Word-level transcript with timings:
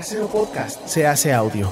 Casero 0.00 0.28
Podcast 0.28 0.86
se 0.86 1.06
hace 1.06 1.30
audio. 1.30 1.70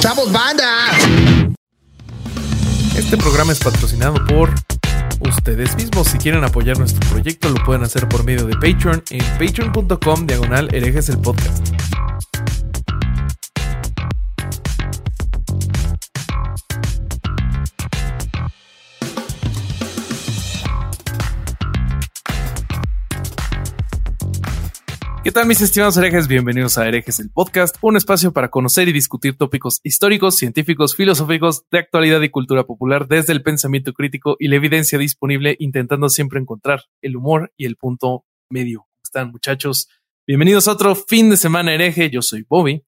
¡Chavos, 0.00 0.30
banda! 0.30 0.90
Este 2.98 3.16
programa 3.16 3.52
es 3.52 3.60
patrocinado 3.60 4.22
por 4.26 4.50
ustedes 5.20 5.74
mismos. 5.76 6.08
Si 6.08 6.18
quieren 6.18 6.44
apoyar 6.44 6.78
nuestro 6.78 7.00
proyecto, 7.08 7.48
lo 7.48 7.64
pueden 7.64 7.82
hacer 7.82 8.06
por 8.10 8.24
medio 8.24 8.44
de 8.44 8.52
Patreon 8.52 9.02
en 9.08 9.24
patreon.com 9.38 10.26
diagonal 10.26 10.68
herejes 10.74 11.08
el 11.08 11.16
podcast. 11.16 11.77
¿Qué 25.28 25.32
tal 25.32 25.44
mis 25.44 25.60
estimados 25.60 25.94
herejes? 25.98 26.26
Bienvenidos 26.26 26.78
a 26.78 26.88
Herejes 26.88 27.20
el 27.20 27.28
Podcast, 27.28 27.76
un 27.82 27.98
espacio 27.98 28.32
para 28.32 28.48
conocer 28.48 28.88
y 28.88 28.92
discutir 28.92 29.36
tópicos 29.36 29.78
históricos, 29.82 30.36
científicos, 30.36 30.96
filosóficos, 30.96 31.64
de 31.70 31.80
actualidad 31.80 32.22
y 32.22 32.30
cultura 32.30 32.64
popular 32.64 33.08
desde 33.08 33.34
el 33.34 33.42
pensamiento 33.42 33.92
crítico 33.92 34.36
y 34.38 34.48
la 34.48 34.56
evidencia 34.56 34.98
disponible, 34.98 35.54
intentando 35.58 36.08
siempre 36.08 36.40
encontrar 36.40 36.84
el 37.02 37.14
humor 37.14 37.52
y 37.58 37.66
el 37.66 37.76
punto 37.76 38.24
medio. 38.50 38.86
¿Cómo 38.88 39.02
están 39.04 39.30
muchachos? 39.30 39.90
Bienvenidos 40.26 40.66
a 40.66 40.72
otro 40.72 40.94
fin 40.94 41.28
de 41.28 41.36
semana 41.36 41.74
hereje. 41.74 42.08
Yo 42.08 42.22
soy 42.22 42.46
Bobby. 42.48 42.82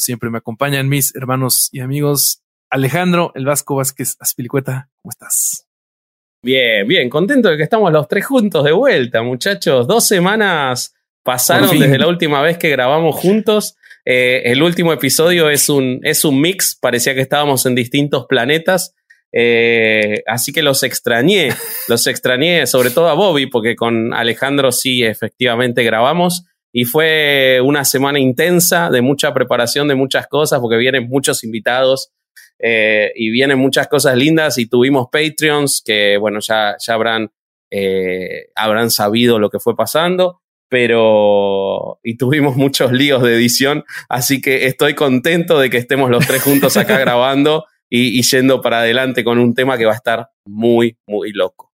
Siempre 0.00 0.30
me 0.30 0.38
acompañan 0.38 0.88
mis 0.88 1.14
hermanos 1.14 1.68
y 1.70 1.80
amigos 1.80 2.42
Alejandro, 2.70 3.30
el 3.34 3.44
Vasco 3.44 3.74
Vázquez 3.74 4.16
Aspilicueta. 4.20 4.88
¿Cómo 5.02 5.10
estás? 5.10 5.68
Bien, 6.42 6.88
bien, 6.88 7.10
contento 7.10 7.50
de 7.50 7.58
que 7.58 7.64
estamos 7.64 7.92
los 7.92 8.08
tres 8.08 8.24
juntos 8.24 8.64
de 8.64 8.72
vuelta, 8.72 9.22
muchachos. 9.22 9.86
Dos 9.86 10.06
semanas 10.06 10.93
pasaron 11.24 11.76
desde 11.76 11.98
la 11.98 12.06
última 12.06 12.40
vez 12.42 12.58
que 12.58 12.70
grabamos 12.70 13.16
juntos. 13.16 13.76
Eh, 14.04 14.42
el 14.44 14.62
último 14.62 14.92
episodio 14.92 15.48
es 15.48 15.68
un, 15.68 16.00
es 16.02 16.24
un 16.24 16.40
mix, 16.40 16.76
parecía 16.80 17.14
que 17.14 17.22
estábamos 17.22 17.66
en 17.66 17.74
distintos 17.74 18.26
planetas. 18.28 18.94
Eh, 19.32 20.22
así 20.26 20.52
que 20.52 20.62
los 20.62 20.84
extrañé, 20.84 21.48
los 21.88 22.06
extrañé, 22.06 22.66
sobre 22.66 22.90
todo 22.90 23.08
a 23.08 23.14
Bobby, 23.14 23.46
porque 23.46 23.74
con 23.74 24.12
Alejandro 24.12 24.70
sí 24.70 25.02
efectivamente 25.02 25.82
grabamos. 25.82 26.44
Y 26.72 26.84
fue 26.84 27.60
una 27.64 27.84
semana 27.84 28.18
intensa 28.18 28.90
de 28.90 29.00
mucha 29.00 29.32
preparación 29.32 29.88
de 29.88 29.94
muchas 29.94 30.26
cosas, 30.26 30.60
porque 30.60 30.76
vienen 30.76 31.08
muchos 31.08 31.42
invitados 31.44 32.12
eh, 32.58 33.12
y 33.14 33.30
vienen 33.30 33.58
muchas 33.58 33.88
cosas 33.88 34.16
lindas. 34.16 34.58
Y 34.58 34.66
tuvimos 34.66 35.06
Patreons 35.10 35.82
que, 35.84 36.18
bueno, 36.18 36.40
ya, 36.40 36.76
ya 36.84 36.94
habrán, 36.94 37.30
habrán 38.54 38.90
sabido 38.90 39.38
lo 39.38 39.50
que 39.50 39.58
fue 39.58 39.74
pasando 39.74 40.42
pero 40.68 42.00
y 42.02 42.16
tuvimos 42.16 42.56
muchos 42.56 42.92
líos 42.92 43.22
de 43.22 43.34
edición, 43.34 43.84
así 44.08 44.40
que 44.40 44.66
estoy 44.66 44.94
contento 44.94 45.58
de 45.58 45.70
que 45.70 45.78
estemos 45.78 46.10
los 46.10 46.26
tres 46.26 46.42
juntos 46.42 46.76
acá 46.76 46.98
grabando 47.00 47.66
y, 47.90 48.22
yendo 48.22 48.60
para 48.60 48.80
adelante 48.80 49.24
con 49.24 49.38
un 49.38 49.54
tema 49.54 49.78
que 49.78 49.84
va 49.84 49.92
a 49.92 49.96
estar 49.96 50.30
muy, 50.44 50.98
muy 51.06 51.32
loco. 51.32 51.72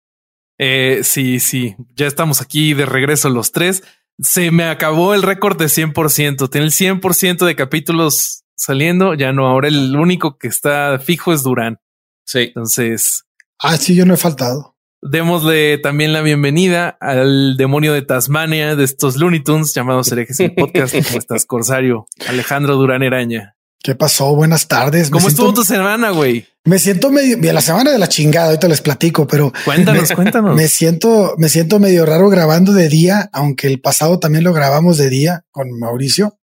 Eh, 0.58 1.00
sí, 1.02 1.41
sí, 1.41 1.74
ya 1.96 2.06
estamos 2.06 2.41
aquí 2.41 2.74
de 2.74 2.86
regreso 2.86 3.28
los 3.30 3.50
tres. 3.50 3.82
Se 4.20 4.52
me 4.52 4.64
acabó 4.64 5.14
el 5.14 5.22
récord 5.22 5.58
de 5.58 5.66
100%, 5.66 6.48
tiene 6.50 6.66
el 6.66 6.72
100% 6.72 7.44
de 7.44 7.56
capítulos 7.56 8.44
saliendo, 8.56 9.14
ya 9.14 9.32
no, 9.32 9.48
ahora 9.48 9.66
el 9.69 9.96
único 9.96 10.38
que 10.38 10.46
está 10.46 10.98
fijo 11.00 11.32
es 11.32 11.42
Durán. 11.42 11.78
Sí. 12.24 12.41
Entonces... 12.41 13.24
Ah, 13.58 13.76
sí, 13.76 13.94
yo 13.94 14.06
no 14.06 14.14
he 14.14 14.19
faltado. 14.19 14.73
Démosle 15.06 15.77
también 15.77 16.14
la 16.14 16.22
bienvenida 16.22 16.97
al 16.98 17.58
demonio 17.58 17.92
de 17.92 18.00
Tasmania 18.00 18.74
de 18.74 18.84
estos 18.84 19.16
Looney 19.16 19.44
Tunes 19.44 19.74
llamados 19.74 20.10
herejes 20.10 20.41
el 20.41 20.55
podcast. 20.55 20.94
¿Cómo 20.94 21.19
estás, 21.19 21.44
Corsario? 21.44 22.06
Alejandro 22.27 22.77
Durán 22.77 23.02
Eraña. 23.02 23.55
¿Qué 23.82 23.94
pasó? 23.94 24.34
Buenas 24.34 24.66
tardes. 24.66 25.10
¿Cómo 25.10 25.28
estuvo 25.28 25.53
tu 25.53 25.62
semana, 25.62 26.09
güey? 26.09 26.47
Me 26.65 26.78
siento 26.78 27.10
medio, 27.10 27.37
la 27.53 27.60
semana 27.60 27.91
de 27.92 27.98
la 27.98 28.09
chingada, 28.09 28.47
ahorita 28.47 28.66
les 28.66 28.81
platico, 28.81 29.26
pero 29.26 29.53
cuéntanos, 29.66 30.10
cuéntanos. 30.12 30.56
Me 30.56 30.69
siento, 30.69 31.34
me 31.36 31.50
siento 31.50 31.78
medio 31.78 32.06
raro 32.06 32.31
grabando 32.31 32.72
de 32.72 32.88
día, 32.88 33.28
aunque 33.34 33.66
el 33.66 33.82
pasado 33.82 34.19
también 34.19 34.42
lo 34.42 34.54
grabamos 34.54 34.97
de 34.97 35.10
día 35.10 35.44
con 35.50 35.71
Mauricio. 35.78 36.38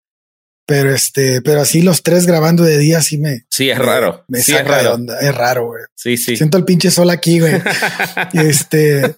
Pero 0.68 0.94
este, 0.94 1.42
pero 1.42 1.62
así 1.62 1.82
los 1.82 2.04
tres 2.04 2.28
grabando 2.28 2.64
de 2.64 2.78
día 2.78 3.02
sí 3.02 3.18
me. 3.18 3.46
Sí, 3.50 3.70
es 3.70 3.80
raro. 3.80 4.26
Me 4.28 4.42
sí, 4.42 4.52
saca 4.52 4.64
es 4.64 4.68
raro. 4.68 4.84
de 4.84 4.90
onda. 4.90 5.20
Es 5.22 5.34
raro, 5.34 5.68
güey. 5.68 5.84
Sí, 5.96 6.18
sí. 6.18 6.36
Siento 6.36 6.58
el 6.58 6.66
pinche 6.66 6.92
sol 6.92 7.10
aquí, 7.10 7.40
güey. 7.40 7.54
este. 8.34 9.16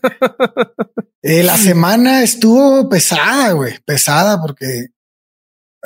Eh, 1.24 1.44
la 1.44 1.58
semana 1.58 2.22
estuvo 2.22 2.88
pesada, 2.88 3.54
güey. 3.54 3.74
Pesada 3.84 4.40
porque 4.40 4.90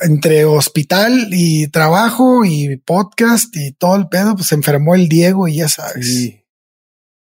entre 0.02 0.44
hospital 0.44 1.30
y 1.32 1.68
trabajo 1.68 2.44
y 2.44 2.76
podcast 2.76 3.56
y 3.56 3.72
todo 3.72 3.96
el 3.96 4.10
pedo, 4.10 4.36
pues 4.36 4.48
se 4.48 4.56
enfermó 4.56 4.96
el 4.96 5.08
Diego 5.08 5.48
y 5.48 5.56
ya 5.56 5.70
sabes. 5.70 6.06
Sí. 6.06 6.44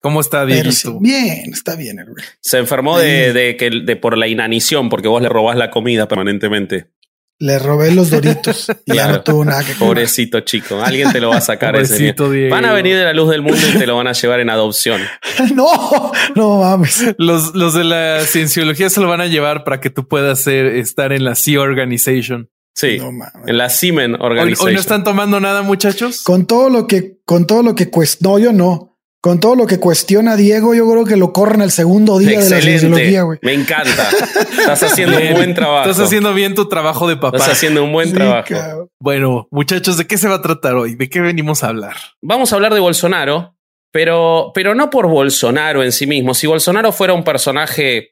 ¿Cómo 0.01 0.21
está 0.21 0.45
Diego? 0.45 0.71
Sí, 0.71 0.89
bien, 0.99 1.53
está 1.53 1.75
bien, 1.75 1.97
güey. 2.07 2.23
Se 2.39 2.57
enfermó 2.57 2.97
de, 2.99 3.33
de, 3.33 3.57
que 3.57 3.69
de 3.69 3.95
por 3.95 4.17
la 4.17 4.27
inanición, 4.27 4.89
porque 4.89 5.07
vos 5.07 5.21
le 5.21 5.29
robás 5.29 5.57
la 5.57 5.71
comida 5.71 6.07
permanentemente. 6.07 6.91
Le 7.37 7.59
robé 7.59 7.91
los 7.91 8.09
doritos 8.11 8.71
y 8.85 8.95
ya 8.95 9.07
no 9.07 9.21
tuvo 9.21 9.43
nada 9.43 9.59
que 9.59 9.73
comer. 9.73 9.95
Pobrecito 9.95 10.39
chico, 10.41 10.81
alguien 10.81 11.11
te 11.11 11.19
lo 11.19 11.29
va 11.29 11.37
a 11.37 11.41
sacar 11.41 11.75
ese 11.75 11.97
día. 11.97 12.15
Van 12.49 12.63
a 12.63 12.71
venir 12.71 12.95
de 12.95 13.03
la 13.03 13.13
luz 13.13 13.29
del 13.29 13.41
mundo 13.41 13.59
y 13.73 13.77
te 13.77 13.85
lo 13.85 13.97
van 13.97 14.07
a 14.07 14.13
llevar 14.13 14.39
en 14.39 14.49
adopción. 14.49 15.01
no, 15.53 16.11
no 16.35 16.59
mames. 16.59 17.15
Los, 17.17 17.53
los 17.53 17.73
de 17.73 17.83
la 17.83 18.21
cienciología 18.21 18.89
se 18.89 19.01
lo 19.01 19.09
van 19.09 19.21
a 19.21 19.27
llevar 19.27 19.65
para 19.65 19.81
que 19.81 19.89
tú 19.89 20.07
puedas 20.07 20.39
ser, 20.39 20.65
estar 20.65 21.11
en 21.11 21.25
la 21.25 21.35
Sea 21.35 21.59
Organization. 21.59 22.49
Sí, 22.73 22.99
en 23.47 23.57
la 23.57 23.69
Siemens 23.69 24.17
Organization. 24.19 24.67
¿Hoy, 24.67 24.73
no 24.73 24.79
están 24.81 25.03
tomando 25.03 25.39
nada, 25.39 25.61
muchachos? 25.61 26.23
Con 26.23 26.45
todo 26.45 26.69
lo 26.69 26.87
que, 26.87 27.19
con 27.25 27.47
todo 27.47 27.63
lo 27.63 27.73
que 27.73 27.89
cuesta. 27.89 28.27
No, 28.27 28.37
yo 28.39 28.51
no 28.51 28.94
con 29.25 29.39
todo 29.39 29.55
lo 29.55 29.65
que 29.65 29.79
cuestiona 29.79 30.35
Diego, 30.35 30.75
yo 30.75 30.87
creo 30.87 31.03
que 31.03 31.15
lo 31.15 31.33
corren 31.33 31.61
el 31.61 31.71
segundo 31.71 32.19
día 32.19 32.39
de 32.41 32.47
la 32.47 32.61
cienciología, 32.61 33.23
güey. 33.23 33.39
Me 33.41 33.55
encanta. 33.55 34.07
Estás 34.51 34.83
haciendo 34.83 35.17
un 35.17 35.33
buen 35.33 35.55
trabajo. 35.55 35.89
Estás 35.89 36.05
haciendo 36.05 36.31
bien 36.35 36.53
tu 36.53 36.69
trabajo 36.69 37.07
de 37.07 37.17
papá. 37.17 37.37
Estás 37.37 37.53
haciendo 37.53 37.83
un 37.83 37.91
buen 37.91 38.13
trabajo. 38.13 38.91
Bueno, 38.99 39.47
muchachos, 39.49 39.97
¿de 39.97 40.05
qué 40.05 40.19
se 40.19 40.27
va 40.27 40.35
a 40.35 40.41
tratar 40.43 40.75
hoy? 40.75 40.93
¿De 40.93 41.09
qué 41.09 41.21
venimos 41.21 41.63
a 41.63 41.69
hablar? 41.69 41.95
Vamos 42.21 42.53
a 42.53 42.55
hablar 42.57 42.75
de 42.75 42.79
Bolsonaro, 42.79 43.57
pero, 43.91 44.51
pero 44.53 44.75
no 44.75 44.91
por 44.91 45.07
Bolsonaro 45.07 45.83
en 45.83 45.91
sí 45.91 46.05
mismo. 46.05 46.35
Si 46.35 46.45
Bolsonaro 46.45 46.91
fuera 46.91 47.13
un 47.13 47.23
personaje 47.23 48.11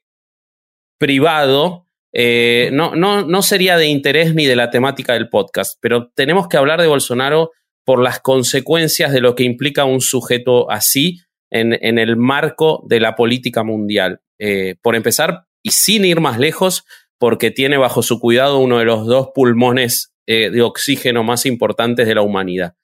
privado, 0.97 1.85
eh, 2.11 2.71
no, 2.73 2.95
no, 2.95 3.23
no 3.23 3.43
sería 3.43 3.77
de 3.77 3.85
interés 3.85 4.33
ni 4.33 4.47
de 4.47 4.55
la 4.55 4.71
temática 4.71 5.13
del 5.13 5.29
podcast, 5.29 5.77
pero 5.79 6.09
tenemos 6.15 6.47
que 6.47 6.57
hablar 6.57 6.81
de 6.81 6.87
Bolsonaro 6.87 7.51
por 7.85 8.01
las 8.01 8.19
consecuencias 8.19 9.11
de 9.11 9.21
lo 9.21 9.35
que 9.35 9.43
implica 9.43 9.85
un 9.85 10.01
sujeto 10.01 10.69
así 10.71 11.19
en, 11.51 11.77
en 11.81 11.99
el 11.99 12.17
marco 12.17 12.83
de 12.87 12.99
la 12.99 13.15
política 13.15 13.63
mundial. 13.63 14.21
Eh, 14.39 14.75
por 14.81 14.95
empezar, 14.95 15.45
y 15.61 15.71
sin 15.71 16.05
ir 16.05 16.19
más 16.19 16.37
lejos, 16.39 16.85
porque 17.17 17.51
tiene 17.51 17.77
bajo 17.77 18.03
su 18.03 18.19
cuidado 18.19 18.59
uno 18.59 18.79
de 18.79 18.85
los 18.85 19.05
dos 19.05 19.29
pulmones 19.33 20.13
eh, 20.27 20.49
de 20.49 20.61
oxígeno 20.61 21.23
más 21.23 21.45
importantes 21.45 22.07
de 22.07 22.15
la 22.15 22.21
humanidad. 22.21 22.75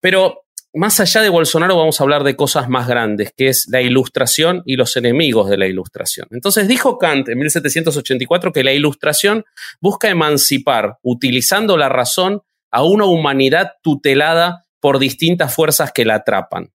Pero 0.00 0.44
más 0.72 0.98
allá 1.00 1.22
de 1.22 1.28
Bolsonaro 1.28 1.76
vamos 1.76 2.00
a 2.00 2.04
hablar 2.04 2.24
de 2.24 2.36
cosas 2.36 2.68
más 2.68 2.88
grandes, 2.88 3.32
que 3.36 3.48
es 3.48 3.66
la 3.70 3.80
ilustración 3.80 4.62
y 4.64 4.76
los 4.76 4.96
enemigos 4.96 5.48
de 5.48 5.56
la 5.56 5.66
ilustración. 5.66 6.26
Entonces 6.30 6.66
dijo 6.66 6.98
Kant 6.98 7.28
en 7.28 7.38
1784 7.38 8.52
que 8.52 8.64
la 8.64 8.72
ilustración 8.72 9.44
busca 9.80 10.08
emancipar, 10.08 10.98
utilizando 11.02 11.76
la 11.76 11.88
razón, 11.88 12.42
a 12.74 12.82
una 12.82 13.04
humanidad 13.04 13.74
tutelada 13.82 14.66
por 14.80 14.98
distintas 14.98 15.54
fuerzas 15.54 15.92
que 15.92 16.04
la 16.04 16.16
atrapan. 16.16 16.72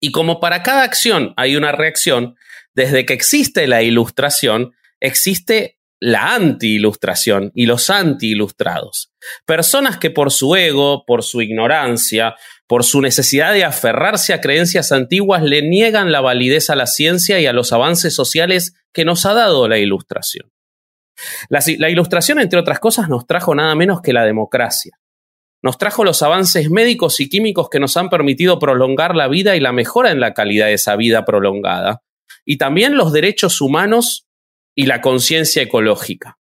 Y 0.00 0.12
como 0.12 0.38
para 0.38 0.62
cada 0.62 0.84
acción 0.84 1.34
hay 1.36 1.56
una 1.56 1.72
reacción, 1.72 2.36
desde 2.74 3.04
que 3.04 3.12
existe 3.12 3.66
la 3.66 3.82
ilustración, 3.82 4.72
existe 5.00 5.80
la 5.98 6.34
anti-ilustración 6.36 7.50
y 7.56 7.66
los 7.66 7.90
anti-ilustrados. 7.90 9.12
Personas 9.46 9.98
que 9.98 10.10
por 10.10 10.30
su 10.30 10.54
ego, 10.54 11.04
por 11.06 11.24
su 11.24 11.42
ignorancia, 11.42 12.36
por 12.68 12.84
su 12.84 13.00
necesidad 13.00 13.52
de 13.52 13.64
aferrarse 13.64 14.32
a 14.32 14.40
creencias 14.40 14.92
antiguas, 14.92 15.42
le 15.42 15.62
niegan 15.62 16.12
la 16.12 16.20
validez 16.20 16.70
a 16.70 16.76
la 16.76 16.86
ciencia 16.86 17.40
y 17.40 17.46
a 17.46 17.52
los 17.52 17.72
avances 17.72 18.14
sociales 18.14 18.74
que 18.92 19.04
nos 19.04 19.26
ha 19.26 19.34
dado 19.34 19.66
la 19.66 19.78
ilustración. 19.78 20.53
La, 21.48 21.90
ilustración, 21.90 22.40
entre 22.40 22.58
otras 22.58 22.80
cosas, 22.80 23.08
nos 23.08 23.26
trajo 23.26 23.54
nada 23.54 23.74
menos 23.74 24.00
que 24.00 24.12
la 24.12 24.24
democracia. 24.24 24.98
Nos 25.62 25.78
trajo 25.78 26.04
los 26.04 26.22
avances 26.22 26.70
médicos 26.70 27.20
y 27.20 27.28
químicos 27.28 27.70
que 27.70 27.80
nos 27.80 27.96
han 27.96 28.10
permitido 28.10 28.58
prolongar 28.58 29.16
la 29.16 29.28
vida 29.28 29.56
y 29.56 29.60
la 29.60 29.72
mejora 29.72 30.10
en 30.10 30.20
la 30.20 30.34
calidad 30.34 30.66
de 30.66 30.74
esa 30.74 30.96
vida 30.96 31.24
prolongada. 31.24 32.02
Y 32.44 32.58
también 32.58 32.96
los 32.96 33.12
derechos 33.12 33.60
humanos 33.60 34.26
y 34.74 34.86
la 34.86 35.00
conciencia 35.00 35.62
ecológica. 35.62 36.38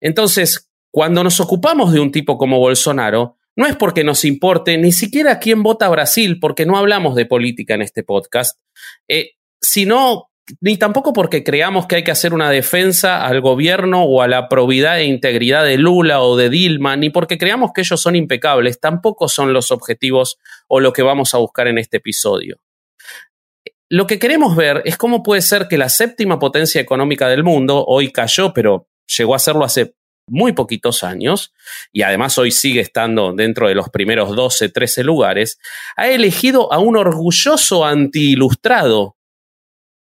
Entonces, 0.00 0.70
cuando 0.92 1.24
nos 1.24 1.40
ocupamos 1.40 1.92
de 1.92 2.00
un 2.00 2.12
tipo 2.12 2.38
como 2.38 2.58
Bolsonaro, 2.58 3.38
no 3.56 3.66
es 3.66 3.76
porque 3.76 4.04
nos 4.04 4.24
importe 4.24 4.78
ni 4.78 4.92
siquiera 4.92 5.38
quién 5.38 5.62
vota 5.62 5.88
Brasil, 5.88 6.38
porque 6.40 6.66
no 6.66 6.76
hablamos 6.76 7.14
de 7.14 7.26
política 7.26 7.74
en 7.74 7.82
este 7.82 8.02
podcast, 8.02 8.58
eh, 9.08 9.32
sino 9.60 10.31
ni 10.60 10.76
tampoco 10.76 11.12
porque 11.12 11.44
creamos 11.44 11.86
que 11.86 11.96
hay 11.96 12.04
que 12.04 12.10
hacer 12.10 12.34
una 12.34 12.50
defensa 12.50 13.24
al 13.24 13.40
gobierno 13.40 14.04
o 14.04 14.22
a 14.22 14.28
la 14.28 14.48
probidad 14.48 14.98
e 14.98 15.04
integridad 15.04 15.64
de 15.64 15.78
Lula 15.78 16.20
o 16.20 16.36
de 16.36 16.50
Dilma, 16.50 16.96
ni 16.96 17.10
porque 17.10 17.38
creamos 17.38 17.72
que 17.72 17.82
ellos 17.82 18.00
son 18.00 18.16
impecables, 18.16 18.80
tampoco 18.80 19.28
son 19.28 19.52
los 19.52 19.70
objetivos 19.70 20.38
o 20.68 20.80
lo 20.80 20.92
que 20.92 21.02
vamos 21.02 21.34
a 21.34 21.38
buscar 21.38 21.68
en 21.68 21.78
este 21.78 21.98
episodio. 21.98 22.60
Lo 23.88 24.06
que 24.06 24.18
queremos 24.18 24.56
ver 24.56 24.82
es 24.84 24.96
cómo 24.96 25.22
puede 25.22 25.42
ser 25.42 25.68
que 25.68 25.78
la 25.78 25.88
séptima 25.88 26.38
potencia 26.38 26.80
económica 26.80 27.28
del 27.28 27.44
mundo, 27.44 27.84
hoy 27.86 28.10
cayó, 28.10 28.52
pero 28.52 28.88
llegó 29.06 29.34
a 29.34 29.38
serlo 29.38 29.64
hace 29.64 29.94
muy 30.26 30.52
poquitos 30.52 31.04
años, 31.04 31.52
y 31.92 32.02
además 32.02 32.38
hoy 32.38 32.52
sigue 32.52 32.80
estando 32.80 33.32
dentro 33.32 33.68
de 33.68 33.74
los 33.74 33.90
primeros 33.90 34.34
12, 34.34 34.70
13 34.70 35.04
lugares, 35.04 35.58
ha 35.96 36.08
elegido 36.08 36.72
a 36.72 36.78
un 36.78 36.96
orgulloso 36.96 37.84
anti-ilustrado 37.84 39.16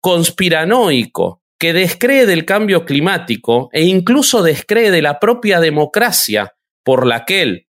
conspiranoico 0.04 1.40
que 1.58 1.72
descree 1.72 2.26
del 2.26 2.44
cambio 2.44 2.84
climático 2.84 3.70
e 3.72 3.84
incluso 3.84 4.42
descree 4.42 4.90
de 4.90 5.00
la 5.00 5.18
propia 5.18 5.60
democracia 5.60 6.52
por 6.82 7.06
la 7.06 7.24
que 7.24 7.40
él, 7.40 7.68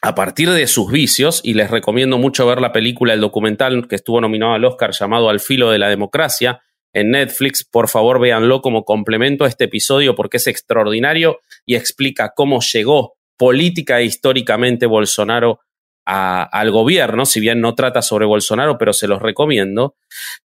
a 0.00 0.14
partir 0.14 0.48
de 0.48 0.66
sus 0.66 0.90
vicios, 0.90 1.42
y 1.44 1.52
les 1.52 1.70
recomiendo 1.70 2.16
mucho 2.16 2.46
ver 2.46 2.62
la 2.62 2.72
película, 2.72 3.12
el 3.12 3.20
documental 3.20 3.86
que 3.88 3.96
estuvo 3.96 4.22
nominado 4.22 4.54
al 4.54 4.64
Oscar 4.64 4.92
llamado 4.92 5.28
Al 5.28 5.38
filo 5.38 5.70
de 5.70 5.78
la 5.78 5.90
democracia, 5.90 6.62
en 6.94 7.10
Netflix, 7.10 7.62
por 7.62 7.90
favor 7.90 8.20
véanlo 8.20 8.62
como 8.62 8.86
complemento 8.86 9.44
a 9.44 9.48
este 9.48 9.64
episodio 9.64 10.14
porque 10.14 10.38
es 10.38 10.46
extraordinario 10.46 11.40
y 11.66 11.74
explica 11.74 12.32
cómo 12.34 12.60
llegó 12.62 13.18
política 13.36 14.00
e 14.00 14.04
históricamente 14.04 14.86
Bolsonaro 14.86 15.60
al 16.10 16.70
gobierno, 16.70 17.24
si 17.24 17.40
bien 17.40 17.60
no 17.60 17.74
trata 17.74 18.02
sobre 18.02 18.26
Bolsonaro, 18.26 18.78
pero 18.78 18.92
se 18.92 19.06
los 19.06 19.22
recomiendo. 19.22 19.94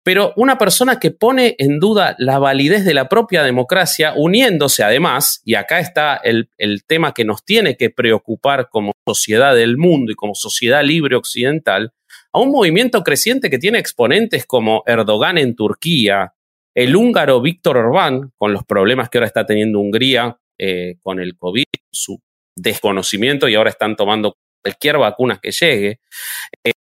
Pero 0.04 0.32
una 0.36 0.56
persona 0.56 1.00
que 1.00 1.10
pone 1.10 1.56
en 1.58 1.80
duda 1.80 2.14
la 2.18 2.38
validez 2.38 2.84
de 2.84 2.94
la 2.94 3.08
propia 3.08 3.42
democracia, 3.42 4.12
uniéndose 4.14 4.84
además, 4.84 5.40
y 5.44 5.54
acá 5.54 5.80
está 5.80 6.16
el, 6.16 6.48
tema 6.86 7.12
que 7.12 7.24
nos 7.24 7.44
tiene 7.44 7.76
que 7.76 7.90
preocupar 7.90 8.68
como 8.70 8.92
sociedad 9.04 9.54
del 9.54 9.78
mundo 9.78 10.12
y 10.12 10.14
como 10.14 10.34
sociedad 10.34 10.84
libre 10.84 11.16
occidental, 11.16 11.92
a 12.32 12.38
un 12.38 12.52
movimiento 12.52 13.02
creciente 13.02 13.50
que 13.50 13.58
tiene 13.58 13.78
exponentes 13.78 14.46
como 14.46 14.84
Erdogan 14.86 15.38
en 15.38 15.56
Turquía, 15.56 16.34
el 16.74 16.94
húngaro 16.94 17.40
Víctor 17.40 17.78
Orbán, 17.78 18.32
con 18.36 18.52
los 18.52 18.62
problemas 18.64 19.08
que 19.08 19.18
ahora 19.18 19.26
está 19.26 19.46
teniendo 19.46 19.80
Hungría 19.80 20.38
eh, 20.58 20.98
con 21.02 21.18
el 21.18 21.36
COVID, 21.36 21.64
su 21.90 22.20
desconocimiento 22.56 23.48
y 23.48 23.54
ahora 23.54 23.70
están 23.70 23.96
tomando 23.96 24.36
cualquier 24.66 24.98
vacuna 24.98 25.38
que 25.40 25.52
llegue. 25.52 26.00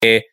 Eh, 0.01 0.23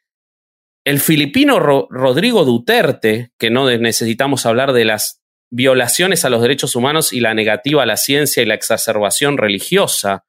el 0.85 1.01
filipino 1.01 1.61
Rodrigo 1.61 2.45
Duterte, 2.45 3.31
que 3.39 3.51
no 3.51 3.71
necesitamos 3.71 4.47
hablar 4.47 4.73
de 4.73 4.85
las 4.85 5.21
violaciones 5.51 6.25
a 6.25 6.31
los 6.31 6.41
derechos 6.41 6.75
humanos 6.75 7.13
y 7.13 7.21
la 7.21 7.35
negativa 7.35 7.83
a 7.83 7.87
la 7.87 7.99
ciencia 7.99 8.43
y 8.43 8.47
la 8.47 8.55
exacerbación 8.55 9.37
religiosa. 9.37 10.25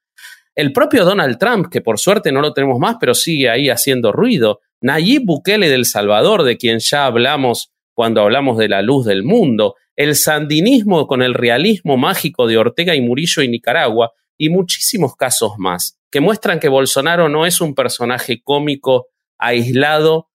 El 0.54 0.74
propio 0.74 1.06
Donald 1.06 1.40
Trump, 1.40 1.70
que 1.72 1.82
por 1.82 1.98
suerte 1.98 2.32
no 2.32 2.42
lo 2.42 2.54
tenemos 2.54 2.78
más, 2.78 2.98
pero 3.00 3.14
sigue 3.16 3.50
ahí 3.50 3.70
haciendo 3.70 4.12
ruido. 4.12 4.60
Nayib 4.82 5.24
Bukele 5.26 5.70
del 5.70 5.86
Salvador, 5.86 6.44
de 6.44 6.58
quien 6.58 6.80
ya 6.80 7.06
hablamos 7.06 7.72
cuando 7.96 8.22
hablamos 8.22 8.58
de 8.58 8.68
la 8.68 8.82
luz 8.82 9.06
del 9.06 9.24
mundo. 9.24 9.76
El 9.96 10.16
sandinismo 10.16 11.08
con 11.08 11.24
el 11.24 11.34
realismo 11.34 11.96
mágico 11.98 12.46
de 12.48 12.58
Ortega 12.58 12.94
y 12.94 13.02
Murillo 13.02 13.42
y 13.42 13.48
Nicaragua. 13.48 14.12
Y 14.38 14.50
muchísimos 14.50 15.16
casos 15.16 15.54
más, 15.58 15.98
que 16.14 16.22
muestran 16.22 16.60
que 16.60 16.70
Bolsonaro 16.70 17.28
no 17.28 17.48
es 17.48 17.60
un 17.60 17.74
personaje 17.74 18.44
cómico 18.44 19.08
aislado 19.40 20.30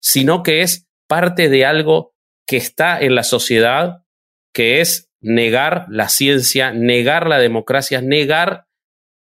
sino 0.00 0.42
que 0.42 0.60
es 0.60 0.86
parte 1.08 1.48
de 1.48 1.64
algo 1.64 2.14
que 2.46 2.58
está 2.58 3.00
en 3.00 3.14
la 3.14 3.24
sociedad, 3.24 4.04
que 4.52 4.82
es 4.82 5.10
negar 5.22 5.86
la 5.88 6.10
ciencia, 6.10 6.72
negar 6.72 7.26
la 7.26 7.38
democracia, 7.38 8.02
negar 8.02 8.66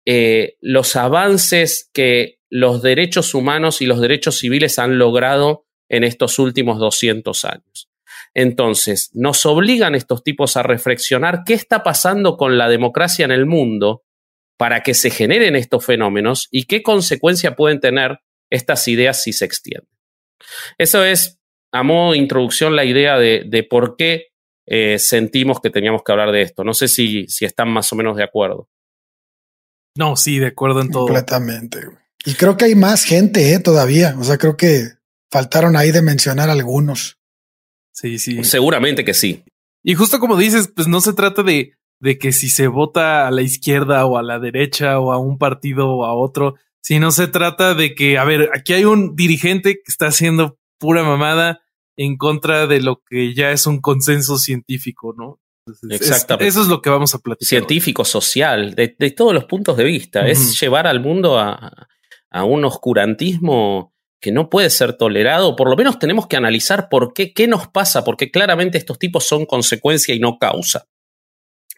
eh, 0.05 0.57
los 0.59 0.97
avances 0.97 1.89
que 1.93 2.41
los 2.49 2.81
derechos 2.81 3.33
humanos 3.33 3.81
y 3.81 3.85
los 3.85 4.01
derechos 4.01 4.39
civiles 4.39 4.77
han 4.77 4.99
logrado 4.99 5.65
en 5.89 6.03
estos 6.03 6.37
últimos 6.37 6.79
200 6.79 7.45
años. 7.45 7.89
Entonces, 8.33 9.09
nos 9.13 9.45
obligan 9.45 9.95
estos 9.95 10.21
tipos 10.21 10.57
a 10.57 10.63
reflexionar 10.63 11.43
qué 11.45 11.53
está 11.53 11.81
pasando 11.81 12.35
con 12.35 12.57
la 12.57 12.67
democracia 12.69 13.23
en 13.23 13.31
el 13.31 13.45
mundo 13.45 14.03
para 14.57 14.81
que 14.81 14.93
se 14.93 15.09
generen 15.09 15.55
estos 15.55 15.85
fenómenos 15.85 16.47
y 16.51 16.65
qué 16.65 16.83
consecuencia 16.83 17.55
pueden 17.55 17.79
tener 17.79 18.19
estas 18.49 18.87
ideas 18.87 19.21
si 19.21 19.33
se 19.33 19.45
extienden. 19.45 19.89
Eso 20.77 21.03
es, 21.03 21.39
a 21.71 21.83
modo 21.83 22.11
de 22.11 22.17
introducción, 22.17 22.75
la 22.75 22.85
idea 22.85 23.17
de, 23.17 23.67
por 23.69 23.95
qué 23.95 24.27
eh, 24.65 24.99
sentimos 24.99 25.61
que 25.61 25.69
teníamos 25.69 26.01
que 26.03 26.11
hablar 26.11 26.31
de 26.31 26.41
esto. 26.41 26.63
No 26.63 26.73
sé 26.73 26.87
si, 26.87 27.27
si 27.27 27.45
están 27.45 27.69
más 27.69 27.91
o 27.93 27.95
menos 27.95 28.17
de 28.17 28.23
acuerdo. 28.23 28.69
No, 29.95 30.15
sí, 30.15 30.39
de 30.39 30.47
acuerdo 30.47 30.81
en 30.81 30.91
todo. 30.91 31.05
Completamente. 31.05 31.79
Y 32.25 32.35
creo 32.35 32.57
que 32.57 32.65
hay 32.65 32.75
más 32.75 33.03
gente 33.03 33.53
eh, 33.53 33.59
todavía. 33.59 34.15
O 34.19 34.23
sea, 34.23 34.37
creo 34.37 34.57
que 34.57 34.89
faltaron 35.31 35.75
ahí 35.75 35.91
de 35.91 36.01
mencionar 36.01 36.49
algunos. 36.49 37.19
Sí, 37.93 38.19
sí. 38.19 38.43
Seguramente 38.43 39.03
que 39.03 39.13
sí. 39.13 39.43
Y 39.83 39.95
justo 39.95 40.19
como 40.19 40.37
dices, 40.37 40.69
pues 40.75 40.87
no 40.87 41.01
se 41.01 41.13
trata 41.13 41.41
de, 41.41 41.76
de 41.99 42.17
que 42.17 42.31
si 42.31 42.49
se 42.49 42.67
vota 42.67 43.27
a 43.27 43.31
la 43.31 43.41
izquierda 43.41 44.05
o 44.05 44.17
a 44.17 44.23
la 44.23 44.39
derecha 44.39 44.99
o 44.99 45.11
a 45.11 45.17
un 45.17 45.37
partido 45.37 45.89
o 45.89 46.05
a 46.05 46.13
otro, 46.13 46.55
si 46.81 46.99
no 46.99 47.11
se 47.11 47.27
trata 47.27 47.73
de 47.73 47.95
que, 47.95 48.17
a 48.17 48.23
ver, 48.23 48.49
aquí 48.53 48.73
hay 48.73 48.85
un 48.85 49.15
dirigente 49.15 49.75
que 49.75 49.89
está 49.91 50.07
haciendo 50.07 50.57
pura 50.77 51.03
mamada 51.03 51.61
en 51.97 52.17
contra 52.17 52.67
de 52.67 52.81
lo 52.81 53.01
que 53.09 53.33
ya 53.33 53.51
es 53.51 53.65
un 53.65 53.81
consenso 53.81 54.37
científico, 54.37 55.13
¿no? 55.17 55.39
Exactamente. 55.89 56.47
eso 56.47 56.61
es 56.61 56.67
lo 56.67 56.81
que 56.81 56.89
vamos 56.89 57.13
a 57.13 57.19
platicar. 57.19 57.47
Científico, 57.47 58.05
social, 58.05 58.73
de, 58.75 58.87
todos 59.11 59.33
los 59.33 59.45
puntos 59.45 59.75
de 59.75 59.83
vista. 59.83 60.25
Es 60.25 60.57
llevar 60.61 60.87
al 60.87 61.01
mundo 61.01 61.37
a, 61.37 61.89
a, 62.29 62.43
un 62.45 62.63
oscurantismo 62.63 63.93
que 64.21 64.31
no 64.31 64.49
puede 64.49 64.69
ser 64.69 64.93
tolerado. 64.93 65.55
Por 65.55 65.69
lo 65.69 65.75
menos 65.75 65.99
tenemos 65.99 66.27
que 66.27 66.37
analizar 66.37 66.87
por 66.89 67.13
qué, 67.13 67.33
qué 67.33 67.47
nos 67.47 67.67
pasa, 67.67 68.03
porque 68.05 68.31
claramente 68.31 68.77
estos 68.77 68.97
tipos 68.97 69.25
son 69.25 69.45
consecuencia 69.45 70.15
y 70.15 70.19
no 70.19 70.37
causa. 70.37 70.87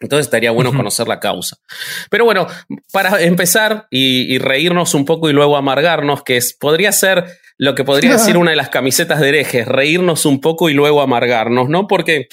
Entonces 0.00 0.26
estaría 0.26 0.50
bueno 0.50 0.72
conocer 0.72 1.06
la 1.06 1.20
causa. 1.20 1.58
Pero 2.08 2.24
bueno, 2.24 2.46
para 2.90 3.20
empezar 3.20 3.86
y, 3.90 4.38
reírnos 4.38 4.94
un 4.94 5.04
poco 5.04 5.28
y 5.28 5.34
luego 5.34 5.56
amargarnos, 5.56 6.22
que 6.22 6.38
es, 6.38 6.54
podría 6.54 6.90
ser 6.90 7.38
lo 7.58 7.74
que 7.74 7.84
podría 7.84 8.12
decir 8.12 8.36
una 8.38 8.50
de 8.50 8.56
las 8.56 8.70
camisetas 8.70 9.20
de 9.20 9.28
herejes, 9.28 9.68
reírnos 9.68 10.24
un 10.24 10.40
poco 10.40 10.70
y 10.70 10.74
luego 10.74 11.02
amargarnos, 11.02 11.68
¿no? 11.68 11.86
Porque 11.86 12.28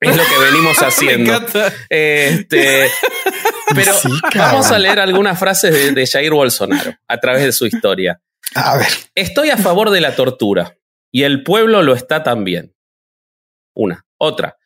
es 0.00 0.16
lo 0.16 0.22
que 0.22 0.38
venimos 0.50 0.76
haciendo. 0.82 1.40
este, 1.88 2.90
pero 3.74 3.92
vamos 4.34 4.70
a 4.70 4.78
leer 4.78 5.00
algunas 5.00 5.38
frases 5.38 5.72
de, 5.72 5.92
de 5.92 6.06
Jair 6.06 6.32
Bolsonaro 6.32 6.94
a 7.08 7.18
través 7.18 7.42
de 7.42 7.52
su 7.52 7.66
historia. 7.66 8.20
A 8.54 8.76
ver. 8.76 8.88
Estoy 9.14 9.48
a 9.48 9.56
favor 9.56 9.90
de 9.90 10.02
la 10.02 10.14
tortura 10.14 10.76
y 11.10 11.22
el 11.22 11.42
pueblo 11.42 11.82
lo 11.82 11.94
está 11.94 12.22
también. 12.22 12.75
Una. 13.76 14.06
Otra. 14.18 14.56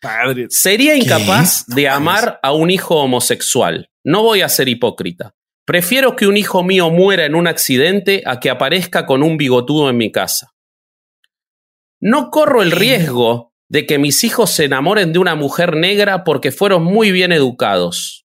Sería 0.49 0.97
incapaz 0.97 1.67
de 1.67 1.89
amar 1.89 2.39
a 2.43 2.53
un 2.53 2.71
hijo 2.71 2.95
homosexual. 2.97 3.91
No 4.05 4.23
voy 4.23 4.43
a 4.43 4.49
ser 4.49 4.69
hipócrita. 4.69 5.35
Prefiero 5.67 6.15
que 6.15 6.29
un 6.29 6.37
hijo 6.37 6.63
mío 6.63 6.91
muera 6.91 7.27
en 7.27 7.35
un 7.35 7.49
accidente 7.49 8.23
a 8.25 8.39
que 8.39 8.51
aparezca 8.51 9.07
con 9.07 9.25
un 9.25 9.37
bigotudo 9.37 9.91
en 9.91 9.97
mi 9.97 10.13
casa. 10.13 10.53
No 12.01 12.31
corro 12.31 12.63
el 12.63 12.71
riesgo 12.71 13.53
de 13.69 13.85
que 13.85 13.99
mis 13.99 14.23
hijos 14.23 14.51
se 14.51 14.65
enamoren 14.65 15.13
de 15.13 15.19
una 15.19 15.35
mujer 15.35 15.77
negra 15.77 16.23
porque 16.23 16.53
fueron 16.53 16.85
muy 16.85 17.11
bien 17.11 17.33
educados. 17.33 18.25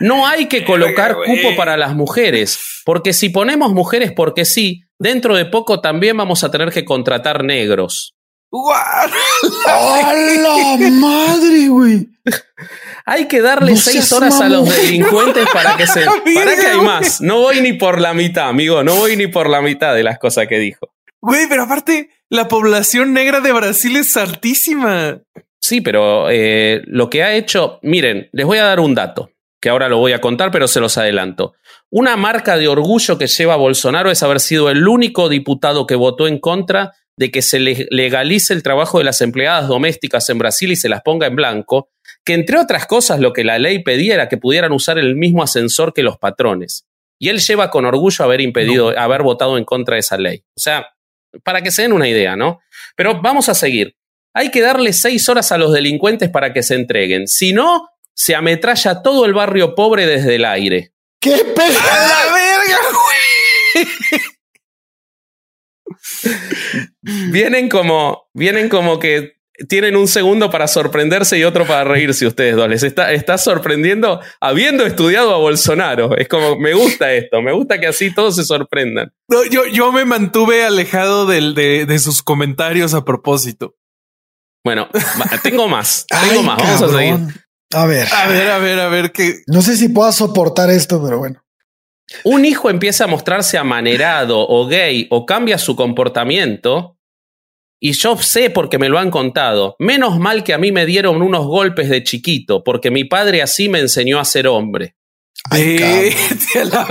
No 0.00 0.26
hay 0.26 0.48
que 0.48 0.64
colocar 0.64 1.14
cupo 1.14 1.54
para 1.56 1.76
las 1.76 1.94
mujeres, 1.94 2.58
porque 2.84 3.12
si 3.12 3.28
ponemos 3.28 3.72
mujeres 3.72 4.12
porque 4.12 4.44
sí, 4.46 4.82
dentro 4.98 5.36
de 5.36 5.44
poco 5.44 5.80
también 5.80 6.16
vamos 6.16 6.42
a 6.42 6.50
tener 6.50 6.70
que 6.72 6.84
contratar 6.84 7.44
negros. 7.44 8.14
¡A 8.54 10.12
la 10.14 10.90
madre, 10.90 11.68
güey! 11.68 12.08
Hay 13.06 13.26
que 13.26 13.40
darle 13.40 13.76
seis 13.76 14.12
horas 14.12 14.40
a 14.40 14.48
los 14.48 14.68
delincuentes 14.68 15.48
para 15.52 15.76
que 15.76 15.86
se. 15.86 16.04
para 16.34 16.54
que 16.54 16.66
hay 16.66 16.80
más. 16.80 17.20
No 17.20 17.40
voy 17.40 17.60
ni 17.62 17.72
por 17.72 18.00
la 18.00 18.12
mitad, 18.14 18.48
amigo. 18.48 18.84
No 18.84 18.94
voy 18.96 19.16
ni 19.16 19.26
por 19.26 19.48
la 19.48 19.62
mitad 19.62 19.94
de 19.94 20.02
las 20.02 20.18
cosas 20.18 20.46
que 20.48 20.58
dijo. 20.58 20.92
Güey, 21.20 21.48
pero 21.48 21.64
aparte, 21.64 22.10
la 22.28 22.48
población 22.48 23.12
negra 23.12 23.40
de 23.40 23.52
Brasil 23.52 23.96
es 23.96 24.16
altísima. 24.16 25.20
Sí, 25.60 25.80
pero 25.80 26.28
eh, 26.30 26.82
lo 26.86 27.08
que 27.08 27.22
ha 27.22 27.34
hecho. 27.34 27.78
Miren, 27.82 28.28
les 28.32 28.44
voy 28.44 28.58
a 28.58 28.64
dar 28.64 28.80
un 28.80 28.94
dato, 28.94 29.30
que 29.60 29.70
ahora 29.70 29.88
lo 29.88 29.98
voy 29.98 30.12
a 30.12 30.20
contar, 30.20 30.50
pero 30.50 30.68
se 30.68 30.80
los 30.80 30.98
adelanto. 30.98 31.54
Una 31.90 32.16
marca 32.16 32.56
de 32.56 32.68
orgullo 32.68 33.18
que 33.18 33.28
lleva 33.28 33.56
Bolsonaro 33.56 34.10
es 34.10 34.22
haber 34.22 34.40
sido 34.40 34.70
el 34.70 34.86
único 34.86 35.28
diputado 35.28 35.86
que 35.86 35.94
votó 35.94 36.26
en 36.26 36.38
contra 36.38 36.92
de 37.16 37.30
que 37.30 37.42
se 37.42 37.58
legalice 37.58 38.54
el 38.54 38.62
trabajo 38.62 38.98
de 38.98 39.04
las 39.04 39.20
empleadas 39.20 39.68
domésticas 39.68 40.28
en 40.30 40.38
Brasil 40.38 40.72
y 40.72 40.76
se 40.76 40.88
las 40.88 41.02
ponga 41.02 41.26
en 41.26 41.36
blanco, 41.36 41.90
que 42.24 42.34
entre 42.34 42.58
otras 42.58 42.86
cosas 42.86 43.20
lo 43.20 43.32
que 43.32 43.44
la 43.44 43.58
ley 43.58 43.82
pedía 43.82 44.14
era 44.14 44.28
que 44.28 44.38
pudieran 44.38 44.72
usar 44.72 44.98
el 44.98 45.14
mismo 45.16 45.42
ascensor 45.42 45.92
que 45.92 46.02
los 46.02 46.18
patrones. 46.18 46.86
Y 47.18 47.28
él 47.28 47.38
lleva 47.38 47.70
con 47.70 47.84
orgullo 47.84 48.24
haber 48.24 48.40
impedido, 48.40 48.98
haber 48.98 49.22
votado 49.22 49.56
en 49.56 49.64
contra 49.64 49.94
de 49.94 50.00
esa 50.00 50.18
ley. 50.18 50.42
O 50.56 50.60
sea, 50.60 50.88
para 51.44 51.62
que 51.62 51.70
se 51.70 51.82
den 51.82 51.92
una 51.92 52.08
idea, 52.08 52.34
¿no? 52.36 52.60
Pero 52.96 53.20
vamos 53.22 53.48
a 53.48 53.54
seguir. 53.54 53.96
hay 54.34 54.50
que 54.50 54.62
darle 54.62 54.92
seis 54.92 55.28
horas 55.28 55.52
a 55.52 55.58
los 55.58 55.72
delincuentes 55.72 56.30
para 56.30 56.52
que 56.52 56.62
se 56.62 56.74
entreguen. 56.74 57.28
Si 57.28 57.52
no, 57.52 57.90
se 58.14 58.34
ametralla 58.34 59.02
todo 59.02 59.26
el 59.26 59.34
barrio 59.34 59.74
pobre 59.74 60.06
desde 60.06 60.36
el 60.36 60.44
aire. 60.44 60.92
¡Qué 61.20 61.44
pedo! 61.54 61.78
¡A 61.78 62.06
la 62.08 62.32
verga, 62.32 62.78
güey! 63.74 64.22
Vienen 67.02 67.68
como, 67.68 68.28
vienen 68.32 68.68
como 68.68 68.98
que 68.98 69.32
tienen 69.68 69.96
un 69.96 70.08
segundo 70.08 70.50
para 70.50 70.66
sorprenderse 70.66 71.38
y 71.38 71.44
otro 71.44 71.66
para 71.66 71.84
reírse 71.84 72.26
ustedes 72.26 72.56
dos. 72.56 72.68
Les 72.68 72.82
está, 72.82 73.12
está 73.12 73.38
sorprendiendo 73.38 74.20
habiendo 74.40 74.86
estudiado 74.86 75.34
a 75.34 75.38
Bolsonaro. 75.38 76.16
Es 76.16 76.28
como, 76.28 76.58
me 76.58 76.74
gusta 76.74 77.12
esto, 77.12 77.42
me 77.42 77.52
gusta 77.52 77.78
que 77.78 77.86
así 77.86 78.14
todos 78.14 78.36
se 78.36 78.44
sorprendan. 78.44 79.12
No, 79.28 79.44
yo, 79.44 79.66
yo 79.66 79.92
me 79.92 80.04
mantuve 80.04 80.64
alejado 80.64 81.26
del, 81.26 81.54
de, 81.54 81.86
de 81.86 81.98
sus 81.98 82.22
comentarios 82.22 82.94
a 82.94 83.04
propósito. 83.04 83.76
Bueno, 84.64 84.88
tengo 85.42 85.68
más, 85.68 86.06
Ay, 86.10 86.28
tengo 86.30 86.42
más, 86.44 86.56
vamos 86.58 86.82
a 86.82 86.98
seguir. 86.98 87.42
A 87.74 87.86
ver, 87.86 88.06
A 88.12 88.26
ver, 88.28 88.50
a 88.50 88.58
ver, 88.58 88.80
a 88.80 88.88
ver 88.88 89.12
qué. 89.12 89.42
no 89.46 89.62
sé 89.62 89.76
si 89.76 89.88
pueda 89.88 90.12
soportar 90.12 90.70
esto, 90.70 91.02
pero 91.02 91.18
bueno. 91.18 91.41
Un 92.24 92.44
hijo 92.44 92.70
empieza 92.70 93.04
a 93.04 93.08
mostrarse 93.08 93.58
amanerado 93.58 94.46
o 94.46 94.66
gay 94.66 95.06
o 95.10 95.26
cambia 95.26 95.58
su 95.58 95.76
comportamiento. 95.76 96.98
Y 97.80 97.92
yo 97.92 98.16
sé 98.16 98.50
porque 98.50 98.78
me 98.78 98.88
lo 98.88 98.98
han 98.98 99.10
contado. 99.10 99.74
Menos 99.78 100.18
mal 100.18 100.44
que 100.44 100.54
a 100.54 100.58
mí 100.58 100.70
me 100.70 100.86
dieron 100.86 101.20
unos 101.20 101.46
golpes 101.46 101.88
de 101.88 102.04
chiquito, 102.04 102.62
porque 102.62 102.90
mi 102.90 103.04
padre 103.04 103.42
así 103.42 103.68
me 103.68 103.80
enseñó 103.80 104.20
a 104.20 104.24
ser 104.24 104.46
hombre. 104.46 104.94
Ay, 105.50 106.14
la. 106.70 106.86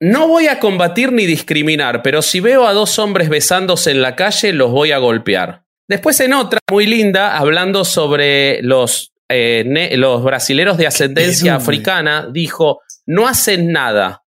No 0.00 0.28
voy 0.28 0.48
a 0.48 0.58
combatir 0.58 1.12
ni 1.12 1.24
discriminar, 1.24 2.02
pero 2.02 2.20
si 2.20 2.40
veo 2.40 2.66
a 2.66 2.72
dos 2.72 2.98
hombres 2.98 3.28
besándose 3.28 3.92
en 3.92 4.02
la 4.02 4.14
calle, 4.16 4.52
los 4.52 4.70
voy 4.70 4.92
a 4.92 4.98
golpear. 4.98 5.64
Después 5.88 6.20
en 6.20 6.34
otra, 6.34 6.58
muy 6.70 6.86
linda, 6.86 7.38
hablando 7.38 7.84
sobre 7.84 8.60
los, 8.62 9.12
eh, 9.28 9.94
los 9.96 10.22
brasileros 10.22 10.78
de 10.78 10.86
ascendencia 10.86 11.54
africana, 11.56 12.28
dijo, 12.30 12.82
no 13.06 13.26
hacen 13.26 13.72
nada. 13.72 14.24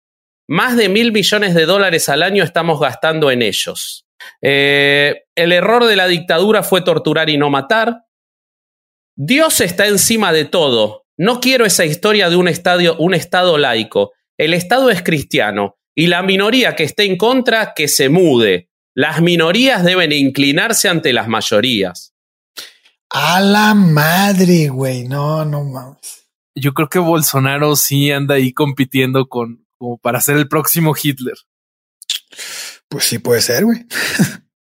Más 0.48 0.78
de 0.78 0.90
mil 0.90 1.12
millones 1.12 1.54
de 1.54 1.66
dólares 1.66 2.10
al 2.10 2.24
año 2.24 2.44
estamos 2.44 2.80
gastando 2.80 3.30
en 3.32 3.42
ellos. 3.42 4.06
Eh, 4.42 5.24
el 5.36 5.52
error 5.52 5.86
de 5.86 5.96
la 5.96 6.08
dictadura 6.08 6.64
fue 6.64 6.82
torturar 6.82 7.30
y 7.30 7.38
no 7.38 7.50
matar. 7.50 8.04
Dios 9.16 9.62
está 9.62 9.88
encima 9.88 10.32
de 10.32 10.46
todo. 10.46 11.06
No 11.18 11.40
quiero 11.40 11.66
esa 11.66 11.86
historia 11.86 12.30
de 12.30 12.36
un, 12.36 12.48
estadio, 12.48 12.96
un 12.98 13.14
Estado 13.14 13.58
laico. 13.58 14.14
El 14.38 14.54
Estado 14.54 14.90
es 14.90 15.02
cristiano 15.02 15.78
y 15.96 16.08
la 16.08 16.22
minoría 16.22 16.76
que 16.76 16.84
esté 16.84 17.06
en 17.06 17.18
contra, 17.18 17.74
que 17.76 17.88
se 17.88 18.10
mude. 18.10 18.70
Las 18.94 19.22
minorías 19.22 19.84
deben 19.84 20.12
inclinarse 20.12 20.90
ante 20.90 21.14
las 21.14 21.28
mayorías. 21.28 22.14
A 23.10 23.40
la 23.40 23.74
madre, 23.74 24.70
güey. 24.70 25.08
No, 25.08 25.46
no 25.46 25.64
mames. 25.64 26.28
Yo 26.56 26.74
creo 26.74 26.90
que 26.90 27.00
Bolsonaro 27.00 27.76
sí 27.76 28.12
anda 28.12 28.36
ahí 28.36 28.52
compitiendo 28.52 29.28
con 29.28 29.66
como 29.78 29.98
para 29.98 30.22
ser 30.22 30.38
el 30.38 30.48
próximo 30.48 30.94
Hitler. 31.02 31.36
Pues 32.90 33.06
sí 33.06 33.20
puede 33.20 33.42
ser, 33.42 33.66
güey. 33.66 33.86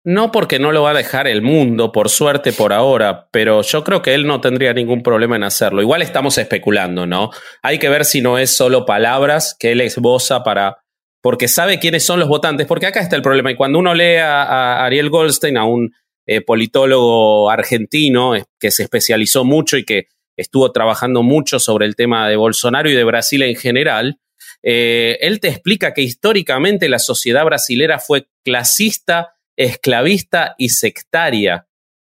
No 0.03 0.31
porque 0.31 0.59
no 0.59 0.71
lo 0.71 0.83
va 0.83 0.91
a 0.91 0.95
dejar 0.95 1.27
el 1.27 1.41
mundo, 1.41 1.91
por 1.91 2.09
suerte 2.09 2.53
por 2.53 2.73
ahora, 2.73 3.27
pero 3.31 3.61
yo 3.61 3.83
creo 3.83 4.01
que 4.01 4.13
él 4.13 4.25
no 4.25 4.39
tendría 4.39 4.73
ningún 4.73 5.03
problema 5.03 5.35
en 5.35 5.43
hacerlo. 5.43 5.81
Igual 5.81 6.01
estamos 6.01 6.37
especulando, 6.37 7.05
¿no? 7.05 7.31
Hay 7.61 7.79
que 7.79 7.89
ver 7.89 8.05
si 8.05 8.21
no 8.21 8.37
es 8.37 8.55
solo 8.55 8.85
palabras 8.85 9.55
que 9.59 9.73
él 9.73 9.81
esboza 9.81 10.41
para... 10.41 10.77
porque 11.21 11.47
sabe 11.47 11.79
quiénes 11.79 12.05
son 12.05 12.19
los 12.19 12.29
votantes, 12.29 12.65
porque 12.65 12.87
acá 12.87 13.01
está 13.01 13.17
el 13.17 13.21
problema. 13.21 13.51
Y 13.51 13.55
cuando 13.55 13.77
uno 13.77 13.93
lee 13.93 14.15
a, 14.15 14.43
a 14.43 14.85
Ariel 14.85 15.09
Goldstein, 15.09 15.57
a 15.57 15.65
un 15.65 15.93
eh, 16.31 16.41
politólogo 16.41 17.49
argentino 17.49 18.33
que 18.59 18.69
se 18.69 18.83
especializó 18.83 19.43
mucho 19.43 19.77
y 19.77 19.83
que 19.83 20.09
estuvo 20.37 20.71
trabajando 20.71 21.23
mucho 21.23 21.59
sobre 21.59 21.87
el 21.87 21.95
tema 21.95 22.29
de 22.29 22.35
Bolsonaro 22.35 22.87
y 22.87 22.93
de 22.93 23.03
Brasil 23.03 23.41
en 23.41 23.55
general, 23.55 24.19
eh, 24.61 25.17
él 25.21 25.39
te 25.39 25.47
explica 25.47 25.91
que 25.91 26.03
históricamente 26.03 26.87
la 26.87 26.99
sociedad 26.99 27.45
brasilera 27.45 27.97
fue 27.97 28.27
clasista, 28.43 29.37
esclavista 29.57 30.53
y 30.59 30.69
sectaria. 30.69 31.65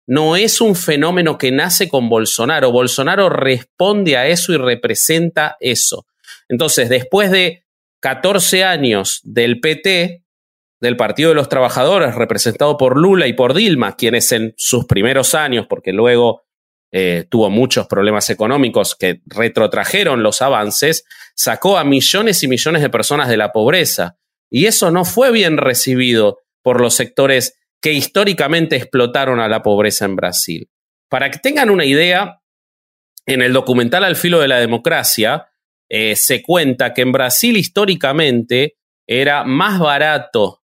No 0.08 0.36
es 0.36 0.60
un 0.60 0.76
fenómeno 0.76 1.38
que 1.38 1.52
nace 1.52 1.88
con 1.88 2.10
Bolsonaro. 2.10 2.72
Bolsonaro 2.72 3.30
responde 3.30 4.18
a 4.18 4.26
eso 4.26 4.54
y 4.54 4.58
representa 4.58 5.56
eso. 5.60 6.08
Entonces, 6.48 6.90
después 6.90 7.30
de 7.30 7.64
14 8.00 8.64
años 8.64 9.22
del 9.24 9.60
PT, 9.60 10.24
del 10.82 10.98
Partido 10.98 11.30
de 11.30 11.36
los 11.36 11.50
Trabajadores, 11.50 12.16
representado 12.16 12.78
por 12.78 12.98
Lula 12.98 13.28
y 13.28 13.34
por 13.34 13.54
Dilma, 13.54 13.96
quienes 13.96 14.32
en 14.32 14.54
sus 14.58 14.86
primeros 14.86 15.36
años, 15.36 15.68
porque 15.68 15.92
luego 15.92 16.44
eh, 16.92 17.26
tuvo 17.30 17.50
muchos 17.50 17.88
problemas 17.88 18.30
económicos 18.30 18.96
que 18.96 19.22
retrotrajeron 19.26 20.24
los 20.24 20.42
avances, 20.42 21.06
sacó 21.36 21.78
a 21.78 21.84
millones 21.84 22.44
y 22.44 22.48
millones 22.48 22.82
de 22.82 22.90
personas 22.90 23.28
de 23.28 23.38
la 23.38 23.52
pobreza. 23.52 24.18
Y 24.50 24.66
eso 24.66 24.90
no 24.90 25.06
fue 25.06 25.32
bien 25.32 25.58
recibido 25.58 26.40
por 26.64 26.82
los 26.82 26.96
sectores 26.96 27.60
que 27.82 27.94
históricamente 27.94 28.76
explotaron 28.76 29.40
a 29.40 29.48
la 29.48 29.62
pobreza 29.62 30.06
en 30.06 30.16
Brasil. 30.16 30.70
Para 31.10 31.30
que 31.30 31.40
tengan 31.40 31.70
una 31.70 31.86
idea, 31.86 32.42
en 33.26 33.42
el 33.42 33.54
documental 33.54 34.04
Al 34.04 34.16
filo 34.16 34.40
de 34.40 34.48
la 34.48 34.60
democracia 34.60 35.50
eh, 35.90 36.16
se 36.16 36.42
cuenta 36.42 36.94
que 36.94 37.02
en 37.02 37.12
Brasil 37.12 37.58
históricamente 37.58 38.78
era 39.08 39.44
más 39.44 39.80
barato 39.80 40.59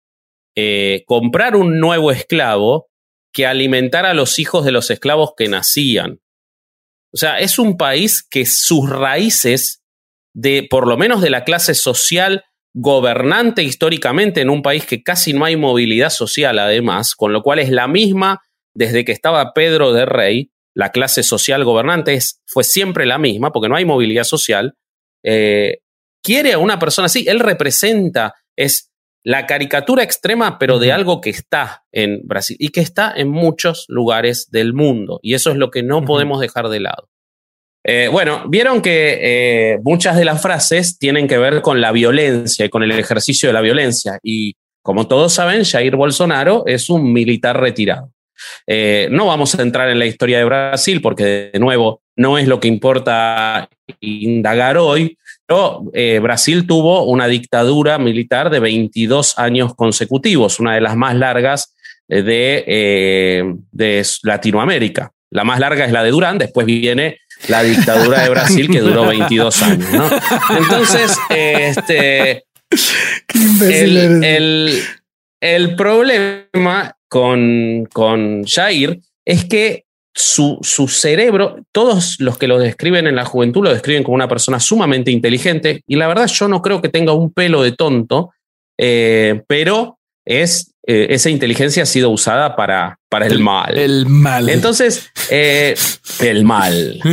eh, 0.56 1.04
comprar 1.06 1.56
un 1.56 1.80
nuevo 1.80 2.12
esclavo 2.12 2.90
que 3.34 3.46
alimentar 3.46 4.06
a 4.06 4.14
los 4.14 4.40
hijos 4.40 4.66
de 4.66 4.72
los 4.72 4.92
esclavos 4.92 5.32
que 5.38 5.48
nacían. 5.48 6.20
O 7.14 7.18
sea, 7.18 7.40
es 7.40 7.60
un 7.60 7.78
país 7.78 8.24
que 8.24 8.46
sus 8.46 8.90
raíces 8.90 9.82
de, 10.34 10.68
por 10.70 10.88
lo 10.88 10.98
menos 10.98 11.22
de 11.22 11.30
la 11.30 11.44
clase 11.44 11.74
social 11.74 12.44
gobernante 12.74 13.64
históricamente 13.64 14.42
en 14.42 14.50
un 14.50 14.62
país 14.62 14.86
que 14.86 15.04
casi 15.04 15.34
no 15.34 15.44
hay 15.44 15.58
movilidad 15.58 16.10
social 16.10 16.58
además, 16.60 17.16
con 17.16 17.34
lo 17.34 17.44
cual 17.44 17.60
es 17.60 17.70
la 17.70 17.88
misma 17.88 18.42
desde 18.74 19.04
que 19.04 19.12
estaba 19.12 19.54
Pedro 19.54 19.92
de 19.92 20.06
Rey, 20.06 20.52
la 20.74 20.92
clase 20.92 21.24
social 21.24 21.66
gobernante 21.66 22.14
es, 22.14 22.42
fue 22.46 22.64
siempre 22.64 23.06
la 23.06 23.18
misma 23.18 23.52
porque 23.52 23.68
no 23.68 23.76
hay 23.76 23.84
movilidad 23.84 24.24
social, 24.24 24.76
eh, 25.24 25.80
quiere 26.24 26.54
a 26.54 26.60
una 26.60 26.80
persona 26.80 27.08
así, 27.08 27.26
él 27.28 27.40
representa, 27.40 28.36
es 28.56 28.91
la 29.24 29.46
caricatura 29.46 30.04
extrema, 30.04 30.58
pero 30.58 30.80
de 30.80 30.92
algo 30.92 31.22
que 31.22 31.30
está 31.30 31.84
en 31.92 32.22
Brasil 32.24 32.58
y 32.60 32.70
que 32.70 32.82
está 32.82 33.14
en 33.16 33.30
muchos 33.30 33.86
lugares 33.88 34.50
del 34.52 34.74
mundo. 34.74 35.20
Y 35.22 35.36
eso 35.36 35.52
es 35.52 35.58
lo 35.58 35.70
que 35.70 35.84
no 35.84 36.04
podemos 36.06 36.40
dejar 36.40 36.70
de 36.70 36.80
lado. 36.80 37.10
Eh, 37.84 38.10
bueno, 38.12 38.44
vieron 38.48 38.82
que 38.82 39.18
eh, 39.22 39.80
muchas 39.84 40.16
de 40.16 40.26
las 40.26 40.42
frases 40.42 41.00
tienen 41.00 41.28
que 41.28 41.38
ver 41.38 41.62
con 41.62 41.82
la 41.82 41.92
violencia 41.92 42.66
y 42.66 42.70
con 42.70 42.84
el 42.84 42.92
ejercicio 42.92 43.50
de 43.50 43.54
la 43.54 43.62
violencia. 43.62 44.20
Y 44.22 44.56
como 44.84 45.08
todos 45.08 45.34
saben, 45.34 45.64
Jair 45.64 45.96
Bolsonaro 45.96 46.64
es 46.68 46.90
un 46.90 47.12
militar 47.12 47.60
retirado. 47.60 48.12
Eh, 48.68 49.08
no 49.12 49.26
vamos 49.28 49.56
a 49.56 49.62
entrar 49.62 49.90
en 49.90 50.00
la 50.00 50.06
historia 50.06 50.38
de 50.38 50.44
Brasil 50.46 51.02
porque, 51.02 51.50
de 51.54 51.60
nuevo, 51.60 52.02
no 52.16 52.38
es 52.38 52.48
lo 52.48 52.60
que 52.60 52.68
importa 52.68 53.70
indagar 54.00 54.78
hoy, 54.78 55.18
pero 55.46 55.84
eh, 55.94 56.20
Brasil 56.22 56.66
tuvo 56.68 57.04
una 57.04 57.28
dictadura 57.28 57.98
militar 57.98 58.50
de 58.50 58.60
22 58.60 59.38
años 59.40 59.76
consecutivos, 59.76 60.60
una 60.60 60.76
de 60.76 60.82
las 60.82 60.96
más 60.96 61.16
largas 61.16 61.74
eh, 62.08 62.22
de, 62.22 62.64
eh, 62.68 63.44
de 63.72 64.06
Latinoamérica. 64.24 65.12
La 65.30 65.44
más 65.44 65.60
larga 65.60 65.86
es 65.86 65.92
la 65.92 66.04
de 66.04 66.12
Durán, 66.12 66.38
después 66.38 66.66
viene 66.66 67.18
la 67.48 67.64
dictadura 67.64 68.22
de 68.22 68.30
Brasil 68.30 68.70
que 68.70 68.82
duró 68.82 69.06
22 69.08 69.62
años. 69.64 69.90
¿no? 69.92 70.10
Entonces, 70.58 71.18
este, 71.30 72.44
Qué 73.28 73.82
el, 73.84 74.24
el- 74.24 74.84
el 75.42 75.76
problema 75.76 76.96
con, 77.12 77.90
con 77.92 78.46
Jair 78.46 79.02
es 79.26 79.44
que 79.44 79.84
su, 80.16 80.60
su 80.62 80.88
cerebro, 80.88 81.58
todos 81.74 82.16
los 82.20 82.38
que 82.38 82.48
lo 82.48 82.58
describen 82.58 83.06
en 83.06 83.18
la 83.18 83.26
juventud 83.26 83.66
lo 83.66 83.74
describen 83.74 84.04
como 84.04 84.16
una 84.16 84.30
persona 84.30 84.62
sumamente 84.62 85.12
inteligente 85.12 85.84
y 85.88 85.98
la 85.98 86.08
verdad 86.08 86.28
yo 86.28 86.48
no 86.48 86.62
creo 86.62 86.82
que 86.82 86.88
tenga 86.88 87.12
un 87.12 87.34
pelo 87.34 87.64
de 87.64 87.74
tonto, 87.74 88.32
eh, 88.80 89.42
pero 89.48 90.00
es, 90.26 90.74
eh, 90.88 91.08
esa 91.10 91.30
inteligencia 91.30 91.84
ha 91.84 91.86
sido 91.86 92.12
usada 92.12 92.56
para, 92.56 92.98
para 93.10 93.28
el, 93.28 93.40
mal. 93.40 93.78
El 93.78 94.06
mal. 94.06 94.48
Entonces, 94.48 95.10
eh, 95.30 95.76
el 96.22 96.46
mal. 96.46 96.98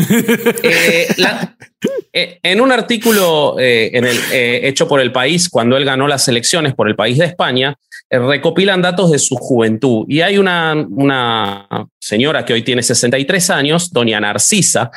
Eh, 0.62 1.08
la- 1.16 1.56
en 2.12 2.60
un 2.60 2.72
artículo 2.72 3.54
en 3.58 4.04
el, 4.04 4.18
hecho 4.32 4.88
por 4.88 5.00
el 5.00 5.12
país, 5.12 5.48
cuando 5.48 5.76
él 5.76 5.84
ganó 5.84 6.08
las 6.08 6.26
elecciones 6.26 6.74
por 6.74 6.88
el 6.88 6.96
país 6.96 7.18
de 7.18 7.26
España, 7.26 7.76
recopilan 8.10 8.82
datos 8.82 9.10
de 9.10 9.18
su 9.18 9.36
juventud. 9.36 10.04
Y 10.08 10.20
hay 10.20 10.38
una, 10.38 10.86
señora 12.00 12.44
que 12.44 12.52
hoy 12.52 12.62
tiene 12.62 12.82
63 12.82 13.50
años, 13.50 13.92
doña 13.92 14.20
Narcisa, 14.20 14.90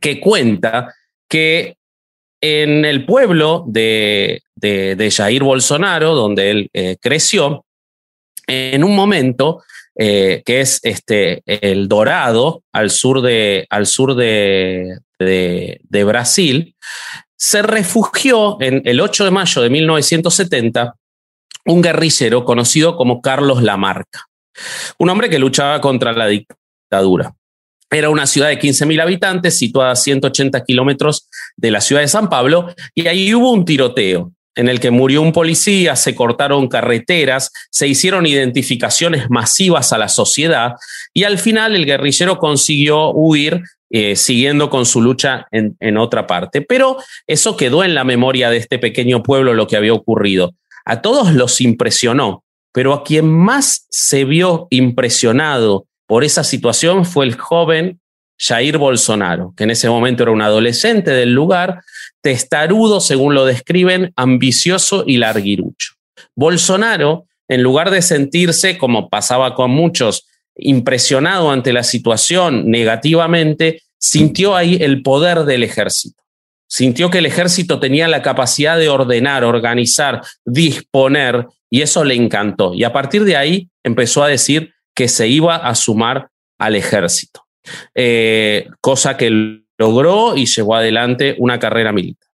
que 0.00 0.20
cuenta 0.20 0.94
que 1.28 1.76
en 2.40 2.84
el 2.84 3.04
pueblo 3.04 3.64
de, 3.66 4.42
de, 4.54 4.94
de 4.96 5.10
Jair 5.10 5.42
Bolsonaro, 5.42 6.14
donde 6.14 6.50
él 6.50 6.70
eh, 6.72 6.96
creció, 7.00 7.64
en 8.46 8.84
un 8.84 8.94
momento 8.94 9.62
eh, 9.98 10.42
que 10.44 10.60
es 10.60 10.80
este, 10.82 11.42
el 11.46 11.88
Dorado, 11.88 12.62
al 12.72 12.90
sur 12.90 13.22
de, 13.22 13.66
al 13.70 13.86
sur 13.86 14.14
de, 14.14 14.98
de, 15.18 16.04
Brasil, 16.04 16.74
se 17.34 17.62
refugió 17.62 18.60
en 18.60 18.82
el 18.84 19.00
8 19.00 19.24
de 19.24 19.30
mayo 19.30 19.62
de 19.62 19.70
1970 19.70 20.94
un 21.66 21.82
guerrillero 21.82 22.44
conocido 22.44 22.96
como 22.96 23.20
Carlos 23.20 23.62
Lamarca, 23.62 24.26
un 24.98 25.10
hombre 25.10 25.28
que 25.28 25.38
luchaba 25.38 25.80
contra 25.80 26.12
la 26.12 26.26
dictadura. 26.26 27.34
Era 27.90 28.10
una 28.10 28.26
ciudad 28.26 28.48
de 28.48 28.58
15.000 28.58 29.00
habitantes 29.00 29.58
situada 29.58 29.92
a 29.92 29.96
180 29.96 30.64
kilómetros 30.64 31.28
de 31.56 31.70
la 31.70 31.80
ciudad 31.80 32.02
de 32.02 32.08
San 32.08 32.28
Pablo 32.28 32.74
y 32.94 33.06
ahí 33.06 33.32
hubo 33.34 33.52
un 33.52 33.64
tiroteo 33.64 34.32
en 34.56 34.68
el 34.68 34.80
que 34.80 34.90
murió 34.90 35.20
un 35.22 35.32
policía, 35.32 35.94
se 35.96 36.14
cortaron 36.14 36.66
carreteras, 36.66 37.52
se 37.70 37.86
hicieron 37.86 38.26
identificaciones 38.26 39.28
masivas 39.28 39.92
a 39.92 39.98
la 39.98 40.08
sociedad 40.08 40.72
y 41.12 41.24
al 41.24 41.38
final 41.38 41.76
el 41.76 41.84
guerrillero 41.84 42.38
consiguió 42.38 43.10
huir 43.10 43.62
eh, 43.90 44.16
siguiendo 44.16 44.68
con 44.68 44.84
su 44.84 45.00
lucha 45.00 45.46
en, 45.52 45.76
en 45.78 45.96
otra 45.98 46.26
parte. 46.26 46.62
Pero 46.62 46.96
eso 47.26 47.56
quedó 47.56 47.84
en 47.84 47.94
la 47.94 48.02
memoria 48.02 48.50
de 48.50 48.56
este 48.56 48.78
pequeño 48.78 49.22
pueblo 49.22 49.54
lo 49.54 49.66
que 49.66 49.76
había 49.76 49.92
ocurrido. 49.92 50.54
A 50.86 51.02
todos 51.02 51.34
los 51.34 51.60
impresionó, 51.60 52.44
pero 52.72 52.94
a 52.94 53.02
quien 53.02 53.28
más 53.28 53.86
se 53.90 54.24
vio 54.24 54.68
impresionado 54.70 55.86
por 56.06 56.22
esa 56.22 56.44
situación 56.44 57.04
fue 57.04 57.26
el 57.26 57.36
joven 57.36 58.00
Jair 58.38 58.78
Bolsonaro, 58.78 59.52
que 59.56 59.64
en 59.64 59.70
ese 59.70 59.88
momento 59.88 60.22
era 60.22 60.32
un 60.32 60.42
adolescente 60.42 61.10
del 61.10 61.32
lugar, 61.32 61.82
testarudo, 62.22 63.00
según 63.00 63.34
lo 63.34 63.44
describen, 63.44 64.12
ambicioso 64.14 65.02
y 65.06 65.16
larguirucho. 65.16 65.94
Bolsonaro, 66.36 67.26
en 67.48 67.62
lugar 67.62 67.90
de 67.90 68.02
sentirse, 68.02 68.78
como 68.78 69.08
pasaba 69.08 69.54
con 69.54 69.72
muchos, 69.72 70.26
impresionado 70.54 71.50
ante 71.50 71.72
la 71.72 71.82
situación 71.82 72.70
negativamente, 72.70 73.82
sintió 73.98 74.54
ahí 74.54 74.78
el 74.80 75.02
poder 75.02 75.44
del 75.44 75.64
ejército. 75.64 76.22
Sintió 76.68 77.10
que 77.10 77.18
el 77.18 77.26
ejército 77.26 77.78
tenía 77.78 78.08
la 78.08 78.22
capacidad 78.22 78.78
de 78.78 78.88
ordenar, 78.88 79.44
organizar, 79.44 80.22
disponer, 80.44 81.46
y 81.70 81.82
eso 81.82 82.04
le 82.04 82.14
encantó. 82.14 82.74
Y 82.74 82.84
a 82.84 82.92
partir 82.92 83.24
de 83.24 83.36
ahí 83.36 83.68
empezó 83.84 84.22
a 84.22 84.28
decir 84.28 84.72
que 84.94 85.08
se 85.08 85.28
iba 85.28 85.56
a 85.56 85.74
sumar 85.74 86.28
al 86.58 86.74
ejército, 86.74 87.46
eh, 87.94 88.66
cosa 88.80 89.16
que 89.16 89.60
logró 89.78 90.36
y 90.36 90.46
llevó 90.46 90.76
adelante 90.76 91.36
una 91.38 91.58
carrera 91.58 91.92
militar. 91.92 92.28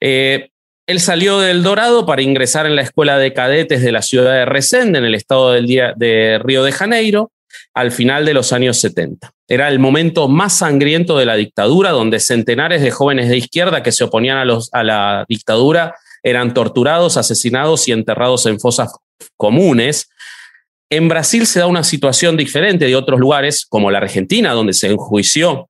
Eh, 0.00 0.50
él 0.86 1.00
salió 1.00 1.38
del 1.38 1.62
Dorado 1.62 2.04
para 2.06 2.22
ingresar 2.22 2.66
en 2.66 2.74
la 2.74 2.82
escuela 2.82 3.18
de 3.18 3.32
cadetes 3.32 3.82
de 3.82 3.92
la 3.92 4.02
ciudad 4.02 4.32
de 4.32 4.44
Resende, 4.44 4.98
en 4.98 5.04
el 5.04 5.14
estado 5.14 5.52
del 5.52 5.66
día 5.66 5.94
de 5.96 6.40
Río 6.42 6.64
de 6.64 6.72
Janeiro, 6.72 7.30
al 7.72 7.92
final 7.92 8.24
de 8.26 8.34
los 8.34 8.52
años 8.52 8.78
70. 8.80 9.32
Era 9.52 9.68
el 9.68 9.78
momento 9.78 10.28
más 10.28 10.56
sangriento 10.56 11.18
de 11.18 11.26
la 11.26 11.34
dictadura, 11.34 11.90
donde 11.90 12.20
centenares 12.20 12.80
de 12.80 12.90
jóvenes 12.90 13.28
de 13.28 13.36
izquierda 13.36 13.82
que 13.82 13.92
se 13.92 14.02
oponían 14.02 14.38
a, 14.38 14.82
la 14.82 15.26
dictadura 15.28 15.94
eran 16.22 16.54
torturados, 16.54 17.18
asesinados 17.18 17.86
y 17.86 17.92
enterrados 17.92 18.46
en 18.46 18.58
fosas 18.58 18.94
comunes. 19.36 20.08
En 20.90 21.06
Brasil 21.06 21.46
se 21.46 21.58
da 21.58 21.66
una 21.66 21.84
situación 21.84 22.34
diferente 22.34 22.86
de 22.86 22.96
otros 22.96 23.20
lugares, 23.20 23.66
como 23.68 23.90
la 23.90 23.98
Argentina, 23.98 24.52
donde 24.52 24.72
se 24.72 24.86
enjuició 24.86 25.68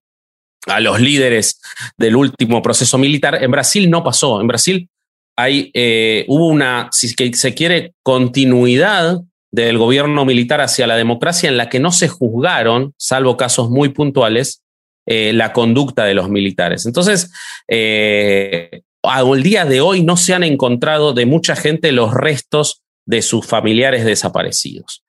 a 0.68 0.78
los 0.78 1.00
líderes 1.00 1.60
del 1.98 2.14
último 2.14 2.62
proceso 2.62 2.98
militar. 2.98 3.42
En 3.42 3.50
Brasil 3.50 3.90
no 3.90 4.04
pasó. 4.04 4.40
En 4.40 4.46
Brasil 4.46 4.88
hay, 5.36 5.72
eh, 5.74 6.24
hubo 6.28 6.46
una, 6.46 6.88
si 6.92 7.08
se 7.08 7.52
quiere, 7.52 7.94
continuidad 8.04 9.22
del 9.52 9.78
gobierno 9.78 10.24
militar 10.24 10.60
hacia 10.60 10.86
la 10.86 10.96
democracia 10.96 11.48
en 11.48 11.56
la 11.56 11.68
que 11.68 11.78
no 11.78 11.92
se 11.92 12.08
juzgaron, 12.08 12.94
salvo 12.96 13.36
casos 13.36 13.70
muy 13.70 13.90
puntuales, 13.90 14.62
eh, 15.06 15.32
la 15.32 15.52
conducta 15.52 16.04
de 16.04 16.14
los 16.14 16.28
militares. 16.28 16.86
Entonces, 16.86 17.30
eh, 17.68 18.82
al 19.02 19.42
día 19.42 19.64
de 19.64 19.80
hoy 19.80 20.02
no 20.02 20.16
se 20.16 20.34
han 20.34 20.42
encontrado 20.42 21.12
de 21.12 21.26
mucha 21.26 21.54
gente 21.54 21.92
los 21.92 22.14
restos 22.14 22.82
de 23.06 23.22
sus 23.22 23.46
familiares 23.46 24.04
desaparecidos. 24.04 25.04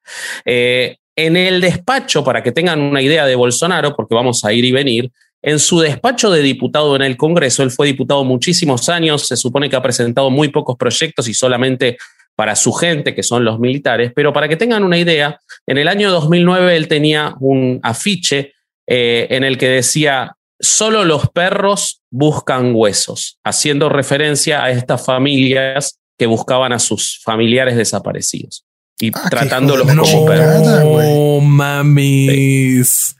en 1.16 1.36
el 1.36 1.60
despacho, 1.60 2.24
para 2.24 2.42
que 2.42 2.50
tengan 2.50 2.80
una 2.80 3.00
idea 3.00 3.24
de 3.24 3.36
Bolsonaro, 3.36 3.94
porque 3.94 4.16
vamos 4.16 4.44
a 4.44 4.52
ir 4.52 4.64
y 4.64 4.72
venir, 4.72 5.12
en 5.46 5.58
su 5.58 5.78
despacho 5.78 6.30
de 6.30 6.40
diputado 6.40 6.96
en 6.96 7.02
el 7.02 7.18
Congreso, 7.18 7.62
él 7.62 7.70
fue 7.70 7.86
diputado 7.86 8.24
muchísimos 8.24 8.88
años, 8.88 9.28
se 9.28 9.36
supone 9.36 9.68
que 9.68 9.76
ha 9.76 9.82
presentado 9.82 10.30
muy 10.30 10.48
pocos 10.48 10.74
proyectos 10.78 11.28
y 11.28 11.34
solamente 11.34 11.98
para 12.36 12.56
su 12.56 12.72
gente, 12.72 13.14
que 13.14 13.22
son 13.22 13.44
los 13.44 13.58
militares, 13.60 14.12
pero 14.14 14.32
para 14.32 14.48
que 14.48 14.56
tengan 14.56 14.82
una 14.84 14.98
idea, 14.98 15.40
en 15.66 15.78
el 15.78 15.88
año 15.88 16.10
2009 16.10 16.76
él 16.76 16.88
tenía 16.88 17.34
un 17.40 17.80
afiche 17.82 18.52
eh, 18.86 19.28
en 19.30 19.44
el 19.44 19.56
que 19.56 19.68
decía, 19.68 20.36
solo 20.60 21.04
los 21.04 21.28
perros 21.30 22.02
buscan 22.10 22.72
huesos, 22.74 23.38
haciendo 23.44 23.88
referencia 23.88 24.64
a 24.64 24.70
estas 24.70 25.04
familias 25.04 26.00
que 26.18 26.26
buscaban 26.26 26.72
a 26.72 26.78
sus 26.78 27.20
familiares 27.22 27.76
desaparecidos 27.76 28.64
y 29.00 29.10
ah, 29.14 29.28
tratándolos 29.30 29.86
como 29.86 30.26
perros. 30.26 30.62
No 30.62 31.40
mames. 31.40 33.16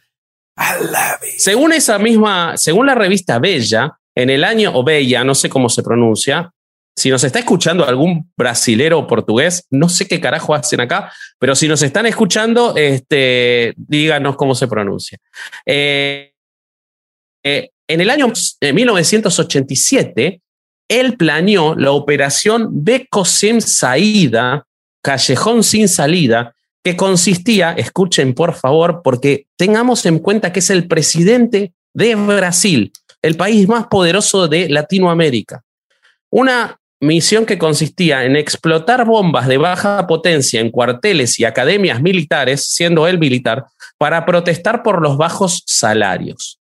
Según 1.38 1.72
esa 1.72 1.98
misma, 1.98 2.56
según 2.56 2.86
la 2.86 2.94
revista 2.94 3.38
Bella, 3.38 3.98
en 4.14 4.30
el 4.30 4.44
año, 4.44 4.70
o 4.74 4.84
Bella, 4.84 5.24
no 5.24 5.34
sé 5.34 5.48
cómo 5.48 5.68
se 5.68 5.82
pronuncia, 5.82 6.52
si 6.96 7.10
nos 7.10 7.24
está 7.24 7.40
escuchando 7.40 7.86
algún 7.86 8.30
brasilero 8.36 8.98
o 8.98 9.06
portugués, 9.06 9.66
no 9.70 9.88
sé 9.88 10.06
qué 10.06 10.20
carajo 10.20 10.54
hacen 10.54 10.80
acá, 10.80 11.12
pero 11.38 11.54
si 11.54 11.66
nos 11.66 11.82
están 11.82 12.06
escuchando, 12.06 12.74
este, 12.76 13.74
díganos 13.76 14.36
cómo 14.36 14.54
se 14.54 14.68
pronuncia. 14.68 15.18
Eh, 15.66 16.32
eh, 17.42 17.70
en 17.88 18.00
el 18.00 18.10
año 18.10 18.32
1987, 18.60 20.40
él 20.88 21.16
planeó 21.16 21.74
la 21.74 21.90
operación 21.90 22.68
Beco 22.70 23.24
Sin 23.24 23.60
Saída, 23.60 24.66
Callejón 25.02 25.64
Sin 25.64 25.88
Salida, 25.88 26.54
que 26.82 26.96
consistía, 26.96 27.72
escuchen 27.72 28.34
por 28.34 28.54
favor, 28.54 29.00
porque 29.02 29.46
tengamos 29.56 30.06
en 30.06 30.18
cuenta 30.18 30.52
que 30.52 30.60
es 30.60 30.70
el 30.70 30.86
presidente 30.86 31.72
de 31.94 32.14
Brasil, 32.14 32.92
el 33.22 33.36
país 33.36 33.66
más 33.66 33.86
poderoso 33.86 34.48
de 34.48 34.68
Latinoamérica. 34.68 35.62
Una 36.30 36.78
misión 37.00 37.46
que 37.46 37.58
consistía 37.58 38.24
en 38.24 38.36
explotar 38.36 39.04
bombas 39.04 39.46
de 39.46 39.58
baja 39.58 40.06
potencia 40.06 40.60
en 40.60 40.70
cuarteles 40.70 41.38
y 41.38 41.44
academias 41.44 42.00
militares, 42.00 42.64
siendo 42.66 43.06
él 43.06 43.18
militar, 43.18 43.64
para 43.98 44.24
protestar 44.24 44.82
por 44.82 45.02
los 45.02 45.16
bajos 45.16 45.62
salarios. 45.66 46.58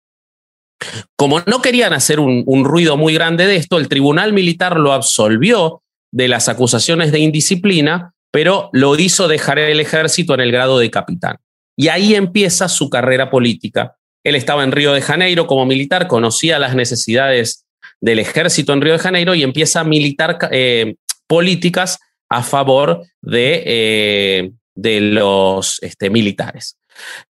Como 1.16 1.42
no 1.42 1.62
querían 1.62 1.94
hacer 1.94 2.20
un, 2.20 2.44
un, 2.46 2.66
ruido 2.66 2.98
muy 2.98 3.14
grande 3.14 3.48
de 3.48 3.56
esto, 3.56 3.78
el 3.78 3.88
tribunal 3.88 4.34
militar 4.34 4.78
lo 4.78 4.92
absolvió 4.92 5.82
de 6.12 6.28
las 6.28 6.50
acusaciones 6.50 7.12
de 7.12 7.20
indisciplina 7.20 8.14
pero 8.34 8.72
lo 8.74 8.98
hizo 8.98 9.28
dejar 9.28 9.60
el 9.60 9.80
ejército 9.80 10.34
en 10.34 10.40
el 10.40 10.52
grado 10.52 10.80
de 10.80 10.90
capitán. 10.90 11.38
Y 11.78 11.90
ahí 11.90 12.16
empieza 12.16 12.68
su 12.68 12.90
carrera 12.90 13.30
política. 13.30 13.96
Él 14.24 14.34
estaba 14.34 14.64
en 14.64 14.72
Río 14.72 14.94
de 14.94 15.02
Janeiro 15.02 15.46
como 15.46 15.68
militar, 15.68 16.08
conocía 16.08 16.58
las 16.58 16.74
necesidades 16.74 17.63
del 18.04 18.20
ejército 18.20 18.74
en 18.74 18.82
Río 18.82 18.94
de 18.94 19.00
Janeiro 19.00 19.34
y 19.34 19.44
empieza 19.44 19.80
a 19.80 19.86
militar 19.86 20.38
eh, 20.52 20.96
políticas 21.26 22.00
a 22.28 22.44
favor 22.44 23.02
de, 23.22 23.64
eh, 23.66 24.52
de 24.76 25.00
los 25.00 25.82
este, 25.82 26.10
militares. 26.10 26.76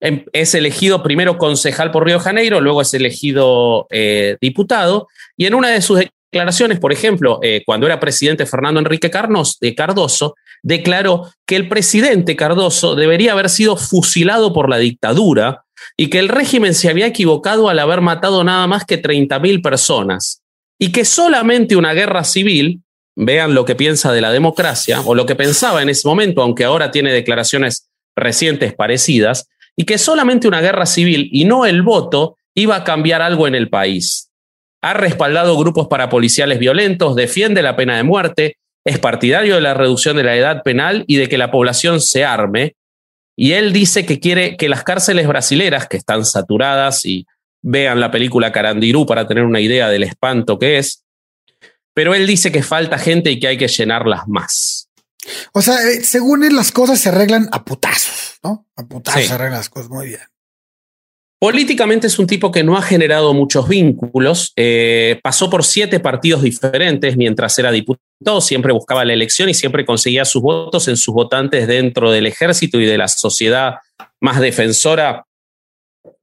Em, 0.01 0.25
es 0.33 0.55
elegido 0.55 1.03
primero 1.03 1.37
concejal 1.37 1.91
por 1.91 2.07
Río 2.07 2.17
de 2.17 2.25
Janeiro, 2.25 2.63
luego 2.63 2.81
es 2.81 2.95
elegido 2.95 3.87
eh, 3.91 4.39
diputado 4.41 5.09
y 5.37 5.45
en 5.45 5.55
una 5.55 5.69
de 5.69 5.83
sus 5.83 6.01
declaraciones, 6.31 6.81
por 6.81 6.91
ejemplo, 6.91 7.39
cuando 7.67 7.85
era 7.85 8.01
presidente 8.01 8.47
Fernando 8.47 8.81
Enrique 8.81 9.11
Cardoso, 9.11 10.35
declaró 10.63 11.31
que 11.47 11.57
el 11.57 11.69
presidente 11.69 12.35
Cardoso 12.35 12.95
debería 12.95 13.33
haber 13.33 13.51
sido 13.51 13.77
fusilado 13.77 14.55
por 14.55 14.71
la 14.71 14.79
dictadura 14.79 15.65
y 15.99 16.09
que 16.09 16.19
el 16.19 16.31
régimen 16.31 16.73
se 16.73 16.89
había 16.89 17.07
equivocado 17.07 17.69
al 17.69 17.79
haber 17.79 18.01
matado 18.01 18.43
nada 18.43 18.67
más 18.67 18.87
que 18.87 19.03
30.000 19.03 19.63
personas 19.63 20.42
y 20.79 20.93
que 20.93 21.05
solamente 21.05 21.77
una 21.77 21.93
guerra 21.93 22.25
civil, 22.25 22.83
vean 23.15 23.55
lo 23.55 23.65
que 23.65 23.75
piensa 23.75 24.13
de 24.13 24.21
la 24.21 24.33
democracia 24.33 25.01
o 25.03 25.15
lo 25.15 25.27
que 25.27 25.37
pensaba 25.37 25.83
en 25.83 25.89
ese 25.89 26.09
momento, 26.09 26.43
aunque 26.43 26.65
ahora 26.65 26.91
tiene 26.91 27.13
declaraciones 27.13 27.91
recientes 28.17 28.75
parecidas, 28.75 29.49
y 29.77 29.85
que 29.85 29.99
solamente 29.99 30.49
una 30.49 30.61
guerra 30.61 30.87
civil 30.87 31.29
y 31.33 31.45
no 31.45 31.65
el 31.65 31.83
voto 31.83 32.37
iba 32.55 32.77
a 32.77 32.85
cambiar 32.85 33.23
algo 33.23 33.47
en 33.47 33.55
el 33.55 33.69
país. 33.69 34.31
Ha 34.83 34.95
respaldado 34.95 35.57
grupos 35.57 35.89
parapoliciales 35.89 36.59
violentos, 36.59 37.17
defiende 37.17 37.63
la 37.63 37.77
pena 37.77 37.97
de 37.97 38.03
muerte, 38.03 38.57
es 38.85 38.99
partidario 38.99 39.55
de 39.55 39.61
la 39.61 39.75
reducción 39.75 40.17
de 40.17 40.25
la 40.25 40.37
edad 40.37 40.63
penal 40.63 41.05
y 41.07 41.17
de 41.17 41.29
que 41.29 41.39
la 41.39 41.51
población 41.51 42.01
se 42.01 42.25
arme. 42.25 42.75
Y 43.37 43.53
él 43.53 43.73
dice 43.73 44.05
que 44.05 44.19
quiere 44.19 44.57
que 44.57 44.69
las 44.69 44.83
cárceles 44.83 45.27
brasileras, 45.27 45.87
que 45.87 45.97
están 45.97 46.25
saturadas, 46.25 47.07
y 47.07 47.27
vean 47.62 48.01
la 48.01 48.11
película 48.11 48.53
Carandirú 48.53 49.07
para 49.07 49.27
tener 49.27 49.44
una 49.44 49.61
idea 49.61 49.88
del 49.88 50.03
espanto 50.03 50.59
que 50.59 50.79
es, 50.79 51.05
pero 51.94 52.14
él 52.14 52.27
dice 52.27 52.53
que 52.53 52.62
falta 52.62 52.98
gente 52.98 53.31
y 53.31 53.40
que 53.40 53.48
hay 53.48 53.59
que 53.59 53.68
llenarlas 53.68 54.27
más. 54.27 54.88
O 55.53 55.62
sea, 55.62 55.77
eh, 55.88 56.03
según 56.03 56.44
él, 56.44 56.57
las 56.57 56.72
cosas 56.72 56.98
se 56.98 57.09
arreglan 57.09 57.48
a 57.53 57.64
putazos, 57.64 58.38
¿no? 58.42 58.66
A 58.77 58.87
putazos 58.87 59.25
se 59.25 59.33
arreglan 59.33 59.59
las 59.59 59.68
cosas 59.68 59.88
muy 59.88 60.09
bien. 60.09 60.20
Políticamente 61.38 62.07
es 62.07 62.20
un 62.20 62.29
tipo 62.29 62.53
que 62.53 62.62
no 62.62 62.77
ha 62.77 62.83
generado 62.83 63.35
muchos 63.35 63.68
vínculos. 63.68 64.53
Eh, 64.55 65.18
pasó 65.25 65.51
por 65.51 65.64
siete 65.64 65.98
partidos 65.98 66.42
diferentes 66.42 67.16
mientras 67.16 67.59
era 67.59 67.72
diputado. 67.72 68.40
Siempre 68.40 68.72
buscaba 68.72 69.05
la 69.05 69.12
elección 69.12 69.48
y 69.48 69.55
siempre 69.55 69.85
conseguía 69.85 70.25
sus 70.25 70.40
votos 70.40 70.87
en 70.87 70.96
sus 70.96 71.12
votantes 71.12 71.66
dentro 71.66 72.12
del 72.12 72.29
ejército 72.29 72.79
y 72.79 72.87
de 72.87 72.96
la 72.96 73.09
sociedad 73.09 73.79
más 74.20 74.38
defensora 74.38 75.27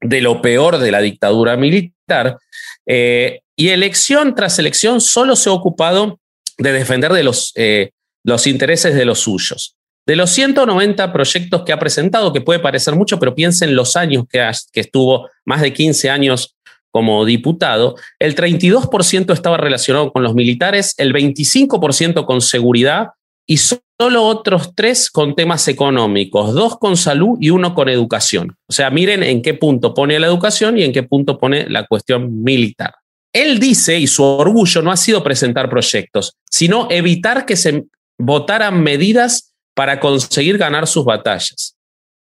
de 0.02 0.22
lo 0.22 0.42
peor 0.42 0.78
de 0.78 0.92
la 0.92 1.02
dictadura 1.02 1.58
militar. 1.58 2.38
Eh, 2.86 3.42
y 3.56 3.70
elección 3.70 4.36
tras 4.36 4.60
elección 4.60 5.02
solo 5.02 5.36
se 5.36 5.50
ha 5.50 5.54
ocupado 5.54 6.20
de 6.58 6.72
defender 6.72 7.14
de 7.14 7.24
los, 7.24 7.52
eh, 7.56 7.92
los 8.24 8.48
intereses 8.48 8.96
de 8.96 9.06
los 9.06 9.20
suyos. 9.20 9.76
De 10.06 10.16
los 10.16 10.30
190 10.32 11.14
proyectos 11.14 11.64
que 11.64 11.74
ha 11.74 11.80
presentado, 11.80 12.34
que 12.34 12.42
puede 12.42 12.60
parecer 12.60 12.96
mucho, 12.96 13.20
pero 13.20 13.36
piensen 13.36 13.76
los 13.76 13.96
años 13.96 14.26
que, 14.30 14.50
que 14.72 14.80
estuvo, 14.80 15.30
más 15.46 15.62
de 15.62 15.74
15 15.74 16.10
años 16.10 16.56
como 16.92 17.26
diputado, 17.26 17.96
el 18.18 18.36
32% 18.36 19.34
estaba 19.34 19.58
relacionado 19.58 20.12
con 20.12 20.24
los 20.24 20.34
militares, 20.34 20.96
el 20.98 21.14
25% 21.14 22.26
con 22.26 22.42
seguridad 22.42 23.10
y 23.50 23.58
solo 23.58 24.26
otros 24.26 24.76
tres 24.76 25.10
con 25.10 25.36
temas 25.36 25.68
económicos, 25.68 26.54
dos 26.54 26.78
con 26.78 26.96
salud 26.96 27.36
y 27.42 27.50
uno 27.50 27.74
con 27.74 27.90
educación. 27.90 28.56
O 28.68 28.72
sea, 28.72 28.92
miren 28.92 29.24
en 29.24 29.42
qué 29.42 29.56
punto 29.56 29.96
pone 29.96 30.20
la 30.20 30.28
educación 30.28 30.78
y 30.78 30.84
en 30.84 30.94
qué 30.94 31.02
punto 31.02 31.40
pone 31.40 31.68
la 31.68 31.88
cuestión 31.88 32.44
militar. 32.44 32.94
Él 33.34 33.60
dice, 33.60 33.98
y 33.98 34.06
su 34.06 34.24
orgullo 34.24 34.84
no 34.84 34.92
ha 34.92 34.98
sido 34.98 35.24
presentar 35.24 35.68
proyectos, 35.68 36.36
sino 36.48 36.88
evitar 36.92 37.48
que 37.48 37.56
se 37.56 37.86
votaran 38.20 38.84
medidas 38.84 39.52
para 39.74 40.00
conseguir 40.00 40.60
ganar 40.60 40.86
sus 40.86 41.04
batallas. 41.04 41.76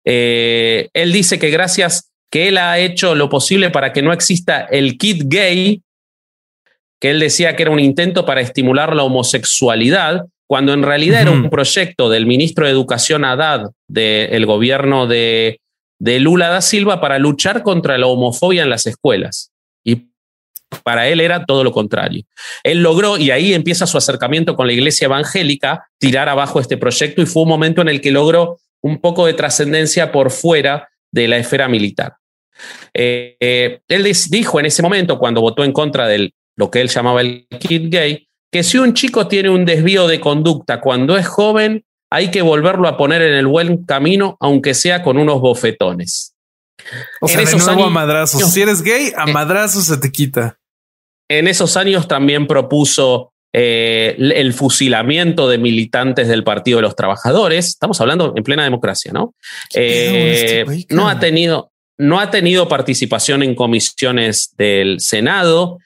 Eh, 0.05 0.91
él 0.93 1.12
dice 1.12 1.41
que 1.41 1.51
gracias 1.51 2.12
que 2.31 2.47
él 2.47 2.57
ha 2.57 2.79
hecho 2.79 3.17
lo 3.17 3.29
posible 3.29 3.71
para 3.71 3.93
que 3.93 4.03
no 4.03 4.12
exista 4.12 4.61
el 4.61 4.97
kit 4.97 5.25
gay, 5.27 5.83
que 7.01 7.11
él 7.11 7.19
decía 7.19 7.57
que 7.57 7.65
era 7.65 7.73
un 7.73 7.81
intento 7.81 8.25
para 8.25 8.41
estimular 8.41 8.95
la 8.95 9.03
homosexualidad, 9.03 10.25
cuando 10.47 10.73
en 10.73 10.83
realidad 10.83 11.23
era 11.23 11.31
un 11.31 11.51
proyecto 11.51 12.09
del 12.09 12.27
ministro 12.27 12.67
de 12.67 12.73
Educación 12.73 13.25
Haddad 13.25 13.71
del 13.89 14.47
gobierno 14.47 15.07
de, 15.07 15.61
de 15.99 16.21
Lula 16.21 16.49
da 16.49 16.61
Silva 16.61 17.01
para 17.01 17.19
luchar 17.19 17.63
contra 17.63 17.99
la 17.99 18.07
homofobia 18.07 18.63
en 18.63 18.71
las 18.71 18.87
escuelas. 18.87 19.51
Y 19.85 20.09
para 20.85 21.09
él 21.09 21.21
era 21.21 21.45
todo 21.45 21.65
lo 21.65 21.73
contrario. 21.73 22.25
Él 22.63 22.83
logró, 22.83 23.19
y 23.19 23.31
ahí 23.31 23.55
empieza 23.55 23.87
su 23.87 23.99
acercamiento 23.99 24.57
con 24.57 24.67
la 24.67 24.73
iglesia 24.73 25.07
evangélica, 25.07 25.89
tirar 25.99 26.29
abajo 26.29 26.61
este 26.61 26.77
proyecto 26.77 27.23
y 27.23 27.27
fue 27.27 27.43
un 27.43 27.49
momento 27.49 27.83
en 27.83 27.89
el 27.89 28.01
que 28.01 28.11
logró 28.11 28.59
un 28.83 29.01
poco 29.01 29.27
de 29.27 29.35
trascendencia 29.35 30.13
por 30.13 30.31
fuera 30.31 30.89
de 31.11 31.29
la 31.29 31.39
esfera 31.39 31.69
militar. 31.69 32.15
Eh, 32.95 33.37
eh, 33.41 33.81
él 33.89 34.13
dijo 34.31 34.61
en 34.61 34.67
ese 34.67 34.83
momento, 34.83 35.19
cuando 35.19 35.41
votó 35.41 35.65
en 35.65 35.73
contra 35.73 36.07
de 36.07 36.33
lo 36.57 36.71
que 36.71 36.81
él 36.81 36.89
llamaba 36.89 37.21
el 37.21 37.47
kid 37.59 37.91
gay, 37.91 38.26
que 38.51 38.63
si 38.63 38.79
un 38.79 38.95
chico 38.95 39.29
tiene 39.29 39.51
un 39.51 39.65
desvío 39.65 40.07
de 40.07 40.21
conducta 40.21 40.81
cuando 40.81 41.17
es 41.17 41.27
joven, 41.27 41.85
hay 42.11 42.31
que 42.31 42.43
volverlo 42.43 42.89
a 42.89 42.97
poner 42.97 43.23
en 43.23 43.35
el 43.35 43.47
buen 43.47 43.85
camino, 43.85 44.37
aunque 44.41 44.75
sea 44.75 45.03
con 45.03 45.19
unos 45.19 45.41
bofetones. 45.41 46.35
O 47.21 47.29
sea, 47.29 47.41
de 47.41 47.57
nuevo 47.57 47.85
a 47.85 47.91
madrazos. 47.91 48.53
Si 48.53 48.63
eres 48.63 48.83
gay, 48.83 49.13
a 49.17 49.29
eh, 49.29 49.33
madrazos 49.33 49.87
se 49.87 49.97
te 49.99 50.13
quita. 50.13 50.59
En 51.29 51.49
esos 51.49 51.77
años 51.77 52.07
también 52.07 52.47
propuso 52.47 53.33
eh, 53.53 54.15
el 54.19 54.53
fusilamiento 54.53 55.49
de 55.49 55.59
militantes 55.59 56.29
del 56.29 56.45
Partido 56.45 56.79
de 56.79 56.83
los 56.83 56.95
Trabajadores. 56.95 57.67
Estamos 57.67 58.01
hablando 58.01 58.33
en 58.37 58.45
plena 58.45 58.63
democracia, 58.63 59.13
¿no? 59.13 59.35
Eh, 59.75 60.65
no, 60.91 61.09
ha 61.09 61.19
tenido, 61.19 61.73
no 61.99 62.21
ha 62.21 62.31
tenido 62.31 62.69
participación 62.69 63.43
en 63.43 63.55
comisiones 63.57 64.55
del 64.57 65.01
Senado. 65.01 65.79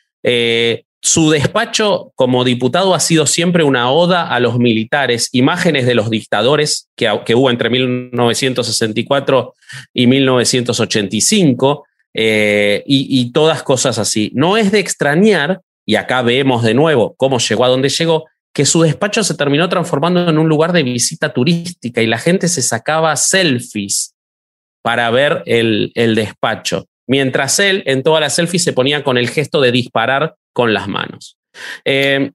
Su 1.02 1.30
despacho 1.30 2.12
como 2.14 2.44
diputado 2.44 2.94
ha 2.94 3.00
sido 3.00 3.26
siempre 3.26 3.64
una 3.64 3.90
oda 3.90 4.28
a 4.28 4.38
los 4.38 4.58
militares, 4.58 5.30
imágenes 5.32 5.86
de 5.86 5.94
los 5.94 6.10
dictadores 6.10 6.90
que, 6.94 7.08
hubo 7.34 7.50
entre 7.50 7.70
1964 7.70 9.54
y 9.94 10.06
1985 10.06 11.86
eh, 12.12 12.82
y, 12.86 13.32
todas 13.32 13.62
cosas 13.62 13.98
así. 13.98 14.30
No 14.34 14.58
es 14.58 14.72
de 14.72 14.80
extrañar, 14.80 15.62
y 15.86 15.94
acá 15.94 16.20
vemos 16.20 16.62
de 16.62 16.74
nuevo 16.74 17.14
cómo 17.16 17.38
llegó 17.38 17.64
a 17.64 17.68
donde 17.68 17.88
llegó, 17.88 18.26
que 18.52 18.66
su 18.66 18.82
despacho 18.82 19.24
se 19.24 19.34
terminó 19.34 19.70
transformando 19.70 20.28
en 20.28 20.36
un 20.36 20.48
lugar 20.50 20.72
de 20.72 20.82
visita 20.82 21.32
turística 21.32 22.02
y 22.02 22.06
la 22.06 22.18
gente 22.18 22.48
se 22.48 22.60
sacaba 22.60 23.16
selfies 23.16 24.14
para 24.82 25.10
ver 25.10 25.42
el, 25.46 25.92
el 25.94 26.14
despacho 26.14 26.89
mientras 27.10 27.58
él 27.58 27.82
en 27.86 28.04
todas 28.04 28.20
las 28.20 28.36
selfies 28.36 28.62
se 28.62 28.72
ponía 28.72 29.02
con 29.02 29.18
el 29.18 29.28
gesto 29.28 29.60
de 29.60 29.72
disparar 29.72 30.36
con 30.54 30.72
las 30.72 30.86
manos. 30.86 31.36
Eh, 31.84 32.30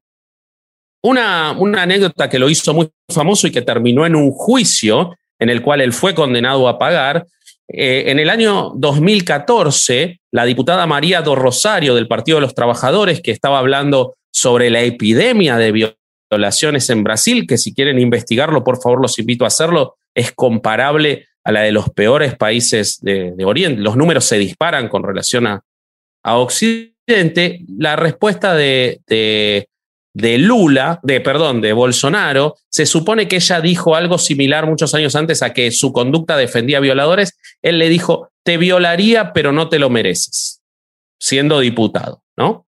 una, 1.01 1.55
una, 1.57 1.83
anécdota 1.83 2.29
que 2.29 2.39
lo 2.39 2.49
hizo 2.49 2.73
muy 2.73 2.89
famoso 3.09 3.47
y 3.47 3.51
que 3.51 3.61
terminó 3.61 4.05
en 4.05 4.17
un 4.17 4.31
juicio 4.31 5.15
en 5.39 5.49
el 5.49 5.61
cual 5.61 5.79
él 5.79 5.93
fue 5.93 6.13
condenado 6.13 6.67
a 6.67 6.77
pagar. 6.77 7.25
Eh, 7.69 8.03
en 8.07 8.19
el 8.19 8.29
año 8.29 8.73
2014, 8.75 10.19
la 10.31 10.43
diputada 10.43 10.85
María 10.85 11.21
do 11.21 11.35
Rosario 11.35 11.95
del 11.95 12.09
Partido 12.09 12.37
de 12.37 12.41
los 12.41 12.55
Trabajadores, 12.55 13.21
que 13.21 13.31
estaba 13.31 13.59
hablando 13.59 14.15
sobre 14.29 14.69
la 14.69 14.81
epidemia 14.81 15.55
de 15.55 15.95
violaciones 16.29 16.89
en 16.89 17.01
Brasil, 17.01 17.47
que 17.47 17.57
si 17.57 17.73
quieren 17.73 17.97
investigarlo, 17.97 18.65
por 18.65 18.81
favor, 18.81 19.01
los 19.01 19.17
invito 19.19 19.45
a 19.45 19.47
hacerlo, 19.47 19.95
es 20.13 20.33
comparable 20.33 21.27
a 21.45 21.51
la 21.51 21.61
de 21.61 21.71
los 21.71 21.91
peores 21.91 22.35
países 22.35 22.99
de, 23.01 23.33
Oriente. 23.45 23.81
Los 23.81 23.95
números 23.95 24.25
se 24.25 24.37
disparan 24.37 24.89
con 24.89 25.03
relación 25.03 25.47
a, 25.47 25.63
Occidente. 26.23 27.63
La 27.77 27.95
respuesta 27.95 28.55
de, 28.55 28.99
de, 29.07 30.37
Lula, 30.39 30.99
de 31.03 31.21
perdón, 31.21 31.61
de 31.61 31.71
Bolsonaro, 31.71 32.55
se 32.67 32.87
supone 32.87 33.27
que 33.27 33.35
ella 33.35 33.61
dijo 33.61 33.95
algo 33.95 34.17
similar 34.17 34.65
muchos 34.65 34.95
años 34.95 35.15
antes 35.15 35.43
a 35.43 35.53
que 35.53 35.69
su 35.69 35.93
conducta 35.93 36.35
defendía 36.35 36.79
violadores. 36.79 37.37
Él 37.61 37.77
le 37.77 37.89
dijo, 37.89 38.31
te 38.43 38.57
violaría, 38.57 39.33
pero 39.33 39.51
no 39.51 39.69
te 39.69 39.77
lo 39.77 39.91
mereces, 39.91 40.63
siendo 41.19 41.59
diputado, 41.59 42.23
¿no? 42.35 42.65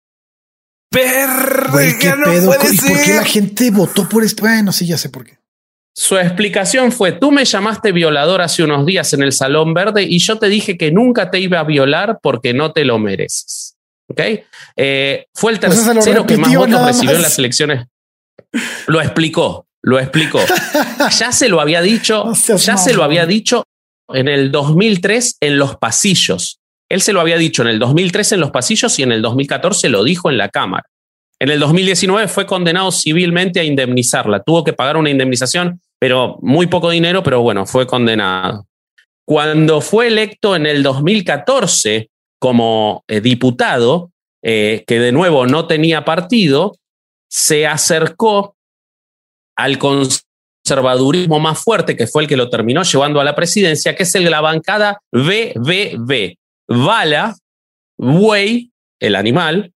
Perro, 0.90 1.72
¿qué 2.00 2.10
pedo? 2.24 2.54
¿Y 2.72 2.78
por 2.78 3.02
qué 3.02 3.14
la 3.14 3.24
gente 3.24 3.70
votó 3.70 4.08
por 4.08 4.24
esto? 4.24 4.42
Bueno, 4.42 4.72
sí, 4.72 4.86
ya 4.86 4.96
sé 4.96 5.10
por 5.10 5.26
qué. 5.26 5.41
Su 5.94 6.16
explicación 6.16 6.90
fue, 6.90 7.12
tú 7.12 7.30
me 7.30 7.44
llamaste 7.44 7.92
violador 7.92 8.40
hace 8.40 8.62
unos 8.62 8.86
días 8.86 9.12
en 9.12 9.22
el 9.22 9.32
Salón 9.32 9.74
Verde 9.74 10.02
y 10.02 10.18
yo 10.18 10.38
te 10.38 10.48
dije 10.48 10.78
que 10.78 10.90
nunca 10.90 11.30
te 11.30 11.38
iba 11.38 11.60
a 11.60 11.64
violar 11.64 12.18
porque 12.22 12.54
no 12.54 12.72
te 12.72 12.84
lo 12.84 12.98
mereces. 12.98 13.76
¿Ok? 14.08 14.20
Eh, 14.76 15.26
fue 15.34 15.52
el 15.52 15.60
tercero 15.60 16.26
que 16.26 16.36
más 16.38 16.54
votos 16.54 16.86
recibió 16.86 17.16
en 17.16 17.22
las 17.22 17.38
elecciones. 17.38 17.86
Lo 18.86 19.00
explicó, 19.00 19.66
lo 19.82 19.98
explicó. 19.98 20.40
ya 21.18 21.30
se 21.30 21.48
lo 21.48 21.60
había 21.60 21.82
dicho, 21.82 22.32
ya 22.32 22.76
se 22.76 22.94
lo 22.94 23.04
había 23.04 23.26
dicho 23.26 23.64
en 24.08 24.28
el 24.28 24.50
2003 24.50 25.36
en 25.40 25.58
los 25.58 25.76
pasillos. 25.76 26.58
Él 26.88 27.02
se 27.02 27.12
lo 27.12 27.20
había 27.20 27.36
dicho 27.38 27.62
en 27.62 27.68
el 27.68 27.78
2003 27.78 28.32
en 28.32 28.40
los 28.40 28.50
pasillos 28.50 28.98
y 28.98 29.02
en 29.02 29.12
el 29.12 29.22
2014 29.22 29.88
lo 29.88 30.04
dijo 30.04 30.30
en 30.30 30.38
la 30.38 30.48
Cámara. 30.48 30.84
En 31.42 31.48
el 31.48 31.58
2019 31.58 32.28
fue 32.28 32.46
condenado 32.46 32.92
civilmente 32.92 33.58
a 33.58 33.64
indemnizarla. 33.64 34.44
Tuvo 34.44 34.62
que 34.62 34.74
pagar 34.74 34.96
una 34.96 35.10
indemnización, 35.10 35.80
pero 35.98 36.38
muy 36.40 36.68
poco 36.68 36.88
dinero, 36.88 37.24
pero 37.24 37.42
bueno, 37.42 37.66
fue 37.66 37.84
condenado. 37.84 38.68
Cuando 39.26 39.80
fue 39.80 40.06
electo 40.06 40.54
en 40.54 40.66
el 40.66 40.84
2014 40.84 42.10
como 42.38 43.02
eh, 43.08 43.20
diputado, 43.20 44.12
eh, 44.40 44.84
que 44.86 45.00
de 45.00 45.10
nuevo 45.10 45.44
no 45.48 45.66
tenía 45.66 46.04
partido, 46.04 46.76
se 47.28 47.66
acercó 47.66 48.54
al 49.56 49.78
conservadurismo 49.78 51.40
más 51.40 51.58
fuerte, 51.58 51.96
que 51.96 52.06
fue 52.06 52.22
el 52.22 52.28
que 52.28 52.36
lo 52.36 52.50
terminó 52.50 52.84
llevando 52.84 53.20
a 53.20 53.24
la 53.24 53.34
presidencia, 53.34 53.96
que 53.96 54.04
es 54.04 54.14
el, 54.14 54.30
la 54.30 54.42
bancada 54.42 55.00
BBB. 55.10 56.36
Bala, 56.68 57.34
buey, 57.98 58.70
el 59.00 59.16
animal, 59.16 59.72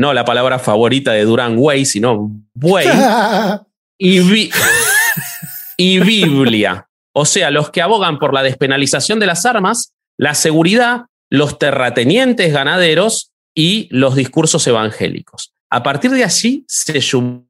no 0.00 0.14
la 0.14 0.24
palabra 0.24 0.58
favorita 0.58 1.12
de 1.12 1.24
Durán, 1.24 1.56
güey, 1.56 1.84
sino 1.84 2.30
buey, 2.54 2.88
y, 3.98 4.50
y 5.76 5.98
Biblia. 6.00 6.88
O 7.12 7.26
sea, 7.26 7.50
los 7.50 7.70
que 7.70 7.82
abogan 7.82 8.18
por 8.18 8.32
la 8.32 8.42
despenalización 8.42 9.20
de 9.20 9.26
las 9.26 9.44
armas, 9.44 9.92
la 10.16 10.34
seguridad, 10.34 11.02
los 11.28 11.58
terratenientes 11.58 12.50
ganaderos 12.50 13.32
y 13.54 13.88
los 13.90 14.14
discursos 14.14 14.66
evangélicos. 14.66 15.52
A 15.70 15.82
partir 15.82 16.10
de 16.12 16.24
allí 16.24 16.64
se 16.66 17.02
sumó 17.02 17.44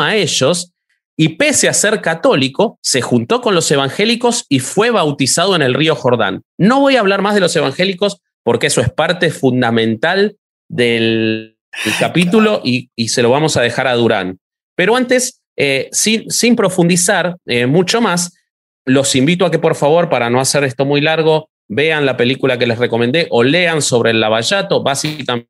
a 0.00 0.14
ellos 0.14 0.72
y 1.16 1.30
pese 1.30 1.68
a 1.70 1.72
ser 1.72 2.02
católico, 2.02 2.78
se 2.82 3.00
juntó 3.00 3.40
con 3.40 3.54
los 3.54 3.70
evangélicos 3.70 4.44
y 4.50 4.58
fue 4.58 4.90
bautizado 4.90 5.56
en 5.56 5.62
el 5.62 5.72
río 5.72 5.96
Jordán. 5.96 6.42
No 6.58 6.80
voy 6.80 6.96
a 6.96 7.00
hablar 7.00 7.22
más 7.22 7.34
de 7.34 7.40
los 7.40 7.56
evangélicos 7.56 8.20
porque 8.42 8.66
eso 8.66 8.82
es 8.82 8.90
parte 8.90 9.30
fundamental 9.30 10.36
del 10.68 11.53
el 11.84 11.92
capítulo 11.98 12.60
y, 12.64 12.88
se 13.08 13.22
lo 13.22 13.30
vamos 13.30 13.56
a 13.56 13.62
dejar 13.62 13.86
a 13.86 13.94
Durán. 13.94 14.38
Pero 14.76 14.96
antes 14.96 15.42
eh, 15.56 15.88
sin, 15.92 16.30
sin, 16.30 16.56
profundizar 16.56 17.36
eh, 17.46 17.66
mucho 17.66 18.00
más, 18.00 18.36
los 18.84 19.14
invito 19.14 19.46
a 19.46 19.50
que 19.50 19.58
por 19.58 19.74
favor, 19.74 20.08
para 20.08 20.30
no 20.30 20.40
hacer 20.40 20.64
esto 20.64 20.84
muy 20.84 21.00
largo, 21.00 21.48
vean 21.68 22.06
la 22.06 22.16
película 22.16 22.58
que 22.58 22.66
les 22.66 22.78
recomendé 22.78 23.26
o 23.30 23.42
lean 23.42 23.82
sobre 23.82 24.10
el 24.10 24.20
Lavallato, 24.20 24.82
básicamente 24.82 25.48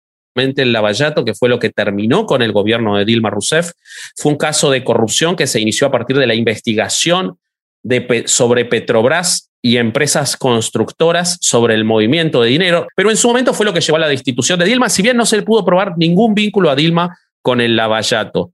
el 0.63 0.73
Lavallato, 0.73 1.25
que 1.25 1.35
fue 1.35 1.49
lo 1.49 1.59
que 1.59 1.71
terminó 1.71 2.27
con 2.27 2.43
el 2.43 2.53
gobierno 2.53 2.97
de 2.97 3.05
Dilma 3.05 3.31
Rousseff, 3.31 3.73
fue 4.17 4.33
un 4.33 4.39
caso 4.39 4.71
de 4.71 4.85
corrupción 4.85 5.37
que 5.37 5.47
se 5.47 5.61
inició 5.61 5.87
a 5.87 5.93
partir 5.93 6.19
de 6.19 6.27
la 6.27 6.35
investigación 6.35 7.39
de, 7.83 8.25
sobre 8.27 8.65
Petrobras 8.65 9.51
y 9.65 9.79
empresas 9.79 10.37
constructoras 10.37 11.39
sobre 11.41 11.75
el 11.75 11.85
movimiento 11.85 12.43
de 12.43 12.51
dinero, 12.51 12.87
pero 12.95 13.09
en 13.09 13.17
su 13.17 13.29
momento 13.29 13.55
fue 13.55 13.65
lo 13.65 13.73
que 13.73 13.81
llevó 13.81 13.97
a 13.97 14.01
la 14.01 14.09
destitución 14.09 14.59
de 14.59 14.67
Dilma, 14.67 14.91
si 14.91 15.01
bien 15.01 15.17
no 15.17 15.25
se 15.25 15.41
pudo 15.41 15.65
probar 15.65 15.97
ningún 15.97 16.35
vínculo 16.35 16.69
a 16.69 16.77
Dilma 16.77 17.17
con 17.41 17.63
el 17.63 17.75
Lavallato. 17.75 18.53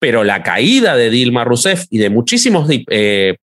Pero 0.00 0.24
la 0.24 0.42
caída 0.42 0.96
de 0.96 1.10
Dilma 1.10 1.44
Rousseff 1.44 1.84
y 1.90 1.98
de 1.98 2.08
muchísimos 2.08 2.66
eh, 2.70 3.36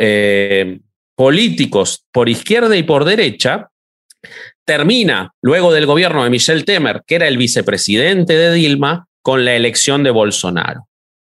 eh, 0.00 0.80
políticos 1.14 2.04
por 2.10 2.28
izquierda 2.28 2.76
y 2.76 2.82
por 2.82 3.04
derecha 3.04 3.68
termina 4.64 5.32
luego 5.40 5.72
del 5.72 5.86
gobierno 5.86 6.24
de 6.24 6.30
Michel 6.30 6.64
Temer, 6.64 7.02
que 7.06 7.14
era 7.14 7.28
el 7.28 7.36
vicepresidente 7.36 8.36
de 8.36 8.52
Dilma, 8.52 9.06
con 9.22 9.44
la 9.44 9.54
elección 9.54 10.02
de 10.02 10.10
Bolsonaro. 10.10 10.88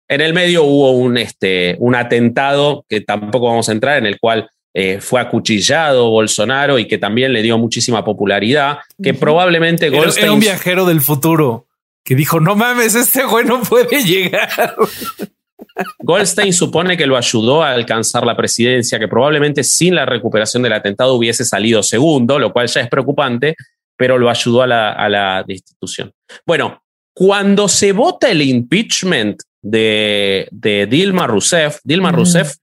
En 0.07 0.21
el 0.21 0.33
medio 0.33 0.63
hubo 0.63 0.91
un, 0.91 1.17
este, 1.17 1.75
un 1.79 1.93
atentado 1.93 2.85
que 2.87 3.01
tampoco 3.01 3.47
vamos 3.47 3.67
a 3.67 3.73
entrar, 3.73 3.97
en 3.97 4.05
el 4.05 4.17
cual 4.17 4.49
eh, 4.73 4.99
fue 4.99 5.21
acuchillado 5.21 6.09
Bolsonaro 6.09 6.79
y 6.79 6.87
que 6.87 6.97
también 6.97 7.31
le 7.31 7.41
dio 7.41 7.57
muchísima 7.57 8.03
popularidad, 8.03 8.79
que 9.01 9.13
probablemente 9.13 9.89
Goldstein... 9.89 10.25
Era 10.25 10.33
un 10.33 10.39
viajero 10.39 10.85
del 10.85 11.01
futuro 11.01 11.67
que 12.03 12.15
dijo, 12.15 12.39
no 12.39 12.55
mames, 12.55 12.95
este 12.95 13.23
güey 13.23 13.45
no 13.45 13.61
puede 13.61 14.03
llegar. 14.03 14.75
Goldstein 15.99 16.53
supone 16.53 16.97
que 16.97 17.07
lo 17.07 17.17
ayudó 17.17 17.63
a 17.63 17.71
alcanzar 17.71 18.25
la 18.25 18.35
presidencia, 18.35 18.99
que 18.99 19.07
probablemente 19.07 19.63
sin 19.63 19.95
la 19.95 20.05
recuperación 20.05 20.63
del 20.63 20.73
atentado 20.73 21.13
hubiese 21.13 21.45
salido 21.45 21.81
segundo, 21.81 22.37
lo 22.39 22.51
cual 22.51 22.67
ya 22.67 22.81
es 22.81 22.89
preocupante, 22.89 23.55
pero 23.95 24.17
lo 24.17 24.29
ayudó 24.29 24.63
a 24.63 24.67
la, 24.67 25.43
destitución. 25.47 26.11
Bueno, 26.45 26.83
cuando 27.13 27.67
se 27.67 27.91
vota 27.91 28.29
el 28.29 28.41
impeachment 28.41 29.41
de, 29.61 30.47
Dilma 30.89 31.27
Rousseff, 31.27 31.79
Dilma 31.83 32.11
mm. 32.11 32.15
Rousseff, 32.15 32.55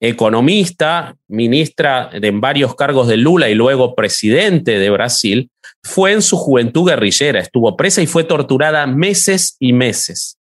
economista, 0.00 1.14
ministra 1.28 2.10
en 2.12 2.40
varios 2.40 2.74
cargos 2.74 3.06
de 3.06 3.18
Lula 3.18 3.50
y 3.50 3.54
luego 3.54 3.94
presidente 3.94 4.78
de 4.78 4.90
Brasil, 4.90 5.50
fue 5.82 6.12
en 6.12 6.22
su 6.22 6.36
juventud 6.36 6.88
guerrillera, 6.88 7.40
estuvo 7.40 7.76
presa 7.76 8.02
y 8.02 8.06
fue 8.06 8.24
torturada 8.24 8.86
meses 8.86 9.56
y 9.58 9.72
meses. 9.72 10.38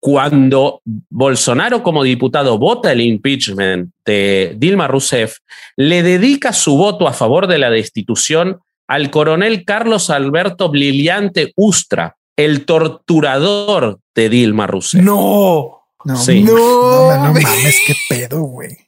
Cuando 0.00 0.82
Bolsonaro 0.84 1.82
como 1.82 2.02
diputado 2.02 2.58
vota 2.58 2.92
el 2.92 3.00
impeachment 3.00 3.90
de 4.04 4.54
Dilma 4.56 4.86
Rousseff, 4.86 5.38
le 5.76 6.02
dedica 6.02 6.52
su 6.52 6.76
voto 6.76 7.08
a 7.08 7.12
favor 7.12 7.46
de 7.46 7.58
la 7.58 7.70
destitución 7.70 8.60
al 8.88 9.10
coronel 9.10 9.64
Carlos 9.64 10.10
Alberto 10.10 10.70
Liliante 10.72 11.52
Ustra, 11.56 12.16
el 12.36 12.66
torturador 12.66 13.98
de 14.14 14.28
Dilma 14.28 14.66
Rousseff. 14.66 15.02
No, 15.02 15.86
no, 16.04 16.14
no, 16.14 17.24
no 17.24 17.32
mames, 17.32 17.80
qué 17.86 17.94
pedo, 18.08 18.42
güey. 18.42 18.85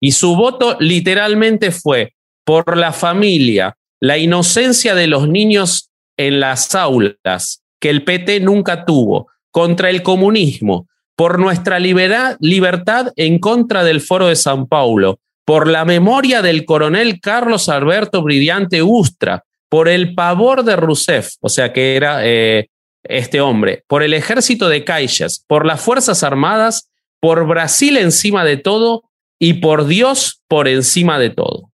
Y 0.00 0.12
su 0.12 0.34
voto 0.34 0.76
literalmente 0.80 1.70
fue 1.70 2.14
por 2.44 2.76
la 2.76 2.92
familia, 2.92 3.76
la 4.00 4.18
inocencia 4.18 4.94
de 4.94 5.06
los 5.06 5.28
niños 5.28 5.90
en 6.16 6.40
las 6.40 6.74
aulas, 6.74 7.62
que 7.78 7.90
el 7.90 8.02
PT 8.04 8.40
nunca 8.40 8.84
tuvo, 8.84 9.28
contra 9.50 9.90
el 9.90 10.02
comunismo, 10.02 10.88
por 11.16 11.38
nuestra 11.38 11.78
libertad 11.78 13.12
en 13.16 13.38
contra 13.38 13.84
del 13.84 14.00
Foro 14.00 14.28
de 14.28 14.36
San 14.36 14.66
Paulo, 14.66 15.20
por 15.44 15.66
la 15.68 15.84
memoria 15.84 16.40
del 16.40 16.64
coronel 16.64 17.20
Carlos 17.20 17.68
Alberto 17.68 18.22
Brillante 18.22 18.82
Ustra, 18.82 19.44
por 19.68 19.88
el 19.88 20.14
pavor 20.14 20.64
de 20.64 20.76
Rousseff, 20.76 21.34
o 21.40 21.48
sea 21.48 21.72
que 21.72 21.94
era 21.94 22.26
eh, 22.26 22.70
este 23.02 23.40
hombre, 23.40 23.84
por 23.86 24.02
el 24.02 24.14
ejército 24.14 24.68
de 24.68 24.84
Caixas, 24.84 25.44
por 25.46 25.66
las 25.66 25.80
Fuerzas 25.80 26.22
Armadas, 26.22 26.90
por 27.20 27.46
Brasil 27.46 27.96
encima 27.96 28.44
de 28.44 28.56
todo 28.56 29.09
y 29.40 29.54
por 29.54 29.86
Dios 29.86 30.42
por 30.46 30.68
encima 30.68 31.18
de 31.18 31.30
todo. 31.30 31.72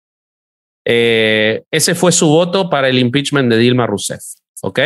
Eh, 0.84 1.64
ese 1.70 1.94
fue 1.94 2.12
su 2.12 2.28
voto 2.28 2.68
para 2.68 2.88
el 2.88 2.98
impeachment 2.98 3.50
de 3.50 3.56
Dilma 3.56 3.86
Rousseff. 3.86 4.22
¿Ok? 4.62 4.80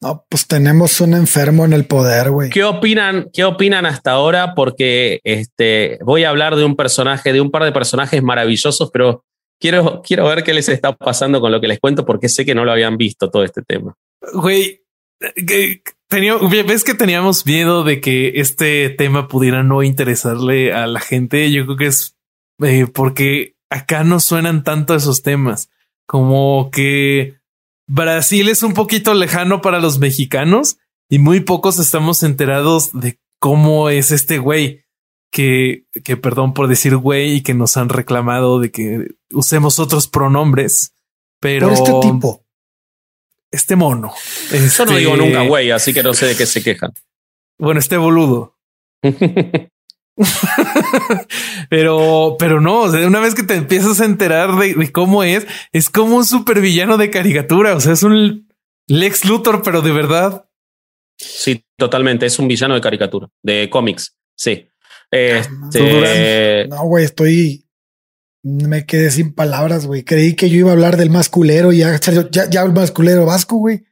No, 0.00 0.26
pues 0.28 0.48
tenemos 0.48 1.00
un 1.00 1.14
enfermo 1.14 1.64
en 1.64 1.72
el 1.72 1.84
poder, 1.84 2.30
güey. 2.30 2.50
¿Qué 2.50 2.64
opinan, 2.64 3.30
¿Qué 3.32 3.44
opinan 3.44 3.86
hasta 3.86 4.10
ahora? 4.10 4.54
Porque 4.54 5.20
este, 5.22 5.98
voy 6.02 6.24
a 6.24 6.30
hablar 6.30 6.56
de 6.56 6.64
un 6.64 6.74
personaje, 6.74 7.32
de 7.32 7.40
un 7.40 7.52
par 7.52 7.62
de 7.62 7.70
personajes 7.70 8.20
maravillosos, 8.20 8.90
pero 8.90 9.24
quiero, 9.60 10.02
quiero 10.02 10.26
ver 10.26 10.42
qué 10.42 10.54
les 10.54 10.68
está 10.68 10.92
pasando 10.96 11.40
con 11.40 11.52
lo 11.52 11.60
que 11.60 11.68
les 11.68 11.78
cuento, 11.78 12.04
porque 12.04 12.28
sé 12.28 12.44
que 12.44 12.54
no 12.54 12.64
lo 12.64 12.72
habían 12.72 12.96
visto 12.96 13.30
todo 13.30 13.44
este 13.44 13.62
tema. 13.62 13.94
Güey, 14.32 14.82
tenía, 16.12 16.36
ves 16.36 16.84
que 16.84 16.94
teníamos 16.94 17.46
miedo 17.46 17.84
de 17.84 18.00
que 18.00 18.32
este 18.36 18.90
tema 18.90 19.28
pudiera 19.28 19.62
no 19.62 19.82
interesarle 19.82 20.72
a 20.72 20.86
la 20.86 21.00
gente. 21.00 21.50
Yo 21.50 21.64
creo 21.64 21.76
que 21.76 21.86
es 21.86 22.16
eh, 22.62 22.86
porque 22.86 23.56
acá 23.70 24.04
no 24.04 24.20
suenan 24.20 24.62
tanto 24.62 24.94
esos 24.94 25.22
temas, 25.22 25.70
como 26.06 26.70
que 26.70 27.38
Brasil 27.88 28.48
es 28.48 28.62
un 28.62 28.74
poquito 28.74 29.14
lejano 29.14 29.62
para 29.62 29.80
los 29.80 29.98
mexicanos 29.98 30.76
y 31.08 31.18
muy 31.18 31.40
pocos 31.40 31.78
estamos 31.78 32.22
enterados 32.22 32.90
de 32.92 33.18
cómo 33.38 33.88
es 33.88 34.10
este 34.10 34.38
güey 34.38 34.84
que, 35.32 35.86
que 36.04 36.16
perdón 36.18 36.52
por 36.52 36.68
decir 36.68 36.96
güey 36.96 37.36
y 37.36 37.42
que 37.42 37.54
nos 37.54 37.76
han 37.78 37.88
reclamado 37.88 38.60
de 38.60 38.70
que 38.70 39.14
usemos 39.30 39.78
otros 39.78 40.06
pronombres. 40.06 40.94
Pero 41.40 41.72
este 41.72 41.90
tipo, 42.02 42.44
este 43.52 43.76
mono. 43.76 44.12
Yo 44.50 44.84
no 44.86 44.96
digo 44.96 45.16
nunca 45.16 45.42
güey, 45.42 45.70
así 45.70 45.94
que 45.94 46.02
no 46.02 46.14
sé 46.14 46.26
de 46.26 46.36
qué 46.36 46.46
se 46.46 46.62
quejan. 46.62 46.92
Bueno, 47.58 47.78
este 47.78 47.96
boludo. 47.96 48.58
pero, 51.68 52.36
pero 52.38 52.60
no, 52.60 52.82
una 52.84 53.20
vez 53.20 53.34
que 53.34 53.42
te 53.42 53.54
empiezas 53.54 54.00
a 54.00 54.04
enterar 54.04 54.56
de, 54.56 54.90
cómo 54.90 55.22
es, 55.22 55.46
es 55.72 55.90
como 55.90 56.16
un 56.16 56.24
supervillano 56.24 56.96
de 56.96 57.10
caricatura. 57.10 57.76
O 57.76 57.80
sea, 57.80 57.92
es 57.92 58.02
un 58.02 58.48
Lex 58.88 59.24
Luthor, 59.26 59.62
pero 59.62 59.82
de 59.82 59.92
verdad. 59.92 60.48
Sí, 61.16 61.64
totalmente. 61.76 62.26
Es 62.26 62.38
un 62.38 62.48
villano 62.48 62.74
de 62.74 62.80
caricatura, 62.80 63.28
de 63.42 63.70
cómics. 63.70 64.16
Sí. 64.34 64.66
Este... 65.10 66.66
No, 66.68 66.84
güey, 66.84 67.04
estoy. 67.04 67.61
Me 68.42 68.84
quedé 68.86 69.10
sin 69.10 69.34
palabras, 69.34 69.86
güey. 69.86 70.02
Creí 70.02 70.34
que 70.34 70.50
yo 70.50 70.56
iba 70.56 70.70
a 70.70 70.72
hablar 70.72 70.96
del 70.96 71.10
masculero 71.10 71.72
y 71.72 71.78
ya, 71.78 71.98
ya, 72.30 72.50
ya 72.50 72.62
el 72.62 72.72
masculero 72.72 73.24
vasco, 73.24 73.56
güey. 73.56 73.84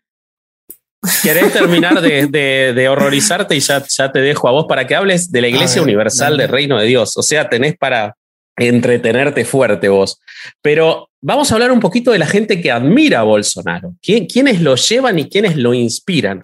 ¿Querés 1.23 1.53
terminar 1.53 2.01
de, 2.01 2.89
horrorizarte 2.89 3.57
y 3.57 3.61
ya, 3.61 3.83
ya, 3.89 4.13
te 4.13 4.19
dejo 4.19 4.49
a 4.49 4.53
vos 4.53 4.67
para 4.69 4.87
que 4.87 4.95
hables 4.95 5.33
de 5.33 5.41
la 5.41 5.49
Iglesia 5.49 5.81
Universal 5.81 6.37
del 6.37 6.49
Reino 6.49 6.79
de 6.79 6.87
Dios? 6.87 7.17
O 7.17 7.23
sea, 7.23 7.49
tenés 7.49 7.77
para 7.79 8.17
entretenerte 8.57 9.45
fuerte 9.47 9.89
vos. 9.89 10.21
Pero 10.61 11.09
vamos 11.23 11.51
a 11.51 11.55
hablar 11.55 11.73
un 11.73 11.81
poquito 11.81 12.11
de 12.11 12.19
la 12.19 12.27
gente 12.27 12.61
que 12.61 12.71
admira 12.71 13.21
a 13.21 13.25
Bolsonaro. 13.25 13.95
¿Quiénes 14.03 14.61
lo 14.61 14.77
llevan 14.77 15.19
y 15.19 15.29
quiénes 15.31 15.57
lo 15.57 15.73
inspiran? 15.73 16.43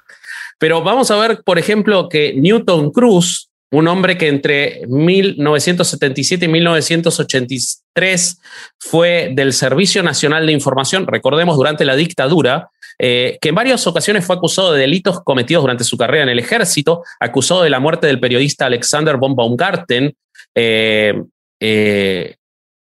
Pero 0.58 0.82
vamos 0.82 1.10
a 1.10 1.16
ver, 1.16 1.42
por 1.44 1.58
ejemplo, 1.58 2.08
que 2.08 2.34
Newton 2.34 2.90
Cruz, 2.92 3.50
un 3.72 3.88
hombre 3.88 4.16
que 4.16 4.28
entre 4.28 4.82
1977 4.86 6.44
y 6.44 6.48
1983 6.48 8.40
fue 8.78 9.30
del 9.34 9.52
Servicio 9.52 10.02
Nacional 10.02 10.46
de 10.46 10.52
Información, 10.52 11.06
recordemos, 11.06 11.56
durante 11.56 11.84
la 11.84 11.96
dictadura, 11.96 12.70
eh, 12.98 13.36
que 13.40 13.50
en 13.50 13.54
varias 13.54 13.86
ocasiones 13.86 14.24
fue 14.24 14.36
acusado 14.36 14.72
de 14.72 14.80
delitos 14.80 15.20
cometidos 15.22 15.62
durante 15.64 15.84
su 15.84 15.98
carrera 15.98 16.22
en 16.22 16.30
el 16.30 16.38
ejército, 16.38 17.02
acusado 17.20 17.62
de 17.62 17.70
la 17.70 17.80
muerte 17.80 18.06
del 18.06 18.20
periodista 18.20 18.66
Alexander 18.66 19.16
von 19.16 19.34
Baumgarten, 19.34 20.14
eh, 20.54 21.22
eh, 21.60 22.36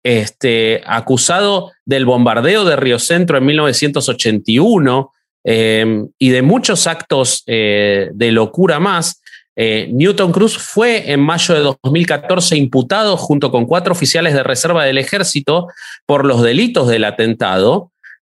este, 0.02 0.82
acusado 0.86 1.72
del 1.84 2.06
bombardeo 2.06 2.64
de 2.64 2.76
Río 2.76 2.98
Centro 2.98 3.36
en 3.36 3.44
1981 3.44 5.12
y 5.42 6.28
de 6.28 6.42
muchos 6.42 6.86
actos 6.86 7.42
de 7.46 8.30
locura 8.30 8.78
más. 8.78 9.22
Newton 9.56 10.32
Cruz 10.32 10.56
fue 10.56 11.12
en 11.12 11.20
mayo 11.20 11.54
de 11.54 11.60
2014 11.60 12.56
imputado 12.56 13.16
junto 13.16 13.50
con 13.50 13.66
cuatro 13.66 13.92
oficiales 13.92 14.32
de 14.32 14.42
reserva 14.42 14.84
del 14.84 14.96
ejército 14.96 15.68
por 16.06 16.24
los 16.24 16.42
delitos 16.42 16.88
del 16.88 17.04
atentado. 17.04 17.92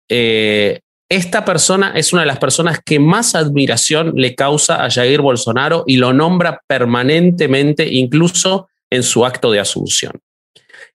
Esta 0.09 1.45
persona 1.45 1.93
es 1.95 2.13
una 2.13 2.23
de 2.23 2.27
las 2.27 2.39
personas 2.39 2.81
que 2.85 2.99
más 2.99 3.35
admiración 3.35 4.15
le 4.17 4.35
causa 4.35 4.85
a 4.85 4.91
Jair 4.91 5.21
Bolsonaro 5.21 5.85
y 5.87 5.97
lo 5.97 6.13
nombra 6.13 6.63
permanentemente, 6.67 7.87
incluso 7.89 8.69
en 8.91 9.03
su 9.03 9.25
acto 9.25 9.51
de 9.51 9.61
asunción. 9.61 10.21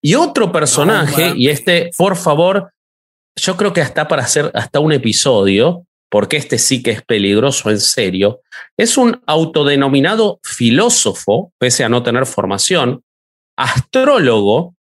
Y 0.01 0.15
otro 0.15 0.51
personaje, 0.51 1.33
y 1.35 1.49
este, 1.49 1.91
por 1.97 2.15
favor, 2.15 2.71
yo 3.35 3.55
creo 3.55 3.71
que 3.71 3.81
hasta 3.81 4.07
para 4.07 4.23
hacer 4.23 4.51
hasta 4.53 4.79
un 4.79 4.93
episodio, 4.93 5.85
porque 6.09 6.37
este 6.37 6.57
sí 6.57 6.81
que 6.81 6.91
es 6.91 7.01
peligroso 7.03 7.69
en 7.69 7.79
serio, 7.79 8.41
es 8.77 8.97
un 8.97 9.21
autodenominado 9.27 10.39
filósofo, 10.43 11.53
pese 11.57 11.83
a 11.83 11.89
no 11.89 12.03
tener 12.03 12.25
formación, 12.25 13.03
astrólogo, 13.55 14.75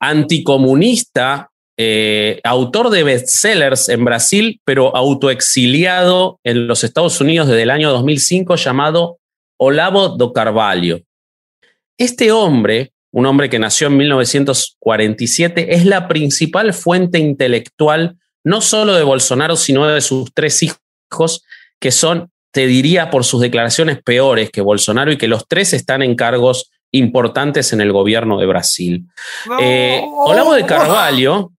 anticomunista, 0.00 1.50
eh, 1.76 2.40
autor 2.44 2.90
de 2.90 3.02
bestsellers 3.02 3.88
en 3.88 4.04
Brasil, 4.04 4.60
pero 4.64 4.94
autoexiliado 4.94 6.38
en 6.44 6.68
los 6.68 6.84
Estados 6.84 7.20
Unidos 7.20 7.48
desde 7.48 7.62
el 7.62 7.70
año 7.70 7.90
2005, 7.90 8.56
llamado 8.56 9.18
Olavo 9.58 10.10
do 10.10 10.32
Carvalho. 10.32 11.00
Este 11.98 12.30
hombre, 12.30 12.92
un 13.12 13.26
hombre 13.26 13.48
que 13.48 13.58
nació 13.58 13.86
en 13.86 13.96
1947, 13.96 15.74
es 15.74 15.86
la 15.86 16.06
principal 16.06 16.74
fuente 16.74 17.18
intelectual 17.18 18.18
no 18.44 18.60
solo 18.60 18.94
de 18.94 19.02
Bolsonaro, 19.02 19.56
sino 19.56 19.86
de 19.86 20.00
sus 20.00 20.32
tres 20.32 20.62
hijos, 20.62 21.44
que 21.80 21.90
son, 21.90 22.30
te 22.52 22.66
diría, 22.66 23.10
por 23.10 23.24
sus 23.24 23.40
declaraciones 23.40 24.02
peores 24.02 24.50
que 24.50 24.60
Bolsonaro 24.60 25.10
y 25.10 25.18
que 25.18 25.28
los 25.28 25.48
tres 25.48 25.72
están 25.72 26.02
en 26.02 26.14
cargos 26.14 26.70
importantes 26.92 27.72
en 27.72 27.80
el 27.80 27.92
gobierno 27.92 28.38
de 28.38 28.46
Brasil. 28.46 29.04
Eh, 29.60 30.00
Olavo 30.06 30.54
de 30.54 30.64
Carvalho 30.64 31.52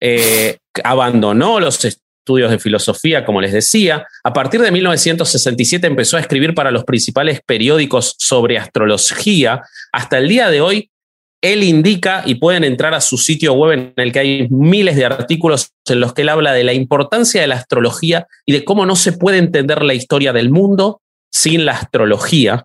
eh, 0.00 0.58
abandonó 0.84 1.58
los 1.58 1.84
estudios 1.84 2.50
de 2.50 2.58
filosofía, 2.58 3.24
como 3.24 3.40
les 3.40 3.52
decía. 3.52 4.06
A 4.22 4.32
partir 4.32 4.60
de 4.60 4.70
1967 4.70 5.86
empezó 5.86 6.16
a 6.16 6.20
escribir 6.20 6.54
para 6.54 6.70
los 6.70 6.84
principales 6.84 7.40
periódicos 7.44 8.14
sobre 8.18 8.58
astrología. 8.58 9.62
Hasta 9.92 10.18
el 10.18 10.28
día 10.28 10.50
de 10.50 10.60
hoy, 10.60 10.90
él 11.40 11.62
indica, 11.62 12.22
y 12.26 12.36
pueden 12.36 12.64
entrar 12.64 12.94
a 12.94 13.00
su 13.00 13.16
sitio 13.16 13.52
web 13.52 13.72
en 13.72 13.92
el 13.96 14.12
que 14.12 14.18
hay 14.18 14.48
miles 14.50 14.96
de 14.96 15.04
artículos 15.04 15.70
en 15.88 16.00
los 16.00 16.12
que 16.12 16.22
él 16.22 16.28
habla 16.28 16.52
de 16.52 16.64
la 16.64 16.72
importancia 16.72 17.40
de 17.40 17.46
la 17.46 17.54
astrología 17.54 18.26
y 18.44 18.52
de 18.52 18.64
cómo 18.64 18.86
no 18.86 18.96
se 18.96 19.12
puede 19.12 19.38
entender 19.38 19.82
la 19.82 19.94
historia 19.94 20.32
del 20.32 20.50
mundo 20.50 21.00
sin 21.30 21.64
la 21.64 21.72
astrología. 21.72 22.64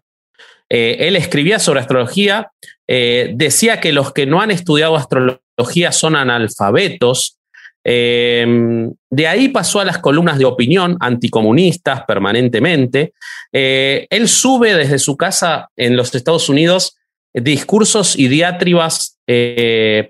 Eh, 0.70 1.08
él 1.08 1.16
escribía 1.16 1.60
sobre 1.60 1.82
astrología, 1.82 2.52
eh, 2.88 3.32
decía 3.36 3.80
que 3.80 3.94
los 3.94 4.12
que 4.12 4.26
no 4.26 4.42
han 4.42 4.50
estudiado 4.50 4.96
astrología 4.96 5.92
son 5.92 6.16
analfabetos. 6.16 7.38
Eh, 7.84 8.88
de 9.10 9.28
ahí 9.28 9.50
pasó 9.50 9.82
a 9.82 9.86
las 9.86 10.00
columnas 10.00 10.40
de 10.40 10.46
opinión 10.46 10.98
anticomunistas 11.00 12.06
permanentemente. 12.08 13.14
él 13.52 14.28
sube 14.28 14.74
desde 14.74 14.98
su 14.98 15.16
casa 15.16 15.70
en 15.76 15.96
los 15.96 16.16
Estados 16.16 16.50
Unidos 16.50 16.96
discursos 17.34 18.18
y 18.18 18.28
diatribas 18.28 19.20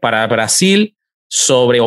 para 0.02 0.28
Brasil 0.28 0.96
sobre 1.28 1.80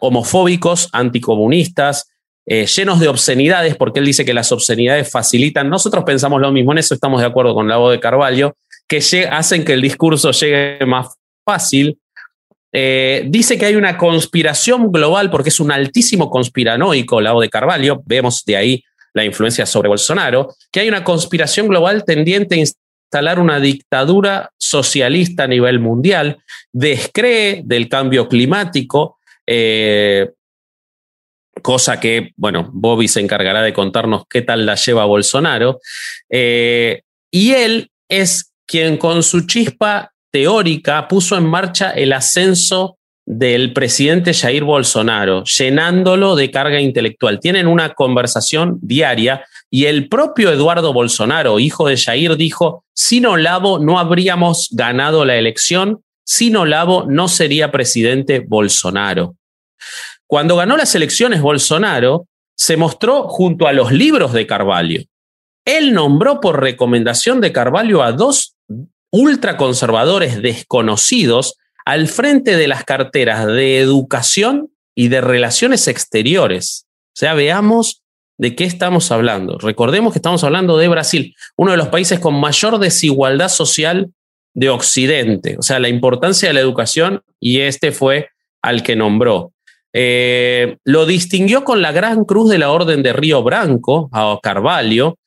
homofóbicos, 0.00 0.88
anticomunistas, 0.92 2.08
eh, 2.46 2.66
llenos 2.66 3.00
de 3.00 3.08
obscenidades, 3.08 3.74
porque 3.76 4.00
él 4.00 4.06
dice 4.06 4.24
que 4.24 4.34
las 4.34 4.52
obscenidades 4.52 5.10
facilitan, 5.10 5.70
nosotros 5.70 6.04
pensamos 6.04 6.40
lo 6.40 6.52
mismo, 6.52 6.72
en 6.72 6.78
eso 6.78 6.92
estamos 6.92 7.20
de 7.20 7.26
acuerdo 7.26 7.54
con 7.54 7.68
la 7.68 7.78
voz 7.78 7.92
de 7.92 8.00
Carvalho, 8.00 8.56
que 8.86 8.98
hacen 9.30 9.64
que 9.64 9.72
el 9.72 9.80
discurso 9.80 10.30
llegue 10.32 10.84
más 10.84 11.14
fácil. 11.42 11.98
Eh, 12.70 13.24
dice 13.28 13.56
que 13.56 13.64
hay 13.66 13.76
una 13.76 13.96
conspiración 13.96 14.92
global, 14.92 15.30
porque 15.30 15.48
es 15.48 15.60
un 15.60 15.72
altísimo 15.72 16.28
conspiranoico, 16.28 17.20
la 17.20 17.32
de 17.32 17.48
Carvalho, 17.48 18.02
vemos 18.04 18.44
de 18.44 18.56
ahí 18.56 18.84
la 19.14 19.24
influencia 19.24 19.64
sobre 19.64 19.88
Bolsonaro, 19.88 20.54
que 20.70 20.80
hay 20.80 20.88
una 20.88 21.04
conspiración 21.04 21.68
global 21.68 22.04
tendiente 22.04 22.56
a 22.56 22.58
instalar 23.14 23.38
una 23.38 23.60
dictadura 23.60 24.50
socialista 24.58 25.44
a 25.44 25.46
nivel 25.46 25.78
mundial, 25.78 26.38
descree 26.72 27.62
del 27.64 27.88
cambio 27.88 28.28
climático, 28.28 29.18
eh, 29.46 30.32
cosa 31.62 32.00
que, 32.00 32.32
bueno, 32.34 32.68
Bobby 32.72 33.06
se 33.06 33.20
encargará 33.20 33.62
de 33.62 33.72
contarnos 33.72 34.24
qué 34.28 34.42
tal 34.42 34.66
la 34.66 34.74
lleva 34.74 35.04
Bolsonaro. 35.04 35.78
Eh, 36.28 37.02
y 37.30 37.52
él 37.52 37.88
es 38.08 38.52
quien 38.66 38.96
con 38.96 39.22
su 39.22 39.46
chispa 39.46 40.12
teórica 40.32 41.06
puso 41.06 41.36
en 41.36 41.46
marcha 41.46 41.92
el 41.92 42.12
ascenso 42.12 42.98
del 43.26 43.72
presidente 43.72 44.34
Jair 44.34 44.64
Bolsonaro, 44.64 45.44
llenándolo 45.44 46.36
de 46.36 46.50
carga 46.50 46.80
intelectual. 46.80 47.40
Tienen 47.40 47.66
una 47.66 47.94
conversación 47.94 48.78
diaria 48.82 49.46
y 49.70 49.86
el 49.86 50.08
propio 50.08 50.52
Eduardo 50.52 50.92
Bolsonaro, 50.92 51.58
hijo 51.58 51.88
de 51.88 51.96
Jair, 51.96 52.36
dijo, 52.36 52.84
sin 52.94 53.26
Olavo 53.26 53.78
no 53.78 53.98
habríamos 53.98 54.68
ganado 54.72 55.24
la 55.24 55.36
elección, 55.36 56.02
sin 56.24 56.56
Olavo 56.56 57.06
no 57.08 57.28
sería 57.28 57.72
presidente 57.72 58.40
Bolsonaro. 58.40 59.36
Cuando 60.26 60.56
ganó 60.56 60.76
las 60.76 60.94
elecciones 60.94 61.40
Bolsonaro, 61.40 62.26
se 62.56 62.76
mostró 62.76 63.28
junto 63.28 63.66
a 63.66 63.72
los 63.72 63.90
libros 63.90 64.32
de 64.32 64.46
Carvalho. 64.46 65.02
Él 65.64 65.94
nombró 65.94 66.40
por 66.40 66.60
recomendación 66.60 67.40
de 67.40 67.52
Carvalho 67.52 68.02
a 68.02 68.12
dos 68.12 68.54
ultraconservadores 69.10 70.42
desconocidos 70.42 71.56
al 71.84 72.08
frente 72.08 72.56
de 72.56 72.68
las 72.68 72.84
carteras 72.84 73.46
de 73.46 73.78
educación 73.78 74.70
y 74.94 75.08
de 75.08 75.20
relaciones 75.20 75.88
exteriores. 75.88 76.86
O 77.08 77.16
sea, 77.16 77.34
veamos 77.34 78.02
de 78.38 78.56
qué 78.56 78.64
estamos 78.64 79.10
hablando. 79.12 79.58
Recordemos 79.58 80.12
que 80.12 80.18
estamos 80.18 80.42
hablando 80.44 80.76
de 80.76 80.88
Brasil, 80.88 81.36
uno 81.56 81.72
de 81.72 81.76
los 81.76 81.88
países 81.88 82.18
con 82.18 82.34
mayor 82.40 82.78
desigualdad 82.78 83.48
social 83.48 84.10
de 84.54 84.70
Occidente. 84.70 85.56
O 85.58 85.62
sea, 85.62 85.78
la 85.78 85.88
importancia 85.88 86.48
de 86.48 86.54
la 86.54 86.60
educación 86.60 87.22
y 87.40 87.60
este 87.60 87.92
fue 87.92 88.28
al 88.62 88.82
que 88.82 88.96
nombró. 88.96 89.52
Eh, 89.92 90.78
lo 90.84 91.06
distinguió 91.06 91.62
con 91.62 91.80
la 91.80 91.92
Gran 91.92 92.24
Cruz 92.24 92.50
de 92.50 92.58
la 92.58 92.72
Orden 92.72 93.02
de 93.02 93.12
Río 93.12 93.42
Branco, 93.44 94.08
a 94.12 94.38
Carvalho. 94.42 95.18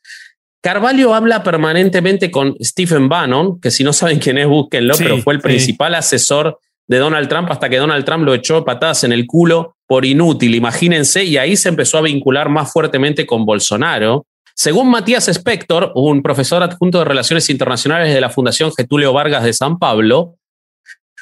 Carvalho 0.68 1.14
habla 1.14 1.44
permanentemente 1.44 2.30
con 2.30 2.58
Stephen 2.62 3.08
Bannon, 3.08 3.58
que 3.62 3.72
si 3.72 3.86
no 3.86 3.94
saben 3.94 4.20
quién 4.20 4.38
es, 4.38 4.48
búsquenlo, 4.48 4.96
pero 4.98 5.18
fue 5.20 5.36
el 5.36 5.40
principal 5.40 5.96
asesor 5.96 6.60
de 6.88 6.98
Donald 6.98 7.30
Trump 7.30 7.50
hasta 7.50 7.70
que 7.70 7.78
Donald 7.78 8.04
Trump 8.04 8.26
lo 8.26 8.34
echó 8.34 8.66
patadas 8.66 9.06
en 9.06 9.14
el 9.14 9.26
culo 9.26 9.78
por 9.88 10.04
inútil, 10.04 10.56
imagínense, 10.56 11.24
y 11.24 11.38
ahí 11.38 11.56
se 11.56 11.70
empezó 11.70 12.00
a 12.00 12.02
vincular 12.02 12.50
más 12.50 12.74
fuertemente 12.74 13.26
con 13.26 13.46
Bolsonaro. 13.46 14.26
Según 14.56 14.90
Matías 14.90 15.30
Spector, 15.30 15.94
un 15.96 16.22
profesor 16.22 16.62
adjunto 16.62 17.00
de 17.00 17.06
Relaciones 17.06 17.50
Internacionales 17.50 18.14
de 18.14 18.20
la 18.20 18.30
Fundación 18.30 18.74
Getulio 18.76 19.14
Vargas 19.14 19.46
de 19.46 19.54
San 19.54 19.80
Pablo, 19.80 20.36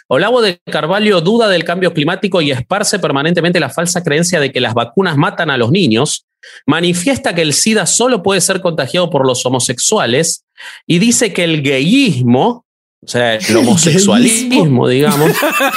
Olavo 0.08 0.42
de 0.42 0.60
Carvalho 0.72 1.20
duda 1.22 1.50
del 1.50 1.64
cambio 1.64 1.94
climático 1.94 2.40
y 2.40 2.52
esparce 2.52 3.00
permanentemente 3.00 3.60
la 3.60 3.70
falsa 3.70 4.04
creencia 4.04 4.40
de 4.40 4.52
que 4.52 4.62
las 4.62 4.76
vacunas 4.76 5.18
matan 5.18 5.50
a 5.50 5.58
los 5.58 5.72
niños, 5.72 6.26
manifiesta 6.66 7.36
que 7.36 7.42
el 7.42 7.54
SIDA 7.54 7.86
solo 7.86 8.24
puede 8.24 8.42
ser 8.42 8.62
contagiado 8.62 9.10
por 9.10 9.26
los 9.26 9.46
homosexuales 9.46 10.46
y 10.88 11.00
dice 11.00 11.34
que 11.34 11.44
el 11.44 11.62
gayismo 11.62 12.66
o 13.06 13.08
sea, 13.08 13.36
el 13.36 13.58
homosexualismo, 13.58 14.88
digamos. 14.88 15.32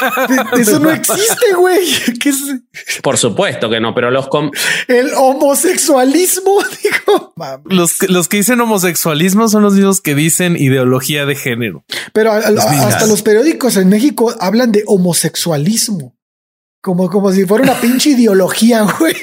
Eso 0.58 0.78
no 0.78 0.90
existe, 0.90 1.52
güey. 1.56 1.86
Por 3.02 3.18
supuesto 3.18 3.68
que 3.68 3.80
no, 3.80 3.94
pero 3.94 4.10
los... 4.10 4.28
El 4.86 5.12
homosexualismo, 5.14 6.58
digo. 6.82 7.34
Los, 7.66 8.08
los 8.08 8.28
que 8.28 8.38
dicen 8.38 8.60
homosexualismo 8.60 9.48
son 9.48 9.62
los 9.62 9.74
mismos 9.74 10.00
que 10.00 10.14
dicen 10.14 10.56
ideología 10.56 11.26
de 11.26 11.34
género. 11.34 11.84
Pero 12.12 12.32
hasta 12.32 13.06
los 13.06 13.22
periódicos 13.22 13.76
en 13.76 13.90
México 13.90 14.34
hablan 14.40 14.72
de 14.72 14.84
homosexualismo. 14.86 16.17
Como, 16.80 17.10
como 17.10 17.32
si 17.32 17.44
fuera 17.44 17.64
una 17.64 17.80
pinche 17.80 18.10
ideología, 18.10 18.82
güey. 18.98 19.14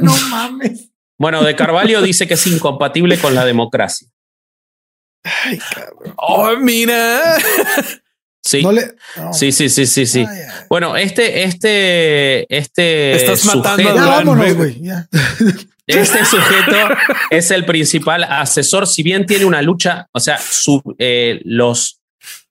No, 0.00 0.16
mames. 0.30 0.90
Bueno, 1.18 1.42
de 1.42 1.54
Carvalho 1.54 2.02
dice 2.02 2.26
que 2.26 2.34
es 2.34 2.46
incompatible 2.46 3.18
con 3.18 3.34
la 3.34 3.44
democracia. 3.44 4.08
Ay, 5.24 5.58
cabrón. 5.58 6.14
Oh, 6.16 6.56
mira. 6.56 7.36
Sí. 8.44 8.64
sí, 9.32 9.52
sí, 9.52 9.68
sí, 9.68 9.86
sí, 9.86 10.06
sí. 10.06 10.26
Bueno, 10.68 10.96
este, 10.96 11.44
este, 11.44 12.54
este. 12.54 13.12
Estás 13.12 13.44
matando 13.44 13.90
a 13.90 14.22
Este 15.86 16.24
sujeto 16.24 16.76
es 17.30 17.50
el 17.50 17.64
principal 17.64 18.24
asesor, 18.24 18.86
si 18.86 19.02
bien 19.02 19.26
tiene 19.26 19.44
una 19.44 19.62
lucha, 19.62 20.08
o 20.12 20.20
sea, 20.20 20.38
su, 20.38 20.80
eh, 20.98 21.40
los 21.44 22.01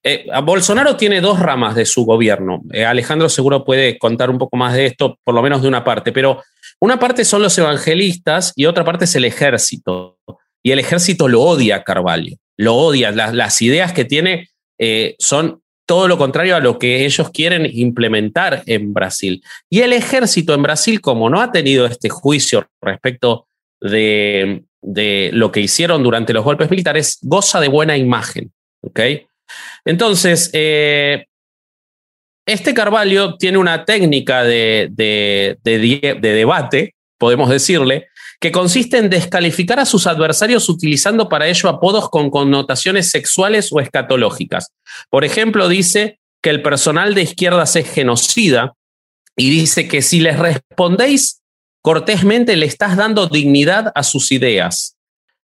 eh, 0.04 0.26
Bolsonaro 0.44 0.96
tiene 0.96 1.22
dos 1.22 1.40
ramas 1.40 1.76
de 1.76 1.86
su 1.86 2.06
gobierno. 2.06 2.62
Eh, 2.72 2.86
Alejandro 2.86 3.30
seguro 3.30 3.64
puede 3.64 3.98
contar 3.98 4.30
un 4.30 4.38
poco 4.38 4.58
más 4.58 4.74
de 4.74 4.88
esto, 4.88 5.18
por 5.24 5.36
lo 5.36 5.42
menos 5.42 5.62
de 5.62 5.68
una 5.68 5.84
parte, 5.84 6.12
pero 6.12 6.42
una 6.80 7.00
parte 7.00 7.26
son 7.26 7.42
los 7.42 7.58
evangelistas 7.58 8.54
y 8.56 8.66
otra 8.66 8.84
parte 8.84 9.06
es 9.06 9.16
el 9.16 9.26
ejército. 9.26 10.18
Y 10.64 10.72
el 10.72 10.80
ejército 10.80 11.28
lo 11.28 11.42
odia 11.42 11.78
a 11.78 11.84
Carvalho 11.84 12.38
lo 12.62 12.76
odia. 12.76 13.12
Las, 13.12 13.62
ideas 13.62 13.92
que 13.92 14.06
tiene 14.06 14.50
eh, 14.80 15.16
son 15.18 15.62
todo 15.88 16.08
lo 16.08 16.18
contrario 16.18 16.56
a 16.56 16.60
lo 16.60 16.78
que 16.78 17.06
ellos 17.06 17.32
quieren 17.32 17.68
implementar 17.70 18.64
en 18.68 18.94
Brasil. 18.94 19.44
Y 19.70 19.82
el 19.82 19.94
ejército 19.94 20.54
en 20.54 20.62
Brasil, 20.62 21.02
como 21.02 21.30
no 21.30 21.42
ha 21.42 21.52
tenido 21.52 21.88
este 21.88 22.10
juicio 22.10 22.68
respecto 22.80 23.48
de, 23.82 24.64
lo 25.34 25.52
que 25.52 25.60
hicieron 25.60 26.04
durante 26.04 26.34
los 26.34 26.46
golpes 26.46 26.70
militares, 26.70 27.18
goza 27.24 27.60
de 27.60 27.68
buena 27.68 27.98
imagen. 27.98 28.52
Entonces, 29.86 30.50
eh, 30.54 31.26
este 32.46 32.74
Carvalho 32.74 33.38
tiene 33.38 33.58
una 33.58 33.86
técnica 33.86 34.44
de, 34.44 34.90
de, 34.92 35.58
debate 36.22 36.96
podemos 37.22 37.52
decirle, 37.52 38.08
que 38.40 38.52
consiste 38.52 38.98
en 38.98 39.12
descalificar 39.12 39.80
a 39.80 39.86
sus 39.86 40.08
adversarios 40.08 40.68
utilizando 40.70 41.30
para 41.30 41.48
ello 41.48 41.70
apodos 41.70 42.10
con 42.10 42.32
connotaciones 42.32 43.12
sexuales 43.12 43.70
o 43.72 43.80
escatológicas. 43.80 44.72
Por 45.12 45.24
ejemplo, 45.24 45.68
dice 45.68 46.20
que 46.42 46.50
el 46.50 46.64
personal 46.64 47.14
de 47.14 47.22
izquierdas 47.22 47.76
es 47.76 47.88
genocida 47.88 48.74
y 49.38 49.52
dice 49.52 49.88
que 49.88 50.02
si 50.02 50.20
les 50.20 50.40
respondéis 50.40 51.42
cortésmente 51.84 52.56
le 52.56 52.66
estás 52.66 52.98
dando 52.98 53.28
dignidad 53.28 53.92
a 53.94 54.02
sus 54.02 54.32
ideas. 54.32 54.98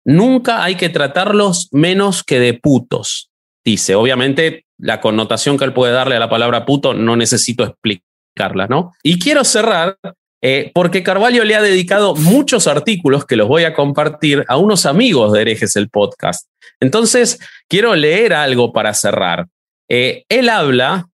Nunca 0.06 0.64
hay 0.64 0.76
que 0.76 0.90
tratarlos 0.90 1.70
menos 1.72 2.24
que 2.24 2.40
de 2.40 2.54
putos, 2.54 3.32
dice. 3.64 3.96
Obviamente, 3.96 4.66
la 4.78 5.02
connotación 5.02 5.58
que 5.58 5.66
él 5.66 5.74
puede 5.74 5.94
darle 5.94 6.16
a 6.16 6.20
la 6.20 6.30
palabra 6.30 6.66
puto 6.66 6.94
no 6.94 7.16
necesito 7.16 7.64
explicarla, 7.64 8.68
¿no? 8.68 8.92
Y 9.04 9.20
quiero 9.20 9.44
cerrar 9.44 9.98
eh, 10.46 10.72
porque 10.74 11.04
Carvalho 11.04 11.46
le 11.46 11.56
ha 11.56 11.62
dedicado 11.62 12.16
muchos 12.16 12.68
artículos 12.68 13.26
que 13.26 13.38
los 13.38 13.48
voy 13.48 13.64
a 13.64 13.74
compartir 13.74 14.44
a 14.50 14.58
unos 14.58 14.86
amigos 14.86 15.32
de 15.32 15.42
Herejes 15.42 15.78
el 15.78 15.90
Podcast. 15.90 16.50
Entonces, 16.82 17.40
quiero 17.70 17.96
leer 17.96 18.34
algo 18.34 18.74
para 18.74 18.94
cerrar. 18.94 19.48
Eh, 19.90 20.26
él 20.28 20.50
habla, 20.50 21.08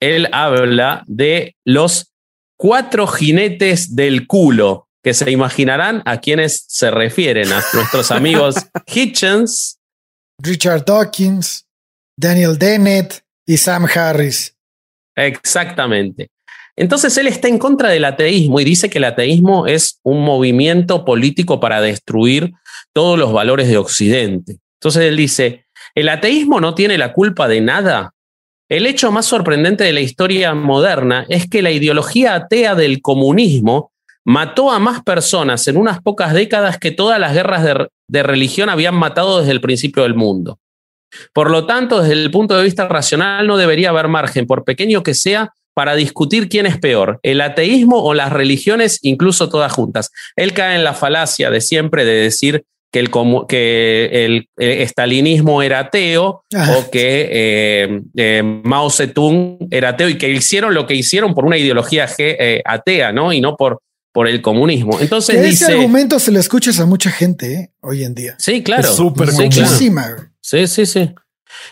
él 0.00 0.30
habla 0.32 1.04
de 1.06 1.56
los 1.66 2.14
cuatro 2.56 3.06
jinetes 3.06 3.94
del 3.94 4.26
culo, 4.26 4.88
que 5.02 5.12
se 5.12 5.30
imaginarán 5.30 6.02
a 6.06 6.20
quienes 6.20 6.64
se 6.66 6.90
refieren, 6.90 7.52
a 7.52 7.62
nuestros 7.74 8.10
amigos 8.10 8.54
Hitchens, 8.86 9.78
Richard 10.38 10.86
Dawkins, 10.86 11.63
Daniel 12.16 12.58
Dennett 12.58 13.24
y 13.46 13.56
Sam 13.56 13.86
Harris. 13.92 14.56
Exactamente. 15.16 16.30
Entonces 16.76 17.16
él 17.18 17.26
está 17.28 17.48
en 17.48 17.58
contra 17.58 17.90
del 17.90 18.04
ateísmo 18.04 18.60
y 18.60 18.64
dice 18.64 18.90
que 18.90 18.98
el 18.98 19.04
ateísmo 19.04 19.66
es 19.66 20.00
un 20.02 20.24
movimiento 20.24 21.04
político 21.04 21.60
para 21.60 21.80
destruir 21.80 22.52
todos 22.92 23.18
los 23.18 23.32
valores 23.32 23.68
de 23.68 23.76
Occidente. 23.76 24.58
Entonces 24.80 25.04
él 25.04 25.16
dice, 25.16 25.66
el 25.94 26.08
ateísmo 26.08 26.60
no 26.60 26.74
tiene 26.74 26.98
la 26.98 27.12
culpa 27.12 27.46
de 27.46 27.60
nada. 27.60 28.12
El 28.68 28.86
hecho 28.86 29.12
más 29.12 29.26
sorprendente 29.26 29.84
de 29.84 29.92
la 29.92 30.00
historia 30.00 30.54
moderna 30.54 31.26
es 31.28 31.48
que 31.48 31.62
la 31.62 31.70
ideología 31.70 32.34
atea 32.34 32.74
del 32.74 33.02
comunismo 33.02 33.92
mató 34.24 34.72
a 34.72 34.78
más 34.78 35.02
personas 35.02 35.68
en 35.68 35.76
unas 35.76 36.00
pocas 36.00 36.32
décadas 36.32 36.78
que 36.78 36.90
todas 36.90 37.20
las 37.20 37.34
guerras 37.34 37.62
de, 37.62 37.88
de 38.08 38.22
religión 38.22 38.68
habían 38.68 38.94
matado 38.94 39.38
desde 39.38 39.52
el 39.52 39.60
principio 39.60 40.02
del 40.02 40.14
mundo. 40.14 40.58
Por 41.32 41.50
lo 41.50 41.66
tanto, 41.66 42.00
desde 42.00 42.14
el 42.14 42.30
punto 42.30 42.56
de 42.56 42.64
vista 42.64 42.88
racional, 42.88 43.46
no 43.46 43.56
debería 43.56 43.90
haber 43.90 44.08
margen, 44.08 44.46
por 44.46 44.64
pequeño 44.64 45.02
que 45.02 45.14
sea, 45.14 45.52
para 45.74 45.96
discutir 45.96 46.48
quién 46.48 46.66
es 46.66 46.78
peor, 46.78 47.18
el 47.22 47.40
ateísmo 47.40 48.02
o 48.02 48.14
las 48.14 48.32
religiones, 48.32 49.00
incluso 49.02 49.48
todas 49.48 49.72
juntas. 49.72 50.10
Él 50.36 50.52
cae 50.52 50.76
en 50.76 50.84
la 50.84 50.94
falacia 50.94 51.50
de 51.50 51.60
siempre 51.60 52.04
de 52.04 52.14
decir 52.14 52.64
que 52.92 53.00
el, 53.00 53.10
que 53.48 54.24
el, 54.24 54.48
estalinismo 54.56 55.62
era 55.62 55.80
ateo 55.80 56.44
o 56.52 56.90
que 56.92 57.28
eh, 57.28 58.00
eh, 58.14 58.42
Mao 58.62 58.88
Zedong 58.88 59.66
era 59.68 59.90
ateo 59.90 60.08
y 60.08 60.16
que 60.16 60.30
hicieron 60.30 60.74
lo 60.74 60.86
que 60.86 60.94
hicieron 60.94 61.34
por 61.34 61.44
una 61.44 61.58
ideología 61.58 62.08
eh, 62.18 62.62
atea, 62.64 63.10
¿no? 63.10 63.32
Y 63.32 63.40
no 63.40 63.56
por, 63.56 63.80
por 64.12 64.28
el 64.28 64.40
comunismo. 64.40 65.00
Entonces 65.00 65.44
ese 65.44 65.72
argumento 65.72 66.20
se 66.20 66.30
le 66.30 66.38
escuchas 66.38 66.78
a 66.78 66.86
mucha 66.86 67.10
gente 67.10 67.72
hoy 67.80 68.04
en 68.04 68.14
día. 68.14 68.36
Sí, 68.38 68.62
claro. 68.62 68.94
súper 68.94 69.32
muchísima. 69.32 70.30
Sí, 70.44 70.66
sí, 70.66 70.84
sí. 70.84 71.10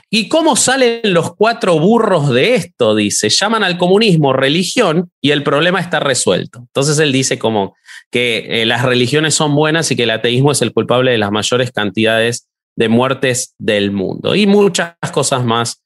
¿Y 0.08 0.30
cómo 0.30 0.56
salen 0.56 1.00
los 1.04 1.34
cuatro 1.36 1.78
burros 1.78 2.30
de 2.30 2.54
esto? 2.54 2.94
Dice, 2.94 3.28
llaman 3.28 3.64
al 3.64 3.76
comunismo 3.76 4.32
religión 4.32 5.10
y 5.20 5.32
el 5.32 5.42
problema 5.42 5.78
está 5.78 6.00
resuelto. 6.00 6.60
Entonces 6.60 6.98
él 6.98 7.12
dice 7.12 7.38
como 7.38 7.76
que 8.10 8.62
eh, 8.62 8.64
las 8.64 8.82
religiones 8.82 9.34
son 9.34 9.54
buenas 9.54 9.90
y 9.90 9.96
que 9.96 10.04
el 10.04 10.10
ateísmo 10.10 10.52
es 10.52 10.62
el 10.62 10.72
culpable 10.72 11.10
de 11.10 11.18
las 11.18 11.30
mayores 11.30 11.70
cantidades 11.70 12.48
de 12.74 12.88
muertes 12.88 13.54
del 13.58 13.92
mundo. 13.92 14.34
Y 14.34 14.46
muchas 14.46 14.94
cosas 15.12 15.44
más 15.44 15.82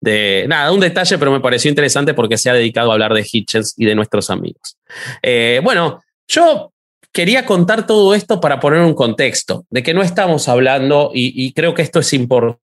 de 0.00 0.46
nada, 0.48 0.72
un 0.72 0.80
detalle, 0.80 1.18
pero 1.18 1.32
me 1.32 1.40
pareció 1.40 1.68
interesante 1.68 2.14
porque 2.14 2.38
se 2.38 2.48
ha 2.48 2.54
dedicado 2.54 2.90
a 2.90 2.94
hablar 2.94 3.12
de 3.12 3.26
Hitchens 3.30 3.74
y 3.76 3.84
de 3.84 3.94
nuestros 3.94 4.30
amigos. 4.30 4.78
Eh, 5.20 5.60
bueno, 5.62 6.02
yo 6.26 6.71
quería 7.12 7.46
contar 7.46 7.86
todo 7.86 8.14
esto 8.14 8.40
para 8.40 8.58
poner 8.60 8.80
un 8.80 8.94
contexto 8.94 9.64
de 9.70 9.82
que 9.82 9.94
no 9.94 10.02
estamos 10.02 10.48
hablando, 10.48 11.10
y 11.14 11.52
creo 11.52 11.74
que 11.74 11.82
esto 11.82 12.00
es 12.00 12.12
importante 12.12 12.62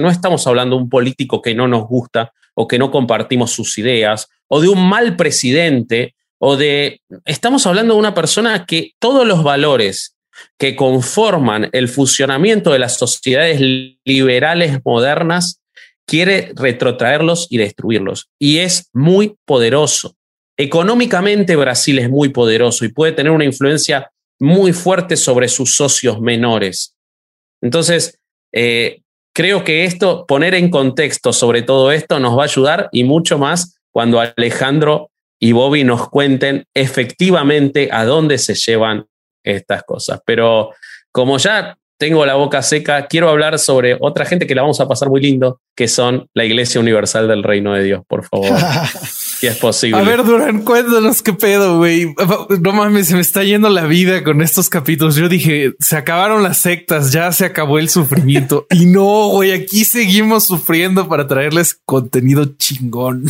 no 0.00 0.10
estamos 0.10 0.46
hablando 0.46 0.76
de 0.76 0.82
un 0.82 0.88
político 0.88 1.40
que 1.40 1.54
no 1.54 1.68
nos 1.68 1.86
gusta 1.86 2.32
o 2.54 2.68
que 2.68 2.78
no 2.78 2.90
compartimos 2.90 3.50
sus 3.50 3.78
ideas, 3.78 4.28
o 4.46 4.60
de 4.60 4.68
un 4.68 4.88
mal 4.88 5.16
presidente, 5.16 6.14
o 6.38 6.56
de... 6.56 7.00
Estamos 7.24 7.66
hablando 7.66 7.94
de 7.94 8.00
una 8.00 8.14
persona 8.14 8.64
que 8.64 8.92
todos 9.00 9.26
los 9.26 9.42
valores 9.42 10.16
que 10.56 10.76
conforman 10.76 11.68
el 11.72 11.88
funcionamiento 11.88 12.70
de 12.70 12.78
las 12.78 12.96
sociedades 12.96 13.60
liberales 14.04 14.80
modernas 14.84 15.60
quiere 16.06 16.52
retrotraerlos 16.54 17.48
y 17.50 17.56
destruirlos. 17.58 18.28
Y 18.38 18.58
es 18.58 18.88
muy 18.92 19.34
poderoso. 19.44 20.14
Económicamente 20.56 21.56
Brasil 21.56 21.98
es 21.98 22.08
muy 22.08 22.28
poderoso 22.28 22.84
y 22.84 22.88
puede 22.88 23.12
tener 23.12 23.32
una 23.32 23.44
influencia 23.44 24.10
muy 24.38 24.72
fuerte 24.72 25.16
sobre 25.16 25.48
sus 25.48 25.74
socios 25.74 26.20
menores. 26.20 26.94
Entonces, 27.60 28.18
eh, 28.52 29.02
creo 29.34 29.64
que 29.64 29.84
esto, 29.84 30.26
poner 30.26 30.54
en 30.54 30.70
contexto 30.70 31.32
sobre 31.32 31.62
todo 31.62 31.90
esto, 31.92 32.20
nos 32.20 32.38
va 32.38 32.42
a 32.42 32.46
ayudar 32.46 32.88
y 32.92 33.04
mucho 33.04 33.38
más 33.38 33.78
cuando 33.90 34.20
Alejandro 34.20 35.10
y 35.40 35.52
Bobby 35.52 35.84
nos 35.84 36.08
cuenten 36.08 36.64
efectivamente 36.74 37.88
a 37.90 38.04
dónde 38.04 38.38
se 38.38 38.54
llevan 38.54 39.06
estas 39.44 39.82
cosas. 39.82 40.20
Pero 40.24 40.70
como 41.12 41.38
ya 41.38 41.76
tengo 41.98 42.24
la 42.26 42.34
boca 42.34 42.62
seca, 42.62 43.06
quiero 43.06 43.28
hablar 43.28 43.58
sobre 43.58 43.96
otra 44.00 44.24
gente 44.24 44.46
que 44.46 44.54
la 44.54 44.62
vamos 44.62 44.80
a 44.80 44.88
pasar 44.88 45.08
muy 45.08 45.20
lindo, 45.20 45.60
que 45.76 45.88
son 45.88 46.28
la 46.34 46.44
Iglesia 46.44 46.80
Universal 46.80 47.28
del 47.28 47.42
Reino 47.42 47.72
de 47.72 47.84
Dios, 47.84 48.02
por 48.06 48.24
favor. 48.24 48.50
si 49.38 49.46
es 49.46 49.56
posible. 49.56 49.98
A 49.98 50.02
ver, 50.02 50.24
Durán, 50.24 50.62
cuéntanos 50.62 51.22
qué 51.22 51.32
pedo, 51.32 51.78
güey. 51.78 52.14
No 52.60 52.72
mames, 52.72 53.08
se 53.08 53.14
me 53.14 53.20
está 53.20 53.42
yendo 53.42 53.68
la 53.68 53.86
vida 53.86 54.22
con 54.24 54.42
estos 54.42 54.68
capítulos. 54.68 55.16
Yo 55.16 55.28
dije, 55.28 55.74
se 55.78 55.96
acabaron 55.96 56.42
las 56.42 56.58
sectas, 56.58 57.12
ya 57.12 57.30
se 57.32 57.44
acabó 57.44 57.78
el 57.78 57.88
sufrimiento. 57.88 58.66
y 58.70 58.86
no, 58.86 59.28
güey, 59.28 59.52
aquí 59.52 59.84
seguimos 59.84 60.46
sufriendo 60.46 61.08
para 61.08 61.26
traerles 61.26 61.80
contenido 61.84 62.44
chingón. 62.56 63.24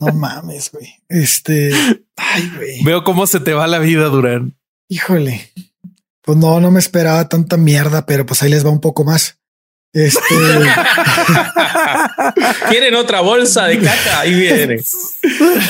no 0.00 0.12
mames, 0.12 0.70
güey. 0.72 0.94
Este, 1.08 1.72
ay, 2.16 2.52
güey. 2.56 2.84
Veo 2.84 3.04
cómo 3.04 3.26
se 3.26 3.40
te 3.40 3.52
va 3.52 3.66
la 3.66 3.78
vida, 3.78 4.04
Durán. 4.06 4.56
Híjole. 4.88 5.50
Pues 6.22 6.38
no, 6.38 6.60
no 6.60 6.70
me 6.70 6.78
esperaba 6.78 7.28
tanta 7.28 7.56
mierda, 7.56 8.06
pero 8.06 8.26
pues 8.26 8.42
ahí 8.42 8.50
les 8.50 8.64
va 8.64 8.70
un 8.70 8.80
poco 8.80 9.04
más. 9.04 9.39
Este. 9.92 10.20
¿Quieren 12.68 12.94
otra 12.94 13.20
bolsa 13.20 13.66
de 13.66 13.80
caca? 13.80 14.20
Ahí 14.20 14.34
viene. 14.34 14.80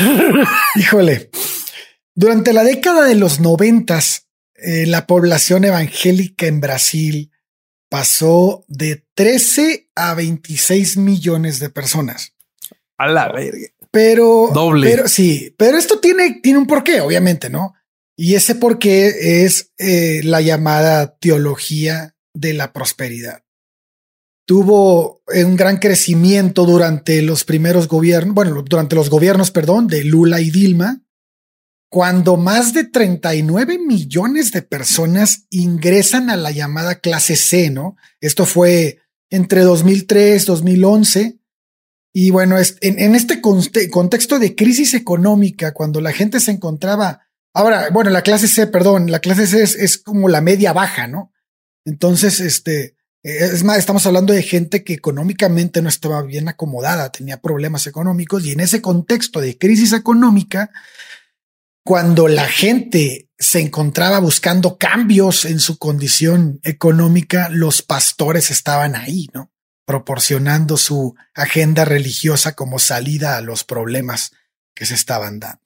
Híjole. 0.76 1.30
Durante 2.14 2.52
la 2.52 2.64
década 2.64 3.06
de 3.06 3.14
los 3.14 3.40
noventas, 3.40 4.26
eh, 4.54 4.86
la 4.86 5.06
población 5.06 5.64
evangélica 5.64 6.46
en 6.46 6.60
Brasil 6.60 7.32
pasó 7.88 8.64
de 8.68 9.04
13 9.14 9.88
a 9.94 10.14
26 10.14 10.98
millones 10.98 11.58
de 11.58 11.70
personas. 11.70 12.34
A 12.98 13.08
la 13.08 13.32
verga. 13.32 13.68
Pero, 13.90 14.50
doble. 14.52 14.88
Pero 14.88 15.08
sí, 15.08 15.54
pero 15.56 15.78
esto 15.78 15.98
tiene, 15.98 16.40
tiene 16.42 16.58
un 16.58 16.66
porqué, 16.66 17.00
obviamente, 17.00 17.50
¿no? 17.50 17.74
Y 18.16 18.34
ese 18.34 18.54
porqué 18.54 19.44
es 19.44 19.72
eh, 19.78 20.20
la 20.22 20.42
llamada 20.42 21.16
teología 21.16 22.14
de 22.34 22.52
la 22.52 22.72
prosperidad. 22.72 23.42
Tuvo 24.50 25.22
un 25.32 25.54
gran 25.54 25.76
crecimiento 25.76 26.66
durante 26.66 27.22
los 27.22 27.44
primeros 27.44 27.86
gobiernos, 27.86 28.34
bueno, 28.34 28.64
durante 28.68 28.96
los 28.96 29.08
gobiernos, 29.08 29.52
perdón, 29.52 29.86
de 29.86 30.02
Lula 30.02 30.40
y 30.40 30.50
Dilma, 30.50 31.04
cuando 31.88 32.36
más 32.36 32.74
de 32.74 32.82
39 32.82 33.78
millones 33.78 34.50
de 34.50 34.62
personas 34.62 35.46
ingresan 35.50 36.30
a 36.30 36.36
la 36.36 36.50
llamada 36.50 36.96
clase 36.96 37.36
C, 37.36 37.70
¿no? 37.70 37.94
Esto 38.20 38.44
fue 38.44 38.98
entre 39.30 39.60
2003, 39.60 40.44
2011. 40.46 41.38
Y 42.12 42.30
bueno, 42.30 42.56
en, 42.58 43.14
este 43.14 43.40
contexto 43.40 44.40
de 44.40 44.56
crisis 44.56 44.94
económica, 44.94 45.72
cuando 45.72 46.00
la 46.00 46.10
gente 46.10 46.40
se 46.40 46.50
encontraba 46.50 47.20
Ahora, 47.54 47.90
bueno, 47.90 48.10
la 48.10 48.22
clase 48.22 48.48
C, 48.48 48.66
perdón, 48.66 49.12
la 49.12 49.20
clase 49.20 49.46
C 49.46 49.62
es, 49.62 49.96
como 49.98 50.28
la 50.28 50.40
media 50.40 50.72
baja, 50.72 51.06
¿no? 51.06 51.32
Entonces, 51.84 52.40
este, 52.40 52.96
es 53.22 53.64
más, 53.64 53.78
estamos 53.78 54.06
hablando 54.06 54.32
de 54.32 54.42
gente 54.42 54.82
que 54.82 54.94
económicamente 54.94 55.82
no 55.82 55.88
estaba 55.88 56.22
bien 56.22 56.48
acomodada, 56.48 57.12
tenía 57.12 57.40
problemas 57.40 57.86
económicos 57.86 58.44
y 58.44 58.52
en 58.52 58.60
ese 58.60 58.80
contexto 58.80 59.40
de 59.40 59.58
crisis 59.58 59.92
económica, 59.92 60.70
cuando 61.84 62.28
la 62.28 62.46
gente 62.46 63.28
se 63.38 63.60
encontraba 63.60 64.20
buscando 64.20 64.78
cambios 64.78 65.44
en 65.44 65.60
su 65.60 65.78
condición 65.78 66.60
económica, 66.62 67.48
los 67.50 67.82
pastores 67.82 68.50
estaban 68.50 68.94
ahí, 68.94 69.28
¿no? 69.34 69.50
Proporcionando 69.86 70.76
su 70.76 71.14
agenda 71.34 71.84
religiosa 71.84 72.54
como 72.54 72.78
salida 72.78 73.36
a 73.36 73.40
los 73.40 73.64
problemas 73.64 74.32
que 74.74 74.86
se 74.86 74.94
estaban 74.94 75.40
dando. 75.40 75.62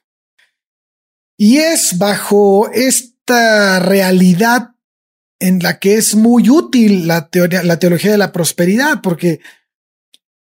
Y 1.36 1.58
es 1.58 1.98
bajo 1.98 2.70
esta 2.72 3.80
realidad 3.80 4.73
en 5.40 5.60
la 5.60 5.78
que 5.78 5.96
es 5.96 6.14
muy 6.14 6.48
útil 6.48 7.06
la, 7.06 7.28
teoría, 7.28 7.62
la 7.62 7.78
teología 7.78 8.12
de 8.12 8.18
la 8.18 8.32
prosperidad, 8.32 9.00
porque 9.02 9.40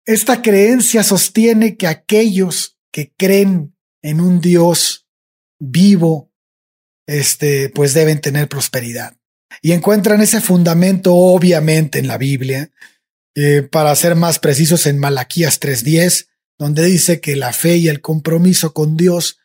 esta 0.06 0.42
creencia 0.42 1.02
sostiene 1.02 1.76
que 1.76 1.86
aquellos 1.86 2.78
que 2.92 3.12
creen 3.16 3.76
en 4.02 4.20
un 4.20 4.40
Dios 4.40 5.08
vivo, 5.58 6.32
este, 7.06 7.70
pues 7.70 7.94
deben 7.94 8.20
tener 8.20 8.48
prosperidad. 8.48 9.16
Y 9.62 9.72
encuentran 9.72 10.20
ese 10.20 10.40
fundamento, 10.40 11.14
obviamente, 11.14 11.98
en 11.98 12.06
la 12.06 12.18
Biblia, 12.18 12.70
eh, 13.34 13.62
para 13.62 13.94
ser 13.96 14.14
más 14.14 14.38
precisos, 14.38 14.86
en 14.86 14.98
Malaquías 14.98 15.60
3.10, 15.60 16.28
donde 16.58 16.84
dice 16.84 17.20
que 17.20 17.36
la 17.36 17.52
fe 17.52 17.76
y 17.76 17.88
el 17.88 18.00
compromiso 18.00 18.72
con 18.72 18.96
Dios 18.96 19.38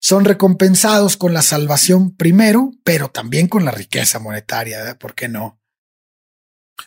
son 0.00 0.24
recompensados 0.24 1.16
con 1.16 1.32
la 1.32 1.42
salvación 1.42 2.14
primero, 2.14 2.72
pero 2.84 3.08
también 3.08 3.48
con 3.48 3.64
la 3.64 3.70
riqueza 3.70 4.18
monetaria. 4.18 4.90
¿eh? 4.90 4.94
¿Por 4.94 5.14
qué 5.14 5.28
no? 5.28 5.60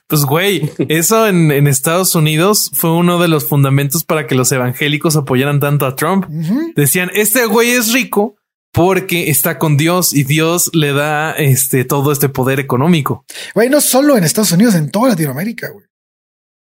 Pues 0.07 0.23
güey, 0.23 0.71
eso 0.89 1.27
en, 1.27 1.51
en, 1.51 1.67
Estados 1.67 2.15
Unidos 2.15 2.71
fue 2.73 2.91
uno 2.91 3.19
de 3.19 3.27
los 3.27 3.47
fundamentos 3.47 4.03
para 4.03 4.27
que 4.27 4.35
los 4.35 4.51
evangélicos 4.51 5.15
apoyaran 5.15 5.59
tanto 5.59 5.85
a 5.85 5.95
Trump. 5.95 6.27
Decían, 6.75 7.09
este 7.13 7.45
güey 7.45 7.71
es 7.71 7.91
rico 7.91 8.35
porque 8.71 9.29
está 9.29 9.57
con 9.57 9.77
Dios 9.77 10.13
y 10.13 10.23
Dios 10.23 10.69
le 10.73 10.93
da 10.93 11.31
este 11.33 11.85
todo 11.85 12.11
este 12.11 12.29
poder 12.29 12.59
económico. 12.59 13.25
Güey, 13.55 13.69
no 13.69 13.81
solo 13.81 14.15
en 14.15 14.23
Estados 14.23 14.51
Unidos, 14.51 14.75
en 14.75 14.91
toda 14.91 15.09
Latinoamérica, 15.09 15.69
güey. 15.69 15.85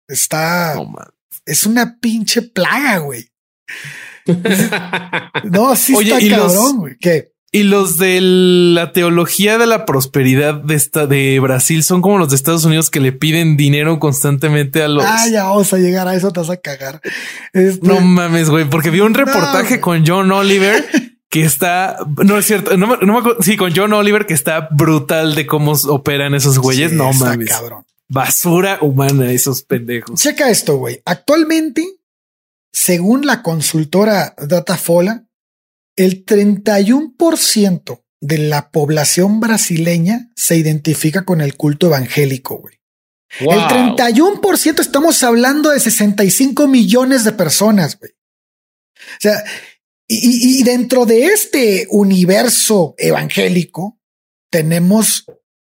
Está... 0.08 0.76
es 1.44 1.66
una 1.66 1.98
pinche 1.98 2.42
plaga, 2.42 2.98
güey. 2.98 3.28
no, 5.44 5.76
sí 5.76 5.94
está 5.94 6.36
cabrón, 6.36 6.78
güey. 6.78 6.96
¿Qué? 6.98 7.32
Y 7.52 7.62
los 7.62 7.96
de 7.96 8.20
la 8.20 8.92
teología 8.92 9.56
de 9.56 9.66
la 9.66 9.86
prosperidad 9.86 10.54
de 10.54 10.74
esta 10.74 11.06
de 11.06 11.38
Brasil 11.40 11.84
son 11.84 12.02
como 12.02 12.18
los 12.18 12.28
de 12.28 12.36
Estados 12.36 12.64
Unidos 12.64 12.90
que 12.90 13.00
le 13.00 13.12
piden 13.12 13.56
dinero 13.56 13.98
constantemente 13.98 14.82
a 14.82 14.88
los. 14.88 15.04
Ah, 15.06 15.26
ya 15.30 15.44
vamos 15.44 15.72
a 15.72 15.78
llegar 15.78 16.06
a 16.06 16.14
eso, 16.14 16.32
te 16.32 16.40
vas 16.40 16.50
a 16.50 16.56
cagar. 16.58 17.00
Este 17.52 17.86
no 17.86 18.00
mames, 18.00 18.50
güey, 18.50 18.68
porque 18.68 18.90
vi 18.90 19.00
un 19.00 19.14
reportaje 19.14 19.80
con 19.80 20.04
John 20.06 20.30
Oliver 20.32 20.84
que 21.30 21.44
está, 21.44 21.96
no 22.24 22.36
es 22.36 22.44
cierto, 22.44 22.76
no, 22.76 22.88
me 22.88 22.94
acuerdo, 22.94 23.42
sí, 23.42 23.56
con 23.56 23.72
John 23.74 23.92
Oliver 23.92 24.26
que 24.26 24.34
está 24.34 24.68
brutal 24.70 25.34
de 25.34 25.46
cómo 25.46 25.72
operan 25.88 26.34
esos 26.34 26.58
güeyes. 26.58 26.92
no 26.92 27.12
mames, 27.12 27.48
cabrón. 27.48 27.84
Basura 28.08 28.78
humana, 28.82 29.32
esos 29.32 29.62
pendejos. 29.62 30.20
Checa 30.20 30.50
esto, 30.50 30.76
güey. 30.76 31.00
Actualmente 31.04 31.86
según 32.76 33.24
la 33.24 33.42
consultora 33.42 34.34
Datafola, 34.36 35.26
el 35.96 36.26
31% 36.26 38.04
de 38.20 38.36
la 38.36 38.70
población 38.70 39.40
brasileña 39.40 40.30
se 40.36 40.58
identifica 40.58 41.24
con 41.24 41.40
el 41.40 41.56
culto 41.56 41.86
evangélico, 41.86 42.58
güey. 42.58 42.78
El 43.40 43.60
31% 43.60 44.80
estamos 44.80 45.22
hablando 45.22 45.70
de 45.70 45.80
65 45.80 46.68
millones 46.68 47.24
de 47.24 47.32
personas, 47.32 47.98
güey. 47.98 48.12
O 48.12 49.20
sea, 49.20 49.42
y, 50.06 50.60
y, 50.60 50.62
dentro 50.62 51.06
de 51.06 51.28
este 51.28 51.86
universo 51.88 52.94
evangélico 52.98 53.98
tenemos 54.50 55.24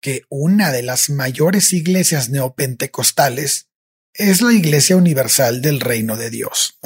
que 0.03 0.25
una 0.29 0.71
de 0.71 0.83
las 0.83 1.09
mayores 1.09 1.73
iglesias 1.73 2.29
neopentecostales 2.29 3.70
es 4.15 4.43
la 4.43 4.53
Iglesia 4.53 4.97
Universal 4.97 5.63
del 5.63 5.81
Reino 5.81 6.17
de 6.17 6.31
Dios. 6.31 6.79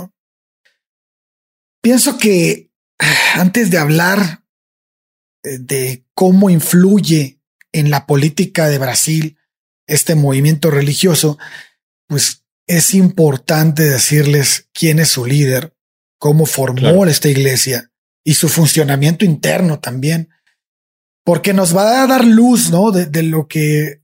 Pienso 1.82 2.18
que 2.18 2.70
ah, 2.98 3.40
antes 3.40 3.70
de 3.70 3.78
hablar 3.78 4.44
eh, 5.42 5.58
de 5.58 6.06
cómo 6.14 6.50
influye 6.50 7.40
en 7.72 7.90
la 7.90 8.06
política 8.06 8.68
de 8.68 8.78
Brasil 8.78 9.38
este 9.86 10.14
movimiento 10.14 10.70
religioso, 10.70 11.38
pues 12.08 12.44
es 12.66 12.94
importante 12.94 13.82
decirles 13.82 14.68
quién 14.72 14.98
es 14.98 15.08
su 15.08 15.26
líder, 15.26 15.76
cómo 16.18 16.46
formó 16.46 17.04
esta 17.04 17.28
iglesia 17.28 17.90
y 18.24 18.34
su 18.34 18.48
funcionamiento 18.48 19.26
interno 19.26 19.80
también, 19.80 20.30
porque 21.24 21.52
nos 21.52 21.76
va 21.76 22.02
a 22.02 22.06
dar 22.06 22.24
luz, 22.24 22.70
¿no? 22.70 22.90
De, 22.90 23.04
de 23.04 23.22
lo 23.22 23.46
que, 23.46 24.00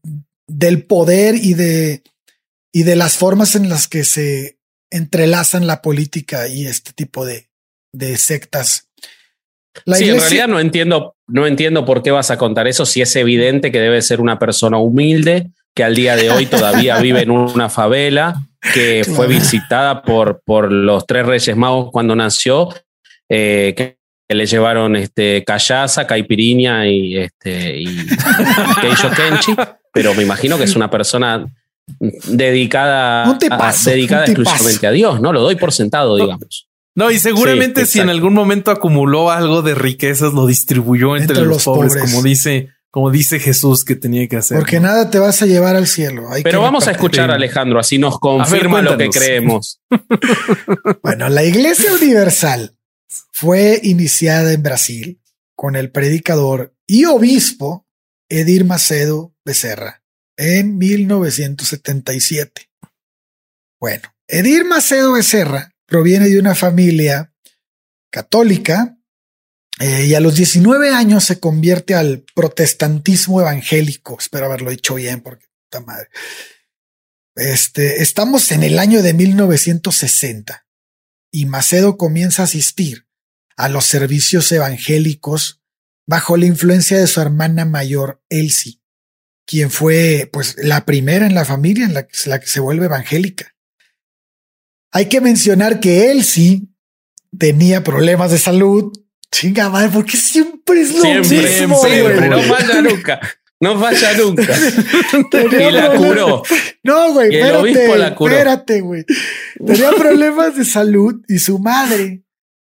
del 0.46 0.84
poder 0.84 1.36
y 1.36 1.54
de 1.54 2.02
y 2.72 2.84
de 2.84 2.96
las 2.96 3.16
formas 3.16 3.54
en 3.56 3.68
las 3.68 3.88
que 3.88 4.04
se 4.04 4.58
entrelazan 4.90 5.66
la 5.66 5.82
política 5.82 6.48
y 6.48 6.66
este 6.66 6.92
tipo 6.92 7.24
de, 7.24 7.48
de 7.92 8.16
sectas. 8.16 8.88
sí, 9.86 10.08
en 10.08 10.18
realidad 10.18 10.48
no 10.48 10.60
entiendo, 10.60 11.16
no 11.26 11.46
entiendo 11.46 11.84
por 11.84 12.02
qué 12.02 12.10
vas 12.10 12.30
a 12.30 12.38
contar 12.38 12.66
eso 12.66 12.86
si 12.86 13.00
es 13.00 13.14
evidente 13.16 13.70
que 13.72 13.80
debe 13.80 14.02
ser 14.02 14.20
una 14.20 14.38
persona 14.38 14.78
humilde, 14.78 15.50
que 15.74 15.84
al 15.84 15.94
día 15.94 16.16
de 16.16 16.30
hoy 16.30 16.46
todavía 16.46 16.98
vive 17.00 17.22
en 17.22 17.30
una 17.30 17.68
favela, 17.68 18.46
que 18.74 19.04
fue 19.04 19.26
visitada 19.26 20.02
por, 20.02 20.42
por 20.44 20.70
los 20.70 21.06
tres 21.06 21.24
reyes 21.24 21.56
magos 21.56 21.90
cuando 21.90 22.14
nació, 22.14 22.68
eh, 23.28 23.74
que 23.76 23.98
le 24.28 24.46
llevaron 24.46 24.96
este, 24.96 25.44
callaza, 25.44 26.06
caipirinha 26.06 26.86
y, 26.86 27.16
este, 27.16 27.78
y 27.78 27.86
kenchi, 29.16 29.54
pero 29.92 30.14
me 30.14 30.22
imagino 30.22 30.58
que 30.58 30.64
es 30.64 30.76
una 30.76 30.90
persona 30.90 31.46
dedicada, 31.98 33.38
dedicada 33.84 34.24
exclusivamente 34.24 34.86
a 34.86 34.90
Dios, 34.90 35.20
¿no? 35.20 35.32
Lo 35.32 35.40
doy 35.40 35.56
por 35.56 35.72
sentado, 35.72 36.16
digamos. 36.16 36.68
No, 36.94 37.10
y 37.10 37.18
seguramente 37.18 37.86
si 37.86 38.00
en 38.00 38.10
algún 38.10 38.34
momento 38.34 38.70
acumuló 38.70 39.30
algo 39.30 39.62
de 39.62 39.74
riquezas, 39.74 40.32
lo 40.32 40.46
distribuyó 40.46 41.16
entre, 41.16 41.42
los, 41.42 41.64
pobres, 41.64 41.96
como 41.96 42.22
dice, 42.22 42.70
como 42.90 43.10
dice 43.10 43.38
Jesús 43.38 43.84
que 43.84 43.94
tenía 43.94 44.26
que 44.28 44.36
hacer. 44.36 44.58
Porque 44.58 44.80
nada 44.80 45.08
te 45.08 45.18
vas 45.18 45.40
a 45.42 45.46
llevar 45.46 45.76
al 45.76 45.86
cielo. 45.86 46.24
Pero 46.42 46.60
vamos 46.60 46.88
a 46.88 46.90
escuchar 46.90 47.30
a 47.30 47.34
Alejandro, 47.34 47.78
así 47.78 47.98
nos 47.98 48.18
confirma 48.18 48.82
lo 48.82 48.98
que 48.98 49.08
creemos. 49.08 49.80
bueno, 51.02 51.28
la 51.28 51.44
Iglesia 51.44 51.94
Universal 51.94 52.76
fue 53.32 53.80
iniciada 53.82 54.52
en 54.52 54.62
Brasil 54.62 55.20
con 55.54 55.76
el 55.76 55.90
predicador 55.90 56.74
y 56.86 57.04
obispo 57.04 57.86
Edir 58.28 58.64
Macedo 58.64 59.32
Becerra 59.44 59.99
en 60.40 60.78
1977. 60.78 62.70
Bueno, 63.78 64.14
Edir 64.26 64.64
Macedo 64.64 65.12
Becerra 65.12 65.74
proviene 65.86 66.30
de 66.30 66.38
una 66.38 66.54
familia 66.54 67.34
católica 68.10 68.96
eh, 69.78 70.06
y 70.06 70.14
a 70.14 70.20
los 70.20 70.34
19 70.34 70.94
años 70.94 71.24
se 71.24 71.38
convierte 71.40 71.94
al 71.94 72.24
protestantismo 72.34 73.42
evangélico. 73.42 74.16
Espero 74.18 74.46
haberlo 74.46 74.70
dicho 74.70 74.94
bien 74.94 75.20
porque 75.20 75.46
puta 75.64 75.84
madre. 75.84 76.08
Este, 77.36 78.00
estamos 78.02 78.50
en 78.50 78.62
el 78.62 78.78
año 78.78 79.02
de 79.02 79.12
1960 79.12 80.66
y 81.30 81.44
Macedo 81.44 81.98
comienza 81.98 82.42
a 82.42 82.46
asistir 82.46 83.06
a 83.58 83.68
los 83.68 83.84
servicios 83.84 84.50
evangélicos 84.52 85.60
bajo 86.06 86.38
la 86.38 86.46
influencia 86.46 86.98
de 86.98 87.06
su 87.06 87.20
hermana 87.20 87.66
mayor 87.66 88.22
Elsie 88.30 88.79
quien 89.50 89.72
fue 89.72 90.30
pues 90.32 90.54
la 90.62 90.84
primera 90.84 91.26
en 91.26 91.34
la 91.34 91.44
familia 91.44 91.84
en 91.84 91.92
la 91.92 92.06
que, 92.06 92.16
la 92.26 92.38
que 92.38 92.46
se 92.46 92.60
vuelve 92.60 92.86
evangélica. 92.86 93.52
Hay 94.92 95.06
que 95.06 95.20
mencionar 95.20 95.80
que 95.80 96.12
él 96.12 96.22
sí 96.22 96.68
tenía 97.36 97.82
problemas 97.82 98.30
de 98.30 98.38
salud. 98.38 98.92
Chinga 99.32 99.68
madre, 99.68 99.90
porque 99.92 100.16
siempre 100.16 100.82
es 100.82 100.94
lo 100.94 101.02
siempre, 101.02 101.38
mismo. 101.38 101.84
Siempre, 101.84 102.28
no 102.28 102.42
falla 102.42 102.80
nunca. 102.80 103.20
No 103.58 103.80
falla 103.80 104.16
nunca. 104.18 104.56
y 105.58 105.70
la 105.72 105.96
curó. 105.96 106.44
No, 106.84 107.12
güey, 107.12 107.34
espérate, 107.34 107.98
la 107.98 108.14
curó. 108.14 108.32
espérate, 108.32 108.80
güey. 108.82 109.04
Tenía 109.66 109.90
problemas 109.90 110.56
de 110.56 110.64
salud 110.64 111.24
y 111.26 111.40
su 111.40 111.58
madre, 111.58 112.22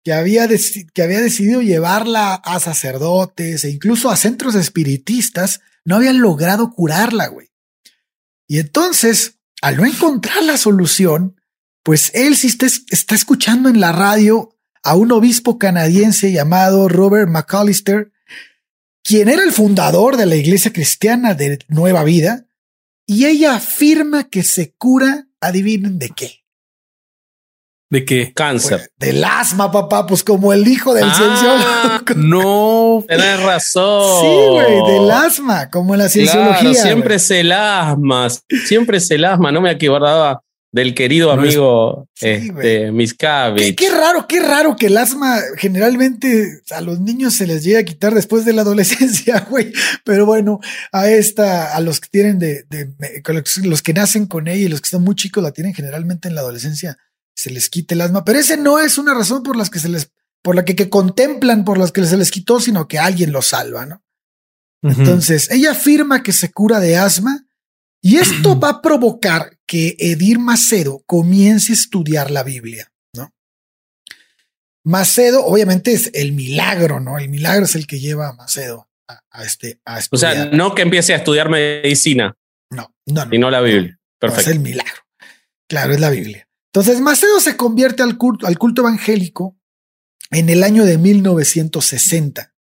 que 0.05 0.13
había, 0.13 0.49
que 0.95 1.03
había 1.03 1.21
decidido 1.21 1.61
llevarla 1.61 2.35
a 2.35 2.61
sacerdotes 2.61 3.65
e 3.65 3.71
incluso 3.71 4.11
a 4.11 4.17
centros 4.17 4.55
espiritistas, 4.55 5.61
no 5.85 5.97
habían 5.97 6.21
logrado 6.21 6.71
curarla, 6.71 7.29
güey. 7.29 7.51
Y 8.47 8.59
entonces, 8.59 9.39
al 9.61 9.77
no 9.77 9.85
encontrar 9.85 10.43
la 10.43 10.57
solución, 10.57 11.41
pues 11.83 12.11
él 12.15 12.37
sí 12.37 12.49
está, 12.49 12.67
está 12.67 13.15
escuchando 13.15 13.69
en 13.69 13.81
la 13.81 13.93
radio 13.93 14.57
a 14.83 14.95
un 14.95 15.13
obispo 15.13 15.59
canadiense 15.59 16.33
llamado 16.33 16.89
Robert 16.89 17.29
McAllister, 17.29 18.13
quien 19.03 19.29
era 19.29 19.43
el 19.43 19.53
fundador 19.53 20.17
de 20.17 20.27
la 20.27 20.37
iglesia 20.37 20.73
cristiana 20.73 21.35
de 21.35 21.59
Nueva 21.69 22.05
Vida, 22.05 22.47
y 23.07 23.25
ella 23.27 23.55
afirma 23.55 24.29
que 24.29 24.43
se 24.43 24.75
cura, 24.75 25.29
adivinen 25.41 25.99
de 25.99 26.11
qué. 26.11 26.38
¿De 27.91 28.05
qué? 28.05 28.33
Cáncer. 28.35 28.91
Pues, 28.99 29.11
del 29.11 29.25
asma, 29.25 29.73
papá, 29.73 30.07
pues 30.07 30.23
como 30.23 30.53
el 30.53 30.69
hijo 30.69 30.93
del 30.93 31.05
ah, 31.07 32.03
No. 32.17 33.03
Tienes 33.09 33.43
razón. 33.43 34.21
Sí, 34.21 34.27
güey, 34.51 34.93
del 34.93 35.11
asma, 35.11 35.71
como 35.71 35.97
la 35.97 36.09
cienciología. 36.09 36.75
siempre 36.75 37.15
es 37.15 37.31
el 37.31 37.51
asma, 37.53 38.29
siempre 38.67 38.99
es 38.99 39.11
el 39.11 39.25
asma, 39.25 39.53
no 39.53 39.63
me 39.63 39.71
acordaba 39.71 40.43
del 40.71 40.95
querido 40.95 41.33
amigo 41.33 42.09
este, 42.15 42.53
¿Qué, 43.17 43.75
qué, 43.75 43.91
raro, 43.91 44.27
qué 44.29 44.41
raro 44.41 44.77
que 44.77 44.87
el 44.87 44.99
asma 44.99 45.41
generalmente 45.57 46.61
a 46.71 46.83
los 46.83 47.01
niños 47.01 47.35
se 47.35 47.47
les 47.47 47.65
llega 47.65 47.81
a 47.81 47.85
quitar 47.85 48.15
después 48.15 48.45
de 48.45 48.53
la 48.53 48.63
adolescencia, 48.69 49.47
güey. 49.49 49.73
Pero 50.05 50.27
bueno, 50.27 50.61
a 50.93 51.09
esta, 51.09 51.75
a 51.75 51.81
los 51.81 52.01
que 52.01 52.09
tienen 52.11 52.39
de, 52.39 52.65
de, 52.69 52.93
los 53.65 53.83
que 53.83 53.95
nacen 53.95 54.27
con 54.27 54.47
ella 54.47 54.67
y 54.67 54.69
los 54.69 54.81
que 54.81 54.87
están 54.87 55.05
muy 55.05 55.15
chicos 55.15 55.43
la 55.43 55.53
tienen 55.53 55.75
generalmente 55.75 56.29
en 56.29 56.35
la 56.35 56.43
adolescencia, 56.43 56.99
se 57.39 57.51
les 57.51 57.71
quita 57.71 57.95
el 57.95 58.01
asma. 58.01 58.25
Pero 58.25 58.41
ese 58.41 58.57
no 58.57 58.81
es 58.81 58.99
una 58.99 59.15
razón 59.15 59.45
por 59.45 59.57
las 59.57 59.71
que 59.71 59.79
se 59.79 59.89
les, 59.89 60.11
por 60.43 60.57
la 60.57 60.65
que, 60.65 60.75
que 60.75 60.91
contemplan, 60.91 61.65
por 61.65 61.79
las 61.79 61.93
que 61.93 62.05
se 62.05 62.17
les 62.17 62.33
quitó, 62.33 62.61
sino 62.61 62.89
que 62.89 62.99
alguien 62.99 63.31
los 63.33 63.47
salva, 63.47 63.87
¿no? 63.87 64.03
Entonces, 64.83 65.51
ella 65.51 65.73
afirma 65.73 66.23
que 66.23 66.33
se 66.33 66.53
cura 66.53 66.79
de 66.79 66.97
asma 66.97 67.47
y 68.01 68.17
esto 68.17 68.59
va 68.61 68.71
a 68.71 68.83
provocar 68.83 69.59
que 69.67 69.97
Edir 69.99 70.39
Macedo 70.39 71.03
comience 71.07 71.73
a 71.73 71.75
estudiar 71.75 72.31
la 72.31 72.43
Biblia, 72.43 72.93
¿no? 73.15 73.33
Macedo, 74.85 75.45
obviamente, 75.45 75.93
es 75.93 76.11
el 76.15 76.33
milagro, 76.33 77.01
¿no? 77.01 77.19
El 77.19 77.29
milagro 77.29 77.65
es 77.65 77.75
el 77.75 77.87
que 77.87 78.01
lleva 78.01 78.29
a 78.29 78.33
Macedo 78.33 78.89
a, 79.07 79.45
este, 79.45 79.81
a 79.85 79.99
estudiar. 79.99 80.33
O 80.33 80.35
sea, 80.35 80.45
no 80.47 80.75
que 80.75 80.83
empiece 80.83 81.13
a 81.13 81.19
estudiar 81.19 81.49
medicina. 81.49 82.37
No, 82.71 82.93
no, 83.07 83.25
no. 83.25 83.35
Y 83.35 83.39
no 83.39 83.51
la 83.51 83.61
Biblia. 83.61 83.99
Perfecto. 84.19 84.51
es 84.51 84.57
el 84.57 84.61
milagro. 84.61 85.03
Claro, 85.69 85.93
es 85.93 86.01
la 86.01 86.11
Biblia. 86.11 86.48
Entonces, 86.73 87.01
Macedo 87.01 87.41
se 87.41 87.57
convierte 87.57 88.03
al 88.03 88.19
culto, 88.19 88.47
evangélico 88.47 89.59
en 90.31 90.51
el 90.51 90.63
año 90.63 90.85
de 90.85 90.99
1960 90.99 92.55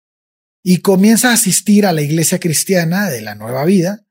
y 0.62 0.78
comienza 0.78 1.30
a 1.30 1.34
asistir 1.34 1.86
a 1.86 1.92
la 1.92 2.02
iglesia 2.02 2.38
cristiana 2.38 3.08
de 3.08 3.22
la 3.22 3.34
nueva 3.34 3.64
vida. 3.64 4.06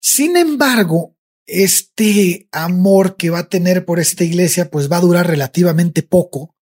Sin 0.00 0.36
embargo, 0.36 1.16
este 1.46 2.48
amor 2.52 3.16
que 3.16 3.30
va 3.30 3.40
a 3.40 3.48
tener 3.48 3.84
por 3.84 4.00
esta 4.00 4.24
iglesia 4.24 4.70
pues 4.70 4.90
va 4.90 4.96
a 4.96 5.02
durar 5.02 5.26
relativamente 5.26 6.02
poco, 6.02 6.56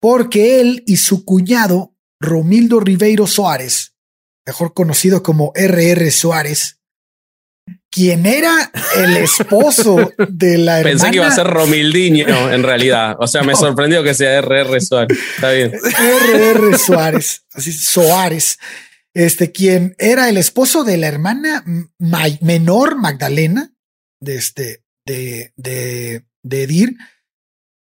porque 0.00 0.60
él 0.60 0.82
y 0.86 0.96
su 0.96 1.26
cuñado, 1.26 1.94
Romildo 2.18 2.80
Ribeiro 2.80 3.26
Suárez, 3.26 3.94
mejor 4.46 4.72
conocido 4.72 5.22
como 5.22 5.52
RR 5.54 6.10
Suárez, 6.10 6.79
quien 7.90 8.26
era 8.26 8.70
el 8.96 9.16
esposo 9.16 10.12
de 10.28 10.58
la 10.58 10.80
hermana. 10.80 10.90
Pensé 10.90 11.10
que 11.10 11.16
iba 11.16 11.26
a 11.26 11.34
ser 11.34 11.46
Romildiño 11.46 12.52
en 12.52 12.62
realidad. 12.62 13.16
O 13.18 13.26
sea, 13.26 13.42
me 13.42 13.54
sorprendió 13.54 14.02
que 14.02 14.14
sea 14.14 14.40
RR 14.40 14.80
Suárez. 14.80 15.18
Está 15.36 15.50
bien. 15.52 15.72
RR 15.72 16.78
Suárez, 16.78 17.44
así 17.52 17.72
Suárez 17.72 18.58
este, 19.14 19.50
quien 19.52 19.94
era 19.98 20.28
el 20.28 20.36
esposo 20.36 20.84
de 20.84 20.96
la 20.96 21.08
hermana 21.08 21.64
menor 22.40 22.96
Magdalena, 22.96 23.74
de 24.20 24.36
este, 24.36 24.84
de, 25.04 25.52
de, 25.56 26.24
de 26.42 26.62
Edir, 26.62 26.96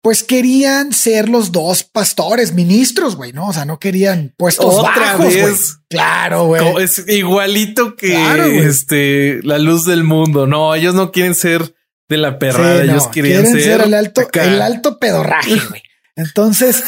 pues 0.02 0.22
querían 0.22 0.92
ser 0.92 1.28
los 1.28 1.52
dos 1.52 1.84
pastores, 1.84 2.54
ministros, 2.54 3.16
güey, 3.16 3.32
¿no? 3.32 3.48
O 3.48 3.52
sea, 3.52 3.64
no 3.64 3.78
querían 3.78 4.34
puestos 4.36 4.74
Otra 4.74 5.16
bajos, 5.16 5.34
vez. 5.34 5.78
Claro, 5.88 6.46
güey. 6.46 6.82
Es 6.82 7.04
igualito 7.06 7.96
que 7.96 8.66
este, 8.66 9.40
la 9.42 9.58
luz 9.58 9.84
del 9.84 10.04
mundo. 10.04 10.46
No, 10.46 10.74
ellos 10.74 10.94
no 10.94 11.12
quieren 11.12 11.34
ser 11.34 11.74
de 12.08 12.16
la 12.16 12.38
perrada, 12.38 12.82
ellos 12.82 13.08
quieren, 13.08 13.46
ser, 13.46 13.82
el 13.82 13.94
alto, 13.94 14.22
el 14.32 14.62
alto 14.62 14.98
pedorraje, 14.98 15.60
güey. 15.68 15.82
Entonces, 16.16 16.82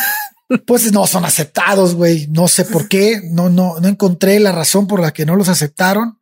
pues 0.66 0.90
no 0.90 1.06
son 1.06 1.24
aceptados, 1.24 1.94
güey. 1.94 2.26
No 2.28 2.48
sé 2.48 2.64
por 2.64 2.88
qué, 2.88 3.20
no, 3.30 3.50
no, 3.50 3.78
no 3.78 3.88
encontré 3.88 4.40
la 4.40 4.52
razón 4.52 4.86
por 4.86 5.00
la 5.00 5.12
que 5.12 5.26
no 5.26 5.36
los 5.36 5.48
aceptaron. 5.48 6.18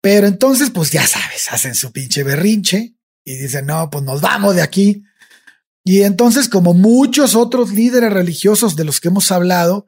Pero 0.00 0.26
entonces, 0.26 0.70
pues 0.70 0.90
ya 0.90 1.06
sabes, 1.06 1.50
hacen 1.50 1.74
su 1.74 1.90
pinche 1.90 2.22
berrinche 2.22 2.94
y 3.24 3.36
dicen, 3.36 3.66
no, 3.66 3.88
pues 3.90 4.04
nos 4.04 4.20
vamos 4.20 4.54
de 4.54 4.62
aquí. 4.62 5.02
Y 5.84 6.02
entonces, 6.02 6.48
como 6.48 6.72
muchos 6.72 7.34
otros 7.34 7.70
líderes 7.70 8.12
religiosos 8.12 8.74
de 8.74 8.84
los 8.84 9.00
que 9.00 9.08
hemos 9.08 9.30
hablado 9.30 9.86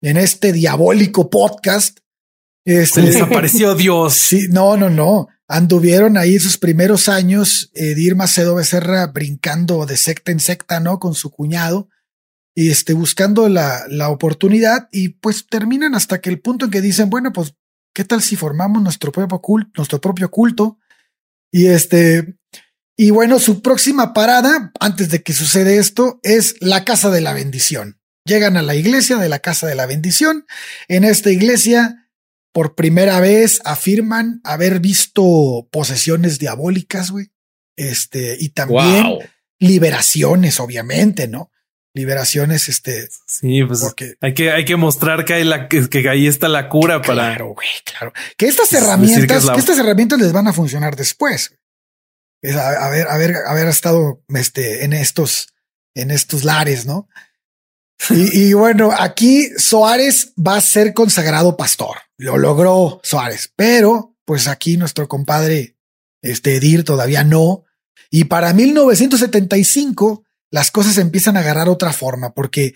en 0.00 0.16
este 0.16 0.52
diabólico 0.52 1.28
podcast, 1.28 1.98
este, 2.64 3.02
les 3.02 3.20
apareció 3.20 3.74
Dios. 3.74 4.14
Sí, 4.16 4.46
no, 4.50 4.76
no, 4.76 4.88
no. 4.90 5.28
Anduvieron 5.46 6.16
ahí 6.16 6.38
sus 6.38 6.58
primeros 6.58 7.08
años, 7.08 7.70
Edir 7.74 8.16
Macedo 8.16 8.56
Becerra 8.56 9.06
brincando 9.08 9.86
de 9.86 9.96
secta 9.96 10.32
en 10.32 10.40
secta, 10.40 10.80
¿no? 10.80 10.98
Con 10.98 11.14
su 11.14 11.30
cuñado 11.30 11.88
y 12.58 12.70
este, 12.70 12.94
buscando 12.94 13.48
la, 13.50 13.84
la 13.88 14.08
oportunidad 14.08 14.88
y 14.90 15.10
pues 15.10 15.46
terminan 15.46 15.94
hasta 15.94 16.22
que 16.22 16.30
el 16.30 16.40
punto 16.40 16.64
en 16.64 16.70
que 16.70 16.80
dicen, 16.80 17.10
bueno, 17.10 17.30
pues, 17.30 17.54
¿qué 17.94 18.02
tal 18.02 18.22
si 18.22 18.34
formamos 18.34 18.82
nuestro 18.82 19.12
propio 19.12 19.38
culto, 19.40 19.70
nuestro 19.76 20.00
propio 20.00 20.30
culto? 20.30 20.78
Y 21.52 21.66
este, 21.66 22.38
y 22.96 23.10
bueno, 23.10 23.38
su 23.38 23.62
próxima 23.62 24.14
parada, 24.14 24.72
antes 24.80 25.10
de 25.10 25.22
que 25.22 25.32
sucede 25.32 25.78
esto, 25.78 26.18
es 26.22 26.56
la 26.60 26.84
Casa 26.84 27.10
de 27.10 27.20
la 27.20 27.34
Bendición. 27.34 28.00
Llegan 28.24 28.56
a 28.56 28.62
la 28.62 28.74
iglesia 28.74 29.16
de 29.18 29.28
la 29.28 29.38
Casa 29.38 29.66
de 29.66 29.74
la 29.74 29.86
Bendición. 29.86 30.46
En 30.88 31.04
esta 31.04 31.30
iglesia, 31.30 32.08
por 32.52 32.74
primera 32.74 33.20
vez, 33.20 33.60
afirman 33.64 34.40
haber 34.44 34.80
visto 34.80 35.68
posesiones 35.70 36.38
diabólicas, 36.38 37.10
güey. 37.10 37.30
Este, 37.76 38.36
y 38.40 38.48
también 38.48 39.18
liberaciones, 39.58 40.58
obviamente, 40.58 41.28
¿no? 41.28 41.50
liberaciones, 41.96 42.68
este. 42.68 43.08
Sí, 43.26 43.64
pues 43.64 43.80
porque 43.80 44.14
hay 44.20 44.34
que, 44.34 44.52
hay 44.52 44.64
que 44.66 44.76
mostrar 44.76 45.24
que 45.24 45.32
hay 45.32 45.44
la, 45.44 45.66
que, 45.66 45.88
ahí 46.08 46.26
está 46.26 46.46
la 46.46 46.68
cura 46.68 47.00
para. 47.00 47.28
Claro, 47.28 47.54
güey, 47.54 47.68
claro. 47.84 48.12
Que 48.36 48.46
estas 48.46 48.72
herramientas, 48.74 49.50
que, 49.50 49.58
estas 49.58 49.78
herramientas 49.78 50.20
les 50.20 50.32
van 50.32 50.46
a 50.46 50.52
funcionar 50.52 50.94
después. 50.94 51.54
Es 52.42 52.56
a, 52.56 52.88
ver, 52.90 53.08
haber, 53.08 53.36
haber 53.46 53.68
estado 53.68 54.22
este, 54.28 54.84
en 54.84 54.92
estos, 54.92 55.48
en 55.94 56.10
estos 56.10 56.44
lares, 56.44 56.86
¿no? 56.86 57.08
Y, 58.10 58.52
bueno, 58.52 58.90
aquí 58.96 59.48
Soares 59.56 60.32
va 60.36 60.56
a 60.56 60.60
ser 60.60 60.92
consagrado 60.92 61.56
pastor. 61.56 61.96
Lo 62.18 62.36
logró 62.36 63.00
Soares, 63.02 63.52
pero 63.56 64.16
pues 64.24 64.48
aquí 64.48 64.76
nuestro 64.76 65.08
compadre, 65.08 65.76
este 66.22 66.56
Edir 66.56 66.84
todavía 66.84 67.24
no. 67.24 67.64
Y 68.10 68.24
para 68.24 68.52
1975 68.52 70.24
las 70.50 70.70
cosas 70.70 70.98
empiezan 70.98 71.36
a 71.36 71.40
agarrar 71.40 71.68
otra 71.68 71.92
forma, 71.92 72.32
porque 72.34 72.74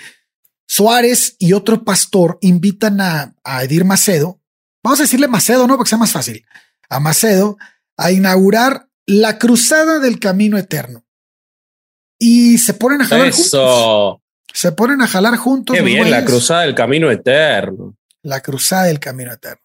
Suárez 0.67 1.37
y 1.39 1.53
otro 1.53 1.85
pastor 1.85 2.39
invitan 2.41 3.01
a, 3.01 3.35
Edir 3.63 3.85
Macedo, 3.85 4.41
vamos 4.83 5.01
a 5.01 5.05
decirle 5.05 5.29
Macedo, 5.29 5.67
¿no? 5.67 5.77
Porque 5.77 5.91
sea 5.91 5.99
más 5.99 6.13
fácil, 6.13 6.45
a 6.89 7.01
Macedo 7.01 7.59
a 7.97 8.11
inaugurar 8.11 8.89
la 9.11 9.39
cruzada 9.39 9.99
del 9.99 10.19
camino 10.21 10.57
eterno. 10.57 11.05
Y 12.19 12.59
se 12.59 12.75
ponen 12.75 13.03
a 13.03 13.07
jalar 13.07 13.33
juntos. 13.33 14.19
Se 14.53 14.73
ponen 14.73 15.01
a 15.03 15.07
jalar 15.07 15.37
juntos. 15.37 15.75
Qué 15.75 15.83
bien, 15.83 16.11
la 16.11 16.25
cruzada 16.25 16.63
del 16.63 16.75
camino 16.75 17.11
eterno. 17.11 17.97
La 18.23 18.41
cruzada 18.41 18.85
del 18.85 19.01
camino 19.01 19.33
eterno. 19.33 19.63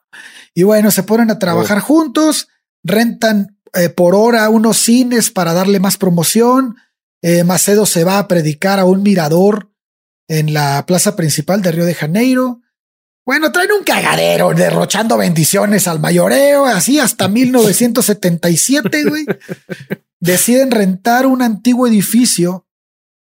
Y 0.53 0.63
bueno, 0.63 0.89
se 0.89 1.03
ponen 1.03 1.29
a 1.29 1.37
trabajar 1.37 1.79
juntos, 1.79 2.47
rentan 2.83 3.59
eh, 3.73 3.89
por 3.89 4.15
hora 4.15 4.49
unos 4.49 4.77
cines 4.77 5.29
para 5.31 5.53
darle 5.53 5.79
más 5.79 5.97
promoción, 5.97 6.77
eh, 7.21 7.43
Macedo 7.43 7.85
se 7.85 8.03
va 8.03 8.19
a 8.19 8.27
predicar 8.27 8.79
a 8.79 8.85
un 8.85 9.03
mirador 9.03 9.71
en 10.27 10.53
la 10.53 10.85
plaza 10.85 11.15
principal 11.15 11.61
de 11.61 11.71
Río 11.71 11.85
de 11.85 11.95
Janeiro. 11.95 12.61
Bueno, 13.25 13.51
traen 13.51 13.71
un 13.71 13.83
cagadero 13.83 14.53
derrochando 14.53 15.17
bendiciones 15.17 15.87
al 15.87 15.99
mayoreo, 15.99 16.65
así 16.65 16.99
hasta 16.99 17.27
1977, 17.27 19.03
güey. 19.05 19.25
Deciden 20.19 20.69
rentar 20.69 21.25
un 21.25 21.41
antiguo 21.41 21.87
edificio 21.87 22.67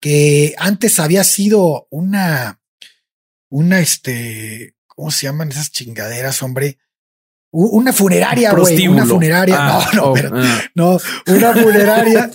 que 0.01 0.55
antes 0.59 0.99
había 0.99 1.25
sido 1.25 1.89
una, 1.91 2.61
una, 3.49 3.81
este, 3.81 4.75
¿cómo 4.87 5.11
se 5.11 5.27
llaman 5.27 5.49
esas 5.49 5.71
chingaderas, 5.71 6.43
hombre? 6.43 6.79
Una 7.51 7.93
funeraria, 7.95 8.53
güey. 8.53 8.87
Una 8.89 9.07
funeraria. 9.07 9.57
Ah, 9.59 9.91
no, 9.95 10.03
no, 10.03 10.13
oh, 10.13 10.17
ah. 10.35 10.61
no, 10.75 10.99
una 11.27 11.55
funeraria 11.55 12.31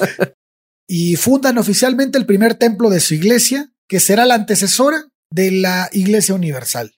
y 0.88 1.16
fundan 1.16 1.60
oficialmente 1.60 2.18
el 2.18 2.26
primer 2.26 2.56
templo 2.56 2.90
de 2.90 3.00
su 3.00 3.14
iglesia, 3.14 3.72
que 3.88 4.00
será 4.00 4.26
la 4.26 4.34
antecesora 4.34 5.06
de 5.30 5.52
la 5.52 5.90
Iglesia 5.92 6.34
Universal. 6.34 6.94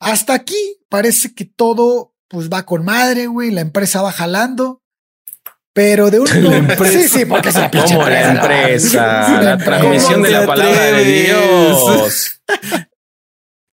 Hasta 0.00 0.34
aquí 0.34 0.78
parece 0.88 1.34
que 1.34 1.44
todo 1.44 2.14
pues 2.28 2.50
va 2.50 2.64
con 2.64 2.84
madre, 2.84 3.26
güey, 3.26 3.50
la 3.50 3.62
empresa 3.62 4.02
va 4.02 4.12
jalando. 4.12 4.82
Pero 5.72 6.10
de 6.10 6.20
un 6.20 6.28
Sí, 6.28 7.08
sí, 7.08 7.24
porque 7.24 7.50
es 7.50 7.54
la 7.54 7.70
pinche 7.70 7.94
la 7.98 8.30
empresa, 8.30 9.42
la 9.42 9.58
transmisión 9.58 10.22
de 10.22 10.30
la 10.30 10.46
palabra 10.46 10.92
de 10.92 11.04
Dios. 11.04 12.42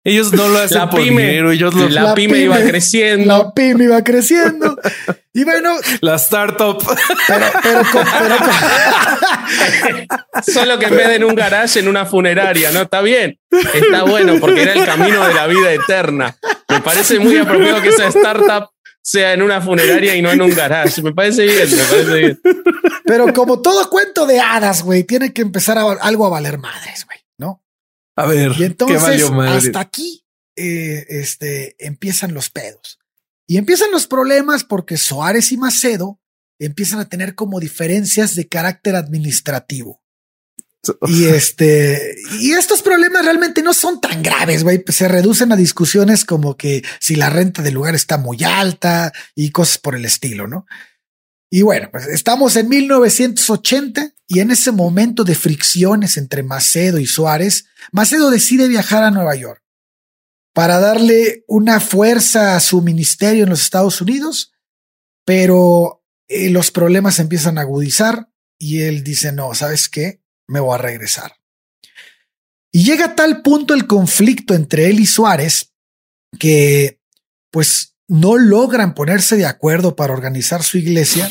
Ellos 0.04 0.32
no 0.32 0.48
lo 0.48 0.58
hacen 0.58 0.78
la 0.78 0.90
por 0.90 1.00
pyme, 1.00 1.38
ellos 1.38 1.74
la, 1.90 2.14
pyme, 2.14 2.40
iba 2.40 2.58
creciendo. 2.58 3.26
La 3.26 3.54
pyme 3.54 3.84
iba 3.84 4.02
creciendo. 4.02 4.76
Y 5.34 5.44
bueno. 5.44 5.70
La 6.02 6.16
startup. 6.16 6.84
Pero, 7.26 7.46
pero, 7.62 7.82
Solo 10.46 10.78
que 10.78 10.84
en 10.84 10.96
vez 10.96 11.08
de 11.08 11.14
en 11.14 11.24
un 11.24 11.34
garage, 11.34 11.80
en 11.80 11.88
una 11.88 12.04
funeraria, 12.04 12.70
¿no? 12.70 12.82
Está 12.82 13.00
bien. 13.00 13.40
Está 13.50 14.02
bueno 14.02 14.34
porque 14.38 14.60
era 14.60 14.74
el 14.74 14.84
camino 14.84 15.26
de 15.26 15.32
la 15.32 15.46
vida 15.46 15.72
eterna. 15.72 16.36
Me 16.68 16.82
parece 16.82 17.18
muy 17.18 17.38
apropiado 17.38 17.80
que 17.80 17.88
esa 17.88 18.08
startup 18.08 18.68
sea 19.00 19.32
en 19.32 19.40
una 19.40 19.62
funeraria 19.62 20.14
y 20.16 20.20
no 20.20 20.30
en 20.30 20.42
un 20.42 20.54
garage. 20.54 21.00
Me 21.00 21.12
parece 21.12 21.44
bien, 21.44 21.70
me 21.70 21.82
parece 21.82 22.14
bien. 22.14 22.40
Pero 23.04 23.32
como 23.32 23.60
todo 23.60 23.88
cuento 23.90 24.26
de 24.26 24.38
hadas, 24.38 24.82
güey, 24.82 25.04
tiene 25.04 25.32
que 25.32 25.42
empezar 25.42 25.78
algo 25.78 26.26
a 26.26 26.30
valer 26.30 26.58
madres, 26.58 27.06
güey, 27.06 27.18
¿no? 27.38 27.62
A 28.16 28.26
ver, 28.26 28.52
y 28.58 28.64
entonces 28.64 29.22
hasta 29.22 29.80
aquí 29.80 30.24
eh, 30.56 31.06
este, 31.08 31.76
empiezan 31.78 32.34
los 32.34 32.50
pedos. 32.50 32.98
Y 33.46 33.56
empiezan 33.56 33.90
los 33.90 34.06
problemas 34.06 34.64
porque 34.64 34.96
Suárez 34.96 35.52
y 35.52 35.56
Macedo 35.56 36.20
empiezan 36.58 37.00
a 37.00 37.08
tener 37.08 37.34
como 37.34 37.60
diferencias 37.60 38.34
de 38.34 38.48
carácter 38.48 38.94
administrativo. 38.96 40.02
Y 41.06 41.26
este, 41.26 42.16
y 42.40 42.52
estos 42.52 42.82
problemas 42.82 43.24
realmente 43.24 43.62
no 43.62 43.72
son 43.72 44.00
tan 44.00 44.22
graves, 44.22 44.64
güey. 44.64 44.82
Se 44.88 45.06
reducen 45.06 45.52
a 45.52 45.56
discusiones 45.56 46.24
como 46.24 46.56
que 46.56 46.82
si 46.98 47.14
la 47.14 47.30
renta 47.30 47.62
del 47.62 47.74
lugar 47.74 47.94
está 47.94 48.18
muy 48.18 48.42
alta 48.42 49.12
y 49.36 49.50
cosas 49.50 49.78
por 49.78 49.94
el 49.94 50.04
estilo, 50.04 50.48
¿no? 50.48 50.66
Y 51.54 51.60
bueno, 51.60 51.90
pues 51.92 52.06
estamos 52.06 52.56
en 52.56 52.66
1980 52.70 54.14
y 54.26 54.40
en 54.40 54.50
ese 54.50 54.72
momento 54.72 55.22
de 55.22 55.34
fricciones 55.34 56.16
entre 56.16 56.42
Macedo 56.42 56.98
y 56.98 57.04
Suárez, 57.04 57.66
Macedo 57.92 58.30
decide 58.30 58.68
viajar 58.68 59.04
a 59.04 59.10
Nueva 59.10 59.34
York 59.34 59.62
para 60.54 60.78
darle 60.78 61.44
una 61.46 61.78
fuerza 61.78 62.56
a 62.56 62.60
su 62.60 62.80
ministerio 62.80 63.44
en 63.44 63.50
los 63.50 63.60
Estados 63.60 64.00
Unidos, 64.00 64.54
pero 65.26 66.02
eh, 66.26 66.48
los 66.48 66.70
problemas 66.70 67.18
empiezan 67.18 67.58
a 67.58 67.60
agudizar 67.60 68.30
y 68.58 68.84
él 68.84 69.04
dice, 69.04 69.30
no, 69.30 69.52
¿sabes 69.54 69.90
qué? 69.90 70.22
me 70.48 70.58
voy 70.58 70.74
a 70.74 70.78
regresar. 70.78 71.34
Y 72.70 72.84
llega 72.84 73.04
a 73.04 73.14
tal 73.14 73.42
punto 73.42 73.74
el 73.74 73.86
conflicto 73.86 74.54
entre 74.54 74.88
él 74.88 75.00
y 75.00 75.06
Suárez 75.06 75.74
que 76.38 76.98
pues 77.50 77.94
no 78.08 78.38
logran 78.38 78.94
ponerse 78.94 79.36
de 79.36 79.44
acuerdo 79.44 79.96
para 79.96 80.14
organizar 80.14 80.62
su 80.62 80.78
iglesia 80.78 81.30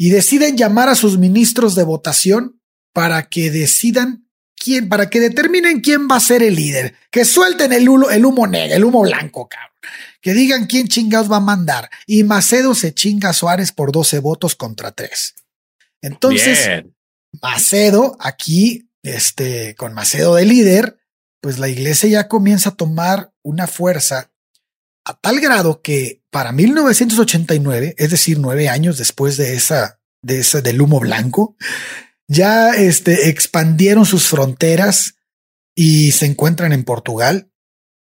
y 0.00 0.08
deciden 0.08 0.56
llamar 0.56 0.88
a 0.88 0.94
sus 0.94 1.18
ministros 1.18 1.74
de 1.74 1.82
votación 1.82 2.58
para 2.94 3.28
que 3.28 3.50
decidan 3.50 4.26
quién, 4.56 4.88
para 4.88 5.10
que 5.10 5.20
determinen 5.20 5.82
quién 5.82 6.08
va 6.10 6.16
a 6.16 6.20
ser 6.20 6.42
el 6.42 6.54
líder, 6.54 6.94
que 7.10 7.26
suelten 7.26 7.70
el 7.74 7.86
humo, 7.86 8.08
el 8.08 8.24
humo 8.24 8.46
negro, 8.46 8.74
el 8.74 8.84
humo 8.84 9.02
blanco, 9.02 9.46
cabrón, 9.46 9.76
que 10.22 10.32
digan 10.32 10.64
quién 10.64 10.88
chingados 10.88 11.30
va 11.30 11.36
a 11.36 11.40
mandar. 11.40 11.90
Y 12.06 12.22
Macedo 12.22 12.74
se 12.74 12.94
chinga 12.94 13.28
a 13.28 13.32
Suárez 13.34 13.72
por 13.72 13.92
12 13.92 14.20
votos 14.20 14.54
contra 14.56 14.90
3. 14.92 15.34
Entonces, 16.00 16.82
Macedo, 17.42 18.16
aquí, 18.20 18.88
este, 19.02 19.74
con 19.74 19.92
Macedo 19.92 20.36
de 20.36 20.46
líder, 20.46 20.98
pues 21.42 21.58
la 21.58 21.68
iglesia 21.68 22.08
ya 22.08 22.26
comienza 22.26 22.70
a 22.70 22.74
tomar 22.74 23.34
una 23.42 23.66
fuerza 23.66 24.30
a 25.10 25.14
tal 25.20 25.40
grado 25.40 25.82
que 25.82 26.22
para 26.30 26.52
1989, 26.52 27.94
es 27.98 28.10
decir, 28.10 28.38
nueve 28.38 28.68
años 28.68 28.96
después 28.96 29.36
de 29.36 29.54
esa, 29.54 30.00
de 30.22 30.40
ese, 30.40 30.62
del 30.62 30.80
humo 30.80 31.00
blanco, 31.00 31.56
ya 32.28 32.70
este, 32.70 33.28
expandieron 33.28 34.06
sus 34.06 34.28
fronteras 34.28 35.16
y 35.74 36.12
se 36.12 36.26
encuentran 36.26 36.72
en 36.72 36.84
Portugal 36.84 37.50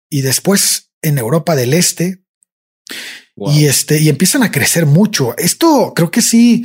y 0.08 0.20
después 0.20 0.92
en 1.02 1.18
Europa 1.18 1.56
del 1.56 1.74
Este. 1.74 2.22
Y 3.34 3.64
este, 3.64 3.98
y 3.98 4.08
empiezan 4.10 4.42
a 4.42 4.52
crecer 4.52 4.84
mucho. 4.86 5.34
Esto 5.38 5.94
creo 5.96 6.10
que 6.10 6.22
sí, 6.22 6.64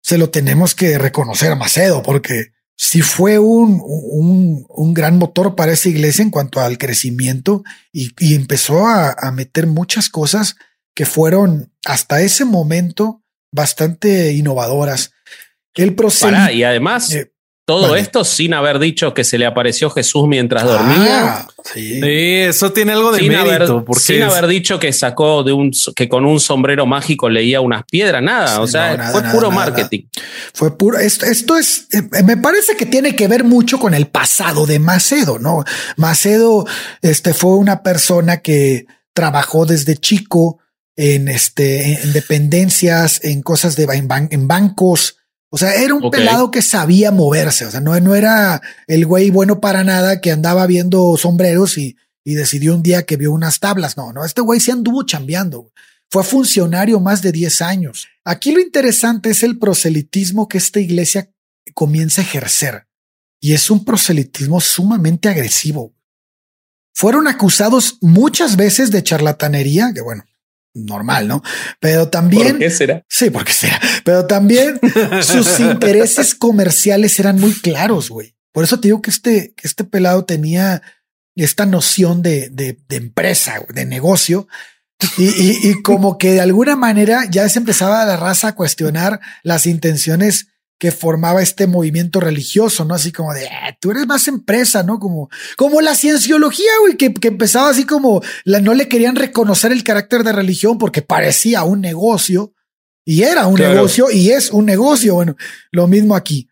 se 0.00 0.18
lo 0.18 0.30
tenemos 0.30 0.74
que 0.74 0.98
reconocer 0.98 1.50
a 1.50 1.56
Macedo, 1.56 2.02
porque 2.02 2.52
sí 2.76 3.00
fue 3.00 3.38
un, 3.38 3.82
un, 3.82 4.94
gran 4.94 5.18
motor 5.18 5.56
para 5.56 5.72
esa 5.72 5.88
iglesia 5.88 6.22
en 6.22 6.30
cuanto 6.30 6.60
al 6.60 6.78
crecimiento 6.78 7.64
y, 7.90 8.34
empezó 8.34 8.86
a, 8.86 9.16
meter 9.32 9.66
muchas 9.66 10.10
cosas 10.10 10.56
que 10.94 11.06
fueron 11.06 11.72
hasta 11.84 12.20
ese 12.20 12.44
momento 12.44 13.22
bastante 13.50 14.32
innovadoras. 14.32 15.12
El 15.74 15.94
proceso. 15.94 16.50
y 16.52 16.62
además, 16.62 17.12
eh, 17.12 17.32
todo 17.66 17.96
esto 17.96 18.24
sin 18.24 18.54
haber 18.54 18.78
dicho 18.78 19.12
que 19.12 19.24
se 19.24 19.38
le 19.38 19.44
apareció 19.44 19.90
Jesús 19.90 20.28
mientras 20.28 20.62
dormía. 20.62 21.38
Ah, 21.38 21.48
sí. 21.64 22.00
eso 22.00 22.72
tiene 22.72 22.92
algo 22.92 23.10
de 23.10 23.18
sin 23.18 23.28
mérito. 23.28 23.72
Haber, 23.72 23.84
porque 23.84 24.04
sin 24.04 24.22
haber 24.22 24.46
dicho 24.46 24.78
que 24.78 24.92
sacó 24.92 25.42
de 25.42 25.52
un 25.52 25.72
que 25.96 26.08
con 26.08 26.24
un 26.24 26.38
sombrero 26.38 26.86
mágico 26.86 27.28
leía 27.28 27.60
unas 27.60 27.82
piedras, 27.84 28.22
nada. 28.22 28.60
o 28.60 28.68
sea, 28.68 29.10
fue 29.10 29.22
puro 29.24 29.50
marketing. 29.50 30.02
Fue 30.54 30.78
puro. 30.78 30.98
Esto, 30.98 31.26
esto 31.26 31.58
es, 31.58 31.88
eh, 31.92 32.22
me 32.22 32.36
parece 32.36 32.76
que 32.76 32.86
tiene 32.86 33.16
que 33.16 33.26
ver 33.26 33.42
mucho 33.42 33.80
con 33.80 33.94
el 33.94 34.06
pasado 34.06 34.64
de 34.64 34.78
Macedo, 34.78 35.40
¿no? 35.40 35.64
Macedo, 35.96 36.66
este, 37.02 37.34
fue 37.34 37.56
una 37.56 37.82
persona 37.82 38.36
que 38.38 38.86
trabajó 39.12 39.66
desde 39.66 39.96
chico 39.96 40.60
en 40.94 41.26
este, 41.26 42.00
en 42.00 42.12
dependencias, 42.12 43.24
en 43.24 43.42
cosas 43.42 43.74
de 43.74 43.88
en 44.30 44.46
bancos 44.46 45.16
o 45.56 45.58
sea, 45.58 45.74
era 45.76 45.94
un 45.94 46.10
pelado 46.10 46.50
que 46.50 46.60
sabía 46.60 47.10
moverse. 47.10 47.64
O 47.64 47.70
sea, 47.70 47.80
no, 47.80 47.98
no 47.98 48.14
era 48.14 48.60
el 48.86 49.06
güey 49.06 49.30
bueno 49.30 49.58
para 49.58 49.84
nada 49.84 50.20
que 50.20 50.30
andaba 50.30 50.66
viendo 50.66 51.16
sombreros 51.16 51.78
y, 51.78 51.96
y 52.22 52.34
decidió 52.34 52.74
un 52.74 52.82
día 52.82 53.04
que 53.04 53.16
vio 53.16 53.32
unas 53.32 53.58
tablas. 53.58 53.96
No, 53.96 54.12
no, 54.12 54.22
este 54.26 54.42
güey 54.42 54.60
se 54.60 54.72
anduvo 54.72 55.04
chambeando. 55.04 55.72
Fue 56.10 56.24
funcionario 56.24 57.00
más 57.00 57.22
de 57.22 57.32
10 57.32 57.62
años. 57.62 58.06
Aquí 58.22 58.52
lo 58.52 58.60
interesante 58.60 59.30
es 59.30 59.42
el 59.42 59.58
proselitismo 59.58 60.46
que 60.46 60.58
esta 60.58 60.78
iglesia 60.78 61.30
comienza 61.72 62.20
a 62.20 62.24
ejercer. 62.24 62.86
Y 63.40 63.54
es 63.54 63.70
un 63.70 63.82
proselitismo 63.82 64.60
sumamente 64.60 65.30
agresivo. 65.30 65.94
Fueron 66.92 67.28
acusados 67.28 67.96
muchas 68.02 68.56
veces 68.56 68.90
de 68.90 69.02
charlatanería, 69.02 69.90
que 69.94 70.02
bueno, 70.02 70.26
normal, 70.76 71.28
¿no? 71.28 71.42
Pero 71.80 72.08
también... 72.08 72.50
¿Por 72.50 72.58
qué 72.58 72.70
será? 72.70 73.04
Sí, 73.08 73.30
porque 73.30 73.52
será. 73.52 73.80
Pero 74.04 74.26
también 74.26 74.78
sus 75.22 75.58
intereses 75.60 76.34
comerciales 76.34 77.18
eran 77.18 77.40
muy 77.40 77.52
claros, 77.54 78.10
güey. 78.10 78.36
Por 78.52 78.64
eso 78.64 78.80
te 78.80 78.88
digo 78.88 79.02
que 79.02 79.10
este, 79.10 79.54
que 79.56 79.66
este 79.66 79.84
pelado 79.84 80.24
tenía 80.24 80.82
esta 81.34 81.66
noción 81.66 82.22
de, 82.22 82.48
de, 82.50 82.78
de 82.88 82.96
empresa, 82.96 83.62
de 83.68 83.84
negocio. 83.84 84.48
Y, 85.18 85.24
y, 85.24 85.58
y, 85.62 85.82
como 85.82 86.16
que 86.16 86.32
de 86.32 86.40
alguna 86.40 86.74
manera 86.74 87.24
ya 87.30 87.46
se 87.50 87.58
empezaba 87.58 88.04
la 88.06 88.16
raza 88.16 88.48
a 88.48 88.54
cuestionar 88.54 89.20
las 89.42 89.66
intenciones 89.66 90.48
que 90.78 90.92
formaba 90.92 91.42
este 91.42 91.66
movimiento 91.66 92.20
religioso, 92.20 92.84
¿no? 92.84 92.94
Así 92.94 93.12
como 93.12 93.32
de, 93.32 93.48
ah, 93.48 93.76
tú 93.80 93.90
eres 93.90 94.06
más 94.06 94.28
empresa, 94.28 94.82
¿no? 94.82 94.98
Como, 94.98 95.30
como 95.56 95.80
la 95.80 95.94
cienciología, 95.94 96.70
güey, 96.80 96.96
que, 96.96 97.14
que 97.14 97.28
empezaba 97.28 97.70
así 97.70 97.84
como, 97.84 98.22
la, 98.44 98.60
no 98.60 98.74
le 98.74 98.88
querían 98.88 99.16
reconocer 99.16 99.72
el 99.72 99.84
carácter 99.84 100.22
de 100.22 100.32
religión 100.32 100.76
porque 100.78 101.02
parecía 101.02 101.64
un 101.64 101.80
negocio 101.80 102.52
y 103.04 103.22
era 103.22 103.46
un 103.46 103.58
negocio 103.58 104.10
y 104.10 104.30
es 104.30 104.50
un 104.50 104.66
negocio. 104.66 105.14
Bueno, 105.14 105.36
lo 105.70 105.86
mismo 105.86 106.14
aquí. 106.14 106.48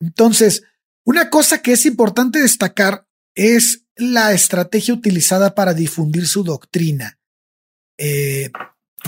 Entonces, 0.00 0.62
una 1.04 1.30
cosa 1.30 1.62
que 1.62 1.72
es 1.72 1.86
importante 1.86 2.40
destacar 2.40 3.06
es 3.34 3.84
la 3.94 4.32
estrategia 4.32 4.94
utilizada 4.94 5.54
para 5.54 5.74
difundir 5.74 6.26
su 6.26 6.42
doctrina. 6.44 7.18
Eh, 7.98 8.50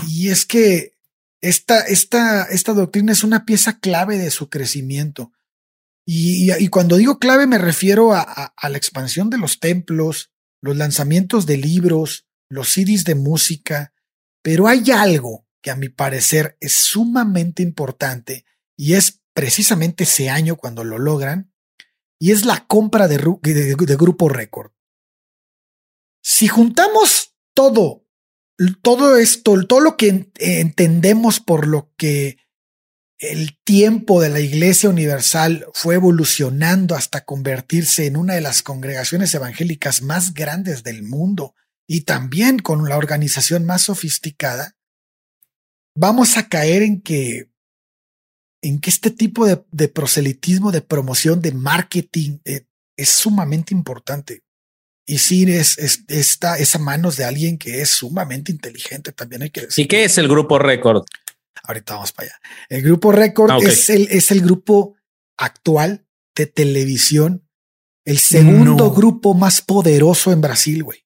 y 0.07 0.29
es 0.29 0.45
que 0.45 0.93
esta, 1.41 1.81
esta, 1.81 2.43
esta 2.45 2.73
doctrina 2.73 3.11
es 3.11 3.23
una 3.23 3.45
pieza 3.45 3.79
clave 3.79 4.17
de 4.17 4.31
su 4.31 4.49
crecimiento. 4.49 5.31
Y, 6.05 6.51
y, 6.53 6.67
cuando 6.69 6.97
digo 6.97 7.19
clave 7.19 7.47
me 7.47 7.57
refiero 7.57 8.13
a, 8.13 8.53
la 8.61 8.77
expansión 8.77 9.29
de 9.29 9.37
los 9.37 9.59
templos, 9.59 10.31
los 10.61 10.75
lanzamientos 10.75 11.45
de 11.45 11.57
libros, 11.57 12.27
los 12.49 12.69
CDs 12.69 13.03
de 13.03 13.15
música, 13.15 13.93
pero 14.41 14.67
hay 14.67 14.91
algo 14.91 15.47
que 15.61 15.71
a 15.71 15.75
mi 15.75 15.89
parecer 15.89 16.57
es 16.59 16.73
sumamente 16.73 17.61
importante 17.61 18.45
y 18.75 18.93
es 18.93 19.21
precisamente 19.33 20.03
ese 20.03 20.29
año 20.29 20.55
cuando 20.55 20.83
lo 20.83 20.97
logran, 20.97 21.53
y 22.19 22.31
es 22.31 22.45
la 22.45 22.67
compra 22.67 23.07
de, 23.07 23.17
de, 23.17 23.75
de 23.75 23.95
Grupo 23.95 24.29
Record. 24.29 24.71
Si 26.21 26.47
juntamos 26.47 27.35
todo 27.53 28.00
todo 28.81 29.17
esto, 29.17 29.65
todo 29.65 29.79
lo 29.79 29.97
que 29.97 30.29
entendemos 30.39 31.39
por 31.39 31.67
lo 31.67 31.91
que 31.97 32.37
el 33.19 33.57
tiempo 33.63 34.19
de 34.19 34.29
la 34.29 34.39
Iglesia 34.39 34.89
Universal 34.89 35.67
fue 35.73 35.95
evolucionando 35.95 36.95
hasta 36.95 37.23
convertirse 37.23 38.07
en 38.07 38.17
una 38.17 38.33
de 38.33 38.41
las 38.41 38.63
congregaciones 38.63 39.33
evangélicas 39.33 40.01
más 40.01 40.33
grandes 40.33 40.83
del 40.83 41.03
mundo 41.03 41.53
y 41.87 42.01
también 42.01 42.57
con 42.59 42.87
la 42.89 42.97
organización 42.97 43.65
más 43.65 43.83
sofisticada, 43.83 44.75
vamos 45.95 46.37
a 46.37 46.47
caer 46.49 46.83
en 46.83 47.01
que 47.01 47.51
en 48.63 48.79
que 48.79 48.91
este 48.91 49.09
tipo 49.09 49.47
de, 49.47 49.87
proselitismo, 49.87 50.71
de 50.71 50.81
promoción, 50.81 51.41
de 51.41 51.51
marketing 51.51 52.37
eh, 52.45 52.67
es 52.95 53.09
sumamente 53.09 53.73
importante. 53.73 54.43
Y 55.05 55.17
sí, 55.17 55.51
es, 55.51 55.77
está 56.07 56.57
esa 56.57 56.79
manos 56.79 57.17
de 57.17 57.25
alguien 57.25 57.57
que 57.57 57.81
es 57.81 57.89
sumamente 57.89 58.51
inteligente, 58.51 59.11
también 59.11 59.41
hay 59.43 59.49
que 59.49 59.61
decir. 59.61 59.85
¿Y 59.85 59.87
qué 59.87 60.03
es 60.03 60.17
el 60.17 60.27
grupo 60.27 60.59
Record? 60.59 61.03
Ahorita 61.63 61.95
vamos 61.95 62.11
para 62.11 62.27
allá. 62.27 62.39
El 62.69 62.81
grupo 62.81 63.11
Record 63.11 63.51
ah, 63.51 63.57
es, 63.61 63.89
el, 63.89 64.07
es 64.09 64.31
el 64.31 64.41
grupo 64.41 64.95
actual 65.37 66.05
de 66.35 66.45
televisión, 66.45 67.47
el 68.05 68.19
segundo 68.19 68.91
grupo 68.91 69.33
más 69.33 69.61
poderoso 69.61 70.31
en 70.31 70.41
Brasil, 70.41 70.83
güey. 70.83 71.05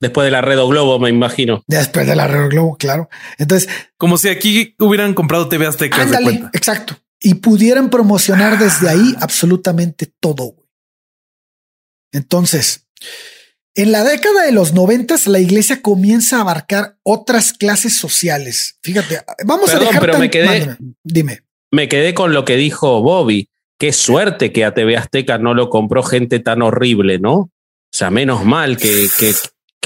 Después 0.00 0.26
de 0.26 0.30
la 0.30 0.42
Red 0.42 0.58
Globo, 0.58 0.98
me 0.98 1.08
imagino. 1.08 1.64
Después 1.66 2.06
de 2.06 2.16
la 2.16 2.26
Red 2.26 2.50
Globo, 2.50 2.76
claro. 2.76 3.08
Entonces, 3.38 3.68
como 3.96 4.18
si 4.18 4.28
aquí 4.28 4.74
hubieran 4.78 5.14
comprado 5.14 5.48
TV 5.48 5.66
Azteca. 5.66 6.02
Ándale, 6.02 6.44
exacto. 6.52 6.98
Y 7.18 7.34
pudieran 7.34 7.88
promocionar 7.88 8.58
desde 8.58 8.90
ahí 8.90 9.16
absolutamente 9.20 10.12
todo. 10.20 10.54
Entonces, 12.16 12.86
en 13.74 13.92
la 13.92 14.04
década 14.04 14.44
de 14.44 14.52
los 14.52 14.72
noventas, 14.72 15.26
la 15.26 15.38
iglesia 15.38 15.82
comienza 15.82 16.38
a 16.38 16.40
abarcar 16.40 16.96
otras 17.02 17.52
clases 17.52 17.96
sociales. 17.98 18.78
Fíjate, 18.82 19.20
vamos 19.44 19.72
a 19.74 19.78
dejar. 19.78 20.00
Pero 20.00 20.18
me 20.18 20.30
quedé. 20.30 20.76
dime. 21.04 21.42
Me 21.70 21.88
quedé 21.88 22.14
con 22.14 22.32
lo 22.32 22.44
que 22.44 22.56
dijo 22.56 23.02
Bobby. 23.02 23.50
Qué 23.78 23.92
suerte 23.92 24.50
que 24.50 24.64
a 24.64 24.72
TV 24.72 24.96
Azteca 24.96 25.36
no 25.36 25.52
lo 25.52 25.68
compró 25.68 26.02
gente 26.02 26.40
tan 26.40 26.62
horrible, 26.62 27.18
¿no? 27.18 27.34
O 27.34 27.50
sea, 27.92 28.10
menos 28.10 28.46
mal 28.46 28.78
que, 28.78 29.08
que, 29.18 29.34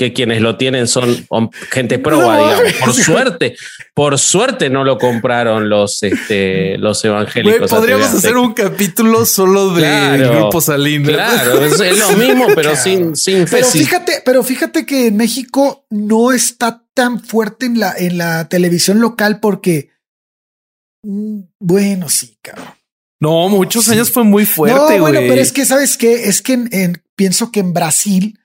que 0.01 0.15
quienes 0.15 0.41
lo 0.41 0.57
tienen 0.57 0.89
son 0.89 1.27
gente 1.71 1.99
proba, 1.99 2.39
digamos. 2.39 2.73
Por 2.81 2.95
suerte, 3.05 3.55
por 3.93 4.19
suerte 4.19 4.71
no 4.71 4.83
lo 4.83 4.97
compraron 4.97 5.69
los, 5.69 6.03
este, 6.03 6.79
los 6.79 7.05
evangélicos. 7.05 7.71
podríamos 7.71 8.07
hacer 8.07 8.35
un 8.39 8.55
capítulo 8.55 9.27
solo 9.27 9.75
de 9.75 10.27
Grupo 10.27 10.63
Salinas. 10.63 11.13
Claro, 11.13 11.63
es, 11.67 11.99
lo 11.99 12.13
mismo, 12.17 12.47
pero 12.55 12.75
sin, 12.77 13.15
sin 13.15 13.45
Pero 13.45 13.67
fíjate, 13.67 14.23
pero 14.25 14.43
fíjate 14.43 14.87
que 14.87 15.09
en 15.09 15.19
México 15.19 15.85
no 15.91 16.33
está 16.33 16.83
tan 16.95 17.23
fuerte 17.23 17.67
en 17.67 17.79
la, 17.79 17.93
en 17.95 18.17
la 18.17 18.49
televisión 18.49 19.01
local 19.01 19.39
porque, 19.39 19.91
mm, 21.03 21.41
bueno, 21.59 22.09
sí, 22.09 22.39
cabrón. 22.41 22.69
No, 23.21 23.51
muchos 23.51 23.87
años 23.91 24.11
fue 24.11 24.25
muy 24.25 24.47
fuerte. 24.47 24.97
No, 24.97 25.03
bueno, 25.03 25.21
pero 25.29 25.43
es 25.43 25.53
que 25.53 25.67
sabes 25.67 25.99
que 25.99 26.25
es 26.25 26.41
que 26.41 26.59
pienso 27.15 27.53
que 27.53 27.61
en 27.61 27.75
Brasil 27.75 28.40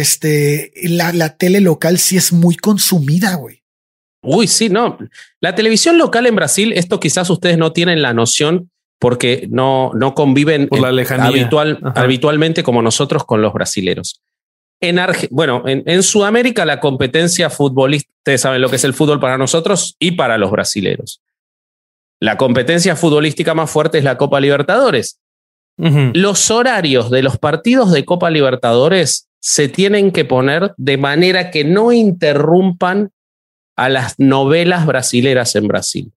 este, 0.00 0.72
la, 0.84 1.12
la 1.12 1.36
tele 1.36 1.60
local 1.60 1.98
sí 1.98 2.16
es 2.16 2.32
muy 2.32 2.56
consumida, 2.56 3.34
güey. 3.34 3.62
Uy, 4.22 4.46
sí, 4.46 4.68
no. 4.68 4.98
La 5.40 5.54
televisión 5.54 5.98
local 5.98 6.26
en 6.26 6.36
Brasil, 6.36 6.72
esto 6.74 7.00
quizás 7.00 7.28
ustedes 7.28 7.58
no 7.58 7.72
tienen 7.72 8.02
la 8.02 8.14
noción 8.14 8.70
porque 8.98 9.48
no, 9.50 9.90
no 9.94 10.14
conviven 10.14 10.68
Por 10.68 10.80
la 10.80 10.92
lejanía. 10.92 11.26
Habitual, 11.26 11.80
habitualmente 11.96 12.62
como 12.62 12.82
nosotros 12.82 13.24
con 13.24 13.42
los 13.42 13.52
brasileros. 13.52 14.22
En 14.80 14.98
bueno, 15.30 15.64
en, 15.66 15.82
en, 15.86 16.02
Sudamérica 16.02 16.64
la 16.64 16.80
competencia 16.80 17.50
futbolística, 17.50 18.12
ustedes 18.18 18.40
saben 18.40 18.62
lo 18.62 18.68
que 18.68 18.76
es 18.76 18.84
el 18.84 18.94
fútbol 18.94 19.20
para 19.20 19.38
nosotros 19.38 19.96
y 19.98 20.12
para 20.12 20.38
los 20.38 20.50
brasileros. 20.50 21.20
La 22.20 22.36
competencia 22.36 22.94
futbolística 22.94 23.54
más 23.54 23.70
fuerte 23.70 23.98
es 23.98 24.04
la 24.04 24.16
Copa 24.16 24.40
Libertadores. 24.40 25.18
Los 25.76 26.50
horarios 26.50 27.10
de 27.10 27.22
los 27.22 27.38
partidos 27.38 27.90
de 27.90 28.04
Copa 28.04 28.30
Libertadores 28.30 29.28
se 29.42 29.68
tienen 29.68 30.12
que 30.12 30.24
poner 30.24 30.72
de 30.76 30.96
manera 30.96 31.50
que 31.50 31.64
no 31.64 31.92
interrumpan 31.92 33.10
a 33.76 33.88
las 33.88 34.18
novelas 34.18 34.86
brasileras 34.86 35.56
en 35.56 35.66
Brasil. 35.66 36.12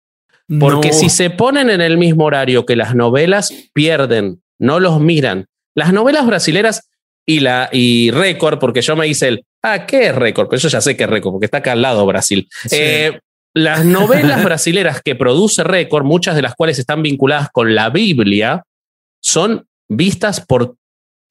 Porque 0.59 0.91
si 0.91 1.09
se 1.09 1.29
ponen 1.29 1.69
en 1.69 1.79
el 1.79 1.97
mismo 1.97 2.25
horario 2.25 2.65
que 2.65 2.75
las 2.75 2.95
novelas, 2.95 3.53
pierden, 3.73 4.41
no 4.59 4.81
los 4.81 4.99
miran. 4.99 5.47
Las 5.73 5.93
novelas 5.93 6.27
brasileras 6.27 6.89
y 7.25 7.39
la 7.39 7.69
y 7.71 8.11
récord, 8.11 8.59
porque 8.59 8.81
yo 8.81 8.97
me 8.97 9.07
hice 9.07 9.29
el, 9.29 9.45
ah, 9.63 9.85
¿qué 9.85 10.07
es 10.07 10.15
récord? 10.15 10.49
Pues 10.49 10.61
yo 10.61 10.67
ya 10.67 10.81
sé 10.81 10.97
qué 10.97 11.05
es 11.05 11.09
récord, 11.09 11.31
porque 11.31 11.45
está 11.45 11.59
acá 11.59 11.71
al 11.71 11.81
lado 11.81 12.05
Brasil. 12.05 12.49
Eh, 12.71 13.19
las 13.53 13.85
novelas 13.85 14.43
brasileras 14.43 15.01
que 15.01 15.15
produce 15.15 15.63
récord, 15.63 16.03
muchas 16.03 16.35
de 16.35 16.41
las 16.41 16.55
cuales 16.55 16.77
están 16.77 17.01
vinculadas 17.01 17.49
con 17.51 17.73
la 17.73 17.89
Biblia, 17.89 18.63
son 19.21 19.65
vistas 19.87 20.45
por 20.45 20.75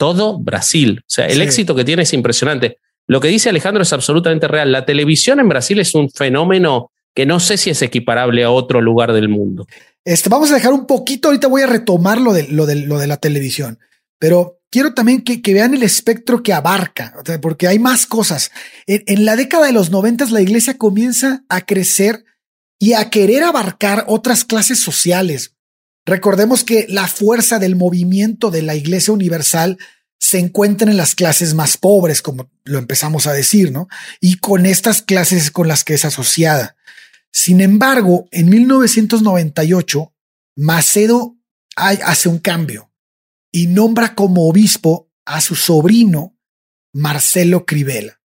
todo 0.03 0.37
Brasil. 0.37 0.99
O 1.03 1.05
sea, 1.07 1.29
el 1.29 1.41
éxito 1.41 1.77
que 1.77 1.85
tiene 1.85 2.03
es 2.03 2.13
impresionante. 2.13 2.79
Lo 3.07 3.21
que 3.21 3.29
dice 3.29 3.51
Alejandro 3.51 3.85
es 3.85 3.93
absolutamente 3.93 4.49
real. 4.49 4.73
La 4.73 4.85
televisión 4.85 5.39
en 5.39 5.49
Brasil 5.49 5.79
es 5.79 5.95
un 5.95 6.11
fenómeno 6.11 6.91
que 7.15 7.25
no 7.25 7.39
sé 7.39 7.57
si 7.57 7.71
es 7.71 7.83
equiparable 7.83 8.43
a 8.43 8.51
otro 8.51 8.81
lugar 8.81 9.13
del 9.13 9.29
mundo. 9.29 9.65
Este, 10.05 10.29
vamos 10.29 10.51
a 10.51 10.55
dejar 10.55 10.73
un 10.73 10.89
poquito, 10.89 11.29
ahorita 11.29 11.47
voy 11.47 11.63
a 11.63 11.69
retomar 11.69 12.21
lo 12.21 12.33
de, 12.33 12.49
lo 12.49 12.67
de, 12.67 12.85
lo 12.85 12.99
de 12.99 13.07
la 13.07 13.19
televisión, 13.19 13.79
pero 14.19 14.59
quiero 14.73 14.93
también 14.93 15.23
que, 15.23 15.41
vean 15.55 15.73
el 15.73 15.85
espectro 15.85 16.43
que 16.43 16.53
abarca, 16.53 17.15
porque 17.41 17.69
hay 17.69 17.79
más 17.79 18.05
cosas. 18.05 18.51
En, 18.89 19.05
en 19.07 19.25
la 19.25 19.37
década 19.37 19.67
de 19.67 19.73
los 19.73 19.91
noventas 19.91 20.33
la 20.33 20.41
iglesia 20.41 20.79
comienza 20.79 21.45
a 21.49 21.61
crecer 21.61 22.25
y 22.81 22.95
a 22.95 23.09
querer 23.09 23.45
abarcar 23.45 24.05
otras 24.09 24.45
clases 24.45 24.81
sociales. 24.81 25.55
Recordemos 26.05 26.65
que 26.65 26.87
la 26.89 27.07
fuerza 27.07 27.59
del 27.59 27.77
movimiento 27.77 28.51
de 28.51 28.63
la 28.63 28.75
Iglesia 28.75 29.15
Universal 29.15 29.79
se 30.19 30.39
encuentra 30.39 30.91
en 30.91 30.97
las 30.97 31.15
clases 31.15 31.55
más 31.55 31.77
pobres, 31.77 32.23
como 32.23 32.51
lo 32.65 32.79
empezamos 32.79 33.27
a 33.27 33.33
decir, 33.33 33.73
¿no? 33.73 33.89
Y 34.21 34.37
con 34.39 34.67
estas 34.67 35.03
clases 35.03 35.51
con 35.51 35.69
las 35.69 35.85
que 35.85 35.95
es 35.95 36.05
asociada. 36.05 36.77
Sin 37.33 37.61
embargo, 37.61 38.29
en 38.31 38.49
1998, 38.49 40.15
Macedo 40.57 41.37
hace 41.77 42.29
un 42.29 42.39
cambio 42.39 42.93
y 43.51 43.67
nombra 43.67 44.15
como 44.15 44.49
obispo 44.49 45.11
a 45.25 45.41
su 45.41 45.55
sobrino 45.55 46.37
Marcelo 46.93 47.65
Crivella. 47.65 48.21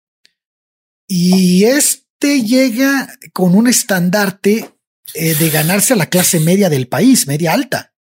Y 1.08 1.64
este 1.64 2.42
llega 2.42 3.08
con 3.32 3.54
un 3.54 3.66
estandarte 3.66 4.71
eh, 5.14 5.34
de 5.34 5.50
ganarse 5.50 5.92
a 5.92 5.96
la 5.96 6.06
clase 6.06 6.40
media 6.40 6.68
del 6.68 6.88
país, 6.88 7.26
media 7.26 7.52
alta. 7.52 7.94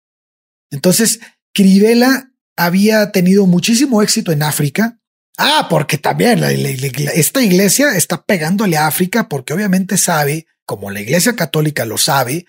Entonces, 0.72 1.20
Crivella 1.54 2.32
había 2.56 3.12
tenido 3.12 3.46
muchísimo 3.48 4.02
éxito 4.02 4.32
en 4.32 4.44
África. 4.44 5.00
Ah, 5.38 5.68
porque 5.70 5.98
también 5.98 6.44
esta 6.44 7.42
iglesia 7.42 7.96
está 7.96 8.24
pegándole 8.24 8.76
a 8.76 8.88
África 8.88 9.30
porque 9.30 9.54
obviamente 9.54 9.98
sabe, 9.98 10.48
como 10.66 10.92
la 10.92 11.00
iglesia 11.00 11.36
católica 11.36 11.86
lo 11.86 11.98
sabe, 11.98 12.46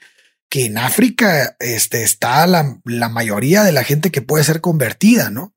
que 0.48 0.66
en 0.66 0.76
África 0.76 1.56
este, 1.60 2.02
está 2.02 2.46
la, 2.48 2.80
la 2.84 3.08
mayoría 3.08 3.62
de 3.62 3.70
la 3.70 3.84
gente 3.84 4.10
que 4.10 4.22
puede 4.22 4.42
ser 4.42 4.60
convertida, 4.60 5.30
¿no? 5.30 5.54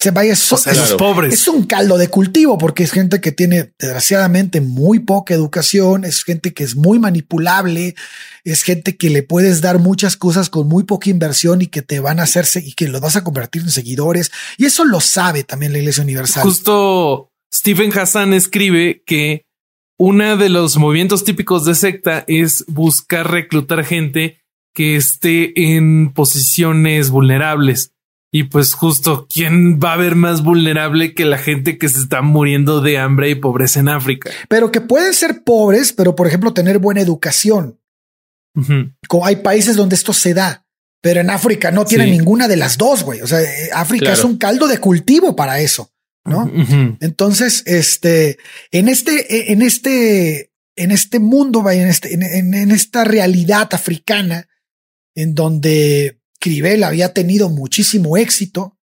Se 0.00 0.12
vaya 0.12 0.32
es, 0.32 0.54
pobres. 0.96 1.34
Es 1.34 1.48
un 1.48 1.64
caldo 1.64 1.98
de 1.98 2.08
cultivo 2.08 2.56
porque 2.56 2.84
es 2.84 2.92
gente 2.92 3.20
que 3.20 3.32
tiene 3.32 3.72
desgraciadamente 3.78 4.60
muy 4.60 5.00
poca 5.00 5.34
educación, 5.34 6.04
es 6.04 6.22
gente 6.22 6.54
que 6.54 6.62
es 6.62 6.76
muy 6.76 7.00
manipulable, 7.00 7.96
es 8.44 8.62
gente 8.62 8.96
que 8.96 9.10
le 9.10 9.24
puedes 9.24 9.60
dar 9.60 9.80
muchas 9.80 10.16
cosas 10.16 10.50
con 10.50 10.68
muy 10.68 10.84
poca 10.84 11.10
inversión 11.10 11.62
y 11.62 11.66
que 11.66 11.82
te 11.82 11.98
van 11.98 12.20
a 12.20 12.24
hacerse 12.24 12.62
y 12.64 12.74
que 12.74 12.86
los 12.86 13.00
vas 13.00 13.16
a 13.16 13.24
convertir 13.24 13.62
en 13.62 13.70
seguidores. 13.70 14.30
Y 14.56 14.66
eso 14.66 14.84
lo 14.84 15.00
sabe 15.00 15.42
también 15.42 15.72
la 15.72 15.78
Iglesia 15.78 16.04
Universal. 16.04 16.44
Justo 16.44 17.32
Stephen 17.52 17.92
Hassan 17.92 18.34
escribe 18.34 19.02
que 19.04 19.46
uno 19.98 20.36
de 20.36 20.48
los 20.48 20.76
movimientos 20.76 21.24
típicos 21.24 21.64
de 21.64 21.74
secta 21.74 22.24
es 22.28 22.64
buscar 22.68 23.28
reclutar 23.28 23.84
gente 23.84 24.38
que 24.74 24.94
esté 24.94 25.74
en 25.74 26.12
posiciones 26.12 27.10
vulnerables 27.10 27.94
y 28.30 28.44
pues 28.44 28.74
justo, 28.74 29.26
¿quién 29.32 29.80
va 29.80 29.94
a 29.94 29.96
ver 29.96 30.14
más 30.14 30.42
vulnerable 30.42 31.14
que 31.14 31.24
la 31.24 31.38
gente 31.38 31.78
que 31.78 31.88
se 31.88 31.98
está 31.98 32.20
muriendo 32.20 32.82
de 32.82 32.98
hambre 32.98 33.30
y 33.30 33.34
pobreza 33.34 33.80
en 33.80 33.88
África? 33.88 34.30
Pero 34.48 34.70
que 34.70 34.82
pueden 34.82 35.14
ser 35.14 35.44
pobres, 35.44 35.94
pero 35.94 36.14
por 36.14 36.26
ejemplo 36.26 36.52
tener 36.52 36.78
buena 36.78 37.00
educación. 37.00 37.80
Como 39.06 39.24
hay 39.24 39.36
países 39.36 39.76
donde 39.76 39.94
esto 39.94 40.12
se 40.12 40.34
da, 40.34 40.66
pero 41.00 41.20
en 41.20 41.30
África 41.30 41.70
no 41.70 41.84
tiene 41.84 42.06
ninguna 42.10 42.48
de 42.48 42.56
las 42.56 42.76
dos, 42.76 43.04
güey. 43.04 43.20
O 43.20 43.26
sea, 43.26 43.40
eh, 43.40 43.70
África 43.72 44.12
es 44.12 44.24
un 44.24 44.36
caldo 44.36 44.66
de 44.66 44.78
cultivo 44.78 45.36
para 45.36 45.60
eso, 45.60 45.92
¿no? 46.24 46.50
Entonces, 47.00 47.62
este, 47.66 48.38
en 48.72 48.88
este, 48.88 49.52
en 49.52 49.62
este, 49.62 50.50
en 50.74 50.90
este 50.90 51.20
mundo, 51.20 51.70
en, 51.70 51.86
este, 51.86 52.12
en 52.14 52.70
esta 52.72 53.04
realidad 53.04 53.68
africana, 53.72 54.48
en 55.14 55.36
donde 55.36 56.17
Cribel 56.40 56.84
había 56.84 57.12
tenido 57.12 57.48
muchísimo 57.48 58.16
éxito 58.16 58.78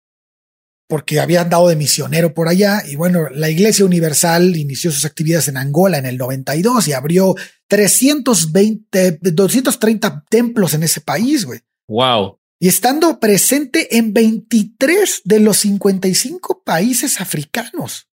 porque 0.87 1.19
había 1.19 1.41
andado 1.41 1.67
de 1.67 1.75
misionero 1.75 2.33
por 2.33 2.47
allá 2.47 2.83
y 2.87 2.95
bueno, 2.95 3.27
la 3.29 3.49
Iglesia 3.49 3.85
Universal 3.85 4.55
inició 4.55 4.91
sus 4.91 5.05
actividades 5.05 5.47
en 5.47 5.57
Angola 5.57 5.97
en 5.97 6.05
el 6.05 6.17
92 6.17 6.87
y 6.87 6.93
abrió 6.93 7.35
320, 7.67 9.19
230 9.21 10.25
templos 10.29 10.73
en 10.73 10.83
ese 10.83 11.01
país, 11.01 11.45
güey. 11.45 11.61
Wow. 11.87 12.39
Y 12.59 12.67
estando 12.67 13.19
presente 13.19 13.97
en 13.97 14.13
23 14.13 15.21
de 15.23 15.39
los 15.39 15.57
55 15.57 16.61
países 16.63 17.19
africanos. 17.19 18.07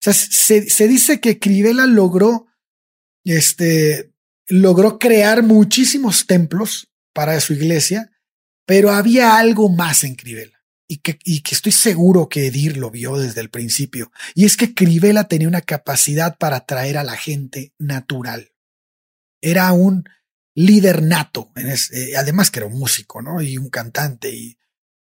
O 0.00 0.04
sea, 0.04 0.12
se, 0.12 0.70
se 0.70 0.88
dice 0.88 1.20
que 1.20 1.38
Crivella 1.38 1.86
logró, 1.86 2.46
este, 3.24 4.12
logró 4.46 4.98
crear 4.98 5.42
muchísimos 5.42 6.26
templos 6.26 6.88
para 7.12 7.40
su 7.40 7.52
iglesia 7.54 8.11
pero 8.72 8.90
había 8.90 9.36
algo 9.36 9.68
más 9.68 10.02
en 10.02 10.14
Crivella 10.14 10.64
y 10.88 11.00
que, 11.00 11.18
estoy 11.50 11.72
seguro 11.72 12.30
que 12.30 12.46
Edir 12.46 12.78
lo 12.78 12.90
vio 12.90 13.18
desde 13.18 13.42
el 13.42 13.50
principio. 13.50 14.10
Y 14.34 14.46
es 14.46 14.56
que 14.56 14.72
Crivella 14.72 15.24
tenía 15.24 15.46
una 15.46 15.60
capacidad 15.60 16.38
para 16.38 16.56
atraer 16.56 16.96
a 16.96 17.04
la 17.04 17.14
gente 17.14 17.74
natural. 17.78 18.54
Era 19.42 19.70
un 19.72 20.04
líder 20.54 21.02
nato, 21.02 21.52
eh, 21.54 22.16
además 22.16 22.50
que 22.50 22.60
era 22.60 22.66
un 22.66 22.78
músico, 22.78 23.20
¿no? 23.20 23.42
Y 23.42 23.58
un 23.58 23.68
cantante. 23.68 24.34
Y, 24.34 24.56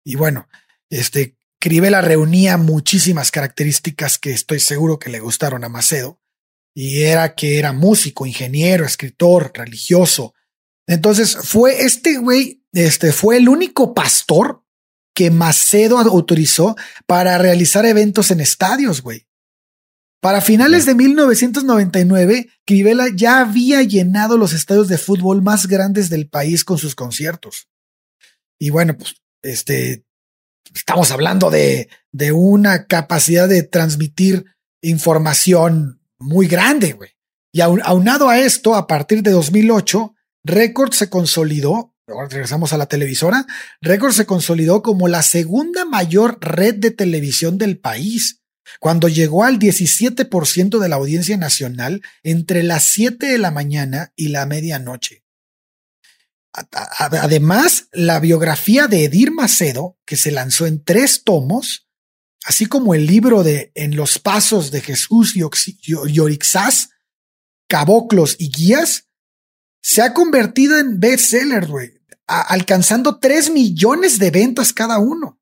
y 0.04 0.16
bueno, 0.16 0.50
este, 0.90 1.38
Crivella 1.60 2.02
reunía 2.02 2.58
muchísimas 2.58 3.30
características 3.30 4.18
que 4.18 4.32
estoy 4.32 4.60
seguro 4.62 4.98
que 4.98 5.12
le 5.12 5.20
gustaron 5.20 5.64
a 5.64 5.70
Macedo. 5.70 6.20
Y 6.74 7.04
era 7.04 7.36
que 7.36 7.60
era 7.60 7.72
músico, 7.72 8.26
ingeniero, 8.26 8.84
escritor, 8.84 9.52
religioso. 9.54 10.34
Entonces 10.90 11.38
fue 11.44 11.84
este 11.84 12.18
güey, 12.18 12.64
este 12.74 13.12
fue 13.12 13.38
el 13.38 13.48
único 13.48 13.94
pastor 13.94 14.64
que 15.14 15.30
Macedo 15.30 16.00
autorizó 16.00 16.76
para 17.06 17.38
realizar 17.38 17.86
eventos 17.86 18.32
en 18.32 18.40
estadios, 18.40 19.04
güey. 19.04 19.28
Para 20.20 20.42
finales 20.42 20.88
de 20.88 20.96
1999, 20.96 22.50
Crivella 22.66 23.06
ya 23.14 23.40
había 23.40 23.84
llenado 23.84 24.36
los 24.36 24.52
estadios 24.52 24.88
de 24.88 24.98
fútbol 24.98 25.44
más 25.44 25.68
grandes 25.68 26.10
del 26.10 26.28
país 26.28 26.66
con 26.66 26.80
sus 26.80 26.96
conciertos. 26.96 27.70
Y 28.60 28.72
bueno, 28.72 28.98
pues, 28.98 29.14
este, 29.44 30.06
estamos 30.74 31.12
hablando 31.12 31.52
de, 31.52 31.88
de 32.12 32.32
una 32.32 32.88
capacidad 32.88 33.48
de 33.48 33.62
transmitir 33.62 34.44
información 34.82 36.02
muy 36.18 36.48
grande, 36.48 36.94
güey. 36.94 37.12
Y 37.54 37.62
aunado 37.62 38.28
a 38.28 38.40
esto, 38.40 38.74
a 38.74 38.88
partir 38.88 39.22
de 39.22 39.32
2008, 39.32 40.16
Record 40.44 40.94
se 40.94 41.10
consolidó, 41.10 41.96
ahora 42.08 42.28
regresamos 42.30 42.74
a 42.74 42.78
la 42.78 42.88
televisora, 42.88 43.46
Record 43.82 44.14
se 44.14 44.26
consolidó 44.26 44.82
como 44.82 45.08
la 45.08 45.22
segunda 45.22 45.86
mayor 45.86 46.38
red 46.42 46.76
de 46.76 46.92
televisión 46.92 47.58
del 47.58 47.78
país, 47.80 48.42
cuando 48.80 49.08
llegó 49.08 49.44
al 49.44 49.60
17% 49.60 50.80
de 50.80 50.90
la 50.90 50.96
audiencia 50.96 51.38
nacional 51.38 52.02
entre 52.24 52.64
las 52.64 52.84
7 52.86 53.26
de 53.26 53.38
la 53.38 53.52
mañana 53.52 54.14
y 54.16 54.30
la 54.30 54.46
medianoche. 54.46 55.24
Además, 56.52 57.88
la 57.92 58.20
biografía 58.20 58.88
de 58.88 59.06
Edir 59.06 59.32
Macedo, 59.32 59.98
que 60.06 60.18
se 60.18 60.32
lanzó 60.32 60.66
en 60.66 60.84
tres 60.84 61.24
tomos, 61.24 61.88
así 62.44 62.66
como 62.66 62.96
el 62.96 63.06
libro 63.06 63.44
de 63.44 63.72
En 63.76 63.96
los 63.96 64.20
pasos 64.20 64.72
de 64.72 64.82
Jesús 64.82 65.36
y 65.36 66.20
Orixás, 66.20 66.90
Caboclos 67.68 68.36
y 68.40 68.50
Guías, 68.50 69.09
se 69.82 70.02
ha 70.02 70.14
convertido 70.14 70.78
en 70.78 71.00
bestseller, 71.00 71.68
güey, 71.68 71.92
alcanzando 72.28 73.20
tres 73.20 73.50
millones 73.50 74.20
de 74.20 74.32
ventas 74.32 74.74
cada 74.74 75.00
uno. 75.00 75.40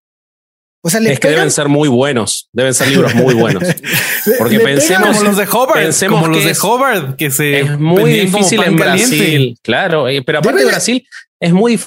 O 0.82 0.90
sea, 0.90 1.02
es 1.02 1.20
que 1.20 1.30
deben 1.30 1.52
ser 1.52 1.68
muy 1.68 1.90
buenos, 1.90 2.50
deben 2.54 2.74
ser 2.74 2.88
libros 2.88 3.14
muy 3.16 3.34
buenos. 3.34 3.64
Porque 4.38 4.60
pensemos 4.60 5.18
como 5.18 5.24
los 5.24 5.38
de 5.38 5.44
Hobart, 5.46 6.08
como 6.08 6.28
los 6.28 6.46
de 6.46 6.56
Hobart, 6.62 7.16
que 7.18 7.30
se 7.30 7.60
es 7.60 7.80
muy 7.80 8.12
difícil 8.12 8.64
en 8.64 8.76
Brasil, 8.78 9.58
claro. 9.62 10.08
Eh, 10.08 10.22
pero 10.22 10.40
aparte 10.40 10.60
de 10.60 10.66
Brasil 10.66 11.06
es 11.42 11.52
muy 11.52 11.80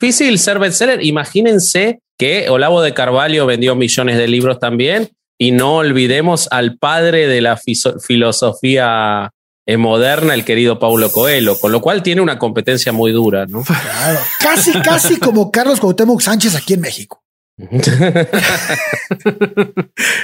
difícil 0.00 0.38
ser 0.38 0.58
bestseller. 0.58 1.04
Imagínense 1.04 2.00
que 2.18 2.48
Olavo 2.48 2.82
de 2.82 2.94
Carvalho 2.94 3.46
vendió 3.46 3.76
millones 3.76 4.16
de 4.16 4.26
libros 4.26 4.58
también 4.58 5.10
y 5.38 5.52
no 5.52 5.76
olvidemos 5.76 6.48
al 6.50 6.78
padre 6.78 7.28
de 7.28 7.40
la 7.40 7.56
filosofía 7.56 9.30
moderna, 9.76 10.34
el 10.34 10.44
querido 10.44 10.78
Paulo 10.78 11.12
Coelho, 11.12 11.58
con 11.58 11.72
lo 11.72 11.80
cual 11.80 12.02
tiene 12.02 12.22
una 12.22 12.38
competencia 12.38 12.92
muy 12.92 13.12
dura, 13.12 13.46
¿no? 13.46 13.62
Claro. 13.62 14.18
Casi, 14.40 14.72
casi 14.80 15.18
como 15.18 15.50
Carlos 15.50 15.80
Cuauhtémoc 15.80 16.20
Sánchez 16.22 16.54
aquí 16.54 16.74
en 16.74 16.80
México. 16.80 17.22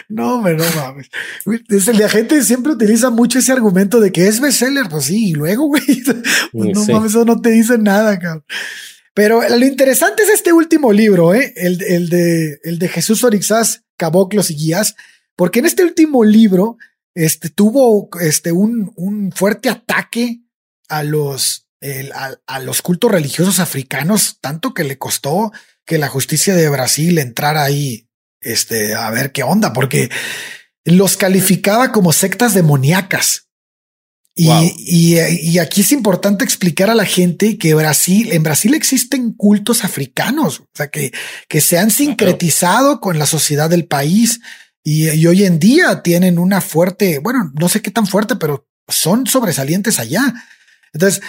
no, 0.08 0.40
pero 0.44 0.56
no 0.56 0.64
mames. 0.76 1.10
La 1.98 2.08
gente 2.08 2.42
siempre 2.44 2.72
utiliza 2.72 3.10
mucho 3.10 3.40
ese 3.40 3.52
argumento 3.52 4.00
de 4.00 4.12
que 4.12 4.28
es 4.28 4.40
bestseller. 4.40 4.88
Pues 4.88 5.06
sí, 5.06 5.30
y 5.30 5.34
luego, 5.34 5.66
güey. 5.66 5.82
Pues 6.52 6.70
no 6.72 6.84
mames, 6.86 7.10
eso 7.10 7.24
no 7.24 7.40
te 7.40 7.50
dice 7.50 7.76
nada, 7.78 8.18
cabrón. 8.18 8.44
Pero 9.14 9.42
lo 9.48 9.66
interesante 9.66 10.22
es 10.24 10.28
este 10.28 10.52
último 10.52 10.92
libro, 10.92 11.34
¿eh? 11.34 11.52
el, 11.56 11.82
el, 11.82 12.08
de, 12.08 12.60
el 12.64 12.78
de 12.78 12.88
Jesús 12.88 13.22
Orixás, 13.22 13.84
Caboclos 13.96 14.50
y 14.50 14.56
Guías, 14.56 14.96
porque 15.36 15.60
en 15.60 15.66
este 15.66 15.84
último 15.84 16.24
libro 16.24 16.78
este, 17.14 17.50
tuvo 17.50 18.08
este, 18.20 18.52
un, 18.52 18.92
un 18.96 19.32
fuerte 19.32 19.68
ataque 19.68 20.40
a 20.88 21.02
los, 21.02 21.68
a, 22.14 22.34
a 22.46 22.58
los 22.60 22.82
cultos 22.82 23.10
religiosos 23.10 23.60
africanos, 23.60 24.38
tanto 24.40 24.74
que 24.74 24.84
le 24.84 24.98
costó 24.98 25.52
que 25.86 25.98
la 25.98 26.08
justicia 26.08 26.54
de 26.54 26.68
Brasil 26.68 27.18
entrara 27.18 27.64
ahí, 27.64 28.08
este, 28.40 28.94
a 28.94 29.10
ver 29.10 29.32
qué 29.32 29.42
onda, 29.42 29.72
porque 29.72 30.10
los 30.84 31.16
calificaba 31.16 31.92
como 31.92 32.12
sectas 32.12 32.54
demoníacas. 32.54 33.48
Y, 34.36 34.50
y, 34.76 35.58
aquí 35.60 35.82
es 35.82 35.92
importante 35.92 36.42
explicar 36.44 36.90
a 36.90 36.96
la 36.96 37.04
gente 37.04 37.56
que 37.56 37.72
Brasil, 37.74 38.32
en 38.32 38.42
Brasil 38.42 38.74
existen 38.74 39.32
cultos 39.32 39.84
africanos, 39.84 40.58
o 40.58 40.68
sea, 40.74 40.88
que, 40.88 41.12
que 41.46 41.60
se 41.60 41.78
han 41.78 41.92
sincretizado 41.92 42.98
con 42.98 43.20
la 43.20 43.26
sociedad 43.26 43.70
del 43.70 43.86
país 43.86 44.40
y, 44.86 45.26
hoy 45.26 45.44
en 45.44 45.58
día 45.58 46.02
tienen 46.02 46.38
una 46.38 46.60
fuerte, 46.60 47.18
bueno, 47.18 47.50
no 47.58 47.70
sé 47.70 47.80
qué 47.80 47.90
tan 47.90 48.06
fuerte, 48.06 48.36
pero 48.36 48.68
son 48.86 49.26
sobresalientes 49.26 49.98
allá. 49.98 50.34
Entonces, 50.92 51.22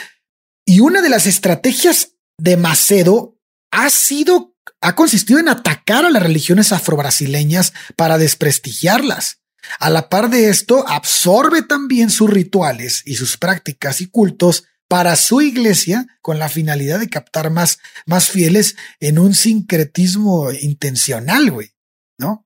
y 0.65 0.81
una 0.81 1.01
de 1.01 1.09
las 1.09 1.25
estrategias 1.25 2.11
de 2.37 2.57
Macedo 2.57 3.39
ha 3.71 3.89
sido, 3.89 4.55
ha 4.81 4.93
consistido 4.95 5.39
en 5.39 5.47
atacar 5.47 6.03
a 6.03 6.09
las 6.09 6.21
religiones 6.21 6.73
afrobrasileñas 6.73 7.71
para 7.95 8.17
desprestigiarlas. 8.17 9.39
A 9.79 9.89
la 9.89 10.09
par 10.09 10.29
de 10.29 10.49
esto, 10.49 10.85
absorbe 10.87 11.61
también 11.61 12.09
sus 12.09 12.29
rituales 12.29 13.03
y 13.05 13.15
sus 13.15 13.37
prácticas 13.37 14.01
y 14.01 14.07
cultos 14.07 14.65
para 14.89 15.15
su 15.15 15.41
iglesia 15.41 16.05
con 16.21 16.39
la 16.39 16.49
finalidad 16.49 16.99
de 16.99 17.09
captar 17.09 17.51
más, 17.51 17.79
más 18.05 18.29
fieles 18.29 18.75
en 18.99 19.17
un 19.17 19.33
sincretismo 19.33 20.51
intencional, 20.51 21.49
güey, 21.51 21.71
¿no? 22.19 22.44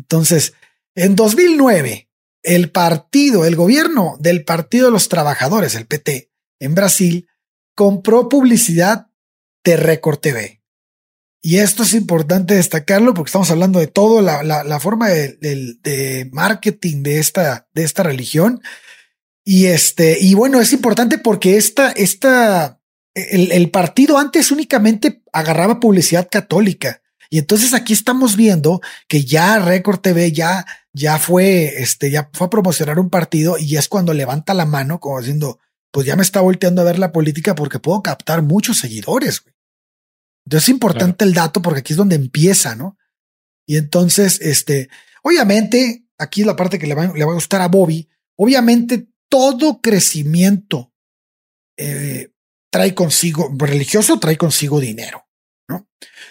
Entonces, 0.00 0.54
en 0.94 1.14
2009, 1.14 2.08
el 2.42 2.70
partido, 2.70 3.44
el 3.44 3.54
gobierno 3.54 4.16
del 4.18 4.44
Partido 4.44 4.86
de 4.86 4.92
los 4.92 5.10
Trabajadores, 5.10 5.74
el 5.74 5.86
PT, 5.86 6.30
en 6.58 6.74
Brasil, 6.74 7.28
compró 7.74 8.28
publicidad 8.28 9.08
de 9.62 9.76
Record 9.76 10.20
TV. 10.20 10.62
Y 11.42 11.58
esto 11.58 11.82
es 11.82 11.92
importante 11.92 12.54
destacarlo 12.54 13.12
porque 13.12 13.28
estamos 13.28 13.50
hablando 13.50 13.78
de 13.78 13.88
todo, 13.88 14.22
la, 14.22 14.80
forma 14.80 15.10
de, 15.10 16.28
marketing 16.32 17.02
de 17.02 17.18
esta, 17.18 17.68
de 17.74 17.84
esta 17.84 18.02
religión. 18.02 18.62
Y 19.44 19.66
este, 19.66 20.18
y 20.18 20.32
bueno, 20.34 20.60
es 20.60 20.72
importante 20.72 21.18
porque 21.18 21.56
esta, 21.58 21.90
esta, 21.92 22.80
el 23.14 23.70
partido 23.70 24.18
antes 24.18 24.50
únicamente 24.50 25.22
agarraba 25.32 25.78
publicidad 25.78 26.28
católica. 26.30 27.02
Y 27.30 27.38
entonces 27.38 27.72
aquí 27.74 27.92
estamos 27.92 28.36
viendo 28.36 28.80
que 29.06 29.24
ya 29.24 29.60
Record 29.60 30.00
TV 30.00 30.32
ya, 30.32 30.66
ya 30.92 31.18
fue, 31.18 31.80
este, 31.80 32.10
ya 32.10 32.28
fue 32.32 32.48
a 32.48 32.50
promocionar 32.50 32.98
un 32.98 33.08
partido 33.08 33.56
y 33.56 33.76
es 33.76 33.88
cuando 33.88 34.12
levanta 34.12 34.52
la 34.52 34.66
mano 34.66 34.98
como 34.98 35.20
diciendo, 35.20 35.60
pues 35.92 36.06
ya 36.06 36.16
me 36.16 36.22
está 36.22 36.40
volteando 36.40 36.82
a 36.82 36.84
ver 36.84 36.98
la 36.98 37.12
política 37.12 37.54
porque 37.54 37.78
puedo 37.78 38.02
captar 38.02 38.42
muchos 38.42 38.78
seguidores. 38.78 39.44
Entonces 40.44 40.68
es 40.68 40.74
importante 40.74 41.24
el 41.24 41.32
dato 41.32 41.62
porque 41.62 41.80
aquí 41.80 41.92
es 41.92 41.96
donde 41.96 42.16
empieza, 42.16 42.74
¿no? 42.74 42.98
Y 43.64 43.76
entonces, 43.76 44.40
este, 44.40 44.88
obviamente, 45.22 46.06
aquí 46.18 46.40
es 46.40 46.46
la 46.48 46.56
parte 46.56 46.78
que 46.78 46.88
le 46.88 46.94
va, 46.94 47.06
le 47.06 47.24
va 47.24 47.30
a 47.30 47.34
gustar 47.34 47.60
a 47.60 47.68
Bobby. 47.68 48.08
Obviamente, 48.36 49.08
todo 49.28 49.80
crecimiento 49.80 50.92
eh, 51.76 52.32
trae 52.70 52.94
consigo, 52.94 53.54
religioso 53.56 54.18
trae 54.18 54.36
consigo 54.36 54.80
dinero. 54.80 55.28
¿no? 55.68 55.88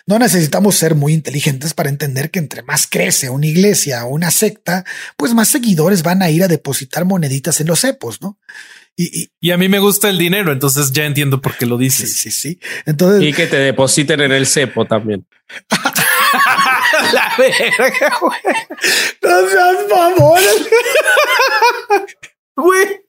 No 0.10 0.18
necesitamos 0.18 0.76
ser 0.76 0.96
muy 0.96 1.14
inteligentes 1.14 1.76
para 1.76 1.88
entender 1.88 2.32
que 2.32 2.40
entre 2.40 2.64
más 2.64 2.88
crece 2.88 3.30
una 3.30 3.46
iglesia 3.46 4.06
o 4.06 4.10
una 4.10 4.32
secta, 4.32 4.84
pues 5.16 5.36
más 5.36 5.50
seguidores 5.50 6.02
van 6.02 6.24
a 6.24 6.32
ir 6.32 6.42
a 6.42 6.48
depositar 6.48 7.06
moneditas 7.06 7.62
en 7.62 7.68
los 7.68 7.82
cepos, 7.82 8.20
¿no? 8.20 8.40
Y, 8.98 9.52
a 9.52 9.58
mí 9.58 9.70
me 9.70 9.78
gusta 9.78 10.10
el 10.10 10.18
dinero, 10.18 10.52
entonces 10.52 10.92
ya 10.92 11.06
entiendo 11.06 11.42
por 11.42 11.56
qué 11.56 11.68
lo 11.68 11.78
dices. 11.78 12.12
Sí, 12.12 12.32
sí, 12.32 12.34
sí. 12.58 12.60
Entonces, 12.88 13.22
y 13.22 13.34
que 13.34 13.46
te 13.46 13.58
depositen 13.58 14.20
en 14.22 14.32
el 14.32 14.48
cepo 14.48 14.86
también. 14.86 15.28
La 17.14 17.32
verga, 17.38 18.18
güey. 18.20 18.40
No 19.22 19.48
seas 19.48 19.78
mamón. 19.90 20.42
Güey. 22.62 23.02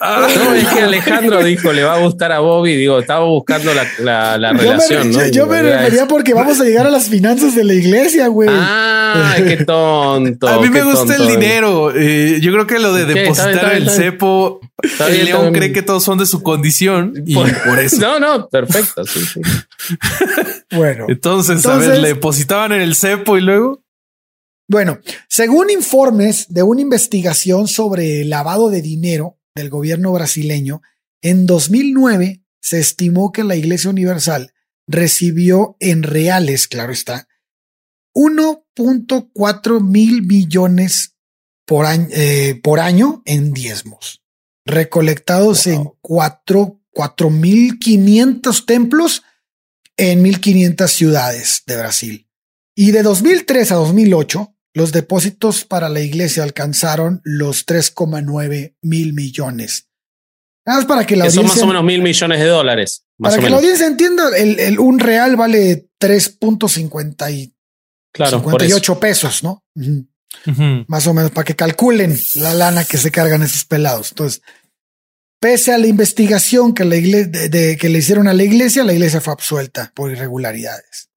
Ah, 0.00 0.26
no, 0.34 0.54
es 0.54 0.66
que 0.68 0.80
Alejandro 0.80 1.42
dijo, 1.44 1.72
le 1.72 1.84
va 1.84 1.94
a 1.94 2.00
gustar 2.00 2.32
a 2.32 2.40
Bobby. 2.40 2.74
Digo, 2.74 2.98
estaba 2.98 3.24
buscando 3.24 3.72
la, 3.72 4.36
la, 4.36 4.52
relación, 4.52 5.12
¿no? 5.12 5.26
Yo, 5.28 5.46
me 5.46 5.62
refería 5.62 6.08
porque 6.08 6.34
vamos 6.34 6.60
a 6.60 6.64
llegar 6.64 6.86
a 6.86 6.90
las 6.90 7.08
finanzas 7.08 7.54
de 7.54 7.64
la 7.64 7.74
iglesia, 7.74 8.26
güey. 8.26 8.48
Ah, 8.50 9.36
qué 9.36 9.64
tonto. 9.64 10.48
A 10.54 10.60
mí 10.60 10.70
me 10.70 10.82
gusta 10.82 11.14
el 11.16 11.26
dinero. 11.26 11.92
Eh, 11.94 12.38
yo 12.40 12.52
creo 12.52 12.66
que 12.66 12.78
lo 12.78 12.92
de 12.92 13.06
depositar 13.06 13.74
el 13.74 13.88
cepo, 13.88 14.60
el 15.08 15.24
león 15.24 15.52
cree 15.52 15.72
que 15.72 15.82
todos 15.82 16.02
son 16.02 16.18
de 16.18 16.26
su 16.26 16.42
condición 16.42 17.14
y 17.26 17.34
por, 17.34 17.78
eso. 17.78 17.94
No, 18.04 18.18
no, 18.18 18.48
perfecto. 18.48 19.04
Sí, 19.06 19.24
sí. 19.24 19.40
bueno, 20.76 21.06
entonces, 21.08 21.64
a 21.64 21.76
ver, 21.78 22.00
le 22.00 22.08
depositaban 22.08 22.72
en 22.72 22.82
el 22.82 22.94
cepo 22.94 23.38
y 23.38 23.40
luego. 23.40 23.82
Bueno, 24.68 24.98
según 25.28 25.70
informes 25.70 26.46
de 26.48 26.62
una 26.62 26.80
investigación 26.80 27.68
sobre 27.68 28.24
lavado 28.24 28.70
de 28.70 28.82
dinero, 28.82 29.38
del 29.54 29.70
gobierno 29.70 30.12
brasileño, 30.12 30.82
en 31.22 31.46
2009 31.46 32.42
se 32.60 32.80
estimó 32.80 33.32
que 33.32 33.44
la 33.44 33.56
Iglesia 33.56 33.90
Universal 33.90 34.52
recibió 34.86 35.76
en 35.80 36.02
reales, 36.02 36.68
claro 36.68 36.92
está, 36.92 37.28
1.4 38.14 39.80
mil 39.80 40.22
millones 40.22 41.16
por 41.66 41.86
año, 41.86 42.08
eh, 42.10 42.60
por 42.62 42.80
año 42.80 43.22
en 43.24 43.52
diezmos, 43.52 44.22
recolectados 44.64 45.66
en 45.66 45.90
4 46.00 46.80
4.500 46.94 48.64
templos 48.64 49.22
en 49.96 50.24
1.500 50.24 50.88
ciudades 50.88 51.62
de 51.66 51.76
Brasil. 51.76 52.28
Y 52.74 52.92
de 52.92 53.02
2003 53.02 53.72
a 53.72 53.74
2008, 53.76 54.53
los 54.74 54.92
depósitos 54.92 55.64
para 55.64 55.88
la 55.88 56.00
iglesia 56.00 56.42
alcanzaron 56.42 57.20
los 57.24 57.64
3,9 57.66 58.74
mil 58.82 59.12
millones. 59.14 59.88
Nada 60.66 60.80
más 60.80 60.86
para 60.88 61.06
que 61.06 61.16
la 61.16 61.24
que 61.24 61.28
audiencia... 61.28 61.48
son 61.48 61.56
más 61.58 61.62
o 61.64 61.66
menos 61.68 61.84
mil 61.84 62.02
millones 62.02 62.40
de 62.40 62.46
dólares. 62.46 63.04
Más 63.18 63.32
para 63.32 63.34
o 63.34 63.36
que 63.40 63.44
menos. 63.44 63.50
la 63.50 63.56
audiencia 63.58 63.86
entienda, 63.86 64.36
el, 64.36 64.58
el- 64.58 64.78
un 64.78 64.98
real 64.98 65.36
vale 65.36 65.88
3.50 66.00 67.32
y 67.32 67.54
Claro, 68.12 68.42
por 68.42 68.62
eso. 68.62 68.76
58 68.76 69.00
pesos, 69.00 69.42
¿no? 69.42 69.64
Ujú. 69.74 70.06
Ujú. 70.46 70.84
más 70.88 71.06
o 71.06 71.14
menos 71.14 71.30
para 71.30 71.44
que 71.44 71.54
calculen 71.54 72.18
la 72.34 72.54
lana 72.54 72.84
que 72.84 72.98
se 72.98 73.12
cargan 73.12 73.42
esos 73.44 73.64
pelados. 73.66 74.10
Entonces, 74.10 74.42
pese 75.40 75.72
a 75.72 75.78
la 75.78 75.86
investigación 75.86 76.74
que, 76.74 76.84
la 76.84 76.96
igle- 76.96 77.30
de- 77.30 77.48
de- 77.48 77.76
que 77.76 77.88
le 77.88 77.98
hicieron 77.98 78.26
a 78.26 78.34
la 78.34 78.42
iglesia, 78.42 78.82
la 78.82 78.92
iglesia 78.94 79.20
fue 79.20 79.32
absuelta 79.32 79.92
por 79.94 80.10
irregularidades. 80.10 81.08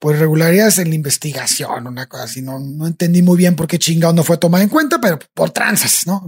Por 0.00 0.14
irregularidades 0.14 0.78
en 0.78 0.90
la 0.90 0.94
investigación, 0.94 1.88
una 1.88 2.06
cosa 2.06 2.22
así. 2.24 2.40
No, 2.40 2.60
no 2.60 2.86
entendí 2.86 3.20
muy 3.20 3.36
bien 3.36 3.56
por 3.56 3.66
qué 3.66 3.80
chingado 3.80 4.12
no 4.12 4.22
fue 4.22 4.36
tomada 4.36 4.62
en 4.62 4.70
cuenta, 4.70 5.00
pero 5.00 5.18
por 5.34 5.50
tranzas, 5.50 6.06
¿no? 6.06 6.22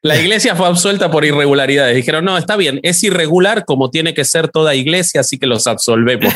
La 0.00 0.16
iglesia 0.18 0.56
fue 0.56 0.66
absuelta 0.66 1.10
por 1.10 1.22
irregularidades. 1.26 1.94
Dijeron, 1.96 2.24
no, 2.24 2.38
está 2.38 2.56
bien, 2.56 2.80
es 2.82 3.02
irregular 3.02 3.66
como 3.66 3.90
tiene 3.90 4.14
que 4.14 4.24
ser 4.24 4.48
toda 4.48 4.74
iglesia, 4.74 5.20
así 5.20 5.38
que 5.38 5.46
los 5.46 5.66
absolvemos. 5.66 6.32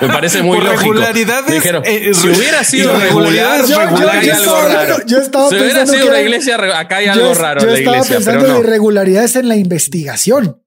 Me 0.00 0.06
parece 0.06 0.42
muy 0.42 0.58
Por 0.58 0.66
lógico. 0.66 0.92
regularidades, 0.92 1.52
Dijeron, 1.54 1.82
eh, 1.84 2.12
si 2.14 2.28
re- 2.28 2.36
hubiera 2.38 2.62
sido 2.62 2.96
regular, 2.96 3.66
Yo- 3.66 3.80
regular, 3.80 4.22
yo 4.24 4.32
algo 4.34 4.44
estaba- 4.44 4.68
raro. 4.74 4.96
yo 5.04 5.18
estaba 5.18 5.48
si 5.48 5.54
hubiera 5.56 5.74
pensando 5.80 5.92
sido 5.94 6.06
una 6.08 6.20
iglesia, 6.20 6.78
acá 6.78 6.96
hay 6.98 7.06
yo, 7.06 7.12
algo 7.14 7.34
raro 7.34 7.60
yo 7.62 7.66
en 7.66 7.72
la 7.72 7.78
estaba 7.80 7.96
iglesia, 7.96 8.16
pensando 8.18 8.40
pero 8.44 8.56
en 8.56 8.62
no. 8.62 8.68
irregularidades 8.68 9.34
en 9.34 9.48
la 9.48 9.56
investigación. 9.56 10.61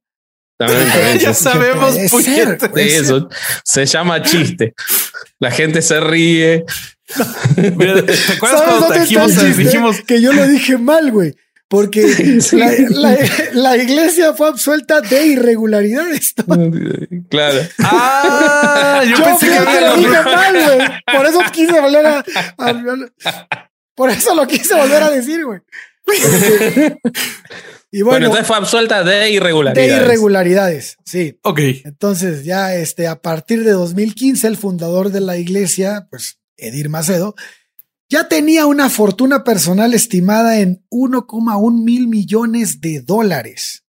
También, 0.57 0.87
también, 0.89 1.19
ya 1.19 1.33
sabemos, 1.33 1.95
ser. 2.23 2.57
De 2.57 2.97
eso 2.97 3.29
se 3.63 3.85
llama 3.85 4.21
chiste. 4.21 4.73
La 5.39 5.51
gente 5.51 5.81
se 5.81 5.99
ríe. 5.99 6.63
Mira, 7.75 8.05
¿Te 8.05 8.13
acuerdas 8.33 8.61
¿Sabes 8.61 9.11
cuando 9.13 9.41
el 9.41 9.57
dijimos, 9.57 10.01
que 10.01 10.21
yo 10.21 10.33
lo 10.33 10.47
dije 10.47 10.77
mal, 10.77 11.11
güey. 11.11 11.35
Porque 11.67 12.01
la, 12.53 12.71
la- 12.89 13.17
la 13.53 13.77
iglesia 13.77 14.33
fue 14.33 14.47
absuelta 14.49 15.01
de 15.01 15.25
irregularidades. 15.27 16.33
Claro. 17.29 17.59
ah, 17.79 19.01
yo, 19.03 19.17
Yo 19.17 19.23
pensé 19.23 19.47
que 19.47 19.81
lo 19.81 19.97
dije 19.97 20.21
mal, 20.23 20.53
güey. 20.63 20.89
Por 21.17 21.25
eso 21.25 21.39
quise 21.51 21.81
volver 21.81 22.05
a, 22.05 22.23
a- 22.59 23.69
Por 23.95 24.09
eso 24.11 24.35
lo 24.35 24.45
quise 24.47 24.75
volver 24.75 25.01
a 25.03 25.09
decir, 25.09 25.43
güey. 25.43 25.59
y 27.91 28.01
Bueno, 28.01 28.11
bueno, 28.11 28.25
entonces 28.27 28.47
fue 28.47 28.57
absuelta 28.57 29.03
de 29.03 29.15
de 29.15 29.31
irregularidades. 29.31 30.01
irregularidades, 30.01 30.97
sí. 31.05 31.39
Ok. 31.43 31.59
Entonces, 31.83 32.43
ya 32.45 32.75
este, 32.75 33.07
a 33.07 33.21
partir 33.21 33.63
de 33.63 33.71
2015, 33.71 34.47
el 34.47 34.57
fundador 34.57 35.11
de 35.11 35.21
la 35.21 35.37
iglesia, 35.37 36.07
pues 36.09 36.39
Edir 36.57 36.89
Macedo, 36.89 37.35
ya 38.09 38.27
tenía 38.27 38.65
una 38.65 38.89
fortuna 38.89 39.43
personal 39.43 39.93
estimada 39.93 40.59
en 40.59 40.85
1,1 40.91 41.83
mil 41.83 42.07
millones 42.07 42.81
de 42.81 43.01
dólares. 43.01 43.83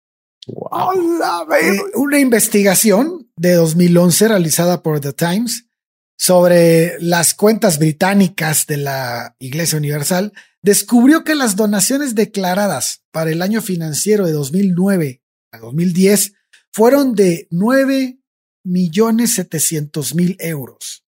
Wow. 0.46 0.92
Eh, 1.60 1.80
una 1.94 2.18
investigación 2.18 3.28
de 3.36 3.54
2011 3.54 4.28
realizada 4.28 4.82
por 4.82 5.00
The 5.00 5.12
Times 5.12 5.66
sobre 6.16 6.98
las 7.00 7.34
cuentas 7.34 7.78
británicas 7.78 8.66
de 8.66 8.78
la 8.78 9.36
Iglesia 9.38 9.76
Universal 9.76 10.32
descubrió 10.66 11.22
que 11.22 11.36
las 11.36 11.54
donaciones 11.54 12.16
declaradas 12.16 13.04
para 13.12 13.30
el 13.30 13.40
año 13.40 13.62
financiero 13.62 14.26
de 14.26 14.32
2009 14.32 15.22
a 15.52 15.58
2010 15.58 16.32
fueron 16.72 17.14
de 17.14 17.46
9 17.52 18.18
millones 18.64 19.34
700 19.34 20.16
mil 20.16 20.36
euros, 20.40 21.04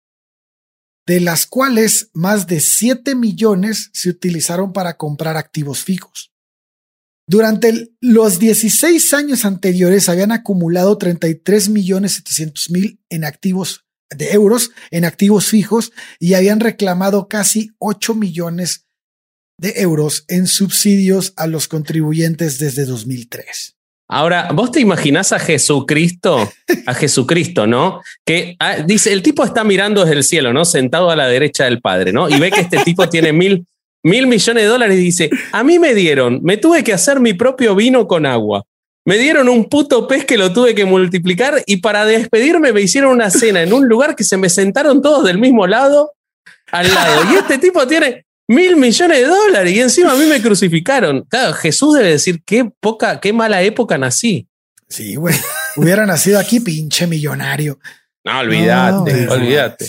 de 1.09 1.19
las 1.19 1.49
cuales 1.49 2.11
más 2.15 2.47
de 2.47 2.61
7 2.61 3.17
millones 3.17 3.91
se 3.93 4.11
utilizaron 4.11 4.73
para 4.73 4.97
comprar 4.97 5.37
activos 5.37 5.83
fijos. 5.83 6.33
Durante 7.27 7.91
los 8.01 8.39
16 8.39 9.13
años 9.13 9.45
anteriores 9.45 10.09
habían 10.09 10.31
acumulado 10.31 10.97
33 10.99 11.69
millones 11.71 12.13
700 12.13 12.71
mil 12.71 13.01
en 13.11 13.25
activos 13.25 13.87
de 14.09 14.31
euros 14.31 14.71
en 14.93 15.05
activos 15.05 15.47
fijos 15.49 15.91
y 16.21 16.35
habían 16.35 16.61
reclamado 16.61 17.27
casi 17.27 17.73
8 17.79 18.15
millones 18.15 18.88
de 19.59 19.75
euros 19.77 20.25
en 20.29 20.47
subsidios 20.47 21.33
a 21.37 21.47
los 21.47 21.69
contribuyentes 21.69 22.59
desde 22.59 22.85
2003. 22.85 23.75
Ahora, 24.11 24.49
vos 24.55 24.71
te 24.71 24.81
imaginás 24.81 25.33
a 25.33 25.39
Jesucristo, 25.39 26.51
a 26.87 26.95
Jesucristo, 26.95 27.67
¿no? 27.67 28.01
Que 28.25 28.57
ah, 28.59 28.77
dice, 28.77 29.13
el 29.13 29.23
tipo 29.23 29.45
está 29.45 29.65
mirando 29.65 30.01
desde 30.01 30.17
el 30.17 30.25
cielo, 30.25 30.55
¿no? 30.55 30.65
Sentado 30.65 31.11
a 31.11 31.17
la 31.17 31.29
derecha 31.29 31.65
del 31.65 31.83
Padre, 31.83 32.13
¿no? 32.13 32.29
Y 32.31 32.39
ve 32.39 32.51
que 32.51 32.63
este 32.63 32.79
tipo 32.85 33.07
tiene 33.11 33.35
mil, 33.35 33.67
mil 34.03 34.27
millones 34.27 34.63
de 34.63 34.69
dólares 34.69 34.99
y 34.99 35.03
dice, 35.03 35.31
a 35.53 35.63
mí 35.63 35.79
me 35.79 35.95
dieron, 35.95 36.41
me 36.43 36.57
tuve 36.57 36.83
que 36.83 36.95
hacer 36.95 37.21
mi 37.21 37.35
propio 37.35 37.75
vino 37.75 38.07
con 38.07 38.25
agua. 38.25 38.65
Me 39.05 39.19
dieron 39.19 39.49
un 39.49 39.69
puto 39.69 40.07
pez 40.07 40.25
que 40.25 40.39
lo 40.39 40.53
tuve 40.53 40.75
que 40.75 40.85
multiplicar 40.87 41.63
y 41.67 41.79
para 41.79 42.07
despedirme 42.07 42.73
me 42.73 42.81
hicieron 42.81 43.13
una 43.13 43.31
cena 43.31 43.63
en 43.63 43.73
un 43.73 43.89
lugar 43.89 44.17
que 44.17 44.25
se 44.25 44.37
me 44.37 44.49
sentaron 44.49 45.03
todos 45.03 45.25
del 45.25 45.39
mismo 45.39 45.67
lado 45.67 46.13
al 46.71 46.93
lado. 46.93 47.33
Y 47.33 47.37
este 47.37 47.59
tipo 47.59 47.87
tiene 47.87 48.27
mil 48.49 48.77
millones 48.77 49.19
de 49.19 49.27
dólares 49.27 49.73
y 49.75 49.81
encima 49.81 50.13
a 50.13 50.17
mí 50.17 50.25
me 50.27 50.41
crucificaron. 50.43 51.25
Claro, 51.29 51.53
Jesús 51.55 51.95
debe 51.95 52.11
decir 52.11 52.43
qué 52.45 52.65
poca, 52.81 53.21
qué 53.21 53.33
mala 53.33 53.63
época 53.63 53.99
nací. 53.99 54.49
Sí, 54.89 55.17
güey. 55.17 55.35
Hubiera 55.77 56.07
nacido 56.07 56.39
aquí, 56.39 56.61
pinche 56.61 57.07
millonario. 57.07 57.79
No, 58.25 58.39
olvídate, 58.41 59.27
No, 59.27 59.33
olvídate. 59.33 59.87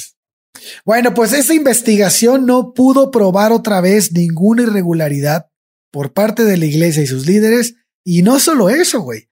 Bueno, 0.86 1.14
pues 1.14 1.32
esa 1.34 1.53
investigación 1.53 2.45
no 2.45 2.74
pudo 2.74 3.12
probar 3.12 3.51
otra 3.53 3.80
vez 3.82 4.12
ninguna 4.12 4.64
irregularidad 4.64 5.47
por 5.91 6.14
parte 6.14 6.43
de 6.43 6.57
la 6.57 6.66
iglesia 6.66 7.01
y 7.01 7.07
sus 7.07 7.26
líderes. 7.26 7.76
Y 8.03 8.24
no 8.24 8.39
solo 8.39 8.70
eso, 8.70 8.99
güey. 9.01 9.30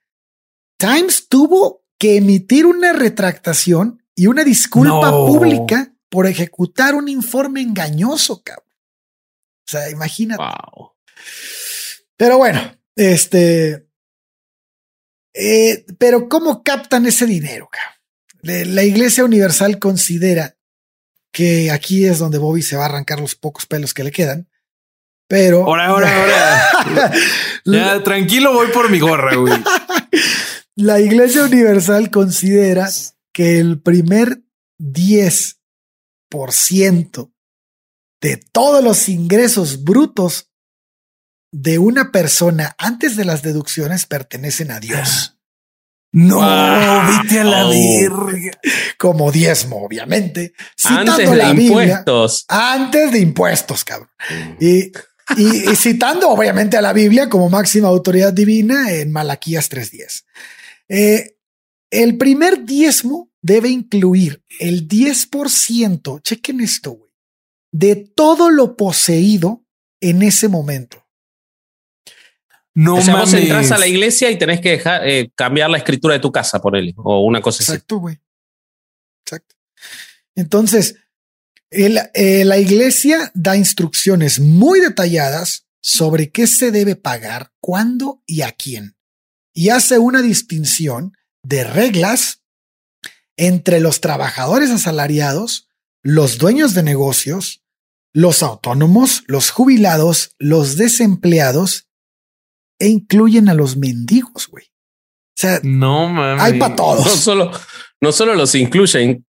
Times 0.78 1.28
tuvo 1.28 1.84
que 2.00 2.18
emitir 2.18 2.66
una 2.66 2.94
retractación 2.94 4.02
y 4.16 4.28
una 4.28 4.44
disculpa 4.44 5.12
No. 5.12 5.26
pública 5.26 5.94
por 6.10 6.28
ejecutar 6.28 6.96
un 6.96 7.10
informe 7.10 7.62
engañoso, 7.62 8.42
cabrón. 8.44 8.67
O 9.68 9.72
sea, 9.72 9.90
imagínate. 9.90 10.42
Wow. 10.42 10.94
Pero 12.16 12.38
bueno, 12.38 12.62
este. 12.96 13.86
eh, 15.34 15.86
pero 15.98 16.30
¿cómo 16.30 16.64
captan 16.64 17.06
ese 17.06 17.26
dinero? 17.26 17.70
La 18.44 18.84
Iglesia 18.84 19.26
Universal 19.26 19.78
considera 19.78 20.56
que 21.34 21.70
aquí 21.70 22.06
es 22.06 22.20
donde 22.20 22.38
Bobby 22.38 22.62
se 22.62 22.78
va 22.78 22.84
a 22.84 22.86
arrancar 22.86 23.20
los 23.20 23.36
pocos 23.36 23.66
pelos 23.66 23.94
que 23.94 24.06
le 24.06 24.12
quedan. 24.12 24.48
Pero 25.28 25.66
Ahora, 25.66 25.88
ahora, 25.88 26.22
ahora. 26.22 27.12
Ya, 27.66 28.02
tranquilo, 28.02 28.54
voy 28.54 28.68
por 28.68 28.90
mi 28.90 29.00
gorra, 29.00 29.36
güey. 29.36 29.54
la 30.76 31.02
Iglesia 31.02 31.44
Universal 31.44 32.10
considera 32.10 32.88
que 33.34 33.60
el 33.60 33.82
primer 33.82 34.44
10% 34.80 37.32
de 38.22 38.38
todos 38.52 38.84
los 38.84 39.10
ingresos 39.10 39.84
brutos 39.84 40.50
de 41.52 41.78
una 41.80 42.12
persona 42.12 42.76
antes 42.78 43.16
de 43.16 43.26
las 43.26 43.42
deducciones 43.42 44.06
pertenecen 44.06 44.72
a 44.72 44.80
Dios. 44.80 45.34
No, 46.12 46.36
Wow. 46.38 46.44
vete 47.24 47.40
a 47.40 47.44
la 47.44 47.68
verga. 47.68 48.60
como 48.98 49.32
diezmo, 49.32 49.84
obviamente. 49.86 50.54
Citando 50.76 51.12
Antes 51.14 51.30
de 51.30 51.36
la 51.36 51.52
Biblia, 51.54 51.70
impuestos. 52.00 52.46
antes 52.48 53.12
de 53.12 53.20
impuestos, 53.20 53.84
cabrón. 53.84 54.10
Y, 54.60 54.86
y- 55.38 55.70
y 55.72 55.76
citando 55.76 56.30
obviamente 56.30 56.78
a 56.78 56.82
la 56.82 56.94
Biblia 56.94 57.30
como 57.30 57.50
máxima 57.50 57.90
autoridad 57.90 58.34
divina 58.34 58.92
en 58.94 59.12
Malaquías 59.12 59.70
3.10. 59.70 60.26
Eh, 60.90 61.36
el 61.92 62.18
primer 62.18 62.64
diezmo 62.66 63.30
debe 63.42 63.70
incluir 63.70 64.44
el 64.60 64.88
10%, 64.88 66.20
chequen 66.22 66.62
esto, 66.62 66.92
güey, 66.92 67.07
de 67.78 67.96
todo 67.96 68.50
lo 68.50 68.76
poseído 68.76 69.64
en 70.02 70.24
ese 70.24 70.48
momento. 70.48 71.06
No 72.74 72.96
o 72.96 73.02
sea, 73.02 73.18
vos 73.18 73.32
entras 73.36 73.72
a 73.72 73.78
la 73.78 73.86
iglesia 73.86 74.32
y 74.32 74.38
tenés 74.40 74.62
que 74.62 74.70
dejar, 74.72 75.08
eh, 75.08 75.32
cambiar 75.36 75.70
la 75.70 75.78
escritura 75.78 76.16
de 76.16 76.20
tu 76.20 76.32
casa 76.32 76.60
por 76.60 76.76
él 76.76 76.94
o 76.98 77.24
una 77.24 77.40
cosa 77.40 77.62
así. 77.62 77.72
Exacto, 77.72 77.98
güey. 77.98 78.20
Exacto. 79.24 79.56
Entonces, 80.36 80.96
el- 81.70 82.00
eh, 82.16 82.46
la 82.46 82.58
iglesia 82.58 83.32
da 83.36 83.56
instrucciones 83.56 84.40
muy 84.40 84.80
detalladas 84.80 85.68
sobre 85.80 86.32
qué 86.32 86.48
se 86.48 86.72
debe 86.72 86.96
pagar, 86.96 87.52
cuándo 87.60 88.24
y 88.26 88.42
a 88.42 88.52
quién. 88.54 88.96
Y 89.54 89.70
hace 89.70 90.00
una 90.00 90.24
distinción 90.24 91.14
de 91.44 91.64
reglas 91.64 92.44
entre 93.38 93.80
los 93.82 94.02
trabajadores 94.02 94.72
asalariados, 94.72 95.68
los 96.04 96.38
dueños 96.40 96.74
de 96.74 96.84
negocios, 96.84 97.64
los 98.14 98.44
autónomos, 98.44 99.24
los 99.28 99.52
jubilados, 99.52 100.36
los 100.40 100.78
desempleados 100.78 101.88
e 102.80 102.88
incluyen 102.88 103.50
a 103.50 103.54
los 103.54 103.78
mendigos, 103.78 104.48
güey. 104.48 104.66
O 104.66 105.40
sea, 105.40 105.60
no 105.64 106.10
mames. 106.10 106.44
Hay 106.44 106.60
para 106.60 106.76
todos. 106.76 107.06
No 107.06 107.12
solo, 107.12 107.52
no 108.02 108.12
solo 108.12 108.36
los 108.36 108.56
incluyen, 108.56 109.26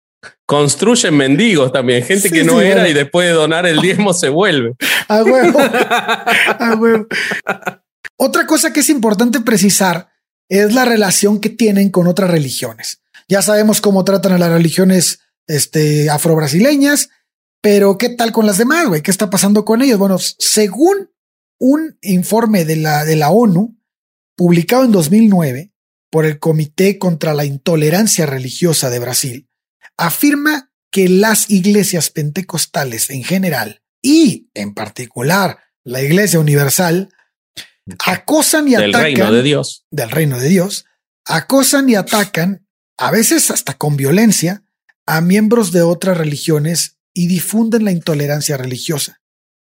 construyen 0.45 1.15
mendigos 1.15 1.71
también, 1.71 2.03
gente 2.03 2.29
que 2.29 2.43
no 2.43 2.61
era 2.61 2.87
y 2.87 2.93
después 2.93 3.27
de 3.27 3.33
donar 3.33 3.65
el 3.65 3.81
diezmo 3.81 4.13
se 4.13 4.29
vuelve. 4.29 4.75
A 5.07 5.23
huevo. 5.23 5.59
A 6.59 6.75
huevo. 6.79 7.07
Otra 8.17 8.45
cosa 8.45 8.71
que 8.71 8.81
es 8.81 8.89
importante 8.89 9.41
precisar 9.41 10.09
es 10.49 10.73
la 10.73 10.85
relación 10.85 11.39
que 11.39 11.49
tienen 11.49 11.89
con 11.89 12.07
otras 12.07 12.29
religiones. 12.29 13.01
Ya 13.27 13.41
sabemos 13.41 13.81
cómo 13.81 14.05
tratan 14.05 14.33
a 14.33 14.37
las 14.37 14.51
religiones 14.51 15.21
este, 15.47 16.09
afro-brasileñas, 16.09 17.09
pero 17.61 17.97
¿qué 17.97 18.09
tal 18.09 18.31
con 18.31 18.45
las 18.45 18.57
demás, 18.57 18.87
güey? 18.87 19.01
¿Qué 19.01 19.11
está 19.11 19.29
pasando 19.29 19.65
con 19.65 19.81
ellos? 19.81 19.97
Bueno, 19.97 20.17
según 20.19 21.11
un 21.59 21.97
informe 22.01 22.65
de 22.65 22.75
la, 22.75 23.05
de 23.05 23.15
la 23.15 23.29
ONU, 23.29 23.77
publicado 24.35 24.83
en 24.83 24.91
2009 24.91 25.71
por 26.11 26.25
el 26.25 26.39
Comité 26.39 26.97
contra 26.99 27.33
la 27.33 27.45
Intolerancia 27.45 28.25
Religiosa 28.25 28.89
de 28.89 28.99
Brasil, 28.99 29.49
afirma 29.97 30.71
que 30.91 31.09
las 31.09 31.49
iglesias 31.49 32.09
pentecostales 32.09 33.09
en 33.09 33.23
general 33.23 33.81
y 34.01 34.49
en 34.53 34.73
particular 34.73 35.59
la 35.83 36.01
Iglesia 36.01 36.39
Universal 36.39 37.09
acosan 38.05 38.67
y 38.67 38.71
del 38.71 38.89
atacan 38.89 39.03
reino 39.03 39.31
de 39.31 39.43
Dios. 39.43 39.85
del 39.91 40.11
reino 40.11 40.39
de 40.39 40.49
Dios, 40.49 40.85
acosan 41.25 41.89
y 41.89 41.95
atacan, 41.95 42.67
a 42.97 43.11
veces 43.11 43.51
hasta 43.51 43.73
con 43.73 43.97
violencia, 43.97 44.63
a 45.05 45.21
miembros 45.21 45.71
de 45.71 45.81
otras 45.81 46.17
religiones 46.17 46.97
y 47.15 47.27
difunden 47.27 47.85
la 47.85 47.91
intolerancia 47.91 48.57
religiosa. 48.57 49.21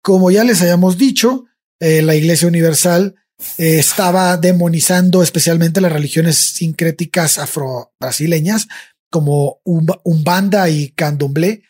Como 0.02 0.32
ya 0.32 0.42
les 0.42 0.62
habíamos 0.62 0.98
dicho, 0.98 1.44
eh, 1.78 2.02
la 2.02 2.16
Iglesia 2.16 2.48
Universal 2.48 3.14
eh, 3.58 3.78
estaba 3.78 4.36
demonizando 4.38 5.22
especialmente 5.22 5.80
las 5.80 5.92
religiones 5.92 6.54
sincréticas 6.54 7.38
afro-brasileñas 7.38 8.66
como 9.10 9.60
Umbanda 9.64 10.68
y 10.68 10.90
Candomblé, 10.90 11.62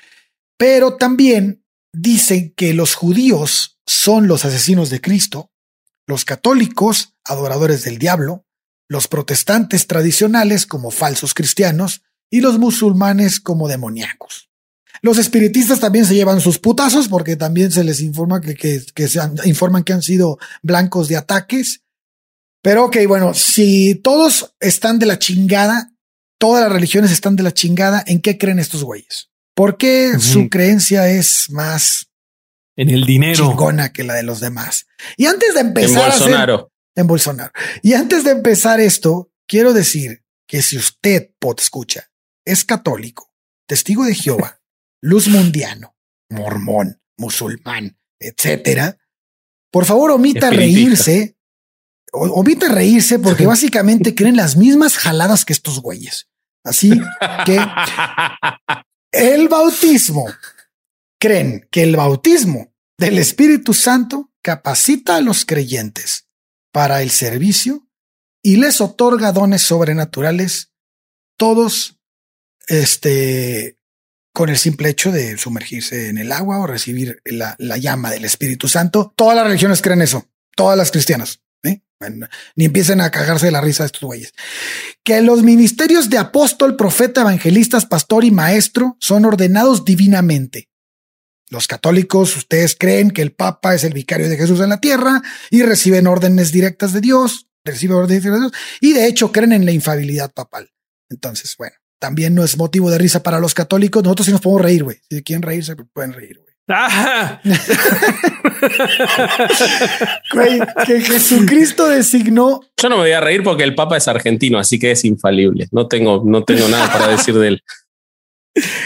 pero 0.57 0.97
también 0.97 1.65
dicen 1.93 2.55
que 2.57 2.73
los 2.73 2.95
judíos 2.95 3.79
son 3.87 4.29
los 4.29 4.45
asesinos 4.45 4.91
de 4.91 5.01
Cristo, 5.01 5.51
los 6.07 6.25
católicos, 6.25 7.15
adoradores 7.25 7.83
del 7.85 7.99
diablo, 7.99 8.47
los 8.89 9.09
protestantes 9.09 9.87
tradicionales 9.87 10.67
como 10.67 10.91
falsos 10.91 11.35
cristianos 11.35 12.03
y 12.31 12.41
los 12.41 12.59
musulmanes 12.59 13.41
como 13.41 13.69
demoníacos. 13.69 14.46
Los 15.07 15.19
espiritistas 15.19 15.79
también 15.79 16.05
se 16.05 16.17
llevan 16.17 16.41
sus 16.41 16.59
putazos 16.59 17.07
porque 17.07 17.37
también 17.37 17.71
se 17.71 17.85
les 17.85 18.01
informa 18.01 18.41
que, 18.41 18.57
que, 18.57 19.07
se 19.07 19.21
informan 19.45 19.85
que 19.85 19.93
han 19.93 20.03
sido 20.03 20.37
blancos 20.63 21.07
de 21.07 21.17
ataques. 21.17 21.85
Pero 22.61 22.87
ok, 22.87 22.97
bueno, 23.07 23.33
si 23.33 23.95
todos 23.95 24.57
están 24.59 24.99
de 24.99 25.07
la 25.07 25.21
chingada, 25.21 25.93
todas 26.41 26.65
las 26.65 26.73
religiones 26.73 27.13
están 27.13 27.37
de 27.37 27.45
la 27.45 27.55
chingada, 27.55 28.03
¿en 28.05 28.21
qué 28.21 28.37
creen 28.37 28.59
estos 28.59 28.83
güeyes? 28.83 29.31
¿Por 29.55 29.77
qué 29.77 30.19
su 30.19 30.49
creencia 30.49 31.09
es 31.09 31.51
más 31.51 32.09
en 32.75 32.91
el 32.91 33.05
dinero 33.05 33.47
chingona 33.49 33.93
que 33.93 34.03
la 34.03 34.15
de 34.15 34.25
los 34.25 34.41
demás? 34.41 34.89
Y 35.17 35.27
antes 35.27 35.55
de 35.55 35.61
empezar 35.61 36.03
en 36.03 36.19
Bolsonaro. 36.19 36.73
en 36.97 37.07
Bolsonaro. 37.07 37.53
Y 37.81 37.93
antes 37.93 38.25
de 38.25 38.33
empezar 38.33 38.81
esto, 38.81 39.31
quiero 39.47 39.73
decir 39.73 40.25
que 40.49 40.63
si 40.63 40.77
usted, 40.77 41.31
pot 41.39 41.61
escucha, 41.61 42.11
es 42.45 42.65
católico, 42.65 43.33
testigo 43.69 44.05
de 44.05 44.17
Jehová, 44.17 44.61
luz 45.03 45.29
mundiano, 45.29 45.97
mormón, 46.31 47.01
musulmán, 47.17 47.99
etcétera, 48.19 48.99
por 49.71 49.85
favor 49.85 50.11
omita 50.11 50.51
reírse, 50.51 51.37
omita 52.13 52.69
reírse 52.69 53.19
porque 53.19 53.47
básicamente 53.47 54.15
creen 54.15 54.37
las 54.37 54.57
mismas 54.57 54.97
jaladas 54.97 55.45
que 55.45 55.53
estos 55.53 55.81
güeyes. 55.81 56.29
Así 56.65 56.91
que 57.45 57.59
el 59.13 59.49
bautismo, 59.49 60.27
creen 61.21 61.69
que 61.71 61.83
el 61.83 61.97
bautismo 61.97 62.75
del 62.99 63.19
Espíritu 63.19 63.75
Santo 63.75 64.33
capacita 64.43 65.17
a 65.17 65.21
los 65.21 65.45
creyentes 65.45 66.29
para 66.73 67.03
el 67.03 67.11
servicio 67.11 67.87
y 68.43 68.57
les 68.57 68.81
otorga 68.81 69.33
dones 69.33 69.63
sobrenaturales, 69.63 70.73
todos 71.37 71.99
este, 72.69 73.76
con 74.37 74.51
el 74.51 74.59
simple 74.59 74.91
hecho 74.91 75.13
de 75.13 75.39
sumergirse 75.39 76.11
en 76.11 76.19
el 76.19 76.31
agua 76.31 76.59
o 76.59 76.67
recibir 76.67 77.23
la, 77.25 77.57
la 77.59 77.79
llama 77.79 78.11
del 78.11 78.27
Espíritu 78.27 78.69
Santo. 78.69 79.15
Todas 79.17 79.35
las 79.35 79.47
religiones 79.47 79.81
creen 79.81 80.03
eso, 80.03 80.29
todas 80.55 80.77
las 80.77 80.91
cristianas. 80.91 81.41
¿eh? 81.63 81.81
ni 82.55 82.67
empiecen 82.67 83.01
a 83.01 83.11
cagarse 83.11 83.47
de 83.47 83.53
la 83.53 83.63
risa 83.63 83.85
de 83.85 83.87
estos 83.87 84.03
güeyes. 84.03 84.35
Que 85.03 85.23
los 85.23 85.43
ministerios 85.43 86.11
de 86.11 86.19
apóstol, 86.19 86.77
profeta, 86.77 87.23
evangelistas, 87.23 87.87
pastor 87.87 88.27
y 88.27 88.31
maestro 88.31 88.99
son 89.01 89.25
ordenados 89.25 89.87
divinamente. 89.87 90.69
Los 91.49 91.67
católicos, 91.67 92.37
ustedes 92.37 92.77
creen 92.79 93.13
que 93.13 93.23
el 93.23 93.33
Papa 93.33 93.75
es 93.75 93.85
el 93.85 93.95
vicario 93.95 94.29
de 94.29 94.37
Jesús 94.37 94.61
en 94.61 94.69
la 94.69 94.83
tierra 94.83 95.23
y 95.49 95.63
reciben 95.63 96.07
órdenes 96.07 96.53
directas 96.53 96.93
de 96.93 97.01
Dios, 97.01 97.49
reciben 97.65 97.97
órdenes 97.97 98.23
directas 98.23 98.43
de 98.43 98.49
Dios 98.51 98.63
y 98.83 98.93
de 98.93 99.07
hecho 99.07 99.33
creen 99.33 99.55
en 99.55 99.65
la 99.65 99.73
infabilidad 99.73 100.31
papal. 100.31 100.75
Entonces, 101.09 101.55
bueno, 101.57 101.77
también 101.99 102.35
no 102.35 102.45
es 102.45 102.57
motivo 102.57 102.91
de 102.91 102.99
risa 102.99 103.23
para 103.23 103.41
los 103.41 103.55
católicos. 103.55 104.03
Nosotros 104.03 104.27
sí 104.27 104.33
nos 104.33 104.41
podemos 104.41 104.63
reír, 104.63 104.85
güey. 104.85 104.99
Si 105.09 105.23
quieren 105.23 105.43
reírse, 105.43 105.77
pueden 105.77 106.13
reír, 106.13 106.39
güey. 106.39 106.47
güey, 110.33 110.61
que 110.87 111.01
Jesucristo 111.01 111.89
designó. 111.89 112.61
Yo 112.77 112.89
no 112.89 112.97
me 112.97 113.03
voy 113.03 113.13
a 113.13 113.21
reír 113.21 113.43
porque 113.43 113.63
el 113.63 113.75
Papa 113.75 113.97
es 113.97 114.09
argentino, 114.09 114.59
así 114.59 114.79
que 114.79 114.91
es 114.91 115.05
infalible. 115.05 115.69
No 115.71 115.87
tengo, 115.87 116.23
no 116.25 116.45
tengo 116.45 116.69
nada 116.69 116.93
para 116.93 117.09
decir 117.09 117.39
de 117.39 117.49
él. 117.49 117.63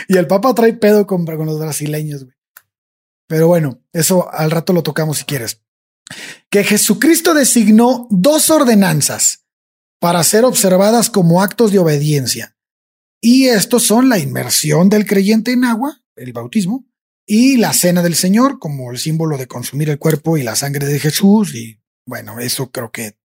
Y 0.09 0.17
el 0.17 0.27
Papa 0.27 0.53
trae 0.53 0.73
pedo 0.73 1.07
con, 1.07 1.25
con 1.25 1.47
los 1.47 1.61
brasileños, 1.61 2.25
güey. 2.25 2.35
Pero 3.29 3.47
bueno, 3.47 3.79
eso 3.93 4.29
al 4.33 4.51
rato 4.51 4.73
lo 4.73 4.83
tocamos 4.83 5.19
si 5.19 5.25
quieres. 5.25 5.63
Que 6.51 6.65
Jesucristo 6.65 7.35
designó 7.35 8.09
dos 8.11 8.51
ordenanzas 8.51 9.45
para 10.01 10.25
ser 10.25 10.45
observadas 10.45 11.09
como 11.09 11.41
actos 11.41 11.71
de 11.71 11.79
obediencia. 11.79 12.57
Y 13.21 13.47
estos 13.49 13.85
son 13.85 14.09
la 14.09 14.19
inmersión 14.19 14.89
del 14.89 15.07
creyente 15.07 15.53
en 15.53 15.65
agua, 15.65 16.03
el 16.17 16.33
bautismo, 16.33 16.87
y 17.27 17.59
la 17.59 17.73
cena 17.73 18.03
del 18.03 18.15
Señor 18.15 18.59
como 18.59 18.91
el 18.91 18.99
símbolo 18.99 19.37
de 19.37 19.47
consumir 19.47 19.91
el 19.91 19.99
cuerpo 19.99 20.37
y 20.37 20.43
la 20.43 20.57
sangre 20.57 20.87
de 20.87 20.99
Jesús. 20.99 21.55
Y 21.55 21.81
bueno, 22.07 22.41
eso 22.41 22.71
creo 22.71 22.91
que 22.91 23.17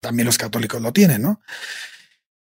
también 0.00 0.26
los 0.26 0.38
católicos 0.38 0.80
lo 0.80 0.92
tienen, 0.92 1.22
¿no? 1.22 1.40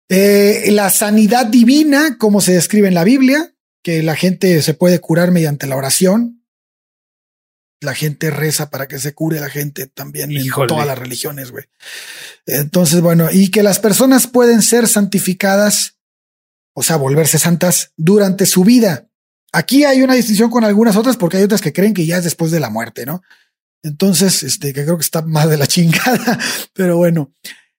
Eh, 0.09 0.69
la 0.71 0.89
sanidad 0.89 1.45
divina, 1.45 2.17
como 2.17 2.41
se 2.41 2.53
describe 2.53 2.87
en 2.87 2.93
la 2.93 3.03
Biblia, 3.03 3.53
que 3.83 4.03
la 4.03 4.15
gente 4.15 4.61
se 4.61 4.73
puede 4.73 4.99
curar 4.99 5.31
mediante 5.31 5.67
la 5.67 5.75
oración, 5.75 6.45
la 7.79 7.93
gente 7.93 8.31
reza 8.31 8.69
para 8.69 8.87
que 8.87 8.99
se 8.99 9.13
cure 9.13 9.39
la 9.39 9.49
gente 9.49 9.87
también 9.87 10.31
en 10.31 10.49
todas 10.67 10.87
las 10.87 10.97
religiones, 10.97 11.51
güey. 11.51 11.65
Entonces, 12.45 13.01
bueno, 13.01 13.27
y 13.31 13.51
que 13.51 13.63
las 13.63 13.79
personas 13.79 14.27
pueden 14.27 14.61
ser 14.61 14.87
santificadas, 14.87 15.96
o 16.77 16.83
sea, 16.83 16.97
volverse 16.97 17.39
santas 17.39 17.91
durante 17.97 18.45
su 18.45 18.63
vida. 18.63 19.09
Aquí 19.51 19.83
hay 19.83 20.03
una 20.03 20.13
distinción 20.13 20.51
con 20.51 20.63
algunas 20.63 20.95
otras 20.95 21.17
porque 21.17 21.37
hay 21.37 21.43
otras 21.43 21.61
que 21.61 21.73
creen 21.73 21.95
que 21.95 22.05
ya 22.05 22.17
es 22.17 22.23
después 22.23 22.51
de 22.51 22.59
la 22.59 22.69
muerte, 22.69 23.05
¿no? 23.05 23.23
Entonces, 23.81 24.43
este, 24.43 24.73
que 24.73 24.83
creo 24.83 24.97
que 24.97 25.03
está 25.03 25.23
más 25.23 25.49
de 25.49 25.57
la 25.57 25.65
chingada, 25.67 26.39
pero 26.73 26.97
bueno, 26.97 27.33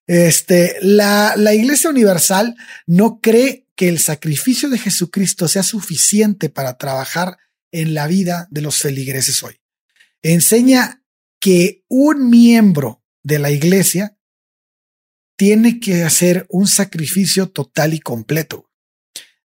este, 0.08 0.76
la, 0.80 1.34
la 1.36 1.54
Iglesia 1.54 1.90
Universal 1.90 2.56
no 2.86 3.20
cree 3.20 3.66
que 3.76 3.88
el 3.88 4.00
sacrificio 4.00 4.68
de 4.68 4.78
Jesucristo 4.78 5.46
sea 5.46 5.62
suficiente 5.62 6.48
para 6.48 6.76
trabajar 6.76 7.36
en 7.70 7.94
la 7.94 8.08
vida 8.08 8.48
de 8.50 8.62
los 8.62 8.78
feligreses 8.78 9.42
hoy 9.44 9.60
enseña 10.22 11.04
que 11.40 11.84
un 11.88 12.30
miembro 12.30 13.04
de 13.22 13.38
la 13.38 13.50
iglesia 13.50 14.16
tiene 15.36 15.78
que 15.78 16.02
hacer 16.02 16.46
un 16.48 16.66
sacrificio 16.66 17.48
total 17.48 17.94
y 17.94 18.00
completo 18.00 18.67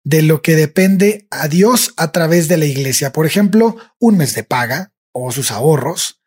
de 0.04 0.22
lo 0.22 0.42
que 0.42 0.56
depende 0.56 1.28
a 1.32 1.48
Dios 1.48 1.94
a 1.98 2.12
través 2.12 2.48
de 2.48 2.58
la 2.58 2.66
iglesia. 2.66 3.14
Por 3.14 3.26
ejemplo, 3.26 3.78
un 4.00 4.18
mes 4.18 4.36
de 4.36 4.44
paga 4.44 4.92
o 5.12 5.32
sus 5.32 5.52
ahorros, 5.52 6.20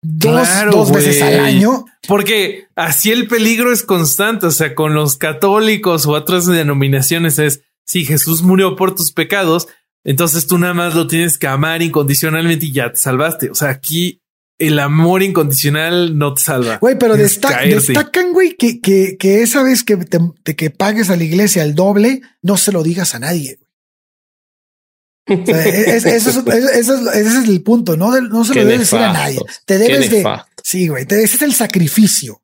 dos, 0.00 0.48
dos 0.70 0.92
veces 0.92 1.20
al 1.22 1.40
año. 1.40 1.84
Porque 2.08 2.68
así 2.74 3.10
el 3.10 3.28
peligro 3.28 3.72
es 3.72 3.82
constante. 3.82 4.46
O 4.46 4.50
sea, 4.50 4.74
con 4.74 4.94
los 4.94 5.16
católicos 5.16 6.06
u 6.06 6.12
otras 6.12 6.46
denominaciones 6.46 7.38
es 7.38 7.62
si 7.84 8.04
Jesús 8.04 8.42
murió 8.42 8.76
por 8.76 8.94
tus 8.94 9.12
pecados, 9.12 9.68
entonces 10.04 10.46
tú 10.46 10.58
nada 10.58 10.74
más 10.74 10.94
lo 10.94 11.06
tienes 11.06 11.36
que 11.36 11.46
amar 11.46 11.82
incondicionalmente 11.82 12.66
y 12.66 12.72
ya 12.72 12.92
te 12.92 12.98
salvaste. 12.98 13.50
O 13.50 13.54
sea, 13.54 13.68
aquí 13.68 14.21
el 14.66 14.78
amor 14.78 15.22
incondicional 15.22 16.16
no 16.16 16.34
te 16.34 16.42
salva. 16.42 16.78
Güey, 16.78 16.96
pero 16.98 17.16
destacan, 17.16 18.32
güey, 18.32 18.56
que, 18.56 18.80
que, 18.80 19.16
que, 19.18 19.42
esa 19.42 19.62
vez 19.62 19.82
que, 19.82 19.96
te, 19.96 20.56
que 20.56 20.70
pagues 20.70 21.10
a 21.10 21.16
la 21.16 21.24
iglesia 21.24 21.64
el 21.64 21.74
doble, 21.74 22.22
no 22.42 22.56
se 22.56 22.70
lo 22.70 22.84
digas 22.84 23.14
a 23.14 23.18
nadie. 23.18 23.58
ese 25.26 26.16
es 26.16 27.48
el 27.48 27.62
punto, 27.62 27.96
no, 27.96 28.20
no 28.20 28.44
se 28.44 28.54
lo 28.54 28.64
debes 28.64 28.80
decir 28.80 29.00
a 29.00 29.12
nadie. 29.12 29.40
Te 29.64 29.78
debes 29.78 30.10
de. 30.10 30.24
Sí, 30.62 30.86
güey, 30.86 31.06
ese 31.08 31.24
es 31.24 31.42
el 31.42 31.54
sacrificio. 31.54 32.40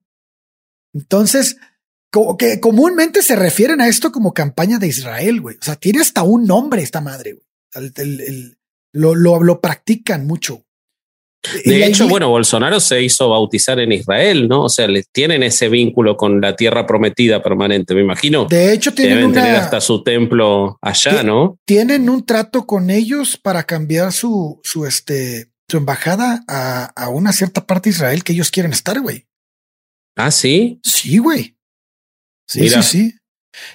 Entonces, 0.92 1.56
que 2.38 2.58
comúnmente 2.58 3.22
se 3.22 3.36
refieren 3.36 3.80
a 3.80 3.88
esto 3.88 4.10
como 4.10 4.34
campaña 4.34 4.78
de 4.78 4.88
Israel, 4.88 5.40
güey. 5.40 5.56
O 5.56 5.64
sea, 5.64 5.76
tiene 5.76 6.00
hasta 6.00 6.24
un 6.24 6.46
nombre 6.46 6.82
esta 6.82 7.00
madre, 7.00 7.34
güey. 7.34 7.92
lo, 8.92 9.14
lo, 9.14 9.42
lo 9.42 9.60
practican 9.60 10.26
mucho. 10.26 10.64
De 11.64 11.86
hecho, 11.86 12.08
bueno, 12.08 12.28
Bolsonaro 12.28 12.80
se 12.80 13.02
hizo 13.02 13.28
bautizar 13.28 13.78
en 13.78 13.92
Israel, 13.92 14.48
¿no? 14.48 14.64
O 14.64 14.68
sea, 14.68 14.88
le 14.88 15.04
tienen 15.12 15.42
ese 15.42 15.68
vínculo 15.68 16.16
con 16.16 16.40
la 16.40 16.56
tierra 16.56 16.86
prometida 16.86 17.42
permanente, 17.42 17.94
me 17.94 18.00
imagino. 18.00 18.46
De 18.46 18.72
hecho, 18.72 18.92
tienen 18.92 19.18
deben 19.18 19.32
tener 19.32 19.54
hasta 19.54 19.80
su 19.80 20.02
templo 20.02 20.78
allá, 20.82 21.22
¿no? 21.22 21.58
Tienen 21.64 22.10
un 22.10 22.26
trato 22.26 22.66
con 22.66 22.90
ellos 22.90 23.36
para 23.36 23.62
cambiar 23.64 24.12
su, 24.12 24.60
su, 24.64 24.84
este, 24.84 25.50
su 25.68 25.76
embajada 25.76 26.44
a, 26.48 26.86
a 26.86 27.08
una 27.08 27.32
cierta 27.32 27.66
parte 27.66 27.88
de 27.90 27.94
Israel 27.94 28.24
que 28.24 28.32
ellos 28.32 28.50
quieren 28.50 28.72
estar, 28.72 29.00
güey. 29.00 29.26
Ah, 30.16 30.32
sí. 30.32 30.80
Sí, 30.82 31.18
güey. 31.18 31.56
Sí, 32.46 32.68
sí, 32.68 32.82
sí. 32.82 33.14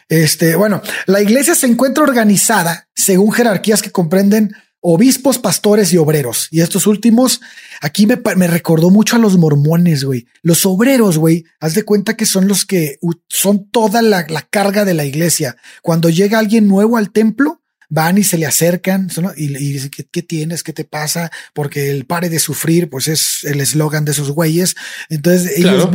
Este, 0.10 0.56
bueno, 0.56 0.82
la 1.06 1.22
iglesia 1.22 1.56
se 1.56 1.68
encuentra 1.68 2.04
organizada 2.04 2.90
según 2.96 3.32
jerarquías 3.32 3.82
que 3.82 3.92
comprenden 3.92 4.54
obispos, 4.86 5.40
pastores 5.40 5.94
y 5.94 5.98
obreros. 5.98 6.50
Y 6.52 6.60
estos 6.60 6.88
últimos, 6.88 7.40
aquí 7.82 8.06
me, 8.06 8.20
me 8.36 8.48
recordó 8.48 8.90
mucho 8.90 9.16
a 9.16 9.20
los 9.20 9.38
mormones, 9.38 10.04
güey. 10.04 10.28
Los 10.42 10.66
obreros, 10.66 11.18
güey, 11.18 11.46
haz 11.62 11.74
de 11.74 11.84
cuenta 11.84 12.18
que 12.18 12.26
son 12.26 12.50
los 12.50 12.66
que 12.66 13.00
son 13.30 13.70
toda 13.70 14.02
la, 14.02 14.26
carga 14.50 14.84
de 14.84 14.94
la 14.94 15.06
iglesia. 15.06 15.56
Cuando 15.82 16.10
llega 16.10 16.38
alguien 16.38 16.68
nuevo 16.68 16.98
al 16.98 17.12
templo, 17.12 17.62
van 17.88 18.18
y 18.18 18.26
se 18.26 18.38
le 18.38 18.46
acercan 18.46 19.08
y, 19.38 19.46
y 19.46 19.72
dicen, 19.72 19.90
¿qué, 19.90 20.22
tienes? 20.22 20.64
¿Qué 20.64 20.74
te 20.74 20.84
pasa? 20.84 21.32
Porque 21.54 21.90
el 21.90 22.06
pare 22.06 22.28
de 22.28 22.40
sufrir, 22.40 22.90
pues 22.90 23.08
es 23.08 23.46
el 23.46 23.62
eslogan 23.62 24.04
de 24.04 24.12
esos 24.12 24.32
güeyes. 24.32 24.76
Entonces 25.10 25.58
ellos 25.58 25.88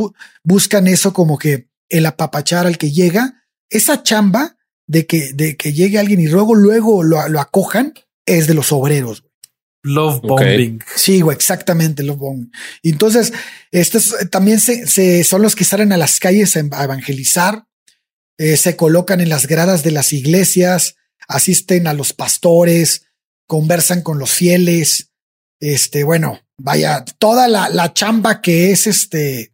buscan 0.42 0.86
eso 0.86 1.12
como 1.12 1.36
que 1.36 1.68
el 1.90 2.06
apapachar 2.06 2.66
al 2.66 2.78
que 2.78 2.90
llega, 2.90 3.44
esa 3.68 4.02
chamba 4.02 4.56
de 4.86 5.06
que, 5.06 5.34
de 5.34 5.58
que 5.58 5.74
llegue 5.74 5.98
alguien 5.98 6.20
y 6.20 6.26
luego, 6.26 6.54
luego 6.54 7.02
lo, 7.02 7.28
lo 7.28 7.40
acojan, 7.40 7.92
es 8.36 8.46
de 8.46 8.54
los 8.54 8.72
obreros. 8.72 9.24
Love 9.82 10.20
bombing. 10.22 10.82
Sí, 10.96 11.20
güey, 11.20 11.36
exactamente, 11.36 12.02
love 12.02 12.18
bombing. 12.18 12.52
Entonces, 12.82 13.32
estos 13.70 14.14
también 14.30 14.60
se, 14.60 15.24
son 15.24 15.42
los 15.42 15.54
que 15.54 15.64
salen 15.64 15.92
a 15.92 15.96
las 15.96 16.18
calles 16.18 16.56
a 16.56 16.84
evangelizar, 16.84 17.64
eh, 18.38 18.56
se 18.56 18.76
colocan 18.76 19.20
en 19.20 19.28
las 19.28 19.46
gradas 19.46 19.82
de 19.82 19.92
las 19.92 20.12
iglesias, 20.12 20.96
asisten 21.28 21.86
a 21.86 21.92
los 21.92 22.12
pastores, 22.12 23.06
conversan 23.46 24.02
con 24.02 24.18
los 24.18 24.30
fieles. 24.30 25.10
Este, 25.60 26.04
bueno, 26.04 26.40
vaya, 26.56 27.04
toda 27.18 27.48
la, 27.48 27.68
la 27.68 27.92
chamba 27.92 28.40
que 28.40 28.70
es 28.70 28.86
este, 28.86 29.52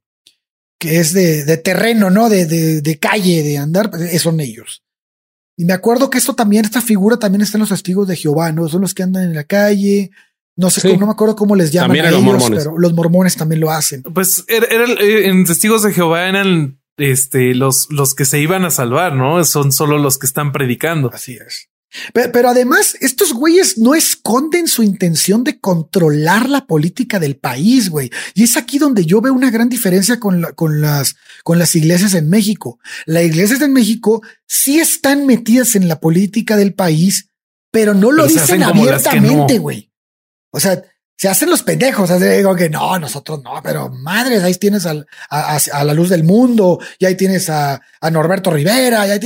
que 0.79 1.01
es 1.01 1.13
de, 1.15 1.45
de 1.45 1.57
terreno, 1.57 2.11
¿no? 2.11 2.29
De, 2.29 2.47
de, 2.47 2.83
de, 2.83 2.99
calle, 2.99 3.43
de 3.43 3.57
andar, 3.57 3.91
pues, 3.91 4.21
son 4.21 4.41
ellos. 4.41 4.84
Y 5.57 5.65
me 5.65 5.73
acuerdo 5.73 6.11
que 6.11 6.19
esto 6.19 6.35
también, 6.35 6.65
esta 6.65 6.81
figura 6.81 7.17
también 7.17 7.43
está 7.43 7.59
en 7.59 7.61
los 7.61 7.69
testigos 7.69 8.09
de 8.09 8.17
Jehová, 8.17 8.51
¿no? 8.53 8.69
Son 8.69 8.81
los 8.81 8.95
que 8.95 9.03
andan 9.03 9.25
en 9.25 9.35
la 9.35 9.45
calle. 9.45 10.11
No 10.57 10.71
sé, 10.71 10.83
cómo, 10.83 11.01
no 11.01 11.07
me 11.07 11.13
acuerdo 11.13 11.37
cómo 11.37 11.57
les 11.57 11.73
llaman 11.73 11.97
a 11.97 12.01
ellos, 12.01 12.13
los 12.13 12.23
mormones. 12.23 12.59
pero 12.59 12.79
los 12.79 12.93
mormones 12.93 13.37
también 13.37 13.61
lo 13.61 13.71
hacen. 13.71 14.03
Pues 14.03 14.45
era, 14.49 14.67
eh, 14.85 15.29
en 15.29 15.45
testigos 15.45 15.83
de 15.83 15.93
Jehová 15.93 16.29
eran 16.29 16.81
este, 16.97 17.55
los, 17.55 17.89
los 17.91 18.15
que 18.15 18.25
se 18.25 18.41
iban 18.41 18.65
a 18.65 18.71
salvar, 18.71 19.15
¿no? 19.15 19.43
Son 19.45 19.73
solo 19.73 19.99
los 19.99 20.19
que 20.19 20.27
están 20.27 20.53
predicando. 20.53 21.11
Así 21.13 21.35
es. 21.35 21.69
Pero, 22.12 22.49
además, 22.49 22.97
estos 23.01 23.33
güeyes 23.33 23.79
no 23.79 23.95
esconden 23.95 24.69
su 24.69 24.83
intención 24.83 25.45
de 25.45 25.61
controlar 25.61 26.49
la 26.49 26.66
política 26.66 27.19
del 27.19 27.37
país, 27.37 27.89
güey. 27.91 28.11
Y 28.35 28.45
es 28.45 28.57
aquí 28.57 28.79
donde 28.79 29.05
yo 29.05 29.21
veo 29.21 29.33
una 29.33 29.51
gran 29.51 29.69
diferencia 29.69 30.19
con, 30.19 30.43
con, 30.55 30.81
las, 30.81 31.16
con 31.43 31.59
las 31.59 31.75
iglesias 31.77 32.15
en 32.15 32.29
México. 32.29 32.79
Las 33.07 33.25
iglesias 33.25 33.61
en 33.61 33.73
México 33.73 34.23
sí 34.47 34.79
están 34.79 35.27
metidas 35.27 35.75
en 35.77 35.89
la 35.89 36.01
política 36.01 36.57
del 36.57 36.75
país, 36.75 37.31
pero 37.71 37.95
no 37.95 38.12
lo 38.12 38.27
dicen 38.27 38.62
abiertamente, 38.62 39.59
güey. 39.59 39.91
O 40.51 40.61
sea, 40.61 40.83
se 41.16 41.29
hacen 41.29 41.51
los 41.51 41.62
pendejos. 41.62 42.11
O 42.11 42.19
digo 42.19 42.55
que 42.55 42.69
no, 42.69 42.99
nosotros 42.99 43.43
no, 43.43 43.61
pero 43.62 43.89
madres, 43.91 44.43
ahí 44.43 44.55
tienes 44.55 44.87
a, 44.87 44.95
la 45.85 45.95
luz 45.95 46.09
del 46.09 46.25
mundo, 46.25 46.79
y 46.99 47.07
ahí 47.07 47.16
tienes 47.16 47.49
a, 47.51 47.81
Norberto 48.11 48.51
Rivera, 48.51 49.07
y 49.07 49.11
ahí, 49.11 49.21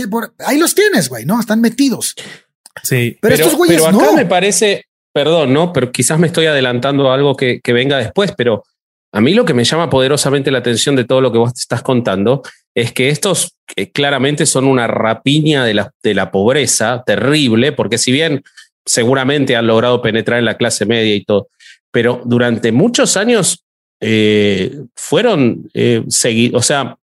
ahí 0.47 0.59
los 0.59 0.74
tienes, 0.74 1.09
güey, 1.09 1.24
¿no? 1.24 1.40
Están 1.40 1.61
metidos. 1.61 2.15
Sí, 2.83 3.17
pero, 3.21 3.35
estos 3.35 3.55
güeyes 3.55 3.83
pero 3.83 3.97
acá 3.97 4.13
me 4.13 4.27
parece, 4.27 4.85
perdón, 5.13 5.53
no, 5.53 5.73
pero 5.73 5.91
quizás 5.93 6.19
me 6.19 6.27
estoy 6.27 6.47
adelantando 6.47 7.11
a 7.11 7.15
algo 7.15 7.37
que, 7.37 7.61
venga 7.67 7.99
después, 7.99 8.33
pero 8.37 8.65
a 9.13 9.21
mí 9.21 9.35
lo 9.35 9.45
que 9.45 9.55
me 9.55 9.65
llama 9.65 9.89
poderosamente 9.89 10.51
la 10.51 10.59
atención 10.59 10.97
de 10.97 11.05
todo 11.05 11.21
lo 11.21 11.33
que 11.33 11.39
vos 11.39 11.53
estás 11.57 11.83
contando 11.83 12.43
es 12.75 12.93
que 12.93 13.09
estos 13.09 13.57
claramente 13.93 14.47
son 14.47 14.67
una 14.67 14.87
rapiña 14.87 15.65
de 15.65 15.75
la, 15.75 15.93
de 16.03 16.15
la 16.15 16.31
pobreza 16.31 17.03
terrible, 17.05 17.73
porque 17.73 17.99
si 17.99 18.13
bien 18.13 18.43
seguramente 18.85 19.57
han 19.57 19.67
logrado 19.67 20.01
penetrar 20.03 20.39
en 20.39 20.45
la 20.45 20.57
clase 20.57 20.87
media 20.87 21.15
y 21.15 21.25
todo, 21.25 21.49
pero 21.91 22.21
durante 22.25 22.73
muchos 22.73 23.17
años 23.17 23.65
eh, 24.01 24.83
fueron 24.95 25.69
eh, 25.75 26.05
seguidos, 26.09 26.61
o 26.61 26.63
sea, 26.63 26.97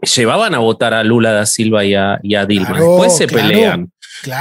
llevaban 0.00 0.54
a 0.54 0.58
votar 0.58 0.94
a 0.94 1.04
Lula 1.04 1.32
da 1.32 1.46
Silva 1.46 1.84
y 1.84 1.94
a, 1.94 2.18
Dilma. 2.46 2.78
Después 2.78 3.16
se 3.16 3.26
pelean. 3.26 3.92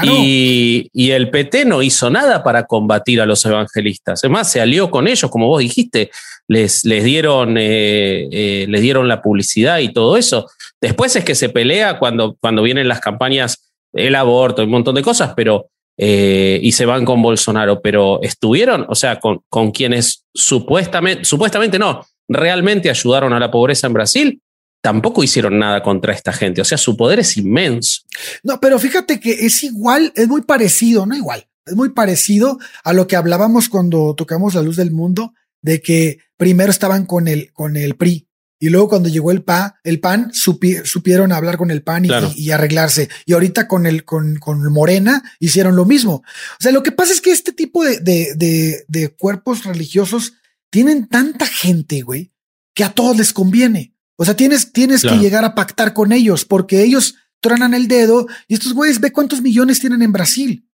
Y, 0.04 1.12
el 1.12 1.30
PT 1.30 1.66
no 1.66 1.82
hizo 1.82 2.10
nada 2.10 2.44
para 2.44 2.66
combatir 2.66 3.22
a 3.22 3.26
los 3.26 3.44
evangelistas. 3.46 4.24
Es 4.24 4.30
más, 4.30 4.52
se 4.52 4.62
alió 4.62 4.92
con 4.92 5.08
ellos, 5.08 5.30
como 5.32 5.48
vos 5.48 5.60
dijiste, 5.60 6.12
les, 6.48 6.86
les, 6.86 7.04
dieron, 7.04 7.58
eh, 7.58 8.28
eh, 8.32 8.66
les 8.68 8.82
dieron 8.82 9.08
la 9.08 9.22
publicidad 9.22 9.80
y 9.80 9.92
todo 9.92 10.18
eso. 10.18 10.48
Después 10.80 11.16
es 11.16 11.24
que 11.24 11.36
se 11.36 11.50
pelea 11.50 11.98
cuando, 11.98 12.36
cuando 12.40 12.62
vienen 12.62 12.88
las 12.88 13.00
campañas, 13.00 13.72
el 13.94 14.16
aborto, 14.16 14.64
un 14.64 14.70
montón 14.70 14.96
de 14.96 15.02
cosas, 15.02 15.34
pero 15.36 15.68
eh, 15.98 16.60
y 16.62 16.72
se 16.72 16.86
van 16.86 17.06
con 17.06 17.22
Bolsonaro, 17.22 17.82
pero 17.82 18.20
estuvieron, 18.22 18.86
o 18.88 18.96
sea, 18.96 19.20
con, 19.20 19.42
con 19.50 19.72
quienes 19.72 20.26
supuestamente, 20.34 21.26
supuestamente 21.26 21.78
no, 21.78 22.06
realmente 22.28 22.90
ayudaron 22.90 23.34
a 23.34 23.40
la 23.40 23.52
pobreza 23.52 23.88
en 23.88 23.94
Brasil, 23.94 24.42
tampoco 24.82 25.24
hicieron 25.24 25.60
nada 25.60 25.84
contra 25.84 26.14
esta 26.14 26.34
gente. 26.34 26.62
O 26.62 26.66
sea, 26.66 26.78
su 26.78 26.98
poder 26.98 27.20
es 27.20 27.38
inmenso. 27.38 28.02
No, 28.44 28.60
pero 28.60 28.80
fíjate 28.80 29.20
que 29.20 29.32
es 29.46 29.64
igual, 29.64 30.12
es 30.16 30.28
muy 30.28 30.42
parecido, 30.42 31.06
no 31.06 31.16
igual, 31.16 31.48
es 31.66 31.76
muy 31.76 31.90
parecido 31.90 32.60
a 32.84 32.94
lo 32.94 33.08
que 33.08 33.16
hablábamos 33.16 33.70
cuando 33.70 34.16
tocamos 34.16 34.56
la 34.56 34.64
luz 34.64 34.76
del 34.76 34.92
mundo, 34.92 35.34
de 35.62 35.82
que 35.82 36.20
primero 36.38 36.72
estaban 36.72 37.06
con 37.06 37.28
el, 37.28 37.52
con 37.54 37.78
el 37.78 37.96
PRI. 37.96 38.28
Y 38.64 38.70
luego 38.70 38.90
cuando 38.90 39.10
llegó 39.10 39.32
el 39.32 39.42
PAN, 39.42 39.74
el 39.84 40.00
PAN 40.00 40.32
supieron 40.34 41.32
hablar 41.32 41.58
con 41.58 41.72
el 41.72 41.82
PAN 41.82 42.06
y, 42.36 42.52
arreglarse. 42.52 43.10
Y 43.26 43.34
ahorita 43.34 43.68
con 43.68 43.88
el 43.88 44.06
con, 44.06 44.36
con 44.36 44.72
Morena 44.72 45.24
hicieron 45.40 45.76
lo 45.76 45.84
mismo. 45.84 46.14
O 46.14 46.58
sea, 46.60 46.72
lo 46.72 46.84
que 46.84 46.92
pasa 46.92 47.12
es 47.12 47.22
que 47.22 47.32
este 47.32 47.54
tipo 47.54 47.84
de, 47.84 48.00
de, 48.00 48.34
de, 48.36 48.86
de 48.88 49.10
cuerpos 49.10 49.64
religiosos 49.64 50.34
tienen 50.70 51.08
tanta 51.08 51.48
gente, 51.48 52.02
güey, 52.02 52.34
que 52.76 52.84
a 52.84 52.92
todos 52.92 53.18
les 53.18 53.34
conviene. 53.34 53.91
O 54.22 54.24
sea, 54.24 54.36
tienes, 54.36 54.72
tienes 54.72 55.02
que 55.02 55.18
llegar 55.18 55.44
a 55.46 55.56
pactar 55.56 55.96
con 55.96 56.12
ellos 56.12 56.46
porque 56.46 56.84
ellos 56.84 57.16
tronan 57.40 57.74
el 57.74 57.88
dedo 57.88 58.28
y 58.48 58.54
estos 58.54 58.76
güeyes 58.76 59.00
ve 59.00 59.12
cuántos 59.12 59.42
millones 59.42 59.80
tienen 59.80 60.04
en 60.04 60.12
Brasil. 60.12 60.70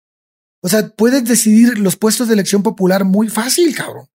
O 0.62 0.68
sea, 0.68 0.90
puedes 0.90 1.26
decidir 1.26 1.78
los 1.78 1.96
puestos 1.96 2.28
de 2.28 2.34
elección 2.34 2.64
popular 2.64 3.06
muy 3.06 3.30
fácil, 3.30 3.76
cabrón. 3.76 4.08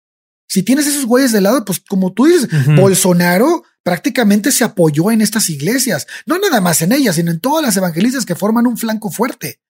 Si 0.48 0.65
tienes 0.65 0.89
esos 0.89 1.07
güeyes 1.07 1.31
de 1.31 1.43
lado, 1.43 1.65
pues 1.65 1.78
como 1.78 2.12
tú 2.12 2.24
dices, 2.27 2.48
Bolsonaro 2.74 3.62
prácticamente 3.85 4.51
se 4.51 4.65
apoyó 4.65 5.12
en 5.12 5.20
estas 5.20 5.48
iglesias, 5.48 6.09
no 6.27 6.36
nada 6.40 6.61
más 6.61 6.82
en 6.82 6.90
ellas, 6.90 7.15
sino 7.15 7.31
en 7.31 7.39
todas 7.39 7.65
las 7.65 7.77
evangelistas 7.77 8.27
que 8.27 8.35
forman 8.35 8.66
un 8.66 8.78
flanco 8.78 9.12
fuerte. 9.12 9.61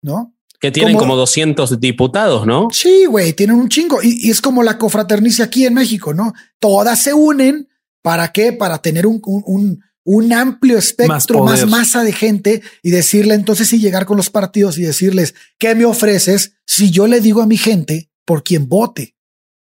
¿No? 0.00 0.34
Que 0.60 0.70
tienen 0.70 0.96
como, 0.96 1.14
200 1.14 1.78
diputados, 1.78 2.46
¿no? 2.46 2.68
Sí, 2.72 3.04
güey, 3.04 3.34
tienen 3.34 3.56
un 3.56 3.68
chingo. 3.68 4.02
Y, 4.02 4.28
y, 4.28 4.30
es 4.30 4.40
como 4.40 4.62
la 4.62 4.78
cofraternicia 4.78 5.44
aquí 5.44 5.66
en 5.66 5.74
México, 5.74 6.14
¿no? 6.14 6.32
Todas 6.58 7.02
se 7.02 7.12
unen 7.12 7.68
¿Para 8.02 8.32
qué? 8.32 8.52
Para 8.52 8.78
tener 8.78 9.06
un, 9.06 9.20
un, 9.24 9.82
un 10.04 10.32
amplio 10.32 10.78
espectro, 10.78 11.44
más, 11.44 11.66
masa 11.66 12.02
de 12.02 12.12
gente 12.12 12.62
y 12.82 12.90
decirle 12.90 13.34
entonces 13.34 13.68
sí 13.68 13.78
llegar 13.78 14.04
con 14.04 14.16
los 14.16 14.30
partidos 14.30 14.78
y 14.78 14.82
decirles, 14.82 15.34
¿qué 15.58 15.74
me 15.74 15.84
ofreces 15.84 16.54
si 16.66 16.90
yo 16.90 17.06
le 17.06 17.20
digo 17.20 17.42
a 17.42 17.46
mi 17.46 17.56
gente 17.56 18.10
por 18.24 18.42
quien 18.42 18.68
vote? 18.68 19.16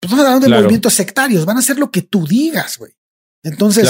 Pues 0.00 0.12
estamos 0.12 0.26
hablando 0.26 0.48
de 0.48 0.60
movimientos 0.60 0.94
sectarios, 0.94 1.44
van 1.44 1.56
a 1.56 1.60
hacer 1.60 1.78
lo 1.78 1.90
que 1.90 2.02
tú 2.02 2.26
digas, 2.26 2.78
güey. 2.78 2.92
Entonces, 3.42 3.88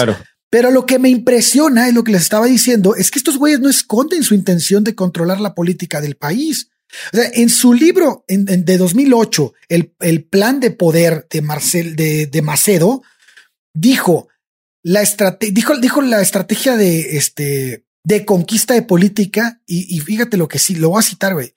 pero 0.51 0.71
lo 0.71 0.87
que 0.87 0.99
me 0.99 1.09
impresiona 1.09 1.89
es 1.89 1.95
lo 1.95 2.05
que 2.05 2.13
les 2.13 2.23
estaba 2.23 2.47
diciendo, 2.47 2.95
es 2.95 3.11
que 3.11 3.19
estos 3.19 3.39
güeyes 3.39 3.61
no 3.61 3.69
esconden 3.69 4.23
su 4.23 4.35
intención 4.35 4.85
de 4.85 4.95
controlar 4.95 5.41
la 5.41 5.55
política 5.55 6.01
del 6.01 6.17
país. 6.17 6.71
O 7.13 7.17
sea, 7.17 7.31
en 7.35 7.49
su 7.49 7.73
libro 7.73 8.25
de 8.29 8.79
2008, 8.79 9.53
el, 9.69 9.95
el, 10.01 10.25
plan 10.25 10.61
de 10.61 10.71
poder 10.71 11.27
de 11.29 11.43
Marcel 11.43 11.97
de, 11.97 12.27
de 12.27 12.43
Macedo 12.43 13.03
dijo 13.73 14.29
la 14.85 15.03
estrategia, 15.03 15.53
dijo, 15.53 15.77
dijo 15.79 16.03
la 16.03 16.21
estrategia 16.21 16.77
de 16.77 17.17
este 17.17 17.87
de 18.07 18.27
conquista 18.27 18.75
de 18.75 18.83
política 18.83 19.63
y, 19.67 19.99
fíjate 20.01 20.37
lo 20.37 20.47
que 20.47 20.59
sí, 20.59 20.75
lo 20.75 20.91
voy 20.91 21.01
a 21.01 21.03
citar, 21.03 21.33
güey. 21.33 21.55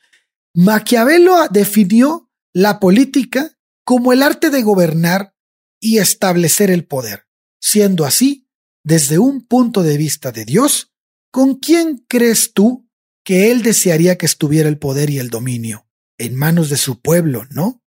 Maquiavelo 0.55 1.47
definió 1.49 2.31
la 2.53 2.79
política 2.79 3.59
como 3.83 4.13
el 4.13 4.23
arte 4.23 4.49
de 4.49 4.63
gobernar 4.63 5.35
y 5.81 5.97
establecer 5.97 6.71
el 6.71 6.85
poder, 6.85 7.27
siendo 7.61 8.05
así, 8.05 8.47
desde 8.83 9.19
un 9.19 9.45
punto 9.45 9.83
de 9.83 9.97
vista 9.97 10.31
de 10.31 10.45
Dios, 10.45 10.93
¿con 11.31 11.55
quién 11.55 12.05
crees 12.07 12.53
tú 12.53 12.89
que 13.25 13.51
él 13.51 13.61
desearía 13.61 14.17
que 14.17 14.25
estuviera 14.25 14.69
el 14.69 14.79
poder 14.79 15.09
y 15.09 15.19
el 15.19 15.29
dominio? 15.29 15.85
En 16.17 16.33
manos 16.33 16.69
de 16.69 16.77
su 16.77 17.01
pueblo, 17.01 17.45
¿no? 17.49 17.83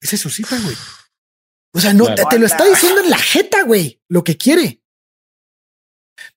Es 0.00 0.10
su 0.20 0.30
cita, 0.30 0.58
güey. 0.60 0.76
O 1.72 1.80
sea, 1.80 1.92
no 1.92 2.06
te, 2.14 2.38
lo 2.38 2.46
está 2.46 2.64
diciendo 2.64 3.00
en 3.02 3.10
la 3.10 3.18
jeta, 3.18 3.62
güey, 3.64 4.00
lo 4.08 4.24
que 4.24 4.36
quiere. 4.36 4.82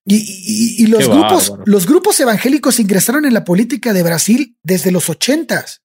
Y, 0.04 0.86
los 0.86 1.08
grupos, 1.08 1.52
los 1.64 1.86
grupos 1.86 2.20
evangélicos 2.20 2.80
ingresaron 2.80 3.24
en 3.24 3.34
la 3.34 3.44
política 3.44 3.92
de 3.92 4.02
Brasil 4.02 4.56
desde 4.62 4.90
los 4.90 5.08
ochentas 5.08 5.82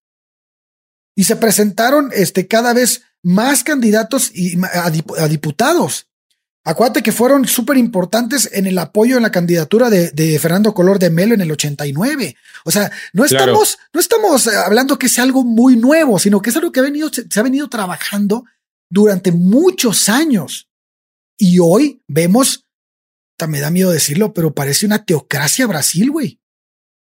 y 1.15 1.23
se 1.23 1.35
presentaron 1.35 2.11
este, 2.13 2.47
cada 2.47 2.73
vez 2.73 3.01
más 3.23 3.63
candidatos 3.63 4.31
y, 4.33 4.57
a, 4.71 4.89
diputados. 5.27 6.07
Acuérdate 6.63 7.01
que 7.01 7.11
fueron 7.11 7.47
súper 7.47 7.77
importantes 7.77 8.49
en 8.53 8.67
el 8.67 8.77
apoyo 8.77 9.17
en 9.17 9.23
la 9.23 9.31
candidatura 9.31 9.89
de, 9.89 10.39
Fernando 10.39 10.73
Color 10.73 10.99
de 10.99 11.09
Melo 11.09 11.33
en 11.33 11.41
el 11.41 11.51
89. 11.51 12.35
O 12.65 12.71
sea, 12.71 12.91
no 13.13 13.25
estamos, 13.25 13.79
no 13.93 13.99
estamos 13.99 14.47
hablando 14.47 14.99
que 14.99 15.09
sea 15.09 15.23
algo 15.23 15.43
muy 15.43 15.75
nuevo, 15.75 16.19
sino 16.19 16.41
que 16.41 16.51
es 16.51 16.55
algo 16.57 16.71
que 16.71 16.81
ha 16.81 16.83
venido, 16.83 17.09
se, 17.09 17.39
ha 17.39 17.43
venido 17.43 17.67
trabajando 17.67 18.45
durante 18.89 19.31
muchos 19.31 20.09
años. 20.09 20.67
Y 21.37 21.59
hoy 21.59 22.01
vemos, 22.07 22.65
me 23.47 23.59
da 23.59 23.69
miedo 23.69 23.91
decirlo, 23.91 24.33
pero 24.33 24.53
parece 24.53 24.85
una 24.85 25.05
teocracia 25.05 25.67
Brasil, 25.67 26.11
güey. 26.11 26.39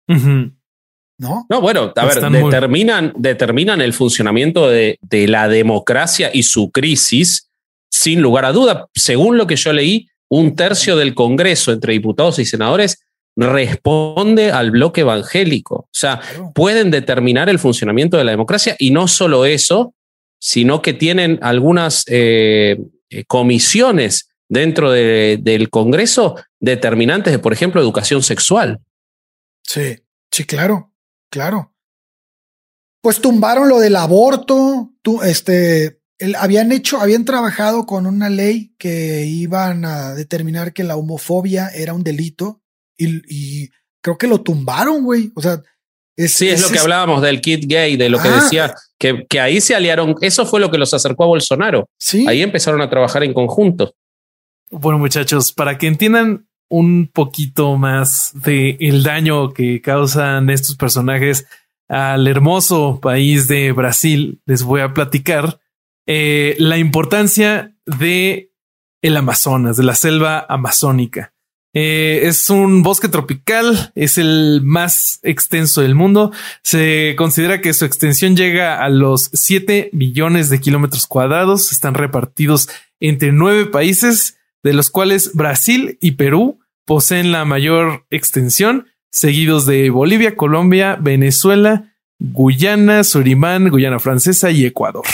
¿No? 0.09 1.47
No, 1.49 1.61
bueno, 1.61 1.93
a 1.95 2.05
ver, 2.05 2.21
determinan, 2.21 3.13
determinan 3.17 3.81
el 3.81 3.93
funcionamiento 3.93 4.69
de, 4.69 4.99
de 5.03 5.29
la 5.29 5.49
democracia 5.49 6.31
y 6.33 6.43
su 6.43 6.71
crisis 6.71 7.49
sin 7.91 8.21
lugar 8.21 8.45
a 8.45 8.53
duda. 8.53 8.89
Según 8.95 9.39
lo 9.39 9.47
que 9.47 9.57
yo 9.57 9.73
leí, 9.73 10.09
un 10.29 10.57
tercio 10.57 10.97
del 10.97 11.15
Congreso 11.15 11.73
entre 11.73 11.93
diputados 11.93 12.39
y 12.39 12.47
senadores 12.47 13.05
responde 13.37 14.51
al 14.51 14.71
bloque 14.71 15.03
evangélico. 15.03 15.75
O 15.75 15.89
sea, 15.93 16.21
pueden 16.55 16.91
determinar 16.91 17.49
el 17.49 17.59
funcionamiento 17.59 18.17
de 18.17 18.25
la 18.25 18.33
democracia 18.33 18.77
y 18.79 18.91
no 18.91 19.09
solo 19.09 19.45
eso, 19.45 19.95
sino 20.45 20.83
que 20.83 20.93
tienen 20.93 21.39
algunas 21.41 22.03
eh, 22.09 22.77
eh, 23.11 23.25
comisiones 23.27 24.29
dentro 24.49 24.91
del 24.91 25.71
Congreso 25.71 26.35
determinantes 26.59 27.33
de, 27.33 27.39
por 27.39 27.53
ejemplo, 27.53 27.81
educación 27.81 28.25
sexual. 28.25 28.81
Sí, 29.63 29.99
sí, 30.33 30.45
claro, 30.45 30.93
claro. 31.31 31.73
Pues 33.01 33.21
tumbaron 33.21 33.69
lo 33.69 33.79
del 33.79 33.95
aborto, 33.95 34.91
tú, 35.01 35.23
este, 35.23 36.01
habían 36.37 36.73
hecho, 36.73 37.01
habían 37.01 37.25
trabajado 37.25 37.87
con 37.87 38.05
una 38.05 38.29
ley 38.29 38.75
que 38.79 39.25
iban 39.25 39.85
a 39.85 40.15
determinar 40.15 40.73
que 40.73 40.83
la 40.83 40.97
homofobia 40.97 41.69
era 41.69 41.95
un 41.95 42.03
delito 42.03 42.61
y, 42.99 43.71
creo 44.01 44.19
que 44.19 44.27
lo 44.27 44.41
tumbaron, 44.41 45.05
güey. 45.05 45.31
O 45.37 45.41
sea, 45.41 45.63
sí, 46.17 46.49
es, 46.49 46.63
lo 46.63 46.69
que 46.69 46.81
hablábamos 46.81 47.23
del 47.23 47.41
kit 47.41 47.65
gay, 47.65 47.97
de 47.97 48.09
lo 48.09 48.21
que 48.21 48.29
decía, 48.29 48.75
que, 49.03 49.27
que, 49.29 49.41
ahí 49.41 49.61
se 49.61 49.75
aliaron. 49.75 50.15
Eso 50.21 50.47
fue 50.47 50.61
lo 50.61 50.71
que 50.71 50.79
los 50.79 50.95
acercó 50.95 51.25
a 51.25 51.27
Bolsonaro. 51.27 51.89
Sí. 51.99 52.25
Ahí 52.29 52.41
empezaron 52.41 52.81
a 52.81 52.89
trabajar 52.89 53.25
en 53.25 53.35
conjunto. 53.35 53.95
Bueno, 54.71 55.01
muchachos, 55.01 55.53
para 55.53 55.77
que 55.77 55.89
entiendan 55.89 56.47
un 56.71 57.11
poquito 57.13 57.77
más 57.77 58.31
de 58.33 58.77
el 58.79 59.03
daño 59.03 59.53
que 59.53 59.81
causan 59.83 60.51
estos 60.51 60.77
personajes 60.77 61.47
al 61.89 62.29
hermoso 62.29 63.01
país 63.03 63.49
de 63.49 63.73
Brasil, 63.73 64.41
les 64.47 64.63
voy 64.63 64.81
a 64.81 64.95
platicar 64.95 65.59
eh, 66.07 66.55
la 66.59 66.79
importancia 66.79 67.77
de 67.85 68.53
el 69.03 69.17
Amazonas, 69.17 69.77
de 69.77 69.83
la 69.83 69.97
selva 69.97 70.47
amazónica. 70.49 71.32
Eh, 71.75 72.23
es 72.25 72.51
un 72.51 72.83
bosque 72.83 73.09
tropical, 73.09 73.93
es 73.95 74.19
el 74.19 74.61
más 74.63 75.21
extenso 75.23 75.81
del 75.81 75.95
mundo. 75.95 76.33
Se 76.63 77.15
considera 77.17 77.61
que 77.61 77.73
su 77.73 77.85
extensión 77.85 78.37
llega 78.37 78.83
a 78.83 78.89
los 78.91 79.31
7 79.33 79.91
millones 79.93 80.51
de 80.51 80.61
kilómetros 80.61 81.07
cuadrados. 81.07 81.73
Están 81.73 81.95
repartidos 81.95 82.69
entre 83.01 83.33
nueve 83.33 83.67
países, 83.67 84.39
de 84.63 84.75
los 84.75 84.91
cuales 84.91 85.33
Brasil 85.35 85.99
y 86.01 86.13
Perú 86.13 86.61
poseen 86.85 87.33
la 87.33 87.45
mayor 87.45 88.07
extensión, 88.11 88.87
seguidos 89.11 89.67
de 89.67 89.91
Bolivia, 89.91 90.37
Colombia, 90.37 90.97
Venezuela, 91.01 91.95
Guyana, 92.19 93.03
Surimán, 93.03 93.71
Guyana 93.71 93.99
Francesa 93.99 94.51
y 94.51 94.65
Ecuador. 94.65 95.05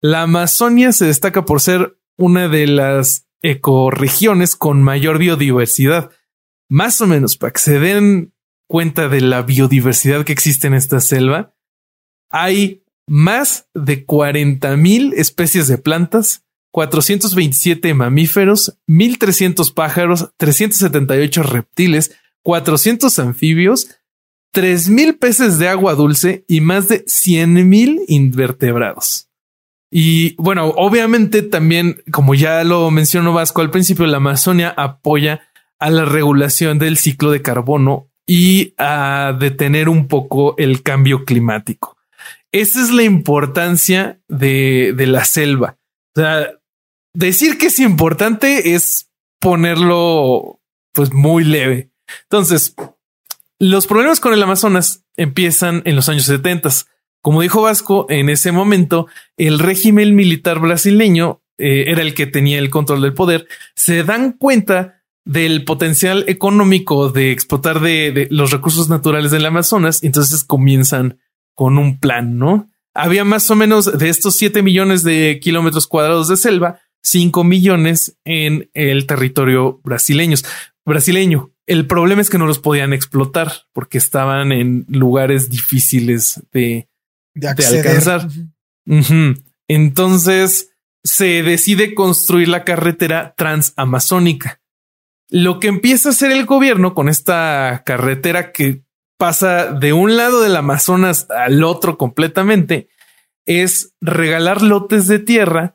La 0.00 0.22
Amazonia 0.22 0.92
se 0.92 1.06
destaca 1.06 1.44
por 1.44 1.60
ser 1.60 1.98
una 2.16 2.48
de 2.48 2.66
las 2.66 3.25
ecorregiones 3.42 4.56
con 4.56 4.82
mayor 4.82 5.18
biodiversidad. 5.18 6.10
Más 6.68 7.00
o 7.00 7.06
menos, 7.06 7.36
para 7.36 7.52
que 7.52 7.60
se 7.60 7.78
den 7.78 8.32
cuenta 8.68 9.08
de 9.08 9.20
la 9.20 9.42
biodiversidad 9.42 10.24
que 10.24 10.32
existe 10.32 10.66
en 10.66 10.74
esta 10.74 11.00
selva, 11.00 11.54
hay 12.30 12.84
más 13.08 13.68
de 13.74 14.04
40 14.04 14.76
mil 14.76 15.12
especies 15.14 15.68
de 15.68 15.78
plantas, 15.78 16.44
427 16.72 17.94
mamíferos, 17.94 18.78
1300 18.86 19.72
pájaros, 19.72 20.30
378 20.36 21.42
reptiles, 21.42 22.16
400 22.42 23.18
anfibios, 23.18 23.88
3000 24.52 25.18
peces 25.18 25.58
de 25.58 25.68
agua 25.68 25.94
dulce 25.94 26.44
y 26.48 26.60
más 26.60 26.88
de 26.88 27.04
100 27.06 27.68
mil 27.68 28.02
invertebrados. 28.08 29.28
Y 29.90 30.34
bueno, 30.36 30.68
obviamente 30.76 31.42
también, 31.42 32.02
como 32.10 32.34
ya 32.34 32.64
lo 32.64 32.90
mencionó 32.90 33.32
Vasco 33.32 33.60
al 33.60 33.70
principio, 33.70 34.06
la 34.06 34.16
Amazonia 34.18 34.74
apoya 34.76 35.42
a 35.78 35.90
la 35.90 36.04
regulación 36.04 36.78
del 36.78 36.96
ciclo 36.96 37.30
de 37.30 37.42
carbono 37.42 38.08
y 38.26 38.74
a 38.76 39.36
detener 39.38 39.88
un 39.88 40.08
poco 40.08 40.56
el 40.58 40.82
cambio 40.82 41.24
climático. 41.24 41.96
Esa 42.50 42.82
es 42.82 42.90
la 42.90 43.02
importancia 43.02 44.18
de, 44.28 44.92
de 44.96 45.06
la 45.06 45.24
selva. 45.24 45.76
O 46.16 46.20
sea, 46.20 46.50
decir 47.12 47.58
que 47.58 47.66
es 47.66 47.78
importante 47.78 48.74
es 48.74 49.10
ponerlo 49.38 50.60
pues 50.92 51.12
muy 51.12 51.44
leve. 51.44 51.90
Entonces, 52.22 52.74
los 53.58 53.86
problemas 53.86 54.20
con 54.20 54.32
el 54.32 54.42
Amazonas 54.42 55.04
empiezan 55.16 55.82
en 55.84 55.96
los 55.96 56.08
años 56.08 56.24
70 56.24 56.70
como 57.26 57.42
dijo 57.42 57.62
Vasco, 57.62 58.06
en 58.08 58.28
ese 58.28 58.52
momento 58.52 59.08
el 59.36 59.58
régimen 59.58 60.14
militar 60.14 60.60
brasileño 60.60 61.42
eh, 61.58 61.86
era 61.88 62.02
el 62.02 62.14
que 62.14 62.28
tenía 62.28 62.60
el 62.60 62.70
control 62.70 63.00
del 63.00 63.14
poder. 63.14 63.48
Se 63.74 64.04
dan 64.04 64.34
cuenta 64.34 65.02
del 65.24 65.64
potencial 65.64 66.24
económico 66.28 67.10
de 67.10 67.32
explotar 67.32 67.80
de, 67.80 68.28
los 68.30 68.52
recursos 68.52 68.88
naturales 68.88 69.32
del 69.32 69.44
Amazonas, 69.44 70.04
entonces 70.04 70.44
comienzan 70.44 71.18
con 71.56 71.78
un 71.78 71.98
plan, 71.98 72.38
¿no? 72.38 72.70
Había 72.94 73.24
más 73.24 73.50
o 73.50 73.56
menos 73.56 73.98
de 73.98 74.08
estos 74.08 74.36
7 74.36 74.62
millones 74.62 75.02
de 75.02 75.40
kilómetros 75.42 75.88
cuadrados 75.88 76.28
de 76.28 76.36
selva, 76.36 76.78
5 77.02 77.42
millones 77.42 78.16
en 78.24 78.70
el 78.72 79.04
territorio 79.08 79.80
brasileño. 79.82 80.36
brasileño. 80.84 81.50
El 81.66 81.88
problema 81.88 82.22
es 82.22 82.30
que 82.30 82.38
no 82.38 82.46
los 82.46 82.60
podían 82.60 82.92
explotar 82.92 83.50
porque 83.72 83.98
estaban 83.98 84.52
en 84.52 84.86
lugares 84.88 85.50
difíciles 85.50 86.40
de, 86.52 86.88
de, 87.36 87.48
alcanzar. 87.48 88.28
Entonces 89.68 90.70
se 91.04 91.42
decide 91.42 91.94
construir 91.94 92.48
la 92.48 92.64
carretera 92.64 93.34
transamazónica. 93.36 94.60
Lo 95.28 95.60
que 95.60 95.68
empieza 95.68 96.08
a 96.08 96.12
hacer 96.12 96.32
el 96.32 96.46
gobierno 96.46 96.94
con 96.94 97.08
esta 97.08 97.82
carretera 97.84 98.52
que 98.52 98.82
pasa 99.18 99.72
de 99.72 99.92
un 99.92 100.16
lado 100.16 100.42
del 100.42 100.56
Amazonas 100.56 101.26
al 101.30 101.64
otro 101.64 101.96
completamente 101.96 102.88
es 103.44 103.94
regalar 104.00 104.62
lotes 104.62 105.06
de 105.06 105.18
tierra 105.18 105.74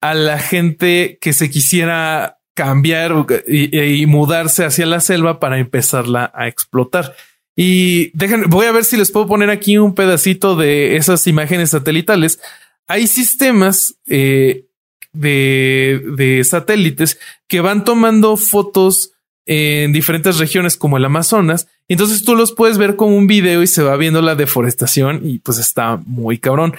a 0.00 0.14
la 0.14 0.38
gente 0.38 1.18
que 1.20 1.32
se 1.32 1.50
quisiera 1.50 2.40
cambiar 2.54 3.12
y, 3.46 4.04
mudarse 4.06 4.64
hacia 4.64 4.86
la 4.86 5.00
selva 5.00 5.40
para 5.40 5.58
empezarla 5.58 6.30
a 6.34 6.48
explotar. 6.48 7.14
Y 7.54 8.16
dejen, 8.16 8.44
voy 8.48 8.66
a 8.66 8.72
ver 8.72 8.84
si 8.84 8.96
les 8.96 9.10
puedo 9.10 9.26
poner 9.26 9.50
aquí 9.50 9.76
un 9.78 9.94
pedacito 9.94 10.56
de 10.56 10.96
esas 10.96 11.26
imágenes 11.26 11.70
satelitales. 11.70 12.40
Hay 12.86 13.06
sistemas 13.06 13.96
eh, 14.06 14.66
de, 15.12 16.42
satélites 16.48 17.18
que 17.48 17.60
van 17.60 17.84
tomando 17.84 18.36
fotos 18.36 19.12
en 19.44 19.92
diferentes 19.92 20.38
regiones 20.38 20.76
como 20.76 20.96
el 20.96 21.04
Amazonas. 21.04 21.68
Entonces 21.88 22.24
tú 22.24 22.36
los 22.36 22.52
puedes 22.52 22.78
ver 22.78 22.96
como 22.96 23.16
un 23.16 23.26
video 23.26 23.62
y 23.62 23.66
se 23.66 23.82
va 23.82 23.96
viendo 23.96 24.22
la 24.22 24.34
deforestación 24.34 25.20
y 25.22 25.40
pues 25.40 25.58
está 25.58 26.00
muy 26.06 26.38
cabrón. 26.38 26.74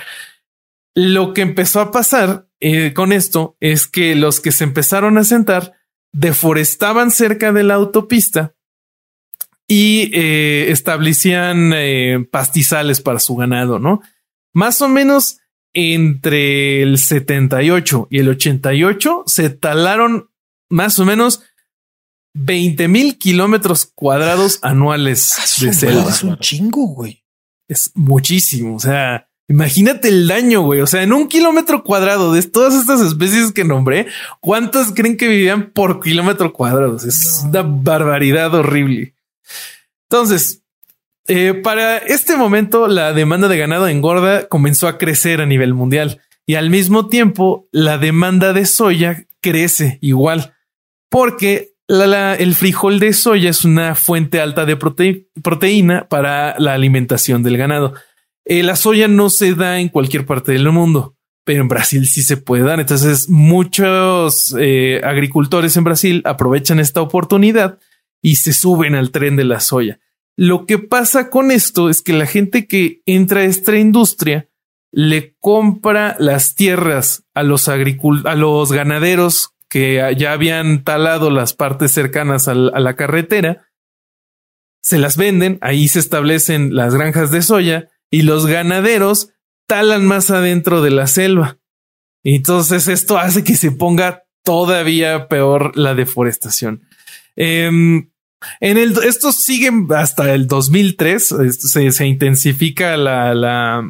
Lo 0.95 1.33
que 1.33 1.41
empezó 1.41 1.81
a 1.81 1.91
pasar 1.91 2.47
eh, 2.59 2.93
con 2.93 3.11
esto 3.11 3.55
es 3.59 3.87
que 3.87 4.15
los 4.15 4.39
que 4.39 4.51
se 4.51 4.63
empezaron 4.63 5.17
a 5.17 5.23
sentar 5.23 5.73
deforestaban 6.13 7.11
cerca 7.11 7.51
de 7.51 7.63
la 7.63 7.75
autopista 7.75 8.53
y 9.67 10.11
eh, 10.13 10.71
establecían 10.71 11.71
eh, 11.73 12.25
pastizales 12.31 13.01
para 13.01 13.19
su 13.19 13.35
ganado, 13.35 13.79
¿no? 13.79 14.01
Más 14.53 14.81
o 14.81 14.87
menos 14.87 15.39
entre 15.73 16.83
el 16.83 16.97
78 16.97 18.07
y 18.11 18.19
el 18.19 18.29
88 18.29 19.23
se 19.25 19.49
talaron 19.49 20.29
más 20.69 20.99
o 20.99 21.05
menos 21.05 21.41
20 22.35 22.87
mil 22.87 23.17
kilómetros 23.17 23.91
cuadrados 23.93 24.59
anuales 24.61 25.35
Ah, 25.39 25.65
de 25.65 25.73
selva. 25.73 26.09
Es 26.09 26.23
un 26.23 26.37
chingo, 26.37 26.87
güey. 26.87 27.23
Es 27.67 27.91
muchísimo. 27.95 28.75
O 28.75 28.79
sea, 28.79 29.29
imagínate 29.47 30.09
el 30.09 30.27
daño, 30.27 30.61
güey. 30.61 30.81
O 30.81 30.87
sea, 30.87 31.03
en 31.03 31.13
un 31.13 31.27
kilómetro 31.27 31.83
cuadrado 31.83 32.33
de 32.33 32.43
todas 32.43 32.73
estas 32.75 33.01
especies 33.01 33.51
que 33.51 33.63
nombré, 33.63 34.07
¿cuántas 34.39 34.91
creen 34.91 35.17
que 35.17 35.27
vivían 35.27 35.71
por 35.71 35.99
kilómetro 36.01 36.53
cuadrado? 36.53 36.97
Es 36.97 37.41
una 37.45 37.61
barbaridad 37.63 38.53
horrible. 38.53 39.12
Entonces, 40.09 40.63
eh, 41.27 41.53
para 41.53 41.97
este 41.97 42.35
momento, 42.35 42.87
la 42.87 43.13
demanda 43.13 43.47
de 43.47 43.57
ganado 43.57 43.87
engorda 43.87 44.47
comenzó 44.47 44.87
a 44.87 44.97
crecer 44.97 45.41
a 45.41 45.45
nivel 45.45 45.73
mundial 45.73 46.21
y 46.45 46.55
al 46.55 46.69
mismo 46.69 47.07
tiempo 47.07 47.67
la 47.71 47.97
demanda 47.97 48.51
de 48.53 48.65
soya 48.65 49.25
crece 49.41 49.97
igual 50.01 50.53
porque 51.09 51.69
el 51.87 52.55
frijol 52.55 52.99
de 52.99 53.13
soya 53.13 53.49
es 53.49 53.65
una 53.65 53.93
fuente 53.95 54.41
alta 54.41 54.65
de 54.65 54.77
prote- 54.79 55.27
proteína 55.43 56.07
para 56.07 56.57
la 56.59 56.73
alimentación 56.73 57.43
del 57.43 57.57
ganado. 57.57 57.93
Eh, 58.45 58.63
la 58.63 58.75
soya 58.75 59.07
no 59.07 59.29
se 59.29 59.53
da 59.53 59.79
en 59.79 59.89
cualquier 59.89 60.25
parte 60.25 60.53
del 60.53 60.69
mundo, 60.71 61.15
pero 61.45 61.61
en 61.61 61.67
Brasil 61.67 62.07
sí 62.07 62.23
se 62.23 62.37
puede 62.37 62.63
dar. 62.63 62.79
Entonces 62.79 63.29
muchos 63.29 64.55
eh, 64.59 65.01
agricultores 65.03 65.77
en 65.77 65.83
Brasil 65.83 66.21
aprovechan 66.25 66.79
esta 66.79 67.01
oportunidad 67.01 67.77
y 68.23 68.37
se 68.37 68.53
suben 68.53 68.95
al 68.95 69.11
tren 69.11 69.35
de 69.35 69.43
la 69.43 69.59
soya. 69.59 69.99
Lo 70.35 70.65
que 70.65 70.79
pasa 70.79 71.29
con 71.29 71.51
esto 71.51 71.89
es 71.89 72.01
que 72.01 72.13
la 72.13 72.25
gente 72.25 72.65
que 72.65 73.03
entra 73.05 73.41
a 73.41 73.45
esta 73.45 73.77
industria 73.77 74.49
le 74.91 75.35
compra 75.39 76.15
las 76.17 76.55
tierras 76.55 77.25
a 77.35 77.43
los 77.43 77.67
a 77.67 77.75
los 78.35 78.71
ganaderos 78.71 79.51
que 79.69 80.15
ya 80.17 80.33
habían 80.33 80.83
talado 80.83 81.29
las 81.29 81.53
partes 81.53 81.91
cercanas 81.91 82.47
a 82.47 82.53
la 82.53 82.95
carretera, 82.95 83.67
se 84.83 84.99
las 84.99 85.17
venden, 85.17 85.57
ahí 85.61 85.87
se 85.87 85.99
establecen 85.99 86.75
las 86.75 86.93
granjas 86.93 87.31
de 87.31 87.41
soya 87.41 87.89
y 88.11 88.21
los 88.21 88.45
ganaderos 88.45 89.29
talan 89.65 90.05
más 90.05 90.29
adentro 90.29 90.81
de 90.81 90.91
la 90.91 91.07
selva. 91.07 91.57
Entonces 92.23 92.87
esto 92.87 93.17
hace 93.17 93.43
que 93.43 93.55
se 93.55 93.71
ponga 93.71 94.23
todavía 94.43 95.27
peor 95.27 95.75
la 95.75 95.95
deforestación. 95.95 96.83
Em, 97.35 98.11
en 98.59 98.77
el, 98.77 98.95
esto 99.03 99.31
sigue 99.31 99.71
hasta 99.95 100.33
el 100.33 100.47
2003, 100.47 101.31
esto 101.31 101.67
se, 101.67 101.91
se 101.91 102.05
intensifica 102.05 102.97
la, 102.97 103.33
la, 103.33 103.83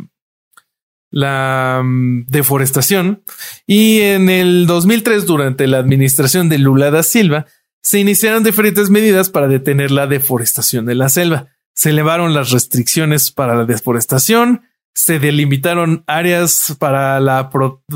la 1.13 1.81
mm, 1.84 2.25
deforestación 2.27 3.23
y 3.67 4.01
en 4.01 4.30
el 4.30 4.65
2003, 4.65 5.25
durante 5.25 5.67
la 5.67 5.77
administración 5.77 6.49
de 6.49 6.57
Lula 6.57 6.89
da 6.89 7.03
Silva, 7.03 7.45
se 7.84 7.99
iniciaron 7.99 8.43
diferentes 8.43 8.89
medidas 8.89 9.30
para 9.30 9.47
detener 9.47 9.91
la 9.91 10.07
deforestación 10.07 10.85
de 10.85 10.95
la 10.95 11.09
selva. 11.09 11.47
Se 11.75 11.89
elevaron 11.89 12.34
las 12.34 12.51
restricciones 12.51 13.31
para 13.31 13.55
la 13.55 13.65
deforestación, 13.65 14.63
se 14.95 15.19
delimitaron 15.19 16.03
áreas 16.07 16.75
para 16.80 17.19
la, 17.19 17.49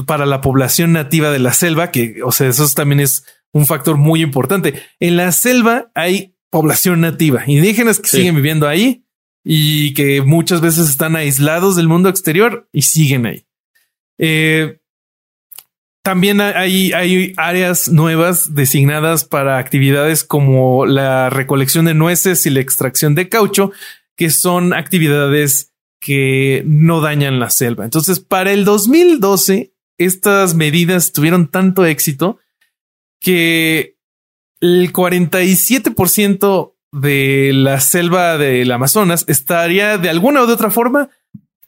para 0.06 0.26
la 0.26 0.42
población 0.42 0.94
nativa 0.94 1.32
de 1.32 1.40
la 1.40 1.54
selva, 1.54 1.92
que, 1.92 2.22
o 2.24 2.32
sea, 2.32 2.50
eso 2.50 2.68
también 2.76 3.00
es 3.00 3.24
un 3.54 3.66
factor 3.66 3.98
muy 3.98 4.22
importante. 4.22 4.84
En 5.00 5.16
la 5.16 5.32
selva 5.32 5.90
hay 5.96 6.36
población 6.50 7.02
nativa, 7.02 7.44
indígenas 7.46 8.00
que 8.00 8.08
Sí. 8.08 8.18
siguen 8.18 8.36
viviendo 8.36 8.68
ahí 8.68 9.04
y 9.44 9.94
que 9.94 10.22
muchas 10.22 10.62
veces 10.62 10.90
están 10.90 11.16
aislados 11.16 11.76
del 11.76 11.88
mundo 11.88 12.10
exterior 12.10 12.68
y 12.72 12.84
siguen 12.84 13.26
ahí. 13.26 13.46
Eh, 14.18 14.80
también 16.04 16.40
hay, 16.40 16.94
hay 16.94 17.34
áreas 17.36 17.90
nuevas 17.90 18.56
designadas 18.56 19.26
para 19.26 19.58
actividades 19.58 20.24
como 20.24 20.86
la 20.86 21.30
recolección 21.30 21.84
de 21.86 21.94
nueces 21.94 22.46
y 22.46 22.50
la 22.50 22.62
extracción 22.62 23.14
de 23.14 23.28
caucho, 23.28 23.72
que 24.16 24.30
son 24.30 24.74
actividades 24.74 25.74
que 26.00 26.64
no 26.66 27.02
dañan 27.02 27.40
la 27.40 27.50
selva. 27.50 27.84
Entonces, 27.84 28.22
para 28.22 28.54
el 28.54 28.64
2012, 28.64 29.74
estas 29.98 30.56
medidas 30.56 31.12
tuvieron 31.12 31.50
tanto 31.50 31.86
éxito 31.86 32.40
que 33.20 33.97
el 34.62 34.92
47% 34.94 36.74
de 36.92 37.52
la 37.54 37.80
selva 37.80 38.38
del 38.38 38.72
Amazonas 38.72 39.26
estaría 39.28 39.98
de 39.98 40.10
alguna 40.10 40.44
u 40.44 40.50
otra 40.50 40.70
forma 40.70 41.10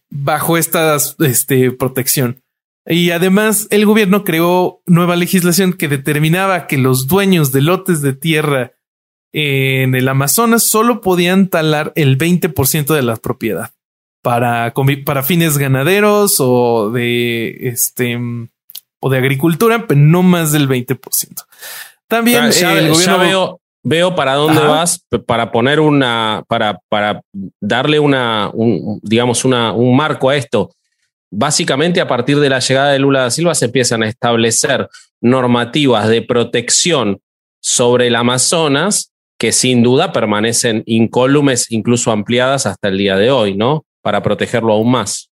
bajo 0.10 0.58
esta 0.58 0.98
este, 1.20 1.72
protección. 1.72 2.42
Y 2.86 3.12
además 3.12 3.68
el 3.70 3.86
gobierno 3.86 4.24
creó 4.24 4.82
nueva 4.86 5.16
legislación 5.16 5.74
que 5.74 5.88
determinaba 5.88 6.66
que 6.66 6.78
los 6.78 7.08
dueños 7.08 7.52
de 7.52 7.62
lotes 7.62 8.02
de 8.02 8.14
tierra 8.14 8.72
en 9.32 9.94
el 9.94 10.08
Amazonas 10.08 10.64
solo 10.64 11.02
podían 11.02 11.50
talar 11.50 11.94
el 11.96 12.18
20% 12.18 12.96
de 12.96 13.04
la 13.04 13.16
propiedad 13.18 13.72
para, 14.24 14.74
para 15.06 15.24
fines 15.24 15.58
ganaderos 15.58 16.38
o 16.40 16.90
de 16.92 17.68
este 17.68 18.18
o 19.02 19.10
de 19.10 19.18
agricultura, 19.18 19.88
pero 19.88 20.00
no 20.00 20.24
más 20.24 20.52
del 20.52 20.68
20%. 20.68 20.98
También 22.10 22.52
ya, 22.52 22.78
el 22.78 22.88
ya 22.88 22.92
gobierno 22.92 23.20
veo, 23.20 23.62
veo 23.84 24.16
para 24.16 24.34
dónde 24.34 24.60
Ajá. 24.60 24.68
vas 24.68 25.06
para 25.26 25.52
poner 25.52 25.80
una, 25.80 26.44
para, 26.48 26.80
para 26.90 27.22
darle 27.62 28.00
una, 28.00 28.50
un, 28.54 29.00
digamos, 29.04 29.46
una, 29.46 29.72
un 29.72 29.96
marco 29.96 30.30
a 30.30 30.36
esto. 30.36 30.72
Básicamente, 31.32 32.02
a 32.02 32.08
partir 32.08 32.40
de 32.40 32.50
la 32.50 32.60
llegada 32.60 32.92
de 32.92 33.00
Lula 33.00 33.22
da 33.22 33.30
Silva, 33.30 33.54
se 33.54 33.66
empiezan 33.66 34.02
a 34.02 34.08
establecer 34.08 34.90
normativas 35.22 36.08
de 36.08 36.24
protección 36.24 37.22
sobre 37.62 38.08
el 38.08 38.16
Amazonas 38.16 39.14
que 39.38 39.52
sin 39.52 39.84
duda 39.84 40.12
permanecen 40.12 40.84
incólumes, 40.86 41.72
incluso 41.72 42.12
ampliadas 42.12 42.66
hasta 42.66 42.90
el 42.90 42.98
día 42.98 43.16
de 43.16 43.32
hoy, 43.32 43.56
¿no? 43.56 43.86
Para 44.02 44.22
protegerlo 44.22 44.74
aún 44.74 44.92
más. 44.92 45.29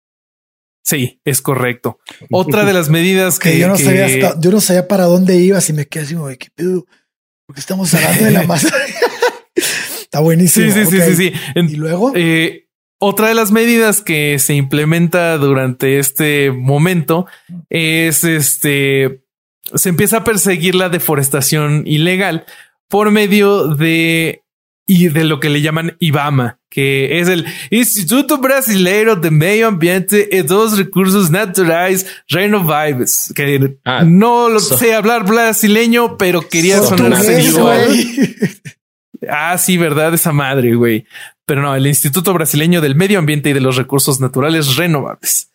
Sí, 0.84 1.20
es 1.24 1.40
correcto. 1.42 1.98
Otra 2.30 2.64
de 2.64 2.72
las 2.72 2.88
medidas 2.88 3.38
que, 3.38 3.52
Que 3.52 3.58
yo 3.58 3.68
no 3.68 3.76
que- 3.76 3.84
sabía 3.84 4.06
hasta, 4.06 4.40
yo 4.40 4.50
no 4.50 4.60
sabía 4.60 4.88
para 4.88 5.04
dónde 5.04 5.36
ibas 5.36 5.68
y 5.70 5.72
me 5.72 5.86
quedé 5.86 6.04
así 6.04 6.14
como 6.14 6.28
de 6.28 6.38
qué 6.38 6.48
pedo. 6.54 6.84
Porque 7.46 7.60
estamos 7.60 7.92
hablando 7.94 8.24
de 8.24 8.30
la 8.30 8.42
masa. 8.44 8.68
Está 9.54 10.20
buenísimo. 10.20 10.66
Sí, 10.72 10.84
sí, 10.84 10.90
sí, 10.90 11.00
sí, 11.00 11.16
sí. 11.16 11.32
Y 11.56 11.76
luego, 11.76 12.12
Eh, 12.14 12.68
otra 12.98 13.28
de 13.28 13.34
las 13.34 13.50
medidas 13.50 14.00
que 14.00 14.38
se 14.38 14.54
implementa 14.54 15.36
durante 15.38 15.98
este 15.98 16.50
momento 16.52 17.26
es 17.68 18.22
este 18.24 19.24
se 19.74 19.88
empieza 19.88 20.18
a 20.18 20.24
perseguir 20.24 20.74
la 20.74 20.88
deforestación 20.88 21.82
ilegal 21.86 22.44
por 22.88 23.10
medio 23.10 23.68
de 23.68 24.42
y 24.86 25.08
de 25.08 25.24
lo 25.24 25.40
que 25.40 25.48
le 25.50 25.62
llaman 25.62 25.96
IBAMA, 25.98 26.60
que 26.74 27.20
es 27.20 27.28
el 27.28 27.44
Instituto 27.68 28.38
Brasileiro 28.38 29.14
de 29.14 29.30
Medio 29.30 29.68
Ambiente 29.68 30.26
y 30.32 30.40
dos 30.40 30.78
Recursos 30.78 31.30
Naturais 31.30 32.06
Renováveis, 32.28 33.30
que 33.36 33.76
Ah, 33.84 34.04
no 34.06 34.48
lo 34.48 34.58
so- 34.58 34.78
sé 34.78 34.94
hablar 34.94 35.26
brasileño, 35.26 36.16
pero 36.16 36.48
quería 36.48 36.80
sonar 36.80 37.10
portugués, 37.12 37.44
sensual. 37.44 37.86
güey. 37.86 38.36
Ah, 39.28 39.56
sí, 39.58 39.76
verdad, 39.76 40.14
esa 40.14 40.32
madre, 40.32 40.74
güey. 40.74 41.04
Pero 41.44 41.60
no, 41.60 41.74
el 41.76 41.86
Instituto 41.86 42.32
Brasileño 42.32 42.80
del 42.80 42.94
Medio 42.96 43.18
Ambiente 43.18 43.50
y 43.50 43.52
de 43.52 43.60
los 43.60 43.76
Recursos 43.76 44.18
Naturales 44.18 44.76
Renovables. 44.76 45.50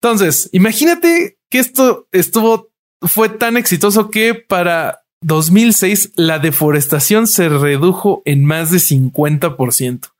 Entonces, 0.00 0.48
imagínate 0.52 1.36
que 1.50 1.58
esto 1.58 2.08
estuvo, 2.12 2.70
fue 3.02 3.28
tan 3.28 3.56
exitoso 3.58 4.10
que 4.10 4.34
para 4.34 5.02
2006 5.20 6.12
la 6.16 6.38
deforestación 6.38 7.26
se 7.26 7.48
redujo 7.50 8.22
en 8.24 8.44
más 8.44 8.70
de 8.70 8.78
50%. 8.78 10.12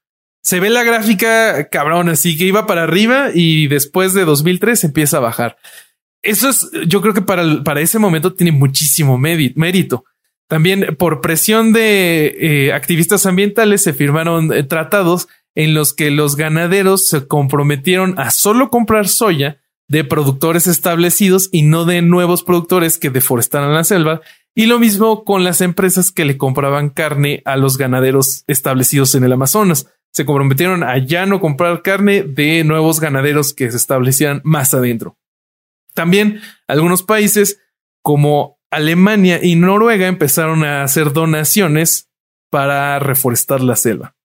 Se 0.46 0.60
ve 0.60 0.70
la 0.70 0.84
gráfica 0.84 1.68
cabrón, 1.70 2.08
así 2.08 2.38
que 2.38 2.44
iba 2.44 2.68
para 2.68 2.84
arriba 2.84 3.30
y 3.34 3.66
después 3.66 4.14
de 4.14 4.24
2003 4.24 4.84
empieza 4.84 5.16
a 5.16 5.20
bajar. 5.20 5.56
Eso 6.22 6.48
es, 6.50 6.70
yo 6.86 7.02
creo 7.02 7.14
que 7.14 7.20
para, 7.20 7.64
para 7.64 7.80
ese 7.80 7.98
momento 7.98 8.32
tiene 8.32 8.52
muchísimo 8.52 9.18
mérito. 9.18 10.04
También 10.46 10.94
por 11.00 11.20
presión 11.20 11.72
de 11.72 12.36
eh, 12.38 12.72
activistas 12.72 13.26
ambientales 13.26 13.82
se 13.82 13.92
firmaron 13.92 14.52
eh, 14.52 14.62
tratados 14.62 15.26
en 15.56 15.74
los 15.74 15.92
que 15.92 16.12
los 16.12 16.36
ganaderos 16.36 17.08
se 17.08 17.26
comprometieron 17.26 18.14
a 18.16 18.30
solo 18.30 18.70
comprar 18.70 19.08
soya 19.08 19.60
de 19.88 20.04
productores 20.04 20.68
establecidos 20.68 21.48
y 21.50 21.62
no 21.62 21.86
de 21.86 22.02
nuevos 22.02 22.44
productores 22.44 22.98
que 22.98 23.10
deforestaran 23.10 23.74
la 23.74 23.82
selva 23.82 24.20
Y 24.54 24.66
lo 24.66 24.78
mismo 24.78 25.24
con 25.24 25.42
las 25.42 25.60
empresas 25.60 26.12
que 26.12 26.24
le 26.24 26.38
compraban 26.38 26.88
carne 26.88 27.42
a 27.44 27.56
los 27.56 27.78
ganaderos 27.78 28.44
establecidos 28.46 29.16
en 29.16 29.24
el 29.24 29.32
Amazonas. 29.32 29.88
Se 30.16 30.24
comprometieron 30.24 30.82
a 30.82 30.96
ya 30.96 31.26
no 31.26 31.40
comprar 31.40 31.82
carne 31.82 32.22
de 32.22 32.64
nuevos 32.64 33.00
ganaderos 33.00 33.52
que 33.52 33.70
se 33.70 33.76
establecían 33.76 34.40
más 34.44 34.72
adentro. 34.72 35.18
También 35.92 36.40
algunos 36.66 37.02
países 37.02 37.60
como 38.00 38.58
Alemania 38.70 39.40
y 39.42 39.56
Noruega 39.56 40.06
empezaron 40.06 40.64
a 40.64 40.84
hacer 40.84 41.12
donaciones 41.12 42.08
para 42.48 42.98
reforestar 42.98 43.60
la 43.60 43.76
selva. 43.76 44.16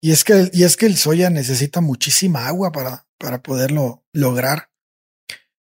Y 0.00 0.10
es 0.10 0.24
que, 0.24 0.50
y 0.52 0.64
es 0.64 0.76
que 0.76 0.86
el 0.86 0.96
soya 0.96 1.30
necesita 1.30 1.80
muchísima 1.80 2.48
agua 2.48 2.72
para, 2.72 3.06
para 3.16 3.44
poderlo 3.44 4.04
lograr. 4.12 4.70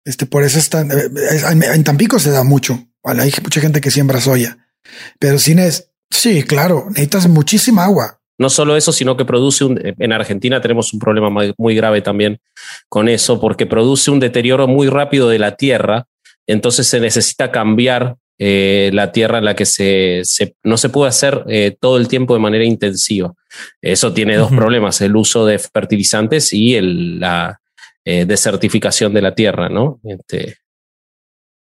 Este, 0.06 0.24
por 0.24 0.42
eso 0.42 0.58
está, 0.58 0.80
en 0.80 1.84
Tampico 1.84 2.18
se 2.18 2.30
da 2.30 2.44
mucho. 2.44 2.88
Hay 3.02 3.30
mucha 3.42 3.60
gente 3.60 3.82
que 3.82 3.90
siembra 3.90 4.22
soya, 4.22 4.70
pero 5.18 5.36
es, 5.36 5.90
sí, 6.10 6.44
claro, 6.44 6.86
necesitas 6.88 7.28
muchísima 7.28 7.84
agua. 7.84 8.22
No 8.38 8.50
solo 8.50 8.76
eso, 8.76 8.92
sino 8.92 9.16
que 9.16 9.24
produce 9.24 9.64
un, 9.64 9.80
en 9.82 10.12
Argentina 10.12 10.60
tenemos 10.60 10.92
un 10.92 10.98
problema 10.98 11.30
muy 11.56 11.74
grave 11.74 12.00
también 12.00 12.40
con 12.88 13.08
eso, 13.08 13.40
porque 13.40 13.66
produce 13.66 14.10
un 14.10 14.20
deterioro 14.20 14.66
muy 14.66 14.88
rápido 14.88 15.28
de 15.28 15.38
la 15.38 15.56
tierra. 15.56 16.06
Entonces 16.46 16.86
se 16.86 17.00
necesita 17.00 17.50
cambiar 17.50 18.16
eh, 18.38 18.90
la 18.92 19.12
tierra 19.12 19.38
en 19.38 19.44
la 19.44 19.54
que 19.54 19.64
se, 19.64 20.22
no 20.64 20.76
se 20.76 20.88
puede 20.88 21.08
hacer 21.08 21.44
eh, 21.48 21.76
todo 21.78 21.96
el 21.96 22.08
tiempo 22.08 22.34
de 22.34 22.40
manera 22.40 22.64
intensiva. 22.64 23.32
Eso 23.80 24.12
tiene 24.12 24.36
dos 24.36 24.50
problemas, 24.50 25.00
el 25.00 25.14
uso 25.14 25.46
de 25.46 25.58
fertilizantes 25.60 26.52
y 26.52 26.74
el, 26.74 27.20
la 27.20 27.60
eh, 28.04 28.24
desertificación 28.26 29.14
de 29.14 29.22
la 29.22 29.34
tierra, 29.34 29.68
¿no? 29.68 30.00
Este, 30.02 30.56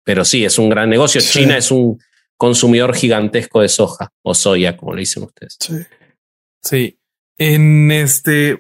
pero 0.04 0.26
sí, 0.26 0.44
es 0.44 0.58
un 0.58 0.70
gran 0.70 0.90
negocio. 0.90 1.22
China 1.22 1.56
es 1.58 1.70
un 1.70 2.00
consumidor 2.36 2.96
gigantesco 2.96 3.62
de 3.62 3.70
soja 3.70 4.10
o 4.24 4.34
soya, 4.34 4.76
como 4.76 4.94
le 4.94 5.02
dicen 5.02 5.24
ustedes. 5.24 5.58
Sí. 5.60 5.76
Sí. 6.66 7.00
En 7.38 7.92
este, 7.92 8.60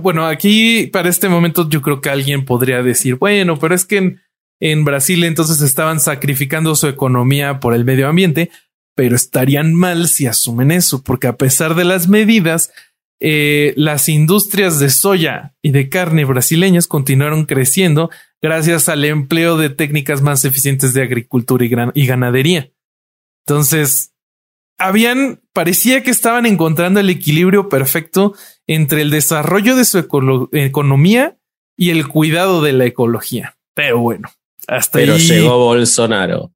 bueno, 0.00 0.26
aquí 0.26 0.88
para 0.92 1.08
este 1.08 1.28
momento 1.28 1.68
yo 1.68 1.82
creo 1.82 2.00
que 2.00 2.10
alguien 2.10 2.44
podría 2.44 2.82
decir, 2.82 3.16
bueno, 3.16 3.58
pero 3.58 3.74
es 3.74 3.84
que 3.84 4.16
en, 4.58 4.84
Brasil 4.84 5.22
entonces 5.24 5.60
estaban 5.60 6.00
sacrificando 6.00 6.74
su 6.74 6.88
economía 6.88 7.60
por 7.60 7.74
el 7.74 7.84
medio 7.84 8.08
ambiente, 8.08 8.50
pero 8.94 9.14
estarían 9.14 9.74
mal 9.74 10.08
si 10.08 10.26
asumen 10.26 10.70
eso, 10.70 11.04
porque 11.04 11.26
a 11.26 11.36
pesar 11.36 11.74
de 11.74 11.84
las 11.84 12.08
medidas, 12.08 12.72
eh, 13.20 13.74
las 13.76 14.08
industrias 14.08 14.78
de 14.78 14.88
soya 14.88 15.54
y 15.60 15.72
de 15.72 15.90
carne 15.90 16.24
brasileñas 16.24 16.86
continuaron 16.86 17.44
creciendo 17.44 18.10
gracias 18.40 18.88
al 18.88 19.04
empleo 19.04 19.58
de 19.58 19.68
técnicas 19.68 20.22
más 20.22 20.46
eficientes 20.46 20.94
de 20.94 21.02
agricultura 21.02 21.66
y, 21.66 21.70
y 22.02 22.06
ganadería. 22.06 22.70
Entonces, 23.46 24.15
habían, 24.78 25.40
parecía 25.52 26.02
que 26.02 26.10
estaban 26.10 26.46
encontrando 26.46 27.00
el 27.00 27.10
equilibrio 27.10 27.68
perfecto 27.68 28.34
entre 28.66 29.02
el 29.02 29.10
desarrollo 29.10 29.76
de 29.76 29.84
su 29.84 29.98
economía 30.52 31.38
y 31.76 31.90
el 31.90 32.08
cuidado 32.08 32.62
de 32.62 32.72
la 32.72 32.86
ecología. 32.86 33.56
Pero 33.74 33.98
bueno, 34.00 34.30
hasta 34.66 34.98
Pero 34.98 35.16
llegó 35.16 35.58
Bolsonaro. 35.58 36.52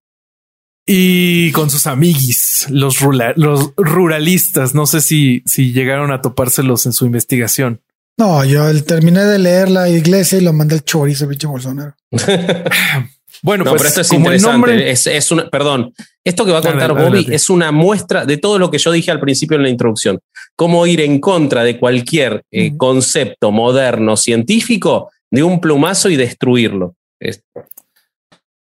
Y 0.87 1.53
con 1.53 1.71
sus 1.71 1.87
amiguis, 1.87 2.67
los, 2.71 3.01
los 3.37 3.73
ruralistas, 3.77 4.75
no 4.75 4.87
sé 4.87 5.01
si, 5.01 5.43
si 5.47 5.73
llegaron 5.73 6.11
a 6.11 6.21
topárselos 6.21 6.87
en 6.87 6.93
su 6.93 7.07
investigación. 7.07 7.83
No, 8.19 8.45
yo 8.45 8.83
terminé 8.83 9.25
de 9.25 9.39
leer 9.39 9.71
la 9.71 9.89
iglesia 9.89 10.39
y 10.39 10.43
lo 10.43 10.53
mandé 10.53 10.75
el 10.77 10.85
chorizo, 10.85 11.27
bicho 11.29 11.49
Bolsonaro. 11.49 11.95
bueno, 13.43 13.65
pues 13.65 13.77
pero 13.77 13.89
esto 13.89 14.01
es 14.03 14.13
interesante. 14.13 14.91
Es, 14.91 15.31
una, 15.31 15.49
perdón, 15.49 15.95
esto 16.25 16.45
que 16.45 16.53
va 16.53 16.59
a 16.59 16.63
contar 16.63 16.93
Bobby 16.95 17.27
es 17.31 17.51
una 17.51 17.73
muestra 17.73 18.27
de 18.27 18.37
todo 18.37 18.59
lo 18.59 18.71
que 18.71 18.79
yo 18.79 18.93
dije 18.93 19.11
al 19.11 19.21
principio 19.21 19.57
en 19.57 19.63
la 19.63 19.71
introducción. 19.71 20.21
Cómo 20.57 20.87
ir 20.87 21.01
en 21.01 21.21
contra 21.21 21.65
de 21.65 21.79
cualquier 21.79 22.43
eh, 22.51 22.77
concepto 22.77 23.51
moderno 23.51 24.17
científico 24.17 25.11
de 25.31 25.43
un 25.43 25.61
plumazo 25.61 26.11
y 26.11 26.17
destruirlo. 26.17 26.95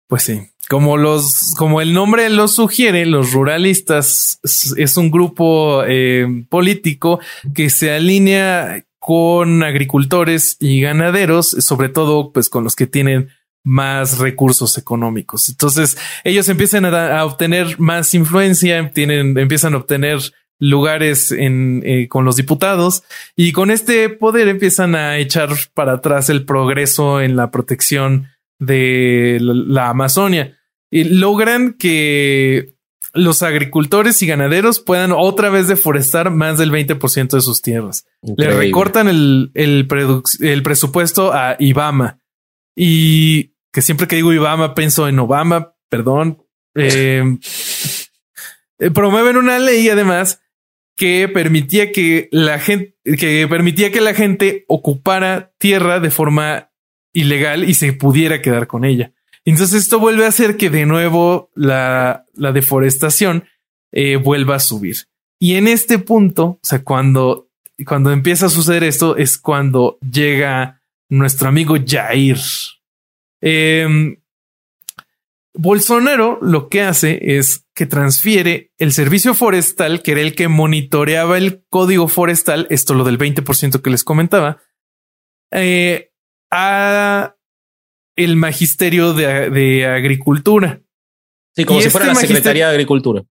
Pues 0.09 0.23
sí, 0.23 0.41
como 0.69 0.97
los, 0.97 1.55
como 1.57 1.81
el 1.81 1.93
nombre 1.93 2.29
lo 2.31 2.47
sugiere, 2.47 3.07
los 3.07 3.33
ruralistas 3.33 4.39
es 4.77 4.97
un 4.97 5.11
grupo 5.11 5.83
eh, 5.87 6.27
político 6.49 7.21
que 7.55 7.71
se 7.71 7.93
alinea 7.93 8.85
con 9.01 9.63
agricultores 9.63 10.57
y 10.61 10.81
ganaderos, 10.81 11.49
sobre 11.49 11.89
todo 11.89 12.33
pues 12.33 12.49
con 12.49 12.65
los 12.65 12.77
que 12.77 12.87
tienen 12.87 13.31
más 13.65 14.19
recursos 14.19 14.78
económicos. 14.78 15.49
Entonces 15.49 15.99
ellos 16.24 16.49
empiezan 16.49 16.87
a, 16.87 17.24
obtener 17.24 17.78
más 17.78 18.15
influencia, 18.15 18.91
tienen, 18.93 19.37
empiezan 19.39 19.74
a 19.74 19.78
obtener 19.78 20.19
lugares 20.59 21.32
en, 21.32 21.82
eh, 21.85 22.09
con 22.09 22.24
los 22.24 22.37
diputados 22.37 23.03
y 23.35 23.53
con 23.53 23.70
este 23.70 24.09
poder 24.11 24.49
empiezan 24.49 24.95
a 24.95 25.19
echar 25.19 25.51
para 25.74 25.95
atrás 25.95 26.28
el 26.28 26.45
progreso 26.45 27.20
en 27.20 27.35
la 27.37 27.51
protección 27.51 28.28
de 28.59 29.39
la 29.41 29.89
Amazonia 29.89 30.59
y 30.91 31.05
logran 31.05 31.74
que 31.74 32.74
los 33.12 33.43
agricultores 33.43 34.23
y 34.23 34.27
ganaderos 34.27 34.81
puedan 34.81 35.12
otra 35.12 35.51
vez 35.51 35.66
deforestar 35.66 36.31
más 36.31 36.59
del 36.59 36.70
20% 36.70 37.31
de 37.31 37.41
sus 37.41 37.62
tierras. 37.62 38.07
Le 38.23 38.51
recortan 38.51 39.09
el, 39.09 39.51
el, 39.55 39.89
el, 40.41 40.62
presupuesto 40.62 41.32
a 41.32 41.57
Ibama 41.59 42.20
y 42.77 43.50
que 43.73 43.83
siempre 43.83 44.07
que 44.07 44.17
digo 44.17 44.33
Ibama 44.33 44.75
pienso 44.75 45.09
en 45.09 45.19
Obama, 45.19 45.75
perdón. 45.89 46.45
Eh, 46.75 47.23
eh, 48.79 48.91
promueven 48.91 49.37
una 49.37 49.59
ley 49.59 49.89
además 49.89 50.41
que 50.97 51.29
permitía 51.29 51.93
que 51.93 52.29
la 52.31 52.59
gente, 52.59 52.97
que 53.19 53.47
permitía 53.49 53.91
que 53.91 54.01
la 54.01 54.15
gente 54.15 54.65
ocupara 54.69 55.53
tierra 55.59 55.99
de 55.99 56.11
forma 56.11 56.71
ilegal 57.13 57.69
y 57.69 57.75
se 57.75 57.93
pudiera 57.93 58.43
quedar 58.43 58.67
con 58.67 58.85
ella. 58.85 59.13
Entonces 59.45 59.83
esto 59.83 59.99
vuelve 59.99 60.27
a 60.27 60.29
hacer 60.29 60.57
que 60.57 60.71
de 60.71 60.87
nuevo 60.87 61.51
la, 61.55 62.27
la 62.35 62.53
deforestación 62.53 63.45
eh, 63.93 64.17
vuelva 64.17 64.57
a 64.57 64.61
subir. 64.61 64.97
Y 65.39 65.55
en 65.55 65.69
este 65.69 65.99
punto, 65.99 66.45
o 66.45 66.61
sea, 66.63 66.85
cuando, 66.85 67.49
cuando 67.87 68.13
empieza 68.13 68.47
a 68.47 68.51
suceder 68.51 68.85
esto, 68.85 69.17
es 69.17 69.39
cuando 69.39 69.99
llega 70.01 70.83
nuestro 71.09 71.49
amigo 71.49 71.77
Jair. 71.85 72.39
Em, 73.41 74.17
Bolsonaro 75.55 76.39
lo 76.41 76.69
que 76.69 76.83
hace 76.83 77.19
es 77.39 77.67
que 77.75 77.87
transfiere 77.87 78.73
el 78.79 78.93
servicio 78.93 79.35
forestal, 79.35 80.03
que 80.03 80.12
era 80.12 80.21
el 80.21 80.35
que 80.35 80.49
monitoreaba 80.49 81.39
el 81.39 81.65
código 81.69 82.09
forestal, 82.09 82.67
esto 82.71 82.95
lo 82.95 83.05
del 83.05 83.19
20% 83.19 83.83
que 83.83 83.91
les 83.91 84.05
comentaba, 84.05 84.61
eh, 85.51 86.11
a 86.51 87.37
el 88.17 88.37
magisterio 88.37 89.12
de, 89.12 89.87
agricultura. 89.87 90.83
Sí, 91.55 91.65
como 91.65 91.81
si 91.81 91.91
fuera 91.91 92.07
este 92.12 92.21
la 92.21 92.27
Secretaría 92.27 92.67
de 92.69 92.73
Agricultura. 92.73 93.25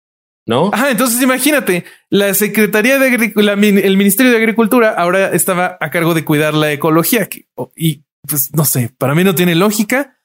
¿No? 0.45 0.69
Ajá, 0.73 0.91
entonces 0.91 1.21
imagínate, 1.21 1.83
la 2.09 2.33
Secretaría 2.33 2.97
de 2.97 3.07
Agricultura, 3.07 3.53
el 3.53 3.97
Ministerio 3.97 4.31
de 4.31 4.37
Agricultura 4.37 4.91
ahora 4.91 5.31
estaba 5.33 5.77
a 5.81 5.89
cargo 5.89 6.13
de 6.13 6.23
cuidar 6.23 6.53
la 6.53 6.71
ecología 6.71 7.27
y 7.75 8.05
pues 8.27 8.53
no 8.53 8.65
sé, 8.65 8.91
para 8.97 9.15
mí 9.15 9.23
no 9.23 9.35
tiene 9.35 9.55
lógica, 9.55 10.17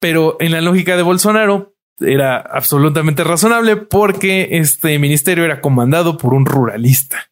pero 0.00 0.36
en 0.40 0.52
la 0.52 0.60
lógica 0.60 0.96
de 0.96 1.02
Bolsonaro 1.02 1.74
era 2.00 2.36
absolutamente 2.38 3.24
razonable 3.24 3.76
porque 3.76 4.48
este 4.52 4.98
ministerio 4.98 5.44
era 5.44 5.60
comandado 5.60 6.18
por 6.18 6.34
un 6.34 6.46
ruralista. 6.46 7.30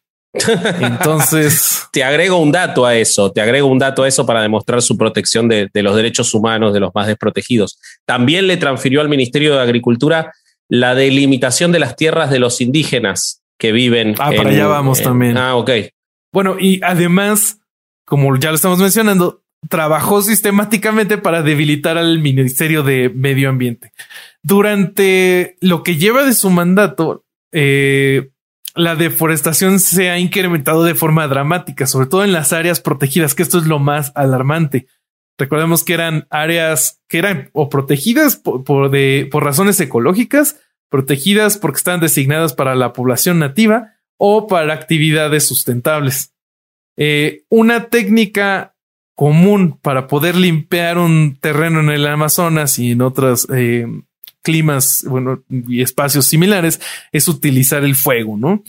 Entonces. 0.79 1.87
te 1.95 2.03
agrego 2.03 2.37
un 2.37 2.51
dato 2.51 2.85
a 2.85 2.93
eso, 2.95 3.31
te 3.31 3.39
agrego 3.39 3.67
un 3.67 3.79
dato 3.79 4.03
a 4.03 4.07
eso 4.07 4.25
para 4.25 4.41
demostrar 4.41 4.81
su 4.81 4.97
protección 4.97 5.47
de, 5.47 5.69
los 5.75 5.95
derechos 5.95 6.33
humanos 6.33 6.73
de 6.73 6.81
los 6.81 6.93
más 6.93 7.07
desprotegidos. 7.07 7.79
También 8.05 8.47
le 8.47 8.57
transfirió 8.57 8.99
al 8.99 9.07
Ministerio 9.07 9.55
de 9.55 9.61
Agricultura 9.61 10.33
la 10.67 10.93
delimitación 10.93 11.71
de 11.71 11.79
las 11.79 11.95
tierras 11.95 12.31
de 12.31 12.39
los 12.39 12.59
indígenas 12.59 13.43
que 13.57 13.71
viven. 13.71 14.15
Ah, 14.19 14.31
para 14.35 14.49
allá 14.49 14.67
vamos 14.67 15.01
también. 15.01 15.37
Ah, 15.37 15.55
ok. 15.55 15.71
Bueno, 16.33 16.57
y 16.59 16.81
además, 16.83 17.59
como 18.03 18.35
ya 18.37 18.49
lo 18.49 18.55
estamos 18.55 18.79
mencionando, 18.79 19.44
trabajó 19.69 20.21
sistemáticamente 20.21 21.17
para 21.17 21.41
debilitar 21.41 21.97
al 21.97 22.19
Ministerio 22.19 22.83
de 22.83 23.09
Medio 23.09 23.49
Ambiente. 23.49 23.91
Durante 24.43 25.57
lo 25.61 25.83
que 25.83 25.97
lleva 25.97 26.23
de 26.23 26.33
su 26.33 26.49
mandato, 26.49 27.25
eh, 27.51 28.29
la 28.75 28.95
deforestación 28.95 29.79
se 29.79 30.09
ha 30.09 30.19
incrementado 30.19 30.83
de 30.83 30.95
forma 30.95 31.27
dramática, 31.27 31.87
sobre 31.87 32.07
todo 32.07 32.23
en 32.23 32.33
las 32.33 32.53
áreas 32.53 32.81
protegidas, 32.81 33.33
que 33.33 33.43
esto 33.43 33.57
es 33.57 33.65
lo 33.65 33.79
más 33.79 34.11
alarmante. 34.15 34.87
Recordemos 35.37 35.83
que 35.83 35.93
eran 35.93 36.27
áreas 36.29 37.01
que 37.07 37.17
eran 37.17 37.49
o 37.53 37.69
protegidas 37.69 38.35
por, 38.35 38.89
de, 38.89 39.27
por 39.31 39.43
razones 39.43 39.79
ecológicas, 39.79 40.59
protegidas 40.89 41.57
porque 41.57 41.77
están 41.77 41.99
designadas 41.99 42.53
para 42.53 42.75
la 42.75 42.93
población 42.93 43.39
nativa 43.39 43.93
o 44.17 44.47
para 44.47 44.73
actividades 44.73 45.47
sustentables. 45.47 46.33
Eh, 46.97 47.43
una 47.49 47.89
técnica 47.89 48.74
común 49.15 49.79
para 49.81 50.07
poder 50.07 50.35
limpiar 50.35 50.97
un 50.97 51.37
terreno 51.39 51.79
en 51.79 51.89
el 51.89 52.05
Amazonas 52.05 52.77
y 52.79 52.91
en 52.91 53.01
otras 53.01 53.47
eh, 53.53 53.87
climas 54.43 55.03
bueno, 55.07 55.43
y 55.49 55.81
espacios 55.81 56.25
similares 56.27 56.79
es 57.11 57.27
utilizar 57.27 57.83
el 57.83 57.95
fuego, 57.95 58.37
¿no? 58.37 58.63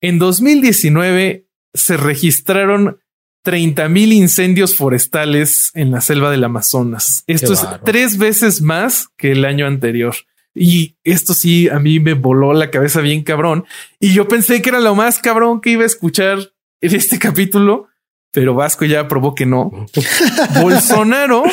En 0.00 0.18
2019 0.18 1.46
se 1.74 1.96
registraron 1.96 2.98
30 3.42 3.88
mil 3.88 4.12
incendios 4.12 4.76
forestales 4.76 5.70
en 5.74 5.90
la 5.90 6.00
selva 6.00 6.30
del 6.30 6.44
Amazonas. 6.44 7.24
Esto 7.26 7.52
es 7.52 7.64
tres 7.84 8.18
veces 8.18 8.60
más 8.60 9.08
que 9.16 9.32
el 9.32 9.44
año 9.44 9.66
anterior. 9.66 10.14
Y 10.52 10.96
esto 11.04 11.34
sí, 11.34 11.68
a 11.68 11.78
mí 11.78 12.00
me 12.00 12.14
voló 12.14 12.54
la 12.54 12.70
cabeza 12.70 13.00
bien 13.00 13.22
cabrón. 13.22 13.64
Y 14.00 14.14
yo 14.14 14.26
pensé 14.26 14.62
que 14.62 14.70
era 14.70 14.80
lo 14.80 14.94
más 14.94 15.18
cabrón 15.18 15.60
que 15.60 15.70
iba 15.70 15.82
a 15.82 15.86
escuchar 15.86 16.38
en 16.80 16.94
este 16.94 17.18
capítulo, 17.18 17.88
pero 18.36 18.52
Vasco 18.52 18.84
ya 18.84 19.08
probó 19.08 19.34
que 19.34 19.46
no. 19.46 19.72
Bolsonaro, 20.60 21.44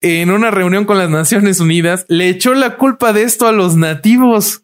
en 0.00 0.30
una 0.30 0.50
reunión 0.50 0.86
con 0.86 0.96
las 0.96 1.10
Naciones 1.10 1.60
Unidas, 1.60 2.06
le 2.08 2.30
echó 2.30 2.54
la 2.54 2.78
culpa 2.78 3.12
de 3.12 3.24
esto 3.24 3.46
a 3.46 3.52
los 3.52 3.76
nativos. 3.76 4.62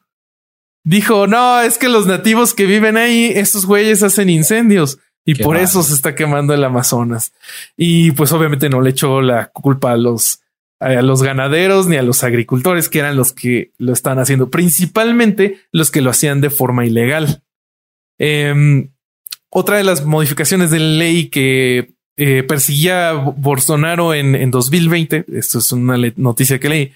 Dijo, 0.84 1.26
no, 1.26 1.60
es 1.60 1.76
que 1.76 1.90
los 1.90 2.06
nativos 2.06 2.54
que 2.54 2.64
viven 2.64 2.96
ahí, 2.96 3.30
estos 3.34 3.66
güeyes 3.66 4.02
hacen 4.02 4.30
incendios. 4.30 5.00
Y 5.26 5.34
por 5.34 5.58
eso 5.58 5.82
se 5.82 5.92
está 5.92 6.14
quemando 6.14 6.54
el 6.54 6.64
Amazonas. 6.64 7.34
Y 7.76 8.12
pues 8.12 8.32
obviamente 8.32 8.70
no 8.70 8.80
le 8.80 8.88
echó 8.88 9.20
la 9.20 9.50
culpa 9.50 9.92
a 9.92 9.98
los, 9.98 10.40
a 10.78 11.02
los 11.02 11.22
ganaderos 11.22 11.88
ni 11.88 11.98
a 11.98 12.02
los 12.02 12.24
agricultores, 12.24 12.88
que 12.88 13.00
eran 13.00 13.16
los 13.16 13.34
que 13.34 13.72
lo 13.76 13.92
están 13.92 14.18
haciendo, 14.18 14.48
principalmente 14.48 15.60
los 15.72 15.90
que 15.90 16.00
lo 16.00 16.08
hacían 16.08 16.40
de 16.40 16.48
forma 16.48 16.86
ilegal. 16.86 17.42
Em, 18.18 18.89
otra 19.50 19.76
de 19.76 19.84
las 19.84 20.04
modificaciones 20.04 20.70
de 20.70 20.78
ley 20.78 21.28
que 21.28 21.94
eh, 22.16 22.42
persiguía 22.44 23.12
Bolsonaro 23.12 24.14
en, 24.14 24.34
en 24.34 24.50
2020, 24.50 25.26
esto 25.34 25.58
es 25.58 25.72
una 25.72 25.96
noticia 26.16 26.58
que 26.58 26.68
leí, 26.68 26.92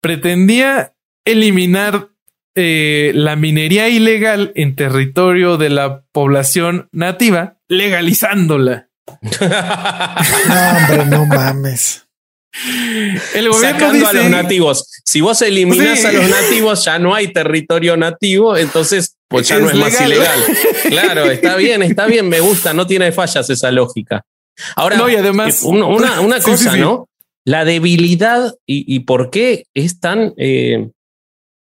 pretendía 0.00 0.92
eliminar 1.24 2.08
eh, 2.56 3.12
la 3.14 3.34
minería 3.34 3.88
ilegal 3.88 4.52
en 4.54 4.76
territorio 4.76 5.56
de 5.56 5.70
la 5.70 6.02
población 6.12 6.88
nativa, 6.92 7.56
legalizándola. 7.68 8.88
no, 9.40 10.78
hombre, 10.78 11.06
no 11.06 11.26
mames. 11.26 12.06
El 13.34 13.48
gobierno 13.48 13.78
Sacando 13.80 14.06
a 14.06 14.12
los 14.12 14.30
nativos. 14.30 14.88
Si 15.04 15.20
vos 15.20 15.42
eliminas 15.42 16.04
a 16.04 16.12
los 16.12 16.28
nativos, 16.30 16.84
ya 16.84 17.00
no 17.00 17.12
hay 17.14 17.32
territorio 17.32 17.96
nativo, 17.96 18.56
entonces 18.56 19.16
pues 19.34 19.48
ya 19.48 19.58
no 19.58 19.68
es 19.68 19.76
más 19.76 20.00
ilegal. 20.00 20.40
Claro, 20.88 21.30
está 21.30 21.56
bien, 21.56 21.82
está 21.82 22.06
bien, 22.06 22.28
me 22.28 22.40
gusta, 22.40 22.72
no 22.72 22.86
tiene 22.86 23.10
fallas 23.12 23.48
esa 23.50 23.70
lógica. 23.70 24.22
Ahora, 24.76 24.96
no, 24.96 25.08
y 25.08 25.16
además, 25.16 25.62
eh, 25.62 25.66
una, 25.66 26.20
una 26.20 26.40
cosa, 26.40 26.76
¿no? 26.76 27.08
La 27.44 27.64
debilidad 27.64 28.54
y, 28.66 29.00
por 29.00 29.30
qué 29.30 29.66
es 29.74 30.00
tan 30.00 30.32
eh, 30.38 30.88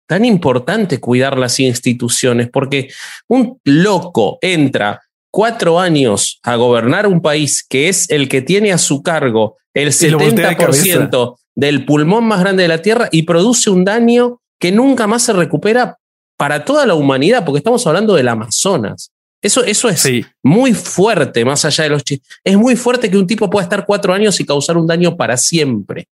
tan 0.06 0.24
importante 0.24 1.00
cuidar 1.00 1.38
las 1.38 1.58
instituciones, 1.58 2.50
porque 2.52 2.90
un 3.28 3.58
loco 3.64 4.38
entra 4.42 5.00
cuatro 5.32 5.80
años 5.80 6.38
a 6.42 6.56
gobernar 6.56 7.06
un 7.06 7.22
país 7.22 7.64
que 7.66 7.88
es 7.88 8.10
el 8.10 8.28
que 8.28 8.42
tiene 8.42 8.72
a 8.72 8.78
su 8.78 9.02
cargo 9.02 9.56
el 9.74 9.88
70% 9.88 11.36
del 11.54 11.84
pulmón 11.86 12.24
más 12.26 12.40
grande 12.40 12.62
de 12.64 12.68
la 12.68 12.82
Tierra 12.82 13.08
y 13.10 13.22
produce 13.22 13.70
un 13.70 13.84
daño 13.84 14.40
que 14.60 14.70
nunca 14.70 15.06
más 15.06 15.22
se 15.22 15.32
recupera 15.32 15.98
para 16.42 16.64
toda 16.64 16.84
la 16.86 16.96
humanidad, 16.96 17.44
porque 17.44 17.58
estamos 17.58 17.86
hablando 17.86 18.16
del 18.16 18.26
Amazonas. 18.26 19.12
Eso, 19.40 19.62
eso 19.62 19.88
es 19.88 20.04
muy 20.42 20.74
fuerte, 20.74 21.44
más 21.44 21.64
allá 21.64 21.84
de 21.84 21.90
los 21.90 22.02
chistes. 22.02 22.40
Es 22.42 22.56
muy 22.56 22.74
fuerte 22.74 23.08
que 23.08 23.16
un 23.16 23.28
tipo 23.28 23.48
pueda 23.48 23.62
estar 23.62 23.86
cuatro 23.86 24.12
años 24.12 24.40
y 24.40 24.44
causar 24.44 24.76
un 24.76 24.88
daño 24.88 25.16
para 25.16 25.36
siempre. 25.36 26.08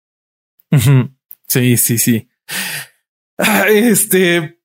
Sí, 1.48 1.78
sí, 1.78 1.98
sí. 1.98 2.28
Este, 3.70 4.60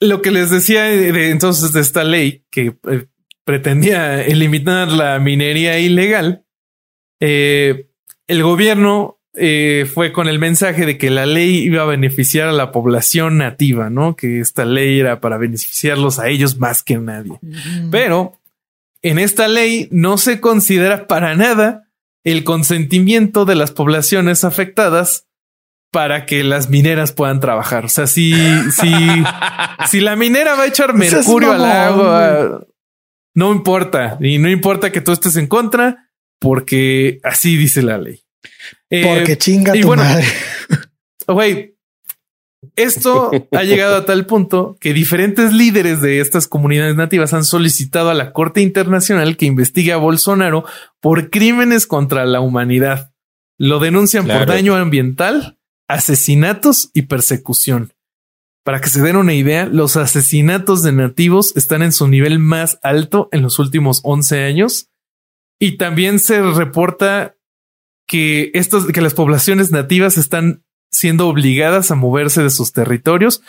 lo 0.00 0.22
que 0.22 0.30
les 0.30 0.48
decía 0.48 0.84
de, 0.84 1.28
entonces 1.28 1.74
de 1.74 1.82
esta 1.82 2.02
ley 2.02 2.46
que 2.48 2.74
eh, 2.88 3.06
pretendía 3.44 4.24
eliminar 4.24 4.90
la 4.90 5.18
minería 5.18 5.78
ilegal, 5.78 6.46
eh, 7.20 7.90
el 8.26 8.42
gobierno 8.42 9.17
eh, 9.38 9.86
fue 9.92 10.12
con 10.12 10.28
el 10.28 10.38
mensaje 10.38 10.84
de 10.86 10.98
que 10.98 11.10
la 11.10 11.26
ley 11.26 11.58
iba 11.58 11.82
a 11.82 11.86
beneficiar 11.86 12.48
a 12.48 12.52
la 12.52 12.72
población 12.72 13.38
nativa, 13.38 13.90
¿no? 13.90 14.16
Que 14.16 14.40
esta 14.40 14.64
ley 14.64 14.98
era 14.98 15.20
para 15.20 15.38
beneficiarlos 15.38 16.18
a 16.18 16.28
ellos 16.28 16.58
más 16.58 16.82
que 16.82 16.94
a 16.94 17.00
nadie. 17.00 17.38
Pero 17.90 18.40
en 19.02 19.18
esta 19.18 19.48
ley 19.48 19.88
no 19.90 20.18
se 20.18 20.40
considera 20.40 21.06
para 21.06 21.34
nada 21.34 21.88
el 22.24 22.44
consentimiento 22.44 23.44
de 23.44 23.54
las 23.54 23.70
poblaciones 23.70 24.44
afectadas 24.44 25.26
para 25.90 26.26
que 26.26 26.44
las 26.44 26.68
mineras 26.68 27.12
puedan 27.12 27.40
trabajar. 27.40 27.86
O 27.86 27.88
sea, 27.88 28.06
si, 28.06 28.34
si, 28.72 28.92
si 29.88 30.00
la 30.00 30.16
minera 30.16 30.54
va 30.54 30.64
a 30.64 30.66
echar 30.66 30.94
mercurio 30.94 31.52
al 31.52 31.64
agua, 31.64 32.66
no 33.34 33.52
importa. 33.52 34.18
Y 34.20 34.38
no 34.38 34.50
importa 34.50 34.92
que 34.92 35.00
tú 35.00 35.12
estés 35.12 35.36
en 35.36 35.46
contra, 35.46 36.10
porque 36.38 37.20
así 37.22 37.56
dice 37.56 37.82
la 37.82 37.98
ley. 37.98 38.22
Eh, 38.90 39.02
porque 39.04 39.38
chinga 39.38 39.72
tu 39.72 39.94
madre. 39.94 40.24
Güey, 41.26 41.76
esto 42.74 43.30
ha 43.52 43.62
llegado 43.64 43.96
a 43.96 44.04
tal 44.04 44.24
punto 44.26 44.76
que 44.80 44.92
diferentes 44.92 45.52
líderes 45.52 46.00
de 46.00 46.20
estas 46.20 46.48
comunidades 46.48 46.96
nativas 46.96 47.34
han 47.34 47.44
solicitado 47.44 48.10
a 48.10 48.14
la 48.14 48.32
Corte 48.32 48.62
Internacional 48.62 49.36
que 49.36 49.46
investigue 49.46 49.92
a 49.92 49.96
Bolsonaro 49.96 50.64
por 51.00 51.30
crímenes 51.30 51.86
contra 51.86 52.24
la 52.24 52.40
humanidad. 52.40 53.12
Lo 53.58 53.78
denuncian 53.78 54.26
por 54.26 54.46
daño 54.46 54.76
ambiental, 54.76 55.58
asesinatos 55.88 56.90
y 56.94 57.02
persecución. 57.02 57.92
Para 58.64 58.80
que 58.80 58.90
se 58.90 59.00
den 59.00 59.16
una 59.16 59.34
idea, 59.34 59.66
los 59.66 59.96
asesinatos 59.96 60.82
de 60.82 60.92
nativos 60.92 61.56
están 61.56 61.82
en 61.82 61.92
su 61.92 62.06
nivel 62.06 62.38
más 62.38 62.78
alto 62.82 63.28
en 63.32 63.42
los 63.42 63.58
últimos 63.58 64.00
11 64.04 64.44
años. 64.44 64.90
Y 65.58 65.78
también 65.78 66.18
se 66.18 66.42
reporta 66.42 67.37
que, 68.08 68.50
estos, 68.54 68.86
que 68.86 69.00
las 69.00 69.14
poblaciones 69.14 69.70
nativas 69.70 70.18
están 70.18 70.64
siendo 70.90 71.28
obligadas 71.28 71.92
a 71.92 71.94
moverse 71.94 72.42
de 72.42 72.50
sus 72.50 72.72
territorios 72.72 73.42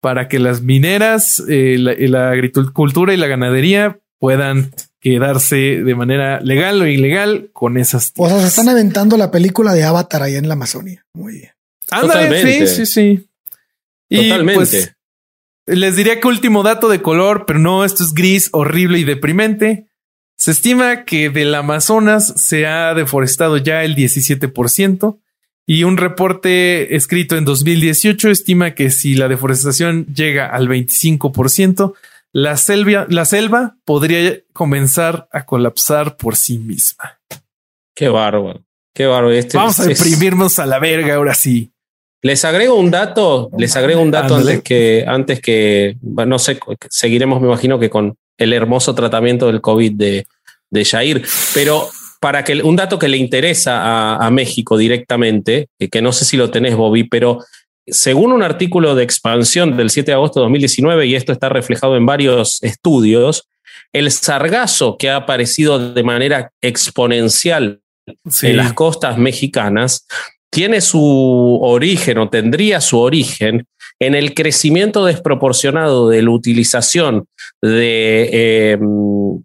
para 0.00 0.28
que 0.28 0.38
las 0.38 0.62
mineras, 0.62 1.42
eh, 1.48 1.76
la, 1.78 2.30
agricultura 2.30 3.14
y 3.14 3.16
la 3.16 3.26
ganadería 3.26 4.00
puedan 4.18 4.72
quedarse 5.00 5.56
de 5.56 5.94
manera 5.94 6.40
legal 6.40 6.80
o 6.80 6.86
ilegal 6.86 7.50
con 7.52 7.76
esas. 7.76 8.12
O 8.16 8.28
sea, 8.28 8.40
se 8.40 8.46
están 8.46 8.68
aventando 8.68 9.16
la 9.16 9.30
película 9.30 9.74
de 9.74 9.84
Avatar 9.84 10.22
ahí 10.22 10.34
en 10.34 10.48
la 10.48 10.54
Amazonia. 10.54 11.04
Muy 11.12 11.34
bien. 11.34 11.50
Ándale, 11.90 12.42
sí, 12.42 12.66
sí, 12.66 12.86
sí. 12.86 13.28
Y 14.08 14.32
Pues, 14.54 14.94
les 15.66 15.96
diría 15.96 16.20
que 16.20 16.28
último 16.28 16.62
dato 16.62 16.88
de 16.88 17.02
color, 17.02 17.44
pero 17.46 17.58
no, 17.58 17.84
esto 17.84 18.02
es 18.02 18.14
gris, 18.14 18.48
horrible 18.52 18.98
y 18.98 19.04
deprimente. 19.04 19.88
Se 20.46 20.52
estima 20.52 21.04
que 21.04 21.28
del 21.28 21.52
Amazonas 21.56 22.32
se 22.36 22.68
ha 22.68 22.94
deforestado 22.94 23.56
ya 23.56 23.82
el 23.82 23.96
17% 23.96 25.18
y 25.66 25.82
un 25.82 25.96
reporte 25.96 26.94
escrito 26.94 27.36
en 27.36 27.44
2018 27.44 28.30
estima 28.30 28.70
que 28.70 28.90
si 28.90 29.16
la 29.16 29.26
deforestación 29.26 30.06
llega 30.14 30.46
al 30.46 30.68
25%, 30.68 31.94
la 32.30 32.56
selva, 32.58 33.06
la 33.08 33.24
selva 33.24 33.74
podría 33.84 34.38
comenzar 34.52 35.26
a 35.32 35.44
colapsar 35.46 36.16
por 36.16 36.36
sí 36.36 36.60
misma. 36.60 37.18
Qué 37.92 38.08
bárbaro. 38.08 38.62
Qué 38.94 39.06
bárbaro. 39.06 39.32
Este 39.32 39.56
Vamos 39.56 39.80
a 39.80 39.86
deprimirnos 39.86 40.60
a 40.60 40.66
la 40.66 40.78
verga 40.78 41.16
ahora 41.16 41.34
sí. 41.34 41.72
Les 42.22 42.44
agrego 42.44 42.76
un 42.76 42.92
dato, 42.92 43.50
les 43.58 43.74
agrego 43.74 44.00
un 44.00 44.12
dato 44.12 44.36
antes 44.36 44.62
que, 44.62 45.04
antes 45.08 45.40
que, 45.40 45.96
no 46.02 46.38
sé, 46.38 46.60
seguiremos, 46.88 47.40
me 47.40 47.48
imagino 47.48 47.80
que 47.80 47.90
con 47.90 48.16
el 48.38 48.52
hermoso 48.52 48.94
tratamiento 48.94 49.46
del 49.48 49.60
COVID 49.60 49.92
de, 49.92 50.26
de 50.76 50.84
Jair, 50.84 51.22
pero 51.54 51.88
para 52.20 52.44
que 52.44 52.62
un 52.62 52.76
dato 52.76 52.98
que 52.98 53.08
le 53.08 53.16
interesa 53.16 54.16
a, 54.16 54.30
México 54.30 54.76
directamente, 54.76 55.68
que 55.90 56.02
no 56.02 56.12
sé 56.12 56.24
si 56.24 56.36
lo 56.36 56.50
tenés, 56.50 56.74
Bobby, 56.76 57.04
pero 57.04 57.40
según 57.86 58.32
un 58.32 58.42
artículo 58.42 58.94
de 58.94 59.04
expansión 59.04 59.76
del 59.76 59.90
7 59.90 60.10
de 60.10 60.14
agosto 60.14 60.40
de 60.40 60.44
2019, 60.44 61.06
y 61.06 61.14
esto 61.14 61.32
está 61.32 61.48
reflejado 61.48 61.96
en 61.96 62.06
varios 62.06 62.62
estudios, 62.62 63.48
el 63.92 64.10
sargazo 64.10 64.96
que 64.98 65.10
ha 65.10 65.16
aparecido 65.16 65.92
de 65.92 66.02
manera 66.02 66.50
exponencial 66.60 67.80
en 68.42 68.56
las 68.56 68.72
costas 68.72 69.18
mexicanas 69.18 70.06
tiene 70.50 70.80
su 70.80 71.58
origen 71.62 72.18
o 72.18 72.30
tendría 72.30 72.80
su 72.80 72.98
origen 72.98 73.66
en 73.98 74.14
el 74.14 74.34
crecimiento 74.34 75.04
desproporcionado 75.04 76.08
de 76.08 76.22
la 76.22 76.30
utilización 76.30 77.26
de 77.62 78.72
em, 78.72 78.80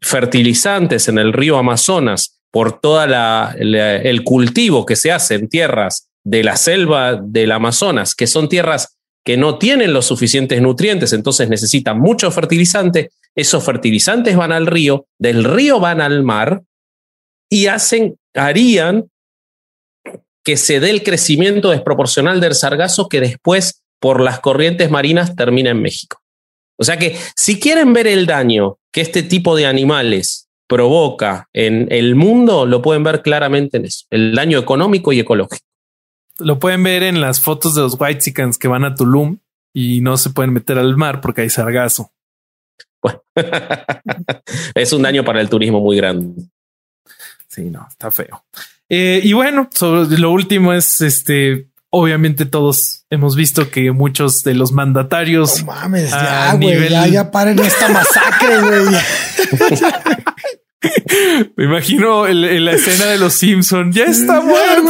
fertilizantes 0.01 1.07
en 1.07 1.17
el 1.17 1.33
río 1.33 1.57
Amazonas 1.57 2.39
por 2.51 2.79
todo 2.79 3.03
el 3.03 4.23
cultivo 4.23 4.85
que 4.85 4.95
se 4.95 5.11
hace 5.11 5.35
en 5.35 5.47
tierras 5.47 6.09
de 6.23 6.43
la 6.43 6.55
selva 6.55 7.19
del 7.21 7.51
Amazonas, 7.51 8.13
que 8.13 8.27
son 8.27 8.49
tierras 8.49 8.97
que 9.23 9.37
no 9.37 9.57
tienen 9.57 9.93
los 9.93 10.05
suficientes 10.05 10.61
nutrientes, 10.61 11.13
entonces 11.13 11.47
necesitan 11.49 11.99
mucho 11.99 12.31
fertilizante, 12.31 13.11
esos 13.35 13.63
fertilizantes 13.63 14.35
van 14.35 14.51
al 14.51 14.67
río, 14.67 15.05
del 15.19 15.43
río 15.43 15.79
van 15.79 16.01
al 16.01 16.23
mar 16.23 16.63
y 17.49 17.67
hacen, 17.67 18.17
harían 18.33 19.09
que 20.43 20.57
se 20.57 20.79
dé 20.79 20.89
el 20.89 21.03
crecimiento 21.03 21.69
desproporcional 21.69 22.41
del 22.41 22.55
sargazo 22.55 23.07
que 23.07 23.21
después 23.21 23.83
por 23.99 24.21
las 24.21 24.39
corrientes 24.39 24.89
marinas 24.89 25.35
termina 25.35 25.69
en 25.69 25.81
México. 25.81 26.19
O 26.77 26.83
sea 26.83 26.97
que 26.97 27.15
si 27.35 27.59
quieren 27.59 27.93
ver 27.93 28.07
el 28.07 28.25
daño 28.25 28.79
que 28.91 29.01
este 29.01 29.23
tipo 29.23 29.55
de 29.55 29.65
animales 29.65 30.49
provoca 30.67 31.49
en 31.53 31.87
el 31.91 32.15
mundo, 32.15 32.65
lo 32.65 32.81
pueden 32.81 33.03
ver 33.03 33.21
claramente 33.21 33.77
en 33.77 33.85
eso, 33.85 34.05
el 34.09 34.33
daño 34.33 34.57
económico 34.57 35.11
y 35.11 35.19
ecológico. 35.19 35.65
Lo 36.39 36.59
pueden 36.59 36.83
ver 36.83 37.03
en 37.03 37.21
las 37.21 37.41
fotos 37.41 37.75
de 37.75 37.81
los 37.81 37.97
White 37.99 38.33
que 38.59 38.67
van 38.67 38.85
a 38.85 38.95
Tulum 38.95 39.37
y 39.73 40.01
no 40.01 40.17
se 40.17 40.29
pueden 40.31 40.53
meter 40.53 40.77
al 40.77 40.97
mar 40.97 41.21
porque 41.21 41.41
hay 41.41 41.49
sargazo. 41.49 42.11
es 44.75 44.93
un 44.93 45.01
daño 45.01 45.23
para 45.23 45.41
el 45.41 45.49
turismo 45.49 45.81
muy 45.81 45.97
grande. 45.97 46.43
Sí, 47.47 47.63
no, 47.63 47.85
está 47.89 48.11
feo. 48.11 48.45
Eh, 48.87 49.21
y 49.23 49.33
bueno, 49.33 49.69
lo 50.17 50.31
último 50.31 50.73
es 50.73 51.01
este. 51.01 51.70
Obviamente 51.93 52.45
todos 52.45 53.05
hemos 53.09 53.35
visto 53.35 53.69
que 53.69 53.91
muchos 53.91 54.43
de 54.43 54.53
los 54.53 54.71
mandatarios. 54.71 55.59
No 55.59 55.73
mames, 55.73 56.09
ya, 56.09 56.53
güey, 56.53 56.89
ya, 56.89 57.07
ya 57.07 57.31
paren 57.31 57.59
esta 57.59 57.89
masacre, 57.89 58.59
güey. 58.59 58.85
Me 61.57 61.65
imagino 61.65 62.27
en, 62.27 62.65
la 62.65 62.71
escena 62.71 63.05
de 63.05 63.17
los 63.17 63.33
Simpson. 63.33 63.91
Ya 63.91 64.05
está 64.05 64.41
muerto. 64.41 64.89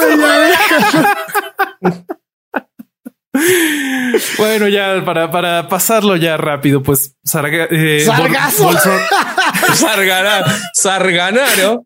bueno, 4.37 4.67
ya 4.67 5.03
para, 5.03 5.31
para 5.31 5.67
pasarlo 5.67 6.15
ya 6.15 6.37
rápido, 6.37 6.83
pues 6.83 7.15
Sarga, 7.23 7.67
eh, 7.69 8.05
Sarganaro. 10.73 11.85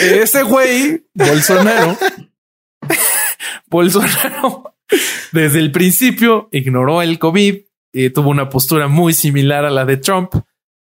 ese 0.00 0.42
güey, 0.42 1.04
Bolsonaro, 1.14 1.96
Bolsonaro, 3.72 4.74
desde 5.32 5.58
el 5.58 5.72
principio 5.72 6.48
ignoró 6.52 7.02
el 7.02 7.18
COVID, 7.18 7.56
eh, 7.94 8.10
tuvo 8.10 8.30
una 8.30 8.48
postura 8.48 8.86
muy 8.86 9.14
similar 9.14 9.64
a 9.64 9.70
la 9.70 9.84
de 9.84 9.96
Trump. 9.96 10.34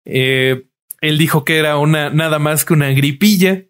Eh, 0.05 0.67
él 1.01 1.17
dijo 1.17 1.43
que 1.43 1.57
era 1.57 1.77
una 1.77 2.09
nada 2.11 2.37
más 2.37 2.63
que 2.65 2.73
una 2.73 2.89
gripilla. 2.89 3.63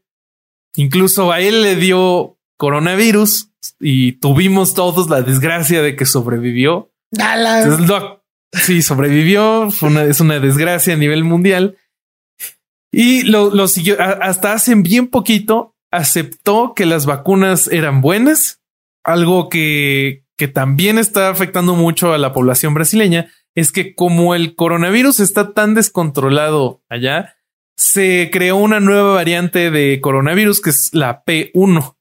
Incluso 0.76 1.32
a 1.32 1.40
él 1.40 1.62
le 1.62 1.76
dio 1.76 2.38
coronavirus 2.58 3.52
y 3.80 4.14
tuvimos 4.14 4.74
todos 4.74 5.10
la 5.10 5.22
desgracia 5.22 5.82
de 5.82 5.96
que 5.96 6.06
sobrevivió. 6.06 6.92
sí, 8.52 8.82
sobrevivió. 8.82 9.68
es 9.68 10.20
una 10.20 10.40
desgracia 10.40 10.96
a 10.96 10.98
nivel 10.98 11.24
mundial. 11.24 11.78
Y 12.92 13.24
lo, 13.24 13.68
siguió 13.68 13.98
hasta 14.00 14.54
hace 14.54 14.76
bien 14.76 15.08
poquito. 15.08 15.76
Aceptó 15.92 16.74
que 16.76 16.88
las 16.88 17.06
vacunas 17.06 17.68
eran 17.68 18.02
buenas, 18.02 18.63
algo 19.04 19.50
que, 19.50 20.26
que 20.38 20.48
también 20.48 20.98
está 20.98 21.30
afectando 21.30 21.76
mucho 21.76 22.14
a 22.14 22.18
la 22.18 22.34
población 22.34 22.74
brasileña. 22.74 23.32
Es 23.56 23.72
que 23.72 23.94
como 23.96 24.36
el 24.36 24.56
coronavirus 24.56 25.20
está 25.20 25.54
tan 25.54 25.76
descontrolado 25.76 26.84
allá, 26.90 27.36
se 27.78 28.30
creó 28.32 28.58
una 28.58 28.80
nueva 28.80 29.14
variante 29.14 29.72
de 29.72 30.00
coronavirus 30.02 30.62
que 30.62 30.70
es 30.70 30.94
la 30.94 31.24
P1. 31.26 31.96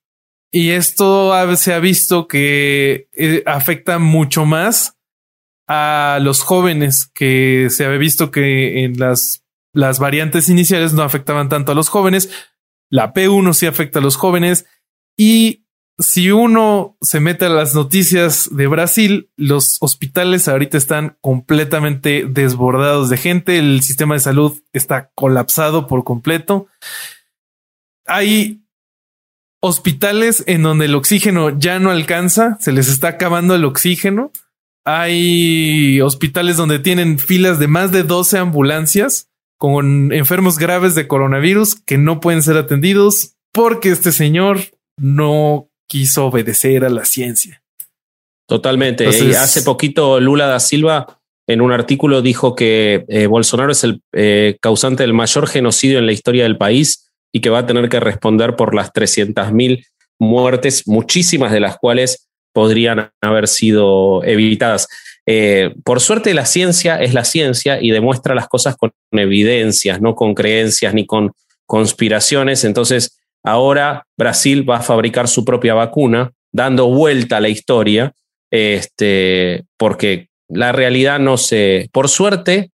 Y 0.50 0.70
esto 0.70 1.32
se 1.56 1.72
ha 1.72 1.78
visto 1.78 2.28
que 2.28 3.08
eh, 3.12 3.42
afecta 3.46 3.98
mucho 3.98 4.44
más 4.44 4.98
a 5.66 6.18
los 6.20 6.42
jóvenes, 6.42 7.06
que 7.06 7.68
se 7.70 7.86
ha 7.86 7.88
visto 7.90 8.30
que 8.30 8.84
en 8.84 8.98
las, 8.98 9.44
las 9.72 9.98
variantes 9.98 10.50
iniciales 10.50 10.92
no 10.92 11.02
afectaban 11.02 11.48
tanto 11.48 11.72
a 11.72 11.74
los 11.74 11.88
jóvenes. 11.88 12.30
La 12.90 13.14
P1 13.14 13.54
sí 13.54 13.66
afecta 13.66 13.98
a 13.98 14.02
los 14.02 14.16
jóvenes. 14.16 14.66
Y 15.16 15.61
si 15.98 16.30
uno 16.30 16.96
se 17.00 17.20
mete 17.20 17.46
a 17.46 17.50
las 17.50 17.74
noticias 17.74 18.48
de 18.50 18.66
Brasil, 18.66 19.30
los 19.36 19.78
hospitales 19.80 20.48
ahorita 20.48 20.78
están 20.78 21.16
completamente 21.20 22.26
desbordados 22.28 23.08
de 23.10 23.16
gente. 23.16 23.58
El 23.58 23.82
sistema 23.82 24.14
de 24.14 24.20
salud 24.20 24.62
está 24.72 25.10
colapsado 25.14 25.86
por 25.86 26.04
completo. 26.04 26.66
Hay 28.06 28.62
hospitales 29.60 30.42
en 30.46 30.62
donde 30.62 30.86
el 30.86 30.94
oxígeno 30.94 31.56
ya 31.56 31.78
no 31.78 31.90
alcanza, 31.90 32.58
se 32.60 32.72
les 32.72 32.88
está 32.88 33.08
acabando 33.08 33.54
el 33.54 33.64
oxígeno. 33.64 34.32
Hay 34.84 36.00
hospitales 36.00 36.56
donde 36.56 36.80
tienen 36.80 37.18
filas 37.20 37.60
de 37.60 37.68
más 37.68 37.92
de 37.92 38.02
12 38.02 38.38
ambulancias 38.38 39.28
con 39.56 40.12
enfermos 40.12 40.58
graves 40.58 40.96
de 40.96 41.06
coronavirus 41.06 41.76
que 41.76 41.96
no 41.96 42.18
pueden 42.18 42.42
ser 42.42 42.56
atendidos 42.56 43.36
porque 43.52 43.90
este 43.90 44.10
señor 44.10 44.58
no 44.96 45.70
quiso 45.92 46.24
obedecer 46.24 46.86
a 46.86 46.88
la 46.88 47.04
ciencia. 47.04 47.62
Totalmente. 48.48 49.04
y 49.04 49.34
hace 49.34 49.60
poquito 49.60 50.18
Lula 50.20 50.46
da 50.46 50.58
Silva 50.58 51.20
en 51.46 51.60
un 51.60 51.70
artículo 51.70 52.22
dijo 52.22 52.54
que 52.54 53.04
eh, 53.08 53.26
Bolsonaro 53.26 53.72
es 53.72 53.84
el 53.84 54.00
eh, 54.14 54.56
causante 54.62 55.02
del 55.02 55.12
mayor 55.12 55.46
genocidio 55.46 55.98
en 55.98 56.06
la 56.06 56.12
historia 56.12 56.44
del 56.44 56.56
país 56.56 57.12
y 57.30 57.40
que 57.40 57.50
va 57.50 57.58
a 57.58 57.66
tener 57.66 57.90
que 57.90 58.00
responder 58.00 58.56
por 58.56 58.74
las 58.74 58.90
300.000 58.90 59.84
muertes, 60.18 60.88
muchísimas 60.88 61.52
de 61.52 61.60
las 61.60 61.76
cuales 61.76 62.30
podrían 62.54 63.10
haber 63.20 63.48
sido 63.48 64.24
evitadas. 64.24 64.88
Eh, 65.26 65.74
por 65.84 66.00
suerte 66.00 66.32
la 66.32 66.46
ciencia 66.46 66.96
es 67.02 67.12
la 67.12 67.24
ciencia 67.24 67.82
y 67.82 67.90
demuestra 67.90 68.34
las 68.34 68.48
cosas 68.48 68.76
con 68.78 68.92
evidencias, 69.10 70.00
no 70.00 70.14
con 70.14 70.32
creencias 70.32 70.94
ni 70.94 71.04
con 71.04 71.32
conspiraciones. 71.66 72.64
Entonces, 72.64 73.21
ahora 73.44 74.06
Brasil 74.16 74.68
va 74.68 74.76
a 74.76 74.82
fabricar 74.82 75.28
su 75.28 75.44
propia 75.44 75.74
vacuna, 75.74 76.32
dando 76.52 76.88
vuelta 76.88 77.38
a 77.38 77.40
la 77.40 77.48
historia, 77.48 78.12
este, 78.50 79.64
porque 79.76 80.28
la 80.48 80.72
realidad 80.72 81.18
no 81.18 81.36
se, 81.36 81.88
por 81.92 82.08
suerte, 82.08 82.70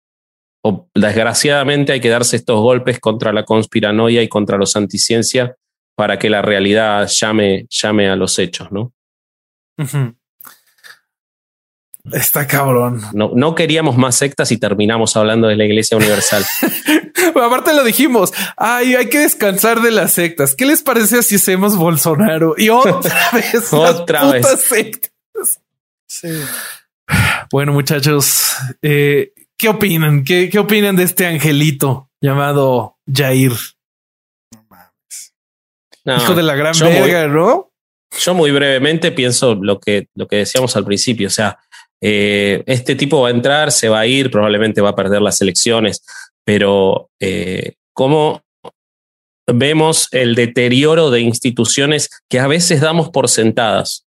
desgraciadamente 0.94 1.93
hay 1.93 2.01
que 2.01 2.09
darse 2.09 2.36
estos 2.36 2.60
golpes 2.60 2.98
contra 2.98 3.32
la 3.32 3.44
conspiranoia 3.44 4.22
y 4.22 4.28
contra 4.28 4.56
los 4.56 4.76
anticiencia 4.76 5.56
para 5.94 6.18
que 6.18 6.30
la 6.30 6.43
realidad 6.43 7.09
llame, 7.09 7.66
llame 7.68 8.09
a 8.09 8.16
los 8.16 8.38
hechos, 8.38 8.70
¿no? 8.72 8.93
Está 12.12 12.47
cabrón. 12.47 13.01
No, 13.12 13.33
no 13.35 13.55
queríamos 13.55 13.97
más 13.97 14.16
sectas 14.16 14.53
y 14.53 14.59
terminamos 14.59 15.16
hablando 15.16 15.49
de 15.49 15.57
la 15.57 15.65
Iglesia 15.65 15.97
Universal. 15.97 16.45
aparte 17.35 17.74
lo 17.74 17.85
dijimos. 17.85 18.33
Ay, 18.57 18.95
hay 18.95 19.09
que 19.09 19.20
descansar 19.20 19.81
de 19.81 19.91
las 19.91 20.12
sectas. 20.12 20.55
¿Qué 20.55 20.66
les 20.66 20.83
parece 20.83 21.23
si 21.23 21.37
hacemos 21.37 21.77
Bolsonaro? 21.77 22.55
Y 22.57 22.69
otra 22.69 23.15
vez, 23.33 23.73
otra 23.73 24.33
vez. 24.33 24.47
Sectas. 24.61 25.61
Sí. 26.07 26.28
Bueno, 27.51 27.73
muchachos, 27.73 28.57
eh, 28.83 29.33
¿Qué 29.59 29.69
opinan? 29.69 30.24
¿Qué, 30.24 30.51
¿Qué, 30.51 30.59
opinan 30.59 30.97
de 30.97 31.05
este 31.05 31.27
angelito 31.27 32.11
llamado 32.20 32.99
Jair? 33.11 33.53
No 34.53 34.66
mames. 34.69 35.35
Hijo 36.05 36.35
de 36.35 36.43
la 36.43 36.55
gran 36.55 36.74
verga, 36.78 37.27
¿no? 37.27 37.73
Yo 38.19 38.35
muy 38.35 38.51
brevemente 38.51 39.12
pienso 39.12 39.55
lo 39.55 39.81
que, 39.81 40.09
lo 40.15 40.28
que 40.28 40.37
decíamos 40.37 40.77
al 40.77 40.85
principio. 40.85 41.28
O 41.28 41.31
sea, 41.31 41.59
eh, 42.01 42.62
este 42.66 42.94
tipo 42.94 43.23
va 43.23 43.28
a 43.28 43.32
entrar, 43.32 43.73
se 43.73 43.89
va 43.89 44.01
a 44.01 44.06
ir, 44.06 44.31
probablemente 44.31 44.81
va 44.81 44.90
a 44.90 44.97
perder 44.97 45.23
las 45.23 45.40
elecciones, 45.40 46.05
pero 46.44 47.10
eh, 47.20 47.74
¿cómo 47.93 48.43
vemos 49.47 50.09
el 50.12 50.35
deterioro 50.35 51.10
de 51.10 51.20
instituciones 51.20 52.10
que 52.28 52.40
a 52.40 52.47
veces 52.47 52.81
damos 52.81 53.10
por 53.10 53.28
sentadas, 53.28 54.06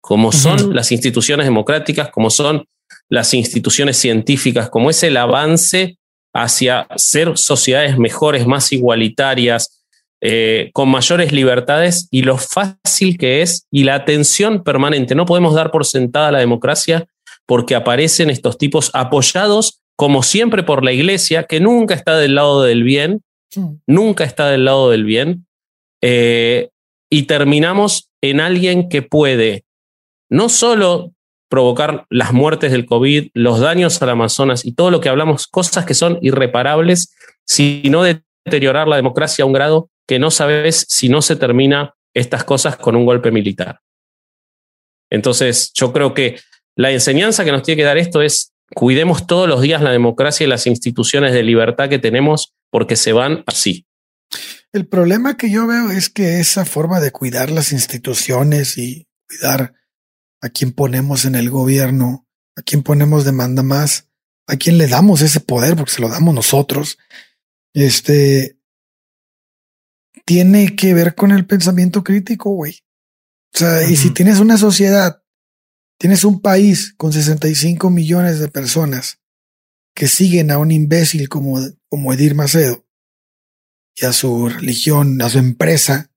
como 0.00 0.32
son 0.32 0.74
las 0.74 0.90
instituciones 0.92 1.46
democráticas, 1.46 2.10
como 2.10 2.30
son 2.30 2.64
las 3.08 3.34
instituciones 3.34 3.96
científicas, 3.96 4.68
como 4.68 4.90
es 4.90 5.02
el 5.02 5.16
avance 5.16 5.98
hacia 6.32 6.86
ser 6.96 7.36
sociedades 7.36 7.98
mejores, 7.98 8.46
más 8.46 8.72
igualitarias, 8.72 9.80
eh, 10.22 10.70
con 10.74 10.90
mayores 10.90 11.32
libertades 11.32 12.06
y 12.10 12.22
lo 12.22 12.36
fácil 12.36 13.16
que 13.16 13.42
es 13.42 13.66
y 13.70 13.84
la 13.84 13.94
atención 13.94 14.62
permanente. 14.62 15.14
No 15.14 15.24
podemos 15.24 15.54
dar 15.54 15.70
por 15.70 15.86
sentada 15.86 16.30
la 16.30 16.40
democracia 16.40 17.06
porque 17.50 17.74
aparecen 17.74 18.30
estos 18.30 18.58
tipos 18.58 18.92
apoyados, 18.94 19.82
como 19.96 20.22
siempre, 20.22 20.62
por 20.62 20.84
la 20.84 20.92
iglesia, 20.92 21.46
que 21.48 21.58
nunca 21.58 21.94
está 21.94 22.16
del 22.16 22.36
lado 22.36 22.62
del 22.62 22.84
bien, 22.84 23.24
nunca 23.88 24.22
está 24.22 24.48
del 24.50 24.64
lado 24.64 24.88
del 24.88 25.02
bien, 25.02 25.48
eh, 26.00 26.68
y 27.10 27.24
terminamos 27.24 28.08
en 28.22 28.38
alguien 28.38 28.88
que 28.88 29.02
puede 29.02 29.64
no 30.28 30.48
solo 30.48 31.10
provocar 31.48 32.06
las 32.08 32.32
muertes 32.32 32.70
del 32.70 32.86
COVID, 32.86 33.30
los 33.34 33.58
daños 33.58 34.00
al 34.00 34.10
Amazonas 34.10 34.64
y 34.64 34.74
todo 34.74 34.92
lo 34.92 35.00
que 35.00 35.08
hablamos, 35.08 35.48
cosas 35.48 35.84
que 35.84 35.94
son 35.94 36.20
irreparables, 36.22 37.16
sino 37.44 38.04
deteriorar 38.04 38.86
la 38.86 38.94
democracia 38.94 39.42
a 39.42 39.46
un 39.46 39.54
grado 39.54 39.90
que 40.06 40.20
no 40.20 40.30
sabes 40.30 40.86
si 40.88 41.08
no 41.08 41.20
se 41.20 41.34
termina 41.34 41.96
estas 42.14 42.44
cosas 42.44 42.76
con 42.76 42.94
un 42.94 43.06
golpe 43.06 43.32
militar. 43.32 43.80
Entonces, 45.10 45.72
yo 45.74 45.92
creo 45.92 46.14
que 46.14 46.38
la 46.76 46.90
enseñanza 46.90 47.44
que 47.44 47.52
nos 47.52 47.62
tiene 47.62 47.80
que 47.80 47.86
dar 47.86 47.98
esto 47.98 48.22
es 48.22 48.52
cuidemos 48.74 49.26
todos 49.26 49.48
los 49.48 49.60
días 49.60 49.82
la 49.82 49.90
democracia 49.90 50.44
y 50.44 50.48
las 50.48 50.66
instituciones 50.66 51.32
de 51.32 51.42
libertad 51.42 51.88
que 51.88 51.98
tenemos 51.98 52.54
porque 52.70 52.96
se 52.96 53.12
van 53.12 53.42
así. 53.46 53.86
El 54.72 54.86
problema 54.86 55.36
que 55.36 55.50
yo 55.50 55.66
veo 55.66 55.90
es 55.90 56.08
que 56.08 56.38
esa 56.38 56.64
forma 56.64 57.00
de 57.00 57.10
cuidar 57.10 57.50
las 57.50 57.72
instituciones 57.72 58.78
y 58.78 59.08
cuidar 59.28 59.74
a 60.40 60.48
quien 60.48 60.72
ponemos 60.72 61.24
en 61.24 61.34
el 61.34 61.50
gobierno, 61.50 62.28
a 62.56 62.62
quien 62.62 62.82
ponemos 62.82 63.24
demanda 63.24 63.62
más, 63.62 64.08
a 64.46 64.56
quien 64.56 64.78
le 64.78 64.86
damos 64.86 65.22
ese 65.22 65.40
poder 65.40 65.76
porque 65.76 65.92
se 65.92 66.00
lo 66.00 66.08
damos 66.08 66.34
nosotros, 66.34 66.98
este 67.74 68.56
tiene 70.24 70.76
que 70.76 70.94
ver 70.94 71.14
con 71.14 71.32
el 71.32 71.46
pensamiento 71.46 72.04
crítico, 72.04 72.50
güey. 72.50 72.78
O 73.52 73.58
sea, 73.58 73.88
y 73.88 73.96
si 73.96 74.10
tienes 74.10 74.38
una 74.38 74.56
sociedad, 74.56 75.22
tienes 76.00 76.24
un 76.24 76.40
país 76.40 76.94
con 76.96 77.12
65 77.12 77.90
millones 77.90 78.40
de 78.40 78.48
personas 78.48 79.20
que 79.94 80.08
siguen 80.08 80.50
a 80.50 80.56
un 80.56 80.70
imbécil 80.70 81.28
como, 81.28 81.60
como 81.90 82.12
Edir 82.14 82.34
Macedo 82.34 82.86
y 83.94 84.06
a 84.06 84.12
su 84.12 84.48
religión, 84.48 85.20
a 85.20 85.28
su 85.28 85.38
empresa, 85.38 86.10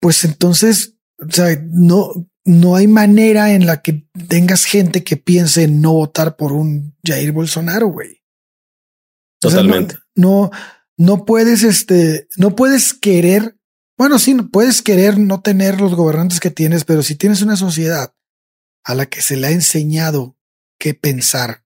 pues 0.00 0.24
entonces, 0.24 0.96
o 1.18 1.30
sea, 1.30 1.56
no, 1.70 2.28
no 2.44 2.74
hay 2.74 2.88
manera 2.88 3.52
en 3.52 3.66
la 3.66 3.82
que 3.82 4.04
tengas 4.26 4.64
gente 4.64 5.04
que 5.04 5.16
piense 5.16 5.62
en 5.62 5.80
no 5.80 5.92
votar 5.92 6.36
por 6.36 6.52
un 6.52 6.96
Jair 7.04 7.30
Bolsonaro, 7.30 7.86
güey. 7.86 8.20
Totalmente. 9.40 9.96
no, 10.16 10.50
no, 10.96 11.24
puedes, 11.24 11.62
este, 11.62 12.26
no 12.36 12.56
puedes 12.56 12.94
querer, 12.94 13.56
bueno, 13.96 14.18
sí, 14.18 14.34
puedes 14.34 14.82
querer 14.82 15.18
no 15.18 15.40
tener 15.40 15.80
los 15.80 15.94
gobernantes 15.94 16.40
que 16.40 16.50
tienes, 16.50 16.84
pero 16.84 17.02
si 17.02 17.14
tienes 17.14 17.42
una 17.42 17.56
sociedad 17.56 18.12
a 18.84 18.94
la 18.94 19.06
que 19.06 19.22
se 19.22 19.36
le 19.36 19.48
ha 19.48 19.50
enseñado 19.50 20.36
qué 20.78 20.94
pensar 20.94 21.64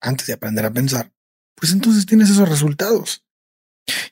antes 0.00 0.26
de 0.26 0.34
aprender 0.34 0.64
a 0.64 0.72
pensar, 0.72 1.12
pues 1.54 1.72
entonces 1.72 2.06
tienes 2.06 2.30
esos 2.30 2.48
resultados. 2.48 3.24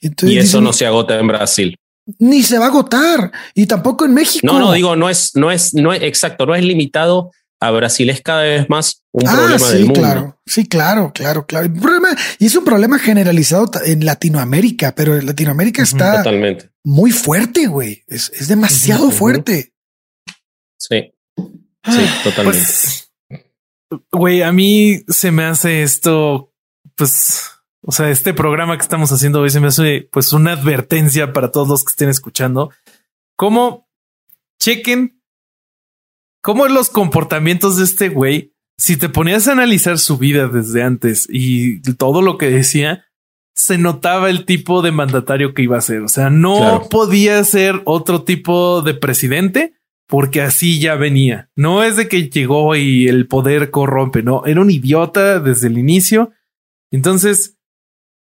y 0.00 0.38
eso 0.38 0.60
no 0.60 0.72
se 0.72 0.86
agota 0.86 1.18
en 1.18 1.26
Brasil 1.26 1.76
ni 2.18 2.42
se 2.42 2.58
va 2.58 2.66
a 2.66 2.68
agotar 2.68 3.32
y 3.54 3.66
tampoco 3.66 4.04
en 4.04 4.14
México. 4.14 4.46
No, 4.46 4.58
no 4.58 4.72
digo, 4.72 4.96
no 4.96 5.08
es, 5.08 5.34
no 5.36 5.50
es, 5.50 5.74
no 5.74 5.92
es 5.92 6.02
exacto, 6.02 6.46
no 6.46 6.54
es 6.54 6.64
limitado 6.64 7.30
a 7.60 7.70
Brasil, 7.70 8.10
es 8.10 8.20
cada 8.20 8.42
vez 8.42 8.68
más 8.68 9.02
un 9.12 9.26
ah, 9.26 9.32
problema 9.32 9.68
del 9.70 9.84
mundo. 9.84 10.00
Claro, 10.00 10.40
sí, 10.44 10.66
claro, 10.66 11.12
claro, 11.14 11.46
claro. 11.46 11.72
problema, 11.72 12.08
y 12.38 12.46
es 12.46 12.54
un 12.56 12.64
problema 12.64 12.98
generalizado 12.98 13.70
en 13.84 14.04
Latinoamérica, 14.04 14.94
pero 14.94 15.16
en 15.16 15.26
Latinoamérica 15.26 15.82
está 15.82 16.18
Totalmente. 16.18 16.70
muy 16.84 17.10
fuerte, 17.10 17.66
güey. 17.66 18.04
Es, 18.06 18.30
es 18.34 18.48
demasiado 18.48 19.10
fuerte. 19.10 19.72
Sí, 20.78 21.13
sí, 21.36 22.06
totalmente. 22.22 22.60
Pues, 22.60 23.12
güey, 24.12 24.42
a 24.42 24.52
mí 24.52 25.02
se 25.08 25.30
me 25.30 25.44
hace 25.44 25.82
esto, 25.82 26.52
pues 26.94 27.54
o 27.86 27.92
sea, 27.92 28.10
este 28.10 28.32
programa 28.32 28.76
que 28.76 28.82
estamos 28.82 29.12
haciendo 29.12 29.40
hoy 29.40 29.50
se 29.50 29.60
me 29.60 29.68
hace 29.68 30.08
pues 30.10 30.32
una 30.32 30.52
advertencia 30.52 31.32
para 31.32 31.50
todos 31.50 31.68
los 31.68 31.84
que 31.84 31.90
estén 31.90 32.08
escuchando. 32.08 32.70
Cómo 33.36 33.88
chequen 34.58 35.20
cómo 36.40 36.66
los 36.66 36.88
comportamientos 36.90 37.76
de 37.76 37.84
este 37.84 38.08
güey. 38.08 38.54
Si 38.78 38.96
te 38.96 39.08
ponías 39.08 39.48
a 39.48 39.52
analizar 39.52 39.98
su 39.98 40.18
vida 40.18 40.48
desde 40.48 40.82
antes 40.82 41.26
y 41.30 41.80
todo 41.94 42.22
lo 42.22 42.38
que 42.38 42.50
decía, 42.50 43.04
se 43.54 43.78
notaba 43.78 44.30
el 44.30 44.44
tipo 44.44 44.82
de 44.82 44.90
mandatario 44.90 45.54
que 45.54 45.62
iba 45.62 45.78
a 45.78 45.82
ser. 45.82 46.02
O 46.02 46.08
sea, 46.08 46.28
no 46.30 46.88
podía 46.90 47.42
ser 47.44 47.82
otro 47.84 48.24
tipo 48.24 48.82
de 48.82 48.94
presidente 48.94 49.74
porque 50.06 50.42
así 50.42 50.80
ya 50.80 50.96
venía. 50.96 51.50
No 51.56 51.82
es 51.82 51.96
de 51.96 52.08
que 52.08 52.28
llegó 52.28 52.76
y 52.76 53.08
el 53.08 53.26
poder 53.26 53.70
corrompe, 53.70 54.22
no, 54.22 54.44
era 54.46 54.60
un 54.60 54.70
idiota 54.70 55.40
desde 55.40 55.68
el 55.68 55.78
inicio. 55.78 56.32
Entonces, 56.90 57.58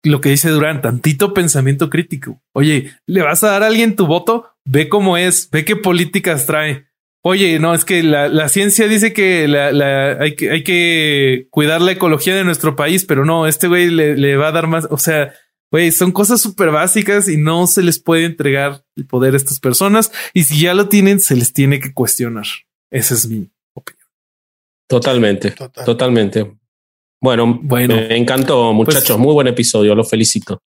lo 0.02 0.20
que 0.20 0.30
dice 0.30 0.50
Durán, 0.50 0.82
tantito 0.82 1.32
pensamiento 1.32 1.88
crítico. 1.88 2.42
Oye, 2.52 2.92
¿le 3.06 3.22
vas 3.22 3.42
a 3.44 3.50
dar 3.50 3.62
a 3.62 3.68
alguien 3.68 3.96
tu 3.96 4.06
voto? 4.06 4.50
Ve 4.64 4.88
cómo 4.88 5.16
es, 5.16 5.48
ve 5.50 5.64
qué 5.64 5.76
políticas 5.76 6.46
trae. 6.46 6.86
Oye, 7.24 7.60
no, 7.60 7.72
es 7.72 7.84
que 7.84 8.02
la, 8.02 8.48
ciencia 8.48 8.88
dice 8.88 9.12
que, 9.12 9.46
la, 9.46 10.16
hay 10.20 10.34
que 10.34 10.50
hay 10.50 10.64
que 10.64 11.46
cuidar 11.50 11.80
la 11.80 11.92
ecología 11.92 12.34
de 12.34 12.42
nuestro 12.42 12.74
país, 12.74 13.04
pero 13.04 13.24
no, 13.24 13.46
este 13.46 13.68
güey 13.68 13.90
le, 13.90 14.16
le 14.16 14.36
va 14.36 14.48
a 14.48 14.52
dar 14.52 14.66
más. 14.66 14.88
O 14.90 14.98
sea, 14.98 15.32
güey, 15.72 15.90
son 15.90 16.12
cosas 16.12 16.40
súper 16.40 16.70
básicas 16.70 17.28
y 17.28 17.38
no 17.38 17.66
se 17.66 17.82
les 17.82 17.98
puede 17.98 18.26
entregar 18.26 18.84
el 18.94 19.06
poder 19.06 19.34
a 19.34 19.38
estas 19.38 19.58
personas. 19.58 20.12
Y 20.34 20.44
si 20.44 20.60
ya 20.60 20.74
lo 20.74 20.88
tienen, 20.88 21.18
se 21.18 21.34
les 21.34 21.52
tiene 21.52 21.80
que 21.80 21.92
cuestionar. 21.92 22.44
Esa 22.90 23.14
es 23.14 23.26
mi 23.26 23.50
opinión. 23.74 24.06
Totalmente, 24.86 25.54
totalmente. 25.84 26.52
Bueno, 27.20 27.58
bueno, 27.62 27.96
me 27.96 28.16
encantó, 28.16 28.72
pues 28.76 28.94
muchachos. 28.94 29.18
muy 29.18 29.32
buen 29.32 29.46
episodio, 29.46 29.94
los 29.94 30.10
felicito. 30.10 30.62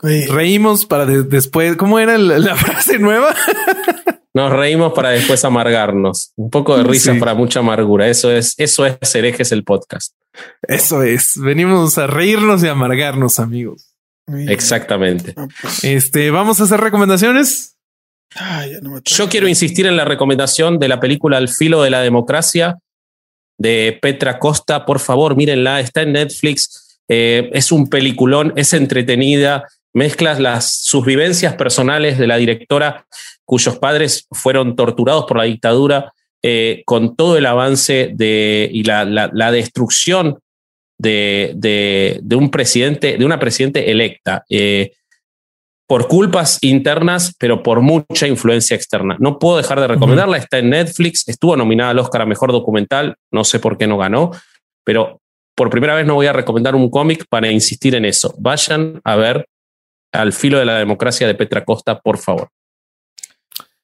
Reímos 0.00 0.86
para 0.86 1.06
después. 1.06 1.76
¿Cómo 1.76 1.98
era 1.98 2.18
la, 2.18 2.56
frase 2.56 2.98
nueva? 2.98 3.34
Nos 4.38 4.52
reímos 4.52 4.92
para 4.92 5.10
después 5.10 5.44
amargarnos. 5.44 6.30
Un 6.36 6.48
poco 6.48 6.76
de 6.76 6.84
risa 6.84 7.12
para 7.18 7.34
mucha 7.34 7.58
amargura. 7.58 8.06
Eso 8.06 8.30
es, 8.30 8.54
eso 8.56 8.86
es 8.86 9.12
herejes 9.16 9.50
el 9.50 9.64
podcast. 9.64 10.14
Eso 10.62 11.02
es. 11.02 11.36
Venimos 11.40 11.98
a 11.98 12.06
reírnos 12.06 12.62
y 12.62 12.68
amargarnos, 12.68 13.40
amigos. 13.40 13.96
Exactamente. 14.46 15.34
Pues. 15.60 15.82
Este, 15.82 16.30
vamos 16.30 16.60
a 16.60 16.64
hacer 16.64 16.80
recomendaciones. 16.80 17.78
Yo 19.06 19.28
quiero 19.28 19.48
insistir 19.48 19.86
en 19.86 19.96
la 19.96 20.04
recomendación 20.04 20.78
de 20.78 20.86
la 20.86 21.00
película 21.00 21.38
Al 21.38 21.48
filo 21.48 21.82
de 21.82 21.90
la 21.90 22.02
democracia 22.02 22.78
de 23.58 23.98
Petra 24.00 24.38
Costa, 24.38 24.86
por 24.86 25.00
favor, 25.00 25.34
mírenla, 25.34 25.80
está 25.80 26.02
en 26.02 26.12
Netflix, 26.12 27.00
eh, 27.08 27.50
es 27.52 27.72
un 27.72 27.88
peliculón, 27.88 28.52
es 28.54 28.72
entretenida, 28.72 29.66
mezclas 29.92 30.38
las, 30.38 30.72
sus 30.84 31.04
vivencias 31.04 31.56
personales 31.56 32.18
de 32.18 32.28
la 32.28 32.36
directora 32.36 33.04
cuyos 33.48 33.78
padres 33.78 34.26
fueron 34.30 34.76
torturados 34.76 35.24
por 35.24 35.38
la 35.38 35.44
dictadura, 35.44 36.12
eh, 36.42 36.82
con 36.84 37.16
todo 37.16 37.38
el 37.38 37.46
avance 37.46 38.10
de, 38.12 38.68
y 38.70 38.84
la, 38.84 39.06
la, 39.06 39.50
destrucción 39.50 40.38
de, 40.98 41.54
de, 41.56 42.36
un 42.36 42.50
presidente, 42.50 43.16
de 43.16 43.24
una 43.24 43.38
presidente 43.38 43.90
electa. 43.90 44.44
Eh, 44.50 44.92
por 45.88 46.08
culpas 46.08 46.58
internas, 46.60 47.34
pero 47.38 47.62
por 47.62 47.80
mucha 47.80 48.28
influencia 48.28 48.76
externa. 48.76 49.16
No 49.18 49.38
puedo 49.38 49.56
dejar 49.56 49.80
de 49.80 49.86
recomendarla, 49.86 50.36
está 50.36 50.58
en 50.58 50.68
Netflix, 50.68 51.26
estuvo 51.26 51.56
nominada 51.56 51.92
al 51.92 51.98
Oscar 52.00 52.20
a 52.20 52.26
Mejor 52.26 52.52
Documental, 52.52 53.16
no 53.32 53.44
sé 53.44 53.60
por 53.60 53.78
qué 53.78 53.86
no 53.86 53.96
ganó, 53.96 54.30
pero 54.84 55.22
por 55.56 55.70
primera 55.70 55.94
vez 55.94 56.04
no 56.04 56.16
voy 56.16 56.26
a 56.26 56.34
recomendar 56.34 56.74
un 56.74 56.90
cómic 56.90 57.24
para 57.30 57.50
insistir 57.50 57.94
en 57.94 58.04
eso. 58.04 58.34
Vayan 58.38 59.00
a 59.04 59.16
ver 59.16 59.48
Al 60.12 60.34
filo 60.34 60.58
de 60.58 60.66
la 60.66 60.78
democracia 60.78 61.26
de 61.26 61.34
Petra 61.34 61.64
Costa, 61.64 61.98
por 61.98 62.18
favor. 62.18 62.50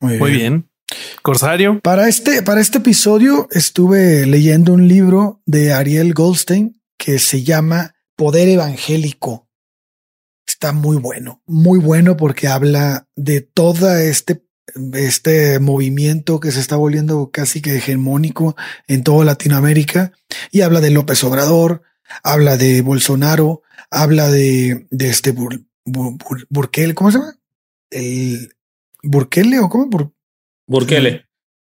Muy 0.04 0.32
bien. 0.32 0.68
Corsario. 1.22 1.80
Para 1.80 2.08
este, 2.08 2.42
para 2.42 2.60
este 2.60 2.78
episodio 2.78 3.48
estuve 3.50 4.26
leyendo 4.26 4.72
un 4.72 4.86
libro 4.86 5.42
de 5.46 5.72
Ariel 5.72 6.14
Goldstein 6.14 6.80
que 6.98 7.18
se 7.18 7.42
llama 7.42 7.94
Poder 8.16 8.48
Evangélico 8.48 9.44
está 10.46 10.72
muy 10.72 10.96
bueno, 10.96 11.42
muy 11.46 11.78
bueno 11.78 12.16
porque 12.16 12.48
habla 12.48 13.08
de 13.16 13.40
todo 13.40 13.96
este, 13.96 14.44
este 14.94 15.58
movimiento 15.58 16.40
que 16.40 16.52
se 16.52 16.60
está 16.60 16.76
volviendo 16.76 17.30
casi 17.30 17.60
que 17.60 17.76
hegemónico 17.76 18.56
en 18.86 19.02
toda 19.02 19.24
Latinoamérica 19.24 20.12
y 20.50 20.62
habla 20.62 20.80
de 20.80 20.90
López 20.90 21.22
Obrador, 21.24 21.82
habla 22.22 22.56
de 22.56 22.82
Bolsonaro, 22.82 23.62
habla 23.90 24.30
de, 24.30 24.86
de 24.90 25.08
este 25.08 25.32
Bur, 25.32 25.64
Burkel, 25.84 26.94
¿cómo 26.94 27.10
se 27.10 27.18
llama? 27.18 27.38
El 27.90 28.53
Burkele 29.04 29.60
o 29.60 29.68
cómo? 29.68 29.86
Bur, 29.86 30.12
Burkele. 30.66 31.26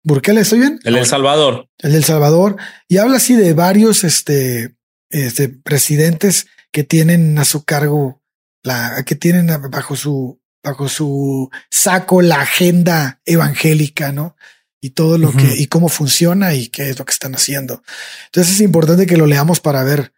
Burkele, 0.03 0.41
¿estoy 0.41 0.59
bien? 0.59 0.79
El 0.83 0.95
del 0.95 1.05
Salvador. 1.05 1.69
El 1.77 1.93
del 1.93 2.03
Salvador. 2.03 2.57
Y 2.87 2.97
habla 2.97 3.17
así 3.17 3.35
de 3.35 3.53
varios 3.53 4.03
este, 4.03 4.75
este, 5.09 5.49
presidentes 5.49 6.47
que 6.71 6.83
tienen 6.83 7.37
a 7.37 7.45
su 7.45 7.63
cargo 7.63 8.21
la 8.63 9.03
que 9.05 9.15
tienen 9.15 9.47
bajo 9.69 9.95
su 9.95 10.39
bajo 10.63 10.87
su 10.87 11.49
saco 11.69 12.21
la 12.21 12.41
agenda 12.41 13.21
evangélica, 13.25 14.11
¿no? 14.11 14.35
Y 14.79 14.91
todo 14.91 15.17
lo 15.17 15.31
que 15.31 15.55
y 15.57 15.67
cómo 15.67 15.89
funciona 15.89 16.53
y 16.53 16.69
qué 16.69 16.89
es 16.89 16.99
lo 16.99 17.05
que 17.05 17.11
están 17.11 17.35
haciendo. 17.35 17.83
Entonces 18.25 18.55
es 18.55 18.61
importante 18.61 19.05
que 19.05 19.17
lo 19.17 19.27
leamos 19.27 19.59
para 19.59 19.83
ver 19.83 20.13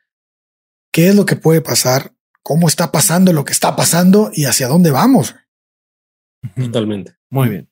qué 0.91 1.09
es 1.09 1.15
lo 1.15 1.25
que 1.25 1.35
puede 1.35 1.61
pasar, 1.61 2.13
cómo 2.41 2.67
está 2.67 2.91
pasando 2.91 3.33
lo 3.33 3.43
que 3.43 3.53
está 3.53 3.75
pasando 3.75 4.31
y 4.33 4.45
hacia 4.45 4.67
dónde 4.67 4.91
vamos. 4.91 5.35
Totalmente. 6.55 7.15
Muy 7.29 7.49
bien. 7.49 7.69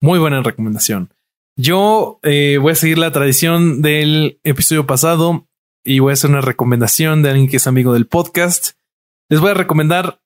Muy 0.00 0.18
buena 0.18 0.42
recomendación. 0.42 1.12
Yo 1.56 2.20
eh, 2.22 2.58
voy 2.60 2.72
a 2.72 2.76
seguir 2.76 2.98
la 2.98 3.10
tradición 3.10 3.82
del 3.82 4.38
episodio 4.44 4.86
pasado 4.86 5.48
y 5.84 5.98
voy 5.98 6.10
a 6.10 6.14
hacer 6.14 6.30
una 6.30 6.40
recomendación 6.40 7.22
de 7.22 7.30
alguien 7.30 7.48
que 7.48 7.56
es 7.56 7.66
amigo 7.66 7.94
del 7.94 8.06
podcast 8.06 8.78
les 9.30 9.40
voy 9.40 9.50
a 9.50 9.54
recomendar, 9.54 10.20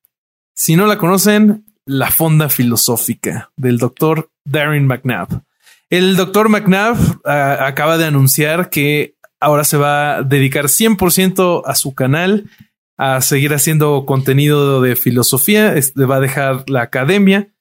si 0.55 0.77
no 0.77 0.87
la 0.87 0.97
conocen, 0.97 1.65
La 1.85 2.13
Fonda 2.13 2.49
Filosófica 2.49 3.51
del 3.57 3.79
doctor 3.79 4.31
Darren 4.45 4.87
McNabb. 4.87 5.43
El 5.91 6.15
doctor 6.15 6.49
McNabb 6.49 6.97
acaba 7.27 7.99
de 7.99 8.05
anunciar 8.05 8.71
que 8.71 9.17
ahora 9.41 9.65
se 9.65 9.77
va 9.77 10.19
a 10.19 10.23
dedicar 10.23 10.67
100% 10.67 11.63
a 11.67 11.75
su 11.75 11.95
canal, 11.95 12.49
a 12.97 13.21
seguir 13.23 13.53
haciendo 13.55 14.07
contenido 14.07 14.81
de 14.81 14.95
filosofía, 14.95 15.75
este, 15.75 16.05
va 16.05 16.17
a 16.17 16.21
dejar 16.21 16.71
la 16.71 16.83
academia 16.83 17.52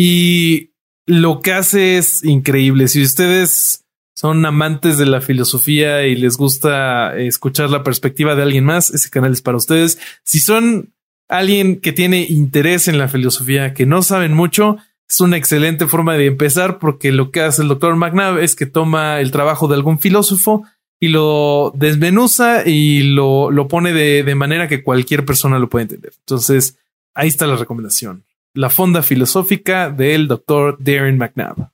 y 0.00 0.74
lo 1.06 1.40
que 1.40 1.52
hace 1.52 1.98
es 1.98 2.24
increíble. 2.24 2.86
Si 2.86 3.02
ustedes 3.02 3.84
son 4.14 4.46
amantes 4.46 4.96
de 4.96 5.06
la 5.06 5.20
filosofía 5.20 6.06
y 6.06 6.14
les 6.14 6.36
gusta 6.36 7.18
escuchar 7.18 7.68
la 7.70 7.82
perspectiva 7.82 8.36
de 8.36 8.44
alguien 8.44 8.64
más, 8.64 8.90
ese 8.90 9.10
canal 9.10 9.32
es 9.32 9.42
para 9.42 9.56
ustedes. 9.56 9.98
Si 10.22 10.38
son 10.38 10.94
alguien 11.28 11.80
que 11.80 11.90
tiene 11.90 12.26
interés 12.28 12.86
en 12.86 12.96
la 12.96 13.08
filosofía, 13.08 13.74
que 13.74 13.86
no 13.86 14.02
saben 14.02 14.34
mucho, 14.34 14.76
es 15.08 15.20
una 15.20 15.36
excelente 15.36 15.88
forma 15.88 16.14
de 16.14 16.26
empezar 16.26 16.78
porque 16.78 17.10
lo 17.10 17.32
que 17.32 17.40
hace 17.40 17.62
el 17.62 17.68
doctor 17.68 17.96
McNabb 17.96 18.38
es 18.38 18.54
que 18.54 18.66
toma 18.66 19.18
el 19.18 19.32
trabajo 19.32 19.66
de 19.66 19.74
algún 19.74 19.98
filósofo 19.98 20.62
y 21.00 21.08
lo 21.08 21.72
desmenuza 21.74 22.62
y 22.64 23.00
lo, 23.02 23.50
lo 23.50 23.66
pone 23.66 23.92
de, 23.92 24.22
de 24.22 24.34
manera 24.36 24.68
que 24.68 24.84
cualquier 24.84 25.24
persona 25.24 25.58
lo 25.58 25.68
puede 25.68 25.86
entender. 25.86 26.12
Entonces, 26.20 26.78
ahí 27.14 27.26
está 27.26 27.48
la 27.48 27.56
recomendación. 27.56 28.27
La 28.58 28.70
fonda 28.70 29.04
filosófica 29.04 29.88
del 29.88 30.26
doctor 30.26 30.78
Darren 30.80 31.16
McNabb. 31.16 31.70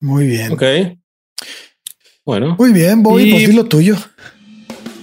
Muy 0.00 0.28
bien. 0.28 0.52
Ok. 0.52 0.62
Bueno. 2.24 2.54
Muy 2.56 2.72
bien, 2.72 3.02
Bobby, 3.02 3.24
Y- 3.24 3.30
pues 3.32 3.48
di 3.48 3.52
lo 3.52 3.64
tuyo. 3.64 3.96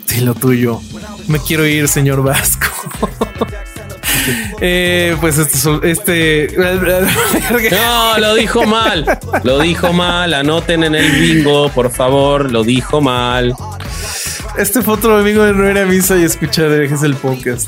Sí, 0.05 0.21
lo 0.21 0.33
tuyo. 0.35 0.79
Me 1.27 1.38
quiero 1.39 1.67
ir, 1.67 1.89
señor 1.89 2.23
Vasco. 2.23 2.65
eh, 4.61 5.17
pues 5.19 5.38
este, 5.38 5.91
este 5.91 6.47
No, 7.71 8.17
lo 8.17 8.35
dijo 8.35 8.65
mal. 8.65 9.05
Lo 9.43 9.59
dijo 9.59 9.91
mal. 9.91 10.33
Anoten 10.33 10.85
en 10.85 10.95
el 10.95 11.11
bingo, 11.11 11.67
por 11.73 11.91
favor. 11.91 12.49
Lo 12.49 12.63
dijo 12.63 13.01
mal. 13.01 13.53
este 14.57 14.81
fue 14.81 14.93
otro 14.93 15.17
amigo 15.17 15.43
de 15.43 15.51
No 15.51 15.67
era 15.67 15.85
misa 15.85 16.17
y 16.17 16.23
escuchar 16.23 16.71
es 16.71 17.03
el 17.03 17.15
podcast. 17.15 17.67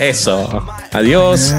Eso. 0.00 0.46
Adiós. 0.92 1.52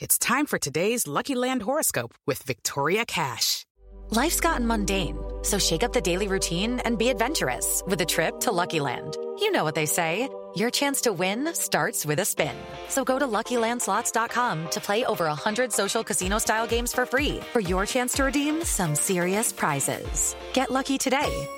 It's 0.00 0.18
time 0.18 0.46
for 0.46 0.58
today's 0.58 1.06
Lucky 1.06 1.34
Land 1.34 1.62
horoscope 1.62 2.14
with 2.26 2.42
Victoria 2.44 3.04
Cash. 3.04 3.66
Life's 4.10 4.40
gotten 4.40 4.66
mundane, 4.66 5.18
so 5.42 5.58
shake 5.58 5.82
up 5.82 5.92
the 5.92 6.00
daily 6.00 6.28
routine 6.28 6.80
and 6.80 6.96
be 6.96 7.10
adventurous 7.10 7.82
with 7.86 8.00
a 8.00 8.06
trip 8.06 8.40
to 8.40 8.52
Lucky 8.52 8.80
Land. 8.80 9.16
You 9.38 9.50
know 9.50 9.64
what 9.64 9.74
they 9.74 9.86
say 9.86 10.28
your 10.56 10.70
chance 10.70 11.00
to 11.02 11.12
win 11.12 11.52
starts 11.54 12.06
with 12.06 12.20
a 12.20 12.24
spin. 12.24 12.56
So 12.88 13.04
go 13.04 13.18
to 13.18 13.26
luckylandslots.com 13.26 14.70
to 14.70 14.80
play 14.80 15.04
over 15.04 15.24
100 15.26 15.72
social 15.72 16.04
casino 16.04 16.38
style 16.38 16.66
games 16.66 16.92
for 16.92 17.04
free 17.04 17.40
for 17.52 17.60
your 17.60 17.84
chance 17.84 18.12
to 18.14 18.24
redeem 18.24 18.64
some 18.64 18.94
serious 18.94 19.52
prizes. 19.52 20.34
Get 20.54 20.70
lucky 20.70 20.96
today 20.96 21.48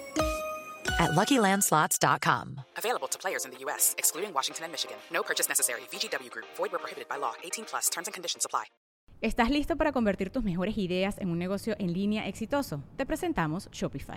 at 0.98 1.10
luckylandslots.com. 1.12 2.60
Available 2.76 3.08
to 3.08 3.18
players 3.18 3.44
in 3.44 3.50
the 3.52 3.58
U.S., 3.66 3.94
excluding 3.98 4.32
Washington 4.34 4.64
and 4.64 4.72
Michigan. 4.72 4.96
No 5.12 5.22
purchase 5.22 5.48
necessary. 5.48 5.82
VGW 5.92 6.30
Group, 6.30 6.46
void 6.56 6.72
where 6.72 6.78
prohibited 6.78 7.08
by 7.08 7.16
law. 7.16 7.34
18 7.44 7.66
plus 7.66 7.88
terms 7.88 8.08
and 8.08 8.14
conditions 8.14 8.44
apply. 8.44 8.64
¿Estás 9.22 9.50
listo 9.50 9.76
para 9.76 9.92
convertir 9.92 10.30
tus 10.30 10.42
mejores 10.44 10.78
ideas 10.78 11.18
en 11.18 11.28
un 11.28 11.38
negocio 11.38 11.76
en 11.78 11.92
línea 11.92 12.26
exitoso? 12.26 12.82
Te 12.96 13.04
presentamos 13.04 13.68
Shopify. 13.70 14.16